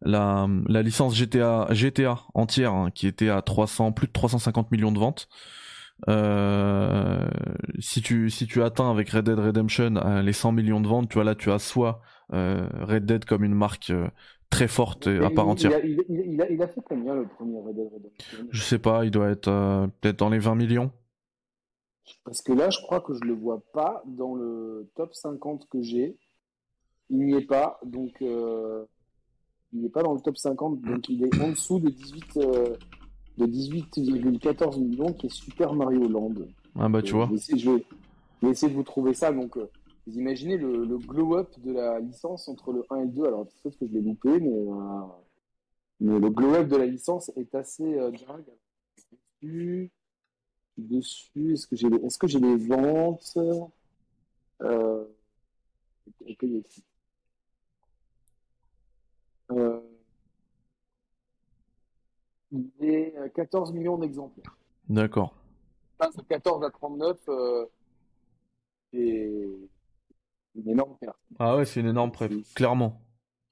la, 0.00 0.48
la 0.66 0.82
licence 0.82 1.14
GTA, 1.14 1.68
GTA 1.70 2.18
entière 2.34 2.72
hein, 2.74 2.90
qui 2.92 3.06
était 3.06 3.28
à 3.28 3.42
300, 3.42 3.92
plus 3.92 4.08
de 4.08 4.12
350 4.12 4.72
millions 4.72 4.90
de 4.90 4.98
ventes. 4.98 5.28
Euh, 6.08 7.28
si 7.78 8.02
tu, 8.02 8.28
si 8.28 8.48
tu 8.48 8.60
atteins 8.60 8.90
avec 8.90 9.10
Red 9.10 9.26
Dead 9.26 9.38
Redemption 9.38 9.94
euh, 10.04 10.20
les 10.22 10.32
100 10.32 10.50
millions 10.50 10.80
de 10.80 10.88
ventes, 10.88 11.08
tu 11.10 11.14
vois 11.14 11.24
là, 11.24 11.36
tu 11.36 11.52
as 11.52 11.60
soit 11.60 12.00
euh, 12.32 12.66
Red 12.80 13.06
Dead 13.06 13.24
comme 13.24 13.44
une 13.44 13.54
marque 13.54 13.90
euh, 13.90 14.08
très 14.50 14.66
forte 14.66 15.06
et 15.06 15.18
à 15.18 15.30
part 15.30 15.44
il, 15.46 15.50
entière. 15.50 15.72
a, 15.74 15.78
il, 15.78 16.02
il- 16.08 16.32
il 16.32 16.42
a, 16.42 16.50
il 16.50 16.60
a 16.60 16.66
fait 16.66 16.80
combien 16.84 17.14
le 17.14 17.24
premier 17.24 17.60
Red 17.60 17.76
Dead 17.76 17.86
Redemption? 17.86 18.48
Je 18.50 18.62
sais 18.62 18.80
pas, 18.80 19.04
il 19.04 19.12
doit 19.12 19.28
être 19.30 19.46
euh, 19.46 19.86
peut-être 20.00 20.18
dans 20.18 20.28
les 20.28 20.40
20 20.40 20.56
millions. 20.56 20.90
Parce 22.24 22.42
que 22.42 22.52
là, 22.52 22.70
je 22.70 22.80
crois 22.82 23.00
que 23.00 23.14
je 23.14 23.20
le 23.24 23.34
vois 23.34 23.60
pas 23.72 24.02
dans 24.06 24.34
le 24.34 24.90
top 24.94 25.14
50 25.14 25.68
que 25.68 25.80
j'ai. 25.82 26.16
Il 27.10 27.18
n'y 27.26 27.34
est 27.34 27.46
pas, 27.46 27.78
donc 27.84 28.10
euh, 28.22 28.84
il 29.72 29.82
n'est 29.82 29.88
pas 29.90 30.02
dans 30.02 30.14
le 30.14 30.20
top 30.20 30.36
50, 30.38 30.80
donc 30.80 31.08
il 31.08 31.24
est 31.24 31.40
en 31.42 31.50
dessous 31.50 31.78
de 31.78 31.90
18 31.90 32.36
euh, 32.38 32.76
de 33.38 33.46
18,14 33.46 34.80
millions, 34.80 35.12
qui 35.12 35.26
est 35.26 35.32
Super 35.34 35.74
Mario 35.74 36.08
Land. 36.08 36.34
Ah 36.78 36.88
bah 36.88 37.02
tu 37.02 37.14
Euh, 37.14 37.16
vois. 37.18 37.26
Je 37.26 37.30
vais, 37.32 37.36
essayer, 37.36 37.58
je 37.58 37.70
vais- 37.70 37.84
je 38.40 38.46
vais 38.46 38.52
essayer 38.52 38.70
de 38.72 38.76
vous 38.76 38.82
trouver 38.82 39.14
ça. 39.14 39.32
Donc, 39.32 39.56
euh, 39.56 39.68
vous 40.06 40.18
imaginez 40.18 40.56
le, 40.56 40.84
le 40.84 40.98
glow-up 40.98 41.48
de 41.60 41.72
la 41.72 42.00
licence 42.00 42.48
entre 42.48 42.72
le 42.72 42.82
1 42.90 43.00
et 43.00 43.04
le 43.04 43.10
2. 43.12 43.24
Alors, 43.26 43.46
peut-être 43.46 43.78
que 43.78 43.86
je 43.86 43.92
l'ai 43.92 44.00
loupé, 44.00 44.40
mais, 44.40 44.64
mais 46.00 46.18
le 46.18 46.30
glow-up 46.30 46.66
de 46.68 46.76
la 46.76 46.86
licence 46.86 47.30
est 47.36 47.54
assez 47.54 47.84
dingue. 48.26 48.50
Dessus, 50.78 51.52
est-ce 51.52 51.66
que 51.66 51.76
j'ai 51.76 51.88
les, 51.90 51.98
est-ce 51.98 52.18
que 52.18 52.26
j'ai 52.26 52.40
les 52.40 52.56
ventes? 52.56 53.36
Euh, 54.62 55.04
ok, 56.26 56.36
il 56.42 56.52
y 56.52 56.56
a 56.56 56.58
ici. 56.60 56.84
Euh, 59.50 59.80
à 63.22 63.28
14 63.28 63.72
millions 63.72 63.98
d'exemplaires 63.98 64.56
D'accord. 64.88 65.34
passe 65.98 66.16
de 66.16 66.22
14 66.22 66.64
à 66.64 66.70
39, 66.70 67.18
euh, 67.28 67.66
c'est 68.92 68.98
une 70.54 70.68
énorme 70.68 70.96
perte. 70.98 71.16
Ah 71.38 71.56
ouais, 71.56 71.64
c'est 71.64 71.80
une 71.80 71.86
énorme 71.88 72.12
preuve, 72.12 72.42
C'est- 72.42 72.54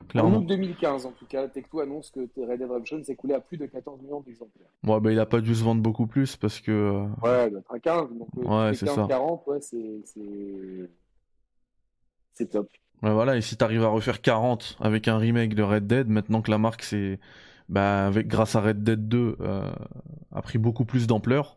clairement. 0.09 0.37
En 0.39 0.41
août 0.41 0.47
2015, 0.47 1.07
en 1.07 1.13
tout 1.13 1.27
cas, 1.27 1.47
Tech2 1.47 1.83
annonce 1.83 2.11
que 2.11 2.21
Red 2.21 2.59
Dead 2.59 2.69
Redemption 2.71 3.03
s'est 3.05 3.17
coulé 3.17 3.35
à 3.35 3.41
plus 3.41 3.57
de 3.57 3.67
14 3.67 4.01
millions 4.03 4.21
d'exemplaires. 4.21 4.69
Ouais, 4.85 5.01
bah 5.01 5.13
il 5.13 5.19
a 5.19 5.27
pas 5.27 5.41
dû 5.41 5.55
se 5.55 5.63
vendre 5.65 5.83
beaucoup 5.83 6.07
plus 6.07 6.37
parce 6.37 6.61
que. 6.61 7.05
Ouais, 7.23 7.47
il 7.47 7.51
doit 7.51 7.61
être 7.61 7.73
à 7.75 7.79
15, 7.81 8.09
donc 8.13 8.29
euh, 8.39 8.43
Ouais, 8.43 8.75
c'est 8.75 8.87
c'est 8.87 8.95
ça. 8.95 9.07
40, 9.09 9.47
ouais, 9.47 9.61
c'est 9.61 10.01
c'est- 10.05 10.91
top. 12.51 12.69
ouais, 13.03 13.13
voilà, 13.13 13.37
et 13.37 13.43
si 13.43 13.57
t'arrives 13.57 13.85
à 13.85 13.89
refaire 13.89 14.23
40 14.23 14.79
avec 14.81 15.09
un 15.09 15.19
remake 15.19 15.55
de 15.55 15.63
Red 15.63 15.87
Dead, 15.87 16.09
maintenant 16.09 16.41
que 16.43 16.51
la 16.51 16.59
marque 16.59 16.83
c'est. 16.83 17.19
Bah, 17.69 18.07
avec, 18.09 18.27
grâce 18.27 18.57
à 18.57 18.61
Red 18.63 18.83
Dead 18.83 19.07
2, 19.09 19.37
euh, 19.41 19.71
a 20.33 20.43
pris 20.43 20.59
beaucoup 20.59 20.85
plus 20.85 21.07
d'ampleur, 21.07 21.57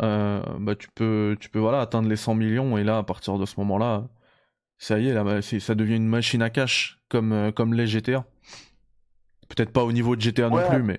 euh, 0.00 0.40
bah 0.60 0.76
tu 0.76 0.88
peux, 0.94 1.36
tu 1.40 1.50
peux 1.50 1.58
voilà, 1.58 1.80
atteindre 1.80 2.08
les 2.08 2.14
100 2.16 2.34
millions 2.36 2.78
et 2.78 2.84
là, 2.84 2.98
à 2.98 3.02
partir 3.02 3.36
de 3.36 3.44
ce 3.46 3.58
moment-là, 3.58 4.06
ça 4.78 5.00
y 5.00 5.08
est, 5.08 5.12
là, 5.12 5.24
bah, 5.24 5.42
c'est- 5.42 5.58
ça 5.58 5.74
devient 5.74 5.96
une 5.96 6.06
machine 6.06 6.40
à 6.42 6.50
cash 6.50 6.99
comme, 7.10 7.32
euh, 7.32 7.52
comme 7.52 7.74
les 7.74 7.86
GTA. 7.86 8.24
Peut-être 9.48 9.72
pas 9.72 9.84
au 9.84 9.92
niveau 9.92 10.16
de 10.16 10.22
GTA 10.22 10.48
non 10.48 10.66
plus, 10.66 10.82
mais. 10.82 10.98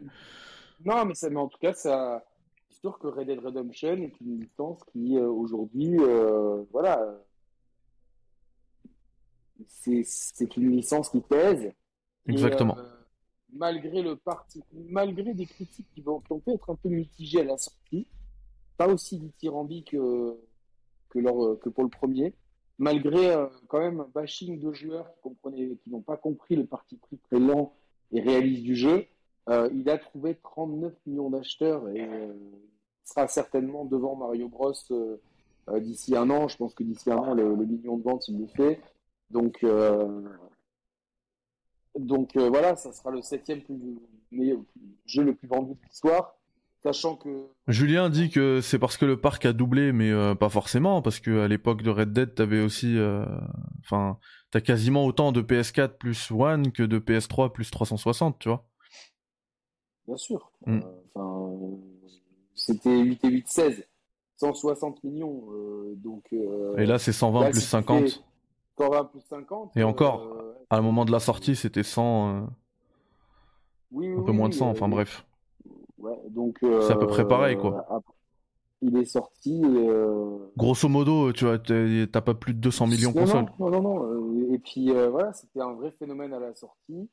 Non, 0.85 1.05
mais, 1.05 1.15
ça, 1.15 1.29
mais 1.29 1.39
en 1.39 1.47
tout 1.47 1.57
cas, 1.57 1.73
ça, 1.73 2.23
c'est 2.69 2.81
sûr 2.81 2.99
que 2.99 3.07
Red 3.07 3.27
Dead 3.27 3.39
Redemption 3.39 3.97
est 3.97 4.19
une 4.21 4.41
licence 4.41 4.83
qui, 4.91 5.17
euh, 5.17 5.27
aujourd'hui, 5.27 5.95
euh, 5.99 6.63
voilà, 6.71 6.99
c'est 9.67 10.57
une 10.57 10.71
licence 10.71 11.09
qui 11.09 11.21
pèse. 11.21 11.71
Et, 12.27 12.31
Exactement. 12.31 12.77
euh, 12.77 12.83
malgré 13.53 14.01
le 14.01 14.15
parti, 14.15 14.63
malgré 14.73 15.33
des 15.33 15.45
critiques 15.45 15.87
qui, 15.93 16.01
vont, 16.01 16.19
qui 16.19 16.33
ont 16.33 16.39
pu 16.39 16.51
être 16.51 16.69
un 16.69 16.75
peu 16.75 16.89
mitigées 16.89 17.41
à 17.41 17.45
la 17.45 17.57
sortie, 17.57 18.07
pas 18.77 18.87
aussi 18.87 19.17
dithyrambiques 19.17 19.91
que, 19.91 20.37
que, 21.09 21.19
leur, 21.19 21.59
que 21.59 21.69
pour 21.69 21.83
le 21.83 21.89
premier, 21.89 22.33
malgré 22.81 23.35
quand 23.67 23.79
même 23.79 24.01
un 24.01 24.09
bashing 24.13 24.59
de 24.59 24.73
joueurs 24.73 25.11
qui 25.13 25.21
comprenaient, 25.21 25.77
qui 25.83 25.89
n'ont 25.89 26.01
pas 26.01 26.17
compris 26.17 26.55
le 26.55 26.65
parti 26.65 26.97
pris 26.97 27.17
très 27.17 27.39
lent 27.39 27.73
et 28.11 28.21
réaliste 28.21 28.63
du 28.63 28.75
jeu. 28.75 29.05
il 29.47 29.89
a 29.89 29.97
trouvé 29.97 30.35
39 30.43 30.93
millions 31.05 31.29
d'acheteurs 31.29 31.87
et 31.89 32.07
sera 33.05 33.27
certainement 33.27 33.85
devant 33.85 34.15
Mario 34.15 34.49
Bros 34.49 34.73
d'ici 35.79 36.15
un 36.15 36.29
an. 36.29 36.47
Je 36.47 36.57
pense 36.57 36.73
que 36.73 36.83
d'ici 36.83 37.11
un 37.11 37.17
an, 37.17 37.33
le, 37.33 37.55
million 37.55 37.97
de 37.97 38.03
ventes, 38.03 38.27
il 38.27 38.39
le 38.39 38.47
fait. 38.47 38.81
Donc, 39.31 39.63
euh, 39.63 40.21
voilà, 42.49 42.75
ça 42.75 42.91
sera 42.91 43.11
le 43.11 43.21
septième 43.21 43.61
jeu 45.05 45.23
le 45.23 45.35
plus 45.35 45.47
vendu 45.47 45.73
de 45.73 45.79
l'histoire. 45.87 46.35
Sachant 46.83 47.15
que. 47.15 47.29
Julien 47.67 48.09
dit 48.09 48.29
que 48.29 48.59
c'est 48.61 48.79
parce 48.79 48.97
que 48.97 49.05
le 49.05 49.19
parc 49.19 49.45
a 49.45 49.53
doublé, 49.53 49.91
mais 49.91 50.09
euh, 50.09 50.33
pas 50.33 50.49
forcément, 50.49 51.01
parce 51.01 51.19
que 51.19 51.41
à 51.41 51.47
l'époque 51.47 51.83
de 51.83 51.91
Red 51.91 52.11
Dead, 52.11 52.33
t'avais 52.33 52.61
aussi. 52.61 52.97
Euh, 52.97 53.25
enfin, 53.81 54.17
t'as 54.49 54.61
quasiment 54.61 55.05
autant 55.05 55.31
de 55.31 55.41
PS4 55.41 55.97
plus 55.97 56.31
One 56.31 56.71
que 56.71 56.83
de 56.83 56.99
PS3 56.99 57.51
plus 57.51 57.69
360, 57.69 58.39
tu 58.39 58.49
vois. 58.49 58.65
Bien 60.07 60.17
sûr. 60.17 60.51
Mm. 60.65 60.79
c'était 62.55 62.97
8 62.97 63.25
et 63.25 63.29
8, 63.29 63.47
16. 63.47 63.87
160 64.37 65.03
millions. 65.03 65.43
donc, 65.97 66.23
et 66.31 66.85
là, 66.87 66.97
c'est 66.97 67.13
120 67.13 67.51
plus 67.51 67.61
50. 67.61 68.23
120 68.79 69.05
plus 69.05 69.21
50. 69.21 69.77
Et 69.77 69.83
encore, 69.83 70.27
à 70.71 70.77
un 70.77 70.81
moment 70.81 71.05
de 71.05 71.11
la 71.11 71.19
sortie, 71.19 71.55
c'était 71.55 71.83
100. 71.83 72.29
Euh, 72.29 72.41
oui, 73.91 74.07
un 74.07 74.23
peu 74.23 74.31
moins 74.31 74.49
de 74.49 74.53
100, 74.53 74.69
enfin 74.69 74.87
bref. 74.87 75.25
Ouais, 76.01 76.17
donc. 76.29 76.57
c'est 76.61 76.91
à 76.91 76.95
peu 76.95 77.07
près 77.07 77.27
pareil, 77.27 77.57
quoi. 77.57 77.85
Euh, 77.91 77.99
il 78.81 78.97
est 78.97 79.05
sorti. 79.05 79.61
Euh, 79.63 80.39
Grosso 80.57 80.89
modo, 80.89 81.31
tu 81.31 81.45
vois, 81.45 81.59
t'as 81.59 82.21
pas 82.21 82.33
plus 82.33 82.53
de 82.53 82.59
200 82.59 82.87
millions 82.87 83.11
de 83.11 83.19
consoles. 83.19 83.45
Non, 83.59 83.69
non, 83.69 83.81
non. 83.81 84.53
Et 84.53 84.59
puis 84.59 84.91
voilà, 84.91 85.33
c'était 85.33 85.61
un 85.61 85.73
vrai 85.73 85.91
phénomène 85.99 86.33
à 86.33 86.39
la 86.39 86.53
sortie. 86.55 87.09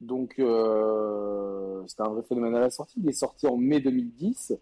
Donc, 0.00 0.34
c'était 0.36 2.02
un 2.02 2.08
vrai 2.10 2.22
phénomène 2.28 2.54
à 2.54 2.60
la 2.60 2.70
sortie. 2.70 3.00
Il 3.02 3.08
est 3.08 3.12
sorti 3.12 3.46
en 3.46 3.56
mai 3.56 3.80
2010. 3.80 4.54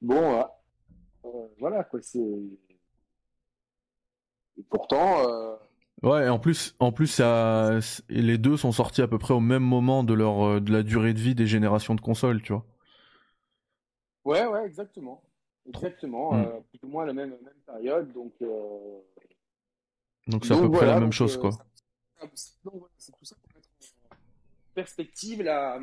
Bon, 0.00 0.42
voilà, 1.58 1.84
quoi, 1.84 2.00
c'est. 2.02 2.18
Et 4.56 4.62
pourtant, 4.70 5.58
Ouais, 6.04 6.26
et 6.26 6.28
en 6.28 6.38
plus, 6.38 6.76
en 6.80 6.92
plus, 6.92 7.06
ça, 7.06 7.78
les 8.10 8.36
deux 8.36 8.58
sont 8.58 8.72
sortis 8.72 9.00
à 9.00 9.08
peu 9.08 9.16
près 9.16 9.32
au 9.32 9.40
même 9.40 9.62
moment 9.62 10.04
de 10.04 10.12
leur, 10.12 10.46
euh, 10.46 10.60
de 10.60 10.70
la 10.70 10.82
durée 10.82 11.14
de 11.14 11.18
vie 11.18 11.34
des 11.34 11.46
générations 11.46 11.94
de 11.94 12.02
consoles, 12.02 12.42
tu 12.42 12.52
vois. 12.52 12.66
Ouais, 14.24 14.46
ouais, 14.46 14.64
exactement, 14.66 15.22
exactement, 15.66 16.32
mm. 16.32 16.44
euh, 16.44 16.60
plus 16.70 16.80
ou 16.84 16.88
moins 16.88 17.04
la 17.04 17.12
même, 17.12 17.30
même 17.30 17.60
période, 17.66 18.12
donc. 18.12 18.32
Euh... 18.42 19.00
Donc 20.26 20.46
c'est 20.46 20.54
à 20.54 20.58
peu 20.58 20.70
près 20.70 20.86
la 20.86 21.00
même 21.00 21.12
chose, 21.12 21.36
quoi. 21.36 21.50
Euh, 22.22 22.26
c'est 22.96 23.12
tout 23.12 23.24
ça 23.24 23.36
pour 23.36 23.54
mettre 23.54 23.68
en 23.68 24.16
perspective 24.74 25.42
la, 25.42 25.78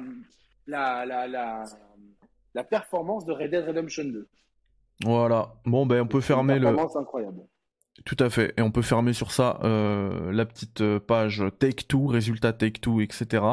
la, 0.66 1.06
la, 1.06 1.28
la, 1.28 1.64
la 2.54 2.64
performance 2.64 3.26
de 3.26 3.32
Red 3.32 3.52
Dead 3.52 3.66
Redemption 3.66 4.06
2. 4.06 4.28
Voilà. 5.04 5.54
Bon, 5.66 5.86
ben 5.86 6.02
on 6.02 6.08
peut 6.08 6.22
fermer 6.22 6.56
le. 6.56 6.68
Performance 6.68 6.96
incroyable. 6.96 7.42
Tout 8.06 8.18
à 8.20 8.30
fait. 8.30 8.54
Et 8.58 8.62
on 8.62 8.72
peut 8.72 8.82
fermer 8.82 9.14
sur 9.14 9.32
ça 9.32 9.60
euh, 9.64 10.32
la 10.32 10.46
petite 10.46 10.82
euh, 10.82 11.00
page 11.00 11.44
Take 11.60 11.86
Two, 11.88 12.08
résultats 12.08 12.54
Take 12.54 12.80
Two, 12.80 13.02
etc. 13.02 13.44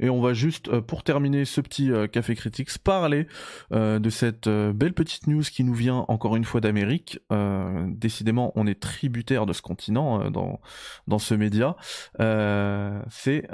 Et 0.00 0.08
on 0.08 0.20
va 0.20 0.32
juste, 0.32 0.68
euh, 0.68 0.80
pour 0.80 1.02
terminer 1.02 1.44
ce 1.44 1.60
petit 1.60 1.90
Café 2.12 2.34
Critics, 2.34 2.78
parler 2.78 3.26
de 3.70 4.10
cette 4.10 4.48
belle 4.48 4.92
petite 4.92 5.26
news 5.26 5.42
qui 5.42 5.64
nous 5.64 5.74
vient 5.74 6.04
encore 6.08 6.36
une 6.36 6.44
fois 6.44 6.60
d'Amérique. 6.60 7.20
décidément, 7.88 8.52
on 8.54 8.66
est 8.66 8.80
tributaire 8.80 9.46
de 9.46 9.52
ce 9.52 9.62
continent 9.62 10.30
dans, 10.30 10.60
dans 11.06 11.18
ce 11.18 11.34
média. 11.34 11.76
C'est 12.18 13.46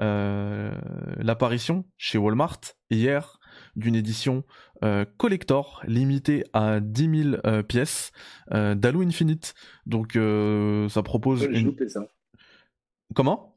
l'apparition 1.19 1.85
chez 1.97 2.19
Walmart 2.19 2.61
hier 2.91 3.39
d'une 3.77 3.95
édition 3.95 4.45
euh, 4.83 5.05
collector 5.17 5.83
limitée 5.87 6.45
à 6.53 6.81
10 6.81 7.23
000 7.23 7.37
euh, 7.47 7.63
pièces 7.63 8.13
euh, 8.53 8.75
d'Halo 8.75 9.03
Infinite. 9.03 9.55
Donc 9.87 10.19
ça 10.91 11.03
propose. 11.03 11.49
J'ai 11.51 11.61
loupé 11.61 11.89
ça. 11.89 12.07
Comment? 13.15 13.57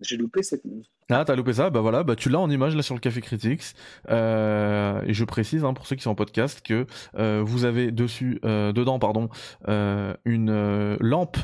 J'ai 0.00 0.16
loupé 0.16 0.42
cette 0.42 0.64
news. 0.64 0.82
Ah, 1.10 1.24
t'as 1.24 1.34
loupé 1.34 1.54
ça? 1.54 1.70
Bah 1.70 1.80
voilà, 1.80 2.04
bah 2.04 2.14
tu 2.14 2.28
l'as 2.28 2.38
en 2.38 2.50
image 2.50 2.76
là 2.76 2.82
sur 2.82 2.94
le 2.94 3.00
Café 3.00 3.20
Critics. 3.20 3.74
et 4.08 4.12
je 4.12 5.24
précise 5.24 5.64
hein, 5.64 5.74
pour 5.74 5.86
ceux 5.86 5.96
qui 5.96 6.02
sont 6.02 6.10
en 6.10 6.14
podcast 6.14 6.60
que 6.64 6.86
vous 7.40 7.64
avez 7.64 7.90
dessus, 7.90 8.38
dedans 8.42 8.98
pardon, 8.98 9.28
une 9.66 10.96
lampe 11.00 11.38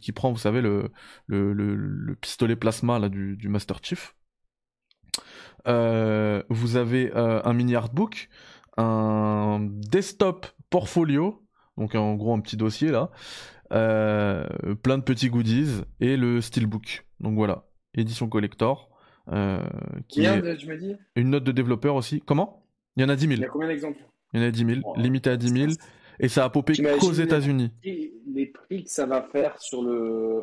qui 0.00 0.12
prend, 0.12 0.32
vous 0.32 0.38
savez, 0.38 0.62
le, 0.62 0.90
le, 1.26 1.52
le, 1.52 2.14
pistolet 2.14 2.56
plasma 2.56 2.98
là 2.98 3.08
du, 3.08 3.36
du 3.36 3.48
Master 3.48 3.80
Chief. 3.82 4.14
Euh, 5.66 6.42
vous 6.48 6.76
avez 6.76 7.14
euh, 7.14 7.40
un 7.44 7.52
mini 7.52 7.74
artbook, 7.74 8.28
un 8.76 9.58
desktop 9.60 10.46
portfolio, 10.70 11.42
donc 11.76 11.94
en 11.94 12.14
gros 12.14 12.34
un 12.34 12.40
petit 12.40 12.56
dossier 12.56 12.90
là, 12.90 13.10
euh, 13.72 14.46
plein 14.82 14.98
de 14.98 15.02
petits 15.02 15.30
goodies 15.30 15.82
et 16.00 16.16
le 16.16 16.40
steelbook. 16.40 17.06
Donc 17.20 17.34
voilà, 17.34 17.64
édition 17.94 18.28
collector. 18.28 18.90
qui 20.08 20.24
est 20.24 20.56
tu 20.56 20.66
m'as 20.66 20.76
dit? 20.76 20.96
Une 21.16 21.30
note 21.30 21.44
de 21.44 21.52
développeur 21.52 21.94
aussi. 21.94 22.20
Comment? 22.20 22.66
Il 22.96 23.02
y 23.02 23.06
en 23.06 23.08
a 23.08 23.16
10 23.16 23.22
000. 23.22 23.32
Il 23.34 23.40
y 23.40 23.44
a 23.44 23.48
combien 23.48 23.68
d'exemplles 23.68 24.04
Il 24.34 24.40
y 24.40 24.44
en 24.44 24.46
a 24.46 24.50
10 24.50 24.66
000, 24.82 24.94
limité 24.96 25.30
à 25.30 25.36
10 25.36 25.48
000. 25.48 25.72
Et 26.22 26.28
ça 26.28 26.44
a 26.44 26.50
popé 26.50 26.74
qu'aux 26.98 27.12
États-Unis. 27.12 27.72
Les 27.82 28.46
prix 28.46 28.84
que 28.84 28.90
ça 28.90 29.06
va 29.06 29.22
faire 29.22 29.58
sur 29.58 29.82
le, 29.82 30.42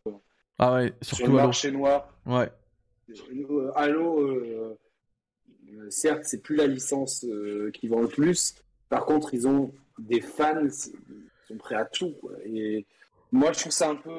ah 0.60 0.74
ouais, 0.74 0.94
surtout 1.02 1.26
sur 1.26 1.34
le 1.34 1.34
marché 1.34 1.72
noir. 1.72 2.10
Ouais. 2.26 2.50
Halo, 3.76 4.20
euh, 4.20 4.78
certes, 5.90 6.24
c'est 6.26 6.42
plus 6.42 6.56
la 6.56 6.68
licence 6.68 7.26
euh, 7.26 7.72
qui 7.72 7.88
vend 7.88 8.02
le 8.02 8.08
plus. 8.08 8.56
Par 8.90 9.06
contre, 9.06 9.34
ils 9.34 9.48
ont 9.48 9.74
des 10.00 10.22
fans, 10.22 10.64
ils 10.64 10.72
sont 11.48 11.58
prêts 11.58 11.76
à 11.76 11.86
tout. 11.86 12.16
Et 12.46 12.86
moi, 13.32 13.54
je 13.54 13.60
trouve 13.60 13.72
ça 13.72 13.90
un 13.90 13.96
peu, 13.96 14.18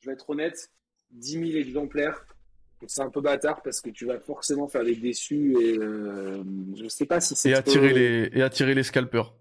je 0.00 0.06
vais 0.06 0.14
être 0.14 0.28
honnête, 0.30 0.70
10 1.12 1.52
000 1.52 1.58
exemplaires. 1.58 2.24
C'est 2.86 3.02
un 3.02 3.10
peu 3.10 3.20
bâtard 3.20 3.62
parce 3.62 3.82
que 3.82 3.90
tu 3.90 4.06
vas 4.06 4.18
forcément 4.18 4.66
faire 4.66 4.84
des 4.84 4.96
déçus 4.96 5.54
et 5.60 5.76
euh, 5.78 6.42
je 6.74 6.88
sais 6.88 7.04
pas 7.04 7.20
si 7.20 7.36
c'est. 7.36 7.50
Et 7.50 7.54
attirer 7.54 7.92
les 7.92 8.30
et 8.32 8.42
attirer 8.42 8.74
les 8.74 8.82
scalpers. 8.82 9.34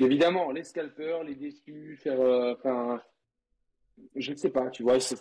Évidemment, 0.00 0.50
les 0.50 0.64
scalpers, 0.64 1.22
les 1.22 1.36
déçus, 1.36 1.96
faire, 2.02 2.18
enfin, 2.58 3.00
je 4.14 4.32
ne 4.32 4.36
sais 4.36 4.50
pas, 4.50 4.68
tu 4.70 4.82
vois, 4.82 4.98
c'est 5.00 5.16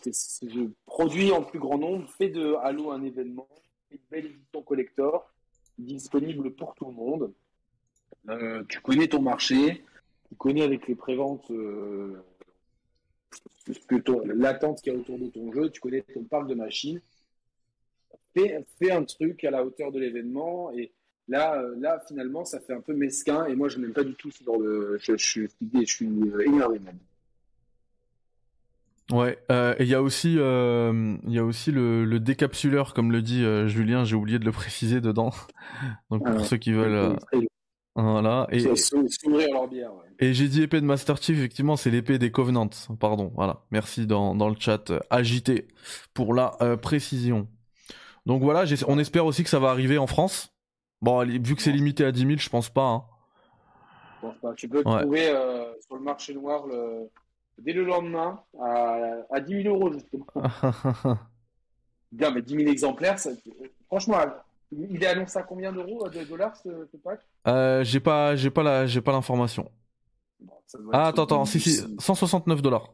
produit 0.86 1.32
en 1.32 1.43
plus 1.43 1.59
grand 1.59 1.78
nombre, 1.78 2.09
fait 2.09 2.30
de 2.30 2.55
Halo 2.61 2.91
un 2.91 3.03
événement, 3.03 3.47
une 3.96 4.02
belle 4.10 4.26
édition 4.26 4.62
collector 4.62 5.32
disponible 5.78 6.52
pour 6.52 6.76
tout 6.76 6.86
le 6.86 6.93
monde. 6.93 7.34
Euh, 8.30 8.64
tu 8.70 8.80
connais 8.82 9.08
ton 9.08 9.22
marché, 9.22 9.84
tu 10.30 10.36
connais 10.36 10.64
avec 10.64 10.88
les 10.88 10.96
préventes 10.96 11.50
euh, 11.52 12.24
l'attente 14.26 14.82
qu'il 14.82 14.93
y 14.93 14.96
a 14.96 15.00
autour 15.00 15.20
de 15.20 15.28
ton 15.28 15.52
jeu, 15.52 15.70
tu 15.70 15.82
connais 15.82 16.02
ton 16.02 16.24
parc 16.24 16.48
de 16.48 16.56
machines. 16.56 17.02
Fais, 18.34 18.91
un 18.91 19.04
truc 19.04 19.43
à 19.46 19.52
la 19.52 19.64
hauteur 19.64 19.91
de 19.93 20.00
l'événement 20.00 20.70
et 20.72 20.91
là, 21.30 21.62
euh, 21.62 21.76
là 21.78 22.02
finalement 22.06 22.43
ça 22.43 22.60
fait 22.60 22.74
un 22.74 22.82
peu 22.82 22.93
mesquin 22.93 23.46
et 23.46 23.56
moi 23.56 23.70
je 23.70 23.80
n'aime 23.80 23.93
pas 23.93 24.04
du 24.04 24.14
tout 24.16 24.30
ce 24.30 24.43
genre 24.43 24.60
de. 24.60 24.98
Je, 25.00 25.16
je, 25.16 25.41
je, 25.41 25.80
je 25.80 25.86
suis 25.86 26.06
énervé 26.46 26.80
même. 26.80 27.00
Ouais, 29.12 29.38
euh, 29.51 29.76
et 29.78 29.84
il 29.84 29.89
y 29.89 29.93
a 29.93 30.01
aussi, 30.01 30.36
euh, 30.39 31.16
y 31.28 31.38
a 31.38 31.43
aussi 31.43 31.71
le, 31.71 32.05
le, 32.05 32.20
décapsuleur, 32.20 32.96
comme 32.96 33.12
le 33.12 33.21
dit 33.21 33.43
euh, 33.43 33.67
Julien, 33.67 34.04
j'ai 34.04 34.16
oublié 34.16 34.39
de 34.39 34.46
le 34.46 34.51
préciser 34.51 35.00
dedans. 35.00 35.29
Donc 36.09 36.25
pour 36.25 36.39
ah, 36.39 36.43
ceux 36.43 36.58
qui 36.58 36.71
veulent, 36.71 37.16
voilà. 37.96 38.47
Et, 38.51 38.62
leur 38.62 39.67
bière, 39.67 39.93
ouais. 39.93 40.05
et 40.20 40.34
j'ai 40.34 40.47
dit 40.47 40.63
épée 40.63 40.82
de 40.82 40.86
Master 40.86 41.17
Chief, 41.17 41.38
effectivement, 41.38 41.75
c'est 41.75 41.92
l'épée 41.92 42.17
des 42.17 42.32
Covenants. 42.32 42.70
Pardon, 43.00 43.32
voilà. 43.36 43.62
Merci 43.70 44.08
dans, 44.08 44.34
dans 44.34 44.50
le 44.50 44.55
chat 44.59 44.92
agité 45.12 45.67
pour 46.16 46.34
la 46.34 46.58
précision. 46.82 47.47
Donc 48.25 48.42
voilà, 48.42 48.66
on 48.88 48.97
espère 48.97 49.28
aussi 49.28 49.43
que 49.43 49.50
ça 49.50 49.59
va 49.59 49.70
arriver 49.70 50.00
en 50.00 50.08
France. 50.08 50.51
Bon, 51.01 51.24
vu 51.24 51.55
que 51.55 51.62
c'est 51.62 51.71
limité 51.71 52.04
à 52.04 52.12
10 52.12 52.21
000, 52.21 52.32
je 52.38 52.50
pense 52.50 52.70
pas. 52.70 52.88
Hein. 52.88 53.04
Je 54.16 54.28
pense 54.28 54.38
pas. 54.39 54.54
Tu 54.55 54.67
peux 54.67 54.84
trouver 54.84 55.32
sur 55.86 55.96
le 55.96 56.01
marché 56.01 56.34
noir 56.34 56.66
le 56.66 57.12
dès 57.57 57.73
le 57.73 57.83
lendemain 57.83 58.39
à, 58.59 58.97
à 59.32 59.39
10 59.39 59.63
000 59.63 59.75
euros, 59.75 59.91
justement. 59.91 60.25
Bien, 62.11 62.32
mais 62.32 62.41
10 62.41 62.55
000 62.55 62.69
exemplaires, 62.69 63.17
franchement, 63.87 64.17
il 64.71 65.03
est 65.03 65.07
annoncé 65.07 65.37
à 65.37 65.43
combien 65.43 65.71
d'euros, 65.71 66.07
de 66.09 66.23
dollars, 66.23 66.55
ce, 66.57 66.69
pack? 67.03 67.19
Euh, 67.47 67.83
J'ai 67.83 67.99
pas, 67.99 68.36
j'ai 68.36 68.49
pas 68.49 68.63
la, 68.63 68.86
j'ai 68.86 69.01
pas 69.01 69.11
l'information. 69.11 69.69
ah, 70.93 71.07
attends, 71.07 71.23
attends, 71.23 71.45
si, 71.45 71.59
si, 71.59 71.82
169 71.99 72.61
dollars. 72.61 72.93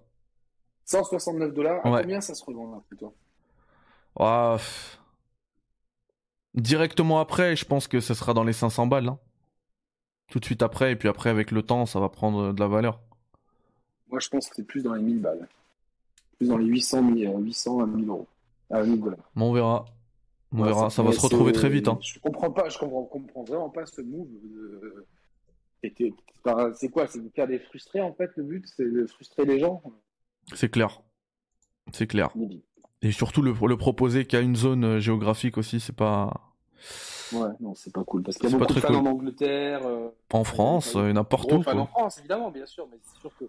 169 0.86 1.54
dollars, 1.54 1.86
à 1.86 2.02
combien 2.02 2.22
ça 2.22 2.34
se 2.34 2.44
revend 2.44 2.72
là, 2.72 2.82
plutôt? 2.88 3.14
Ah, 4.20 4.58
Directement 6.54 7.20
après, 7.22 7.56
je 7.56 7.64
pense 7.66 7.88
que 7.88 8.00
ça 8.02 8.14
sera 8.14 8.34
dans 8.34 8.44
les 8.44 8.54
500 8.54 8.88
balles. 8.88 9.08
Hein. 9.08 9.20
Tout 10.28 10.40
de 10.40 10.46
suite 10.46 10.62
après, 10.62 10.92
et 10.92 10.96
puis 10.96 11.08
après, 11.08 11.30
avec 11.30 11.52
le 11.52 11.64
temps, 11.64 11.86
ça 11.86 12.00
va 12.00 12.10
prendre 12.10 12.52
de 12.52 12.60
la 12.60 12.68
valeur. 12.68 13.00
Moi, 14.12 14.20
je 14.20 14.30
pense 14.30 14.50
que 14.50 14.56
c'est 14.56 14.64
plus 14.68 14.84
dans 14.84 14.94
les 14.94 15.02
1000 15.02 15.20
balles. 15.22 15.48
Plus 16.38 16.50
dans 16.50 16.58
les 16.58 16.66
800, 16.66 17.10
800 17.14 17.80
à 17.82 17.86
1000 17.86 18.08
euros. 18.10 18.28
À 18.70 18.84
1000 18.84 19.02
dollars. 19.02 19.32
Bon, 19.36 19.50
on 19.50 19.54
verra. 19.54 19.86
On 20.54 20.60
Ouais, 20.60 20.68
verra, 20.68 20.90
ça 20.90 21.02
va 21.02 21.12
se 21.14 21.20
retrouver 21.22 21.54
très 21.54 21.70
vite. 21.70 21.88
Hein. 21.88 21.98
Je 22.02 22.20
comprends 22.20 22.52
pas, 22.52 22.68
je 22.68 22.78
comprends, 22.78 23.04
comprends 23.04 23.44
vraiment 23.44 23.70
pas 23.70 23.86
ce 23.86 24.02
move. 24.02 24.28
de- 24.44 25.06
enfin, 26.46 26.72
C'est 26.76 26.90
quoi? 26.90 27.08
C'est 27.08 27.24
de 27.24 27.30
faire 27.30 27.48
des 27.48 27.60
frustrés 27.60 28.02
en 28.02 28.14
fait. 28.14 28.30
Le 28.36 28.44
but, 28.44 28.66
c'est 28.76 28.90
de 28.90 29.06
frustrer 29.08 29.46
les 29.46 29.60
gens? 29.60 29.82
C'est 30.54 30.70
clair. 30.70 31.02
C'est 31.94 32.08
clair. 32.08 32.32
Et 33.02 33.12
surtout 33.12 33.42
le, 33.42 33.54
le 33.68 33.78
proposer 33.78 34.26
qu'à 34.26 34.42
une 34.42 34.56
zone 34.56 34.84
euh, 34.84 35.00
géographique 35.00 35.58
aussi, 35.58 35.80
c'est 35.80 35.96
pas. 35.96 36.54
Ouais, 37.34 37.48
non, 37.62 37.74
c'est 37.74 37.94
pas 37.94 38.04
cool 38.04 38.22
parce 38.24 38.38
qu'il 38.38 38.50
y 38.50 38.54
a 38.54 38.58
pas 38.58 38.66
beaucoup 38.66 38.74
de 38.74 38.80
très 38.80 38.88
fans 38.90 39.00
cool. 39.00 39.08
en 39.08 39.12
Angleterre. 39.12 39.86
euh, 39.86 40.10
En 40.34 40.44
France, 40.44 40.96
Ouais, 40.96 41.02
euh, 41.02 41.14
n'importe 41.14 41.52
où. 41.52 41.62
quoi. 41.64 41.76
en 41.76 41.86
France, 41.88 42.18
évidemment, 42.20 42.52
bien 42.52 42.66
sûr, 42.66 42.88
mais 42.92 42.98
c'est 43.02 43.20
sûr 43.22 43.32
que 43.40 43.46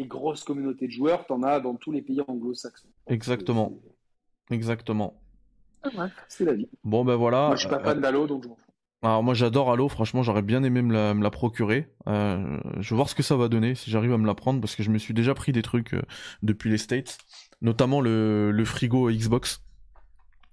des 0.00 0.08
grosses 0.08 0.44
communautés 0.44 0.86
de 0.86 0.92
joueurs, 0.92 1.26
t'en 1.26 1.42
as 1.42 1.60
dans 1.60 1.74
tous 1.74 1.92
les 1.92 2.02
pays 2.02 2.20
anglo-saxons. 2.26 2.88
Exactement. 3.08 3.72
Exactement. 4.50 5.14
Ouais, 5.84 6.08
c'est 6.28 6.44
la 6.44 6.54
vie. 6.54 6.68
Bon 6.84 7.04
ben 7.04 7.16
voilà. 7.16 7.46
Moi, 7.48 7.56
je 7.56 7.60
suis 7.60 7.68
pas 7.68 7.76
Euh, 7.80 7.84
fan 7.84 8.00
d'Halo, 8.00 8.26
donc 8.26 8.44
je 8.44 8.48
m'en 8.48 8.56
fous. 8.56 8.70
Alors 9.02 9.22
moi 9.22 9.32
j'adore 9.32 9.72
Halo, 9.72 9.88
franchement 9.88 10.22
j'aurais 10.22 10.42
bien 10.42 10.62
aimé 10.62 10.82
me 10.82 10.92
la, 10.92 11.14
me 11.14 11.22
la 11.22 11.30
procurer. 11.30 11.88
Euh, 12.06 12.60
je 12.80 12.90
vais 12.90 12.96
voir 12.96 13.08
ce 13.08 13.14
que 13.14 13.22
ça 13.22 13.34
va 13.34 13.48
donner 13.48 13.74
si 13.74 13.90
j'arrive 13.90 14.12
à 14.12 14.18
me 14.18 14.26
la 14.26 14.34
prendre 14.34 14.60
parce 14.60 14.76
que 14.76 14.82
je 14.82 14.90
me 14.90 14.98
suis 14.98 15.14
déjà 15.14 15.32
pris 15.32 15.52
des 15.52 15.62
trucs 15.62 15.94
euh, 15.94 16.02
depuis 16.42 16.68
les 16.70 16.76
States, 16.76 17.16
notamment 17.62 18.02
le, 18.02 18.50
le 18.50 18.64
frigo 18.66 19.10
Xbox 19.10 19.62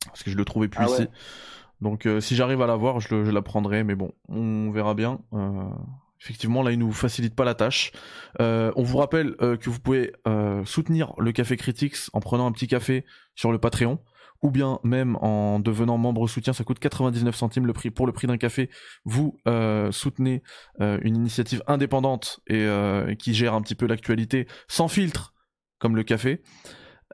parce 0.06 0.24
que 0.24 0.32
je 0.32 0.38
le 0.38 0.46
trouvais 0.46 0.70
plus 0.70 0.86
Ah 0.86 0.90
ouais. 0.90 1.04
ici. 1.04 1.10
Donc 1.82 2.06
euh, 2.06 2.22
si 2.22 2.36
j'arrive 2.38 2.62
à 2.62 2.68
l'avoir, 2.68 3.02
je, 3.02 3.14
le- 3.14 3.26
je 3.26 3.32
la 3.32 3.42
prendrai, 3.42 3.84
mais 3.84 3.96
bon, 3.96 4.14
on 4.30 4.72
verra 4.72 4.94
bien. 4.94 5.20
Effectivement 6.22 6.64
là 6.64 6.72
il 6.72 6.80
nous 6.80 6.92
facilite 6.92 7.36
pas 7.36 7.46
la 7.46 7.56
tâche. 7.56 7.92
Euh, 8.42 8.72
on 8.76 8.84
vous 8.84 8.98
rappelle 8.98 9.36
euh, 9.42 9.58
que 9.58 9.70
vous 9.70 9.80
pouvez 9.80 10.14
euh, 10.28 10.64
soutenir 10.66 11.14
le 11.18 11.32
Café 11.32 11.58
Critics 11.58 11.96
en 12.14 12.20
prenant 12.20 12.48
un 12.48 12.52
petit 12.52 12.68
café 12.68 13.06
sur 13.36 13.52
le 13.52 13.60
Patreon 13.60 14.00
ou 14.44 14.52
bien 14.52 14.80
même 14.84 15.16
en 15.18 15.60
devenant 15.60 15.98
membre 15.98 16.28
soutien, 16.28 16.54
ça 16.54 16.64
coûte 16.64 16.78
99 16.78 17.36
centimes 17.36 17.66
le 17.66 17.74
prix 17.74 17.90
pour 17.90 18.06
le 18.06 18.12
prix 18.12 18.28
d'un 18.28 18.38
café. 18.38 18.70
Vous 19.04 19.40
soutenez 19.90 20.44
une 20.80 21.16
initiative 21.16 21.64
indépendante 21.66 22.40
et 22.46 22.68
qui 23.18 23.34
gère 23.34 23.56
un 23.56 23.64
petit 23.64 23.74
peu 23.74 23.88
l'actualité 23.88 24.48
sans 24.68 24.90
filtre, 24.90 25.34
comme 25.80 25.96
le 25.96 26.04
café. 26.04 26.44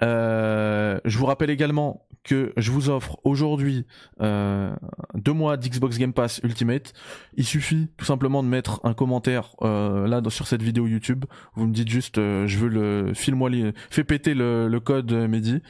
Euh, 0.02 1.00
je 1.06 1.18
vous 1.18 1.26
rappelle 1.26 1.50
également 1.50 2.06
que 2.24 2.54
je 2.56 2.72
vous 2.72 2.90
offre 2.90 3.20
aujourd'hui 3.24 3.86
euh, 4.22 4.74
deux 5.14 5.34
mois 5.34 5.58
d'Xbox 5.58 5.98
Game 5.98 6.14
Pass 6.14 6.40
Ultimate. 6.44 6.94
Il 7.36 7.46
suffit 7.46 7.90
tout 7.98 8.06
simplement 8.06 8.44
de 8.44 8.48
mettre 8.48 8.80
un 8.84 8.94
commentaire 8.94 9.56
euh, 9.62 10.08
là 10.08 10.22
sur 10.30 10.48
cette 10.48 10.64
vidéo 10.64 10.88
YouTube. 10.88 11.26
Vous 11.56 11.68
me 11.68 11.74
dites 11.74 11.90
juste, 11.90 12.18
euh, 12.18 12.48
je 12.48 12.58
veux 12.60 12.70
le, 12.70 13.14
file-moi, 13.14 13.50
fais 13.90 14.04
péter 14.04 14.34
le, 14.34 14.68
le 14.68 14.80
code 14.80 15.12
euh, 15.12 15.28
Mehdi 15.28 15.62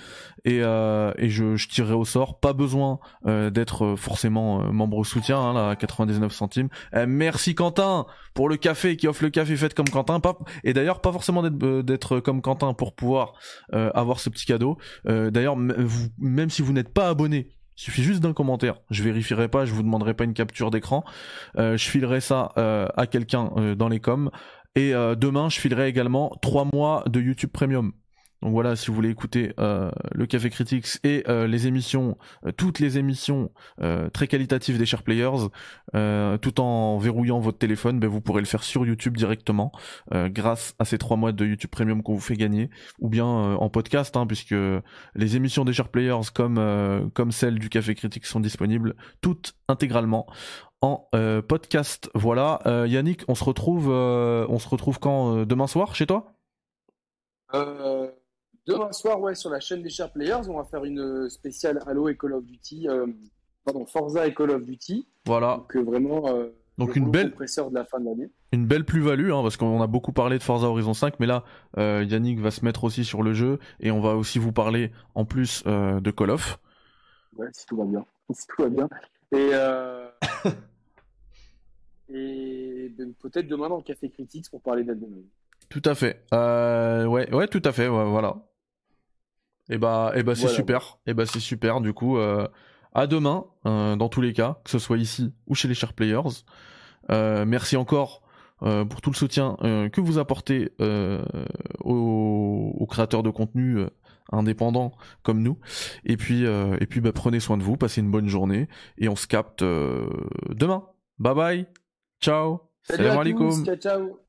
et, 0.45 0.57
et 0.57 1.29
je, 1.29 1.55
je 1.55 1.67
tirerai 1.69 1.93
au 1.93 2.05
sort. 2.05 2.39
Pas 2.39 2.51
besoin 2.51 2.99
d'être 3.23 3.95
forcément 3.95 4.71
membre 4.73 4.97
au 4.97 5.03
soutien, 5.05 5.39
hein, 5.39 5.53
là, 5.53 5.69
à 5.69 5.75
99 5.77 6.33
centimes. 6.33 6.67
Merci 7.07 7.55
Quentin 7.55 8.05
pour 8.33 8.49
le 8.49 8.57
café 8.57 8.97
qui 8.97 9.07
offre 9.07 9.23
le 9.23 9.29
café 9.29 9.55
fait 9.55 9.73
comme 9.73 9.89
Quentin. 9.89 10.19
Et 10.63 10.73
d'ailleurs, 10.73 11.01
pas 11.01 11.11
forcément 11.11 11.43
d'être 11.43 12.19
comme 12.19 12.41
Quentin 12.41 12.73
pour 12.73 12.93
pouvoir 12.93 13.33
euh, 13.73 13.91
ce 14.19 14.29
petit 14.29 14.45
cadeau. 14.45 14.77
Euh, 15.07 15.31
d'ailleurs, 15.31 15.55
même 15.57 16.49
si 16.49 16.61
vous 16.61 16.73
n'êtes 16.73 16.93
pas 16.93 17.09
abonné, 17.09 17.49
il 17.77 17.81
suffit 17.81 18.03
juste 18.03 18.21
d'un 18.21 18.33
commentaire. 18.33 18.75
Je 18.89 19.03
vérifierai 19.03 19.47
pas, 19.47 19.65
je 19.65 19.73
vous 19.73 19.83
demanderai 19.83 20.13
pas 20.13 20.23
une 20.23 20.33
capture 20.33 20.71
d'écran. 20.71 21.03
Euh, 21.57 21.77
je 21.77 21.89
filerai 21.89 22.21
ça 22.21 22.51
euh, 22.57 22.87
à 22.95 23.07
quelqu'un 23.07 23.75
dans 23.77 23.89
les 23.89 23.99
coms. 23.99 24.29
Et 24.75 24.91
demain, 24.91 25.49
je 25.49 25.59
filerai 25.59 25.87
également 25.87 26.35
trois 26.41 26.65
mois 26.73 27.03
de 27.05 27.21
YouTube 27.21 27.51
Premium. 27.53 27.91
Donc 28.43 28.51
voilà, 28.51 28.75
si 28.75 28.87
vous 28.87 28.93
voulez 28.93 29.09
écouter 29.09 29.53
euh, 29.57 29.89
le 30.11 30.25
Café 30.25 30.49
Critics 30.49 30.99
et 31.05 31.23
euh, 31.29 31.47
les 31.47 31.65
émissions, 31.65 32.17
euh, 32.45 32.51
toutes 32.51 32.79
les 32.79 32.97
émissions 32.97 33.51
très 34.11 34.27
qualitatives 34.27 34.77
des 34.77 34.85
Share 34.85 35.03
Players, 35.03 35.47
tout 36.41 36.59
en 36.61 36.97
verrouillant 36.97 37.39
votre 37.39 37.57
téléphone, 37.57 37.99
ben, 37.99 38.09
vous 38.09 38.21
pourrez 38.21 38.41
le 38.41 38.47
faire 38.47 38.63
sur 38.63 38.85
YouTube 38.85 39.15
directement, 39.15 39.71
grâce 40.11 40.75
à 40.79 40.85
ces 40.85 40.97
trois 40.97 41.17
mois 41.17 41.31
de 41.31 41.45
YouTube 41.45 41.69
Premium 41.69 42.03
qu'on 42.03 42.13
vous 42.13 42.19
fait 42.19 42.35
gagner, 42.35 42.69
ou 42.99 43.09
bien 43.09 43.25
en 43.25 43.69
podcast, 43.69 44.15
hein, 44.17 44.27
puisque 44.27 44.55
les 45.15 45.35
émissions 45.35 45.63
des 45.65 45.73
Share 45.73 45.89
Players 45.89 46.31
comme 46.33 47.11
comme 47.13 47.31
celles 47.31 47.59
du 47.59 47.69
Café 47.69 47.95
Critique 47.95 48.25
sont 48.25 48.39
disponibles 48.39 48.95
toutes 49.21 49.55
intégralement 49.67 50.27
en 50.81 51.09
podcast. 51.47 52.09
Voilà, 52.13 52.59
Yannick, 52.87 53.23
on 53.27 53.35
se 53.35 53.43
retrouve, 53.43 53.89
on 53.89 54.59
se 54.59 54.67
retrouve 54.67 54.99
quand 54.99 55.45
demain 55.45 55.67
soir 55.67 55.95
chez 55.95 56.07
toi? 56.07 56.35
Demain 58.67 58.91
soir, 58.91 59.19
ouais, 59.21 59.35
sur 59.35 59.49
la 59.49 59.59
chaîne 59.59 59.81
des 59.81 59.89
Share 59.89 60.11
Players, 60.11 60.47
on 60.49 60.57
va 60.57 60.63
faire 60.65 60.83
une 60.85 61.29
spéciale 61.29 61.79
Halo 61.85 62.09
et 62.09 62.17
Call 62.17 62.33
of 62.33 62.45
Duty. 62.45 62.87
euh, 62.89 63.07
pardon, 63.65 63.85
Forza 63.85 64.27
et 64.27 64.33
Call 64.33 64.51
of 64.51 64.63
Duty. 64.63 65.07
Voilà, 65.25 65.57
Donc, 65.57 65.75
euh, 65.75 65.81
vraiment. 65.83 66.27
euh, 66.35 66.49
donc 66.79 66.95
une 66.95 67.11
belle, 67.11 67.29
compresseur 67.29 67.69
de 67.69 67.75
la 67.75 67.85
fin 67.85 67.99
de 67.99 68.05
l'année. 68.05 68.29
une 68.51 68.65
belle 68.65 68.83
plus-value, 68.83 69.31
hein, 69.31 69.41
parce 69.43 69.57
qu'on 69.57 69.81
a 69.81 69.87
beaucoup 69.87 70.11
parlé 70.11 70.39
de 70.39 70.43
Forza 70.43 70.67
Horizon 70.67 70.93
5, 70.95 71.19
mais 71.19 71.27
là, 71.27 71.43
euh, 71.77 72.03
Yannick 72.07 72.39
va 72.39 72.49
se 72.51 72.65
mettre 72.65 72.83
aussi 72.83 73.05
sur 73.05 73.21
le 73.21 73.33
jeu, 73.33 73.59
et 73.79 73.91
on 73.91 74.01
va 74.01 74.15
aussi 74.15 74.39
vous 74.39 74.51
parler 74.51 74.91
en 75.13 75.23
plus 75.23 75.63
euh, 75.67 75.99
de 75.99 76.09
Call 76.11 76.31
of. 76.31 76.59
Ouais, 77.37 77.47
si 77.53 77.65
tout 77.67 77.77
va 77.77 77.85
bien. 77.85 78.05
Si 78.33 78.47
tout 78.47 78.63
va 78.63 78.69
bien. 78.69 78.89
Et, 79.33 79.49
euh, 79.53 80.07
et 82.09 82.89
ben, 82.97 83.13
peut-être 83.21 83.47
demain 83.47 83.69
dans 83.69 83.77
le 83.77 83.83
Café 83.83 84.09
Critics 84.09 84.49
pour 84.49 84.61
parler 84.61 84.83
Ring. 84.83 85.25
Tout 85.69 85.81
à 85.85 85.93
fait. 85.95 86.25
Euh, 86.33 87.05
ouais, 87.05 87.31
ouais, 87.33 87.47
tout 87.47 87.61
à 87.65 87.71
fait. 87.71 87.87
ouais, 87.87 88.09
voilà. 88.09 88.37
Et 89.69 89.77
bah, 89.77 90.11
et 90.15 90.23
bah, 90.23 90.35
c'est 90.35 90.41
Voilà. 90.43 90.55
super. 90.55 90.97
Et 91.07 91.13
bah, 91.13 91.25
c'est 91.25 91.39
super. 91.39 91.79
Du 91.81 91.93
coup, 91.93 92.17
euh, 92.17 92.47
à 92.93 93.07
demain, 93.07 93.45
euh, 93.65 93.95
dans 93.95 94.09
tous 94.09 94.21
les 94.21 94.33
cas, 94.33 94.59
que 94.63 94.69
ce 94.71 94.79
soit 94.79 94.97
ici 94.97 95.33
ou 95.47 95.55
chez 95.55 95.67
les 95.67 95.73
Share 95.73 95.93
Players. 95.93 96.43
Euh, 97.11 97.45
merci 97.45 97.75
encore 97.77 98.21
euh, 98.61 98.85
pour 98.85 99.01
tout 99.01 99.09
le 99.09 99.15
soutien 99.15 99.57
euh, 99.63 99.89
que 99.89 99.99
vous 100.01 100.19
apportez 100.19 100.71
euh, 100.81 101.23
aux, 101.83 102.73
aux 102.77 102.85
créateurs 102.85 103.23
de 103.23 103.29
contenu 103.29 103.77
euh, 103.79 103.89
indépendants 104.31 104.93
comme 105.21 105.41
nous. 105.41 105.57
Et 106.05 106.17
puis, 106.17 106.45
euh, 106.45 106.77
et 106.79 106.85
puis, 106.85 107.01
bah, 107.01 107.11
prenez 107.13 107.39
soin 107.39 107.57
de 107.57 107.63
vous, 107.63 107.77
passez 107.77 108.01
une 108.01 108.11
bonne 108.11 108.27
journée 108.27 108.67
et 108.97 109.09
on 109.09 109.15
se 109.15 109.27
capte 109.27 109.61
euh, 109.63 110.07
demain. 110.49 110.85
Bye 111.19 111.35
bye. 111.35 111.67
Ciao. 112.21 112.61
Salut 112.83 113.07
à 113.07 113.19
alaikum. 113.19 113.65
ciao 113.65 113.75
ciao 113.75 114.22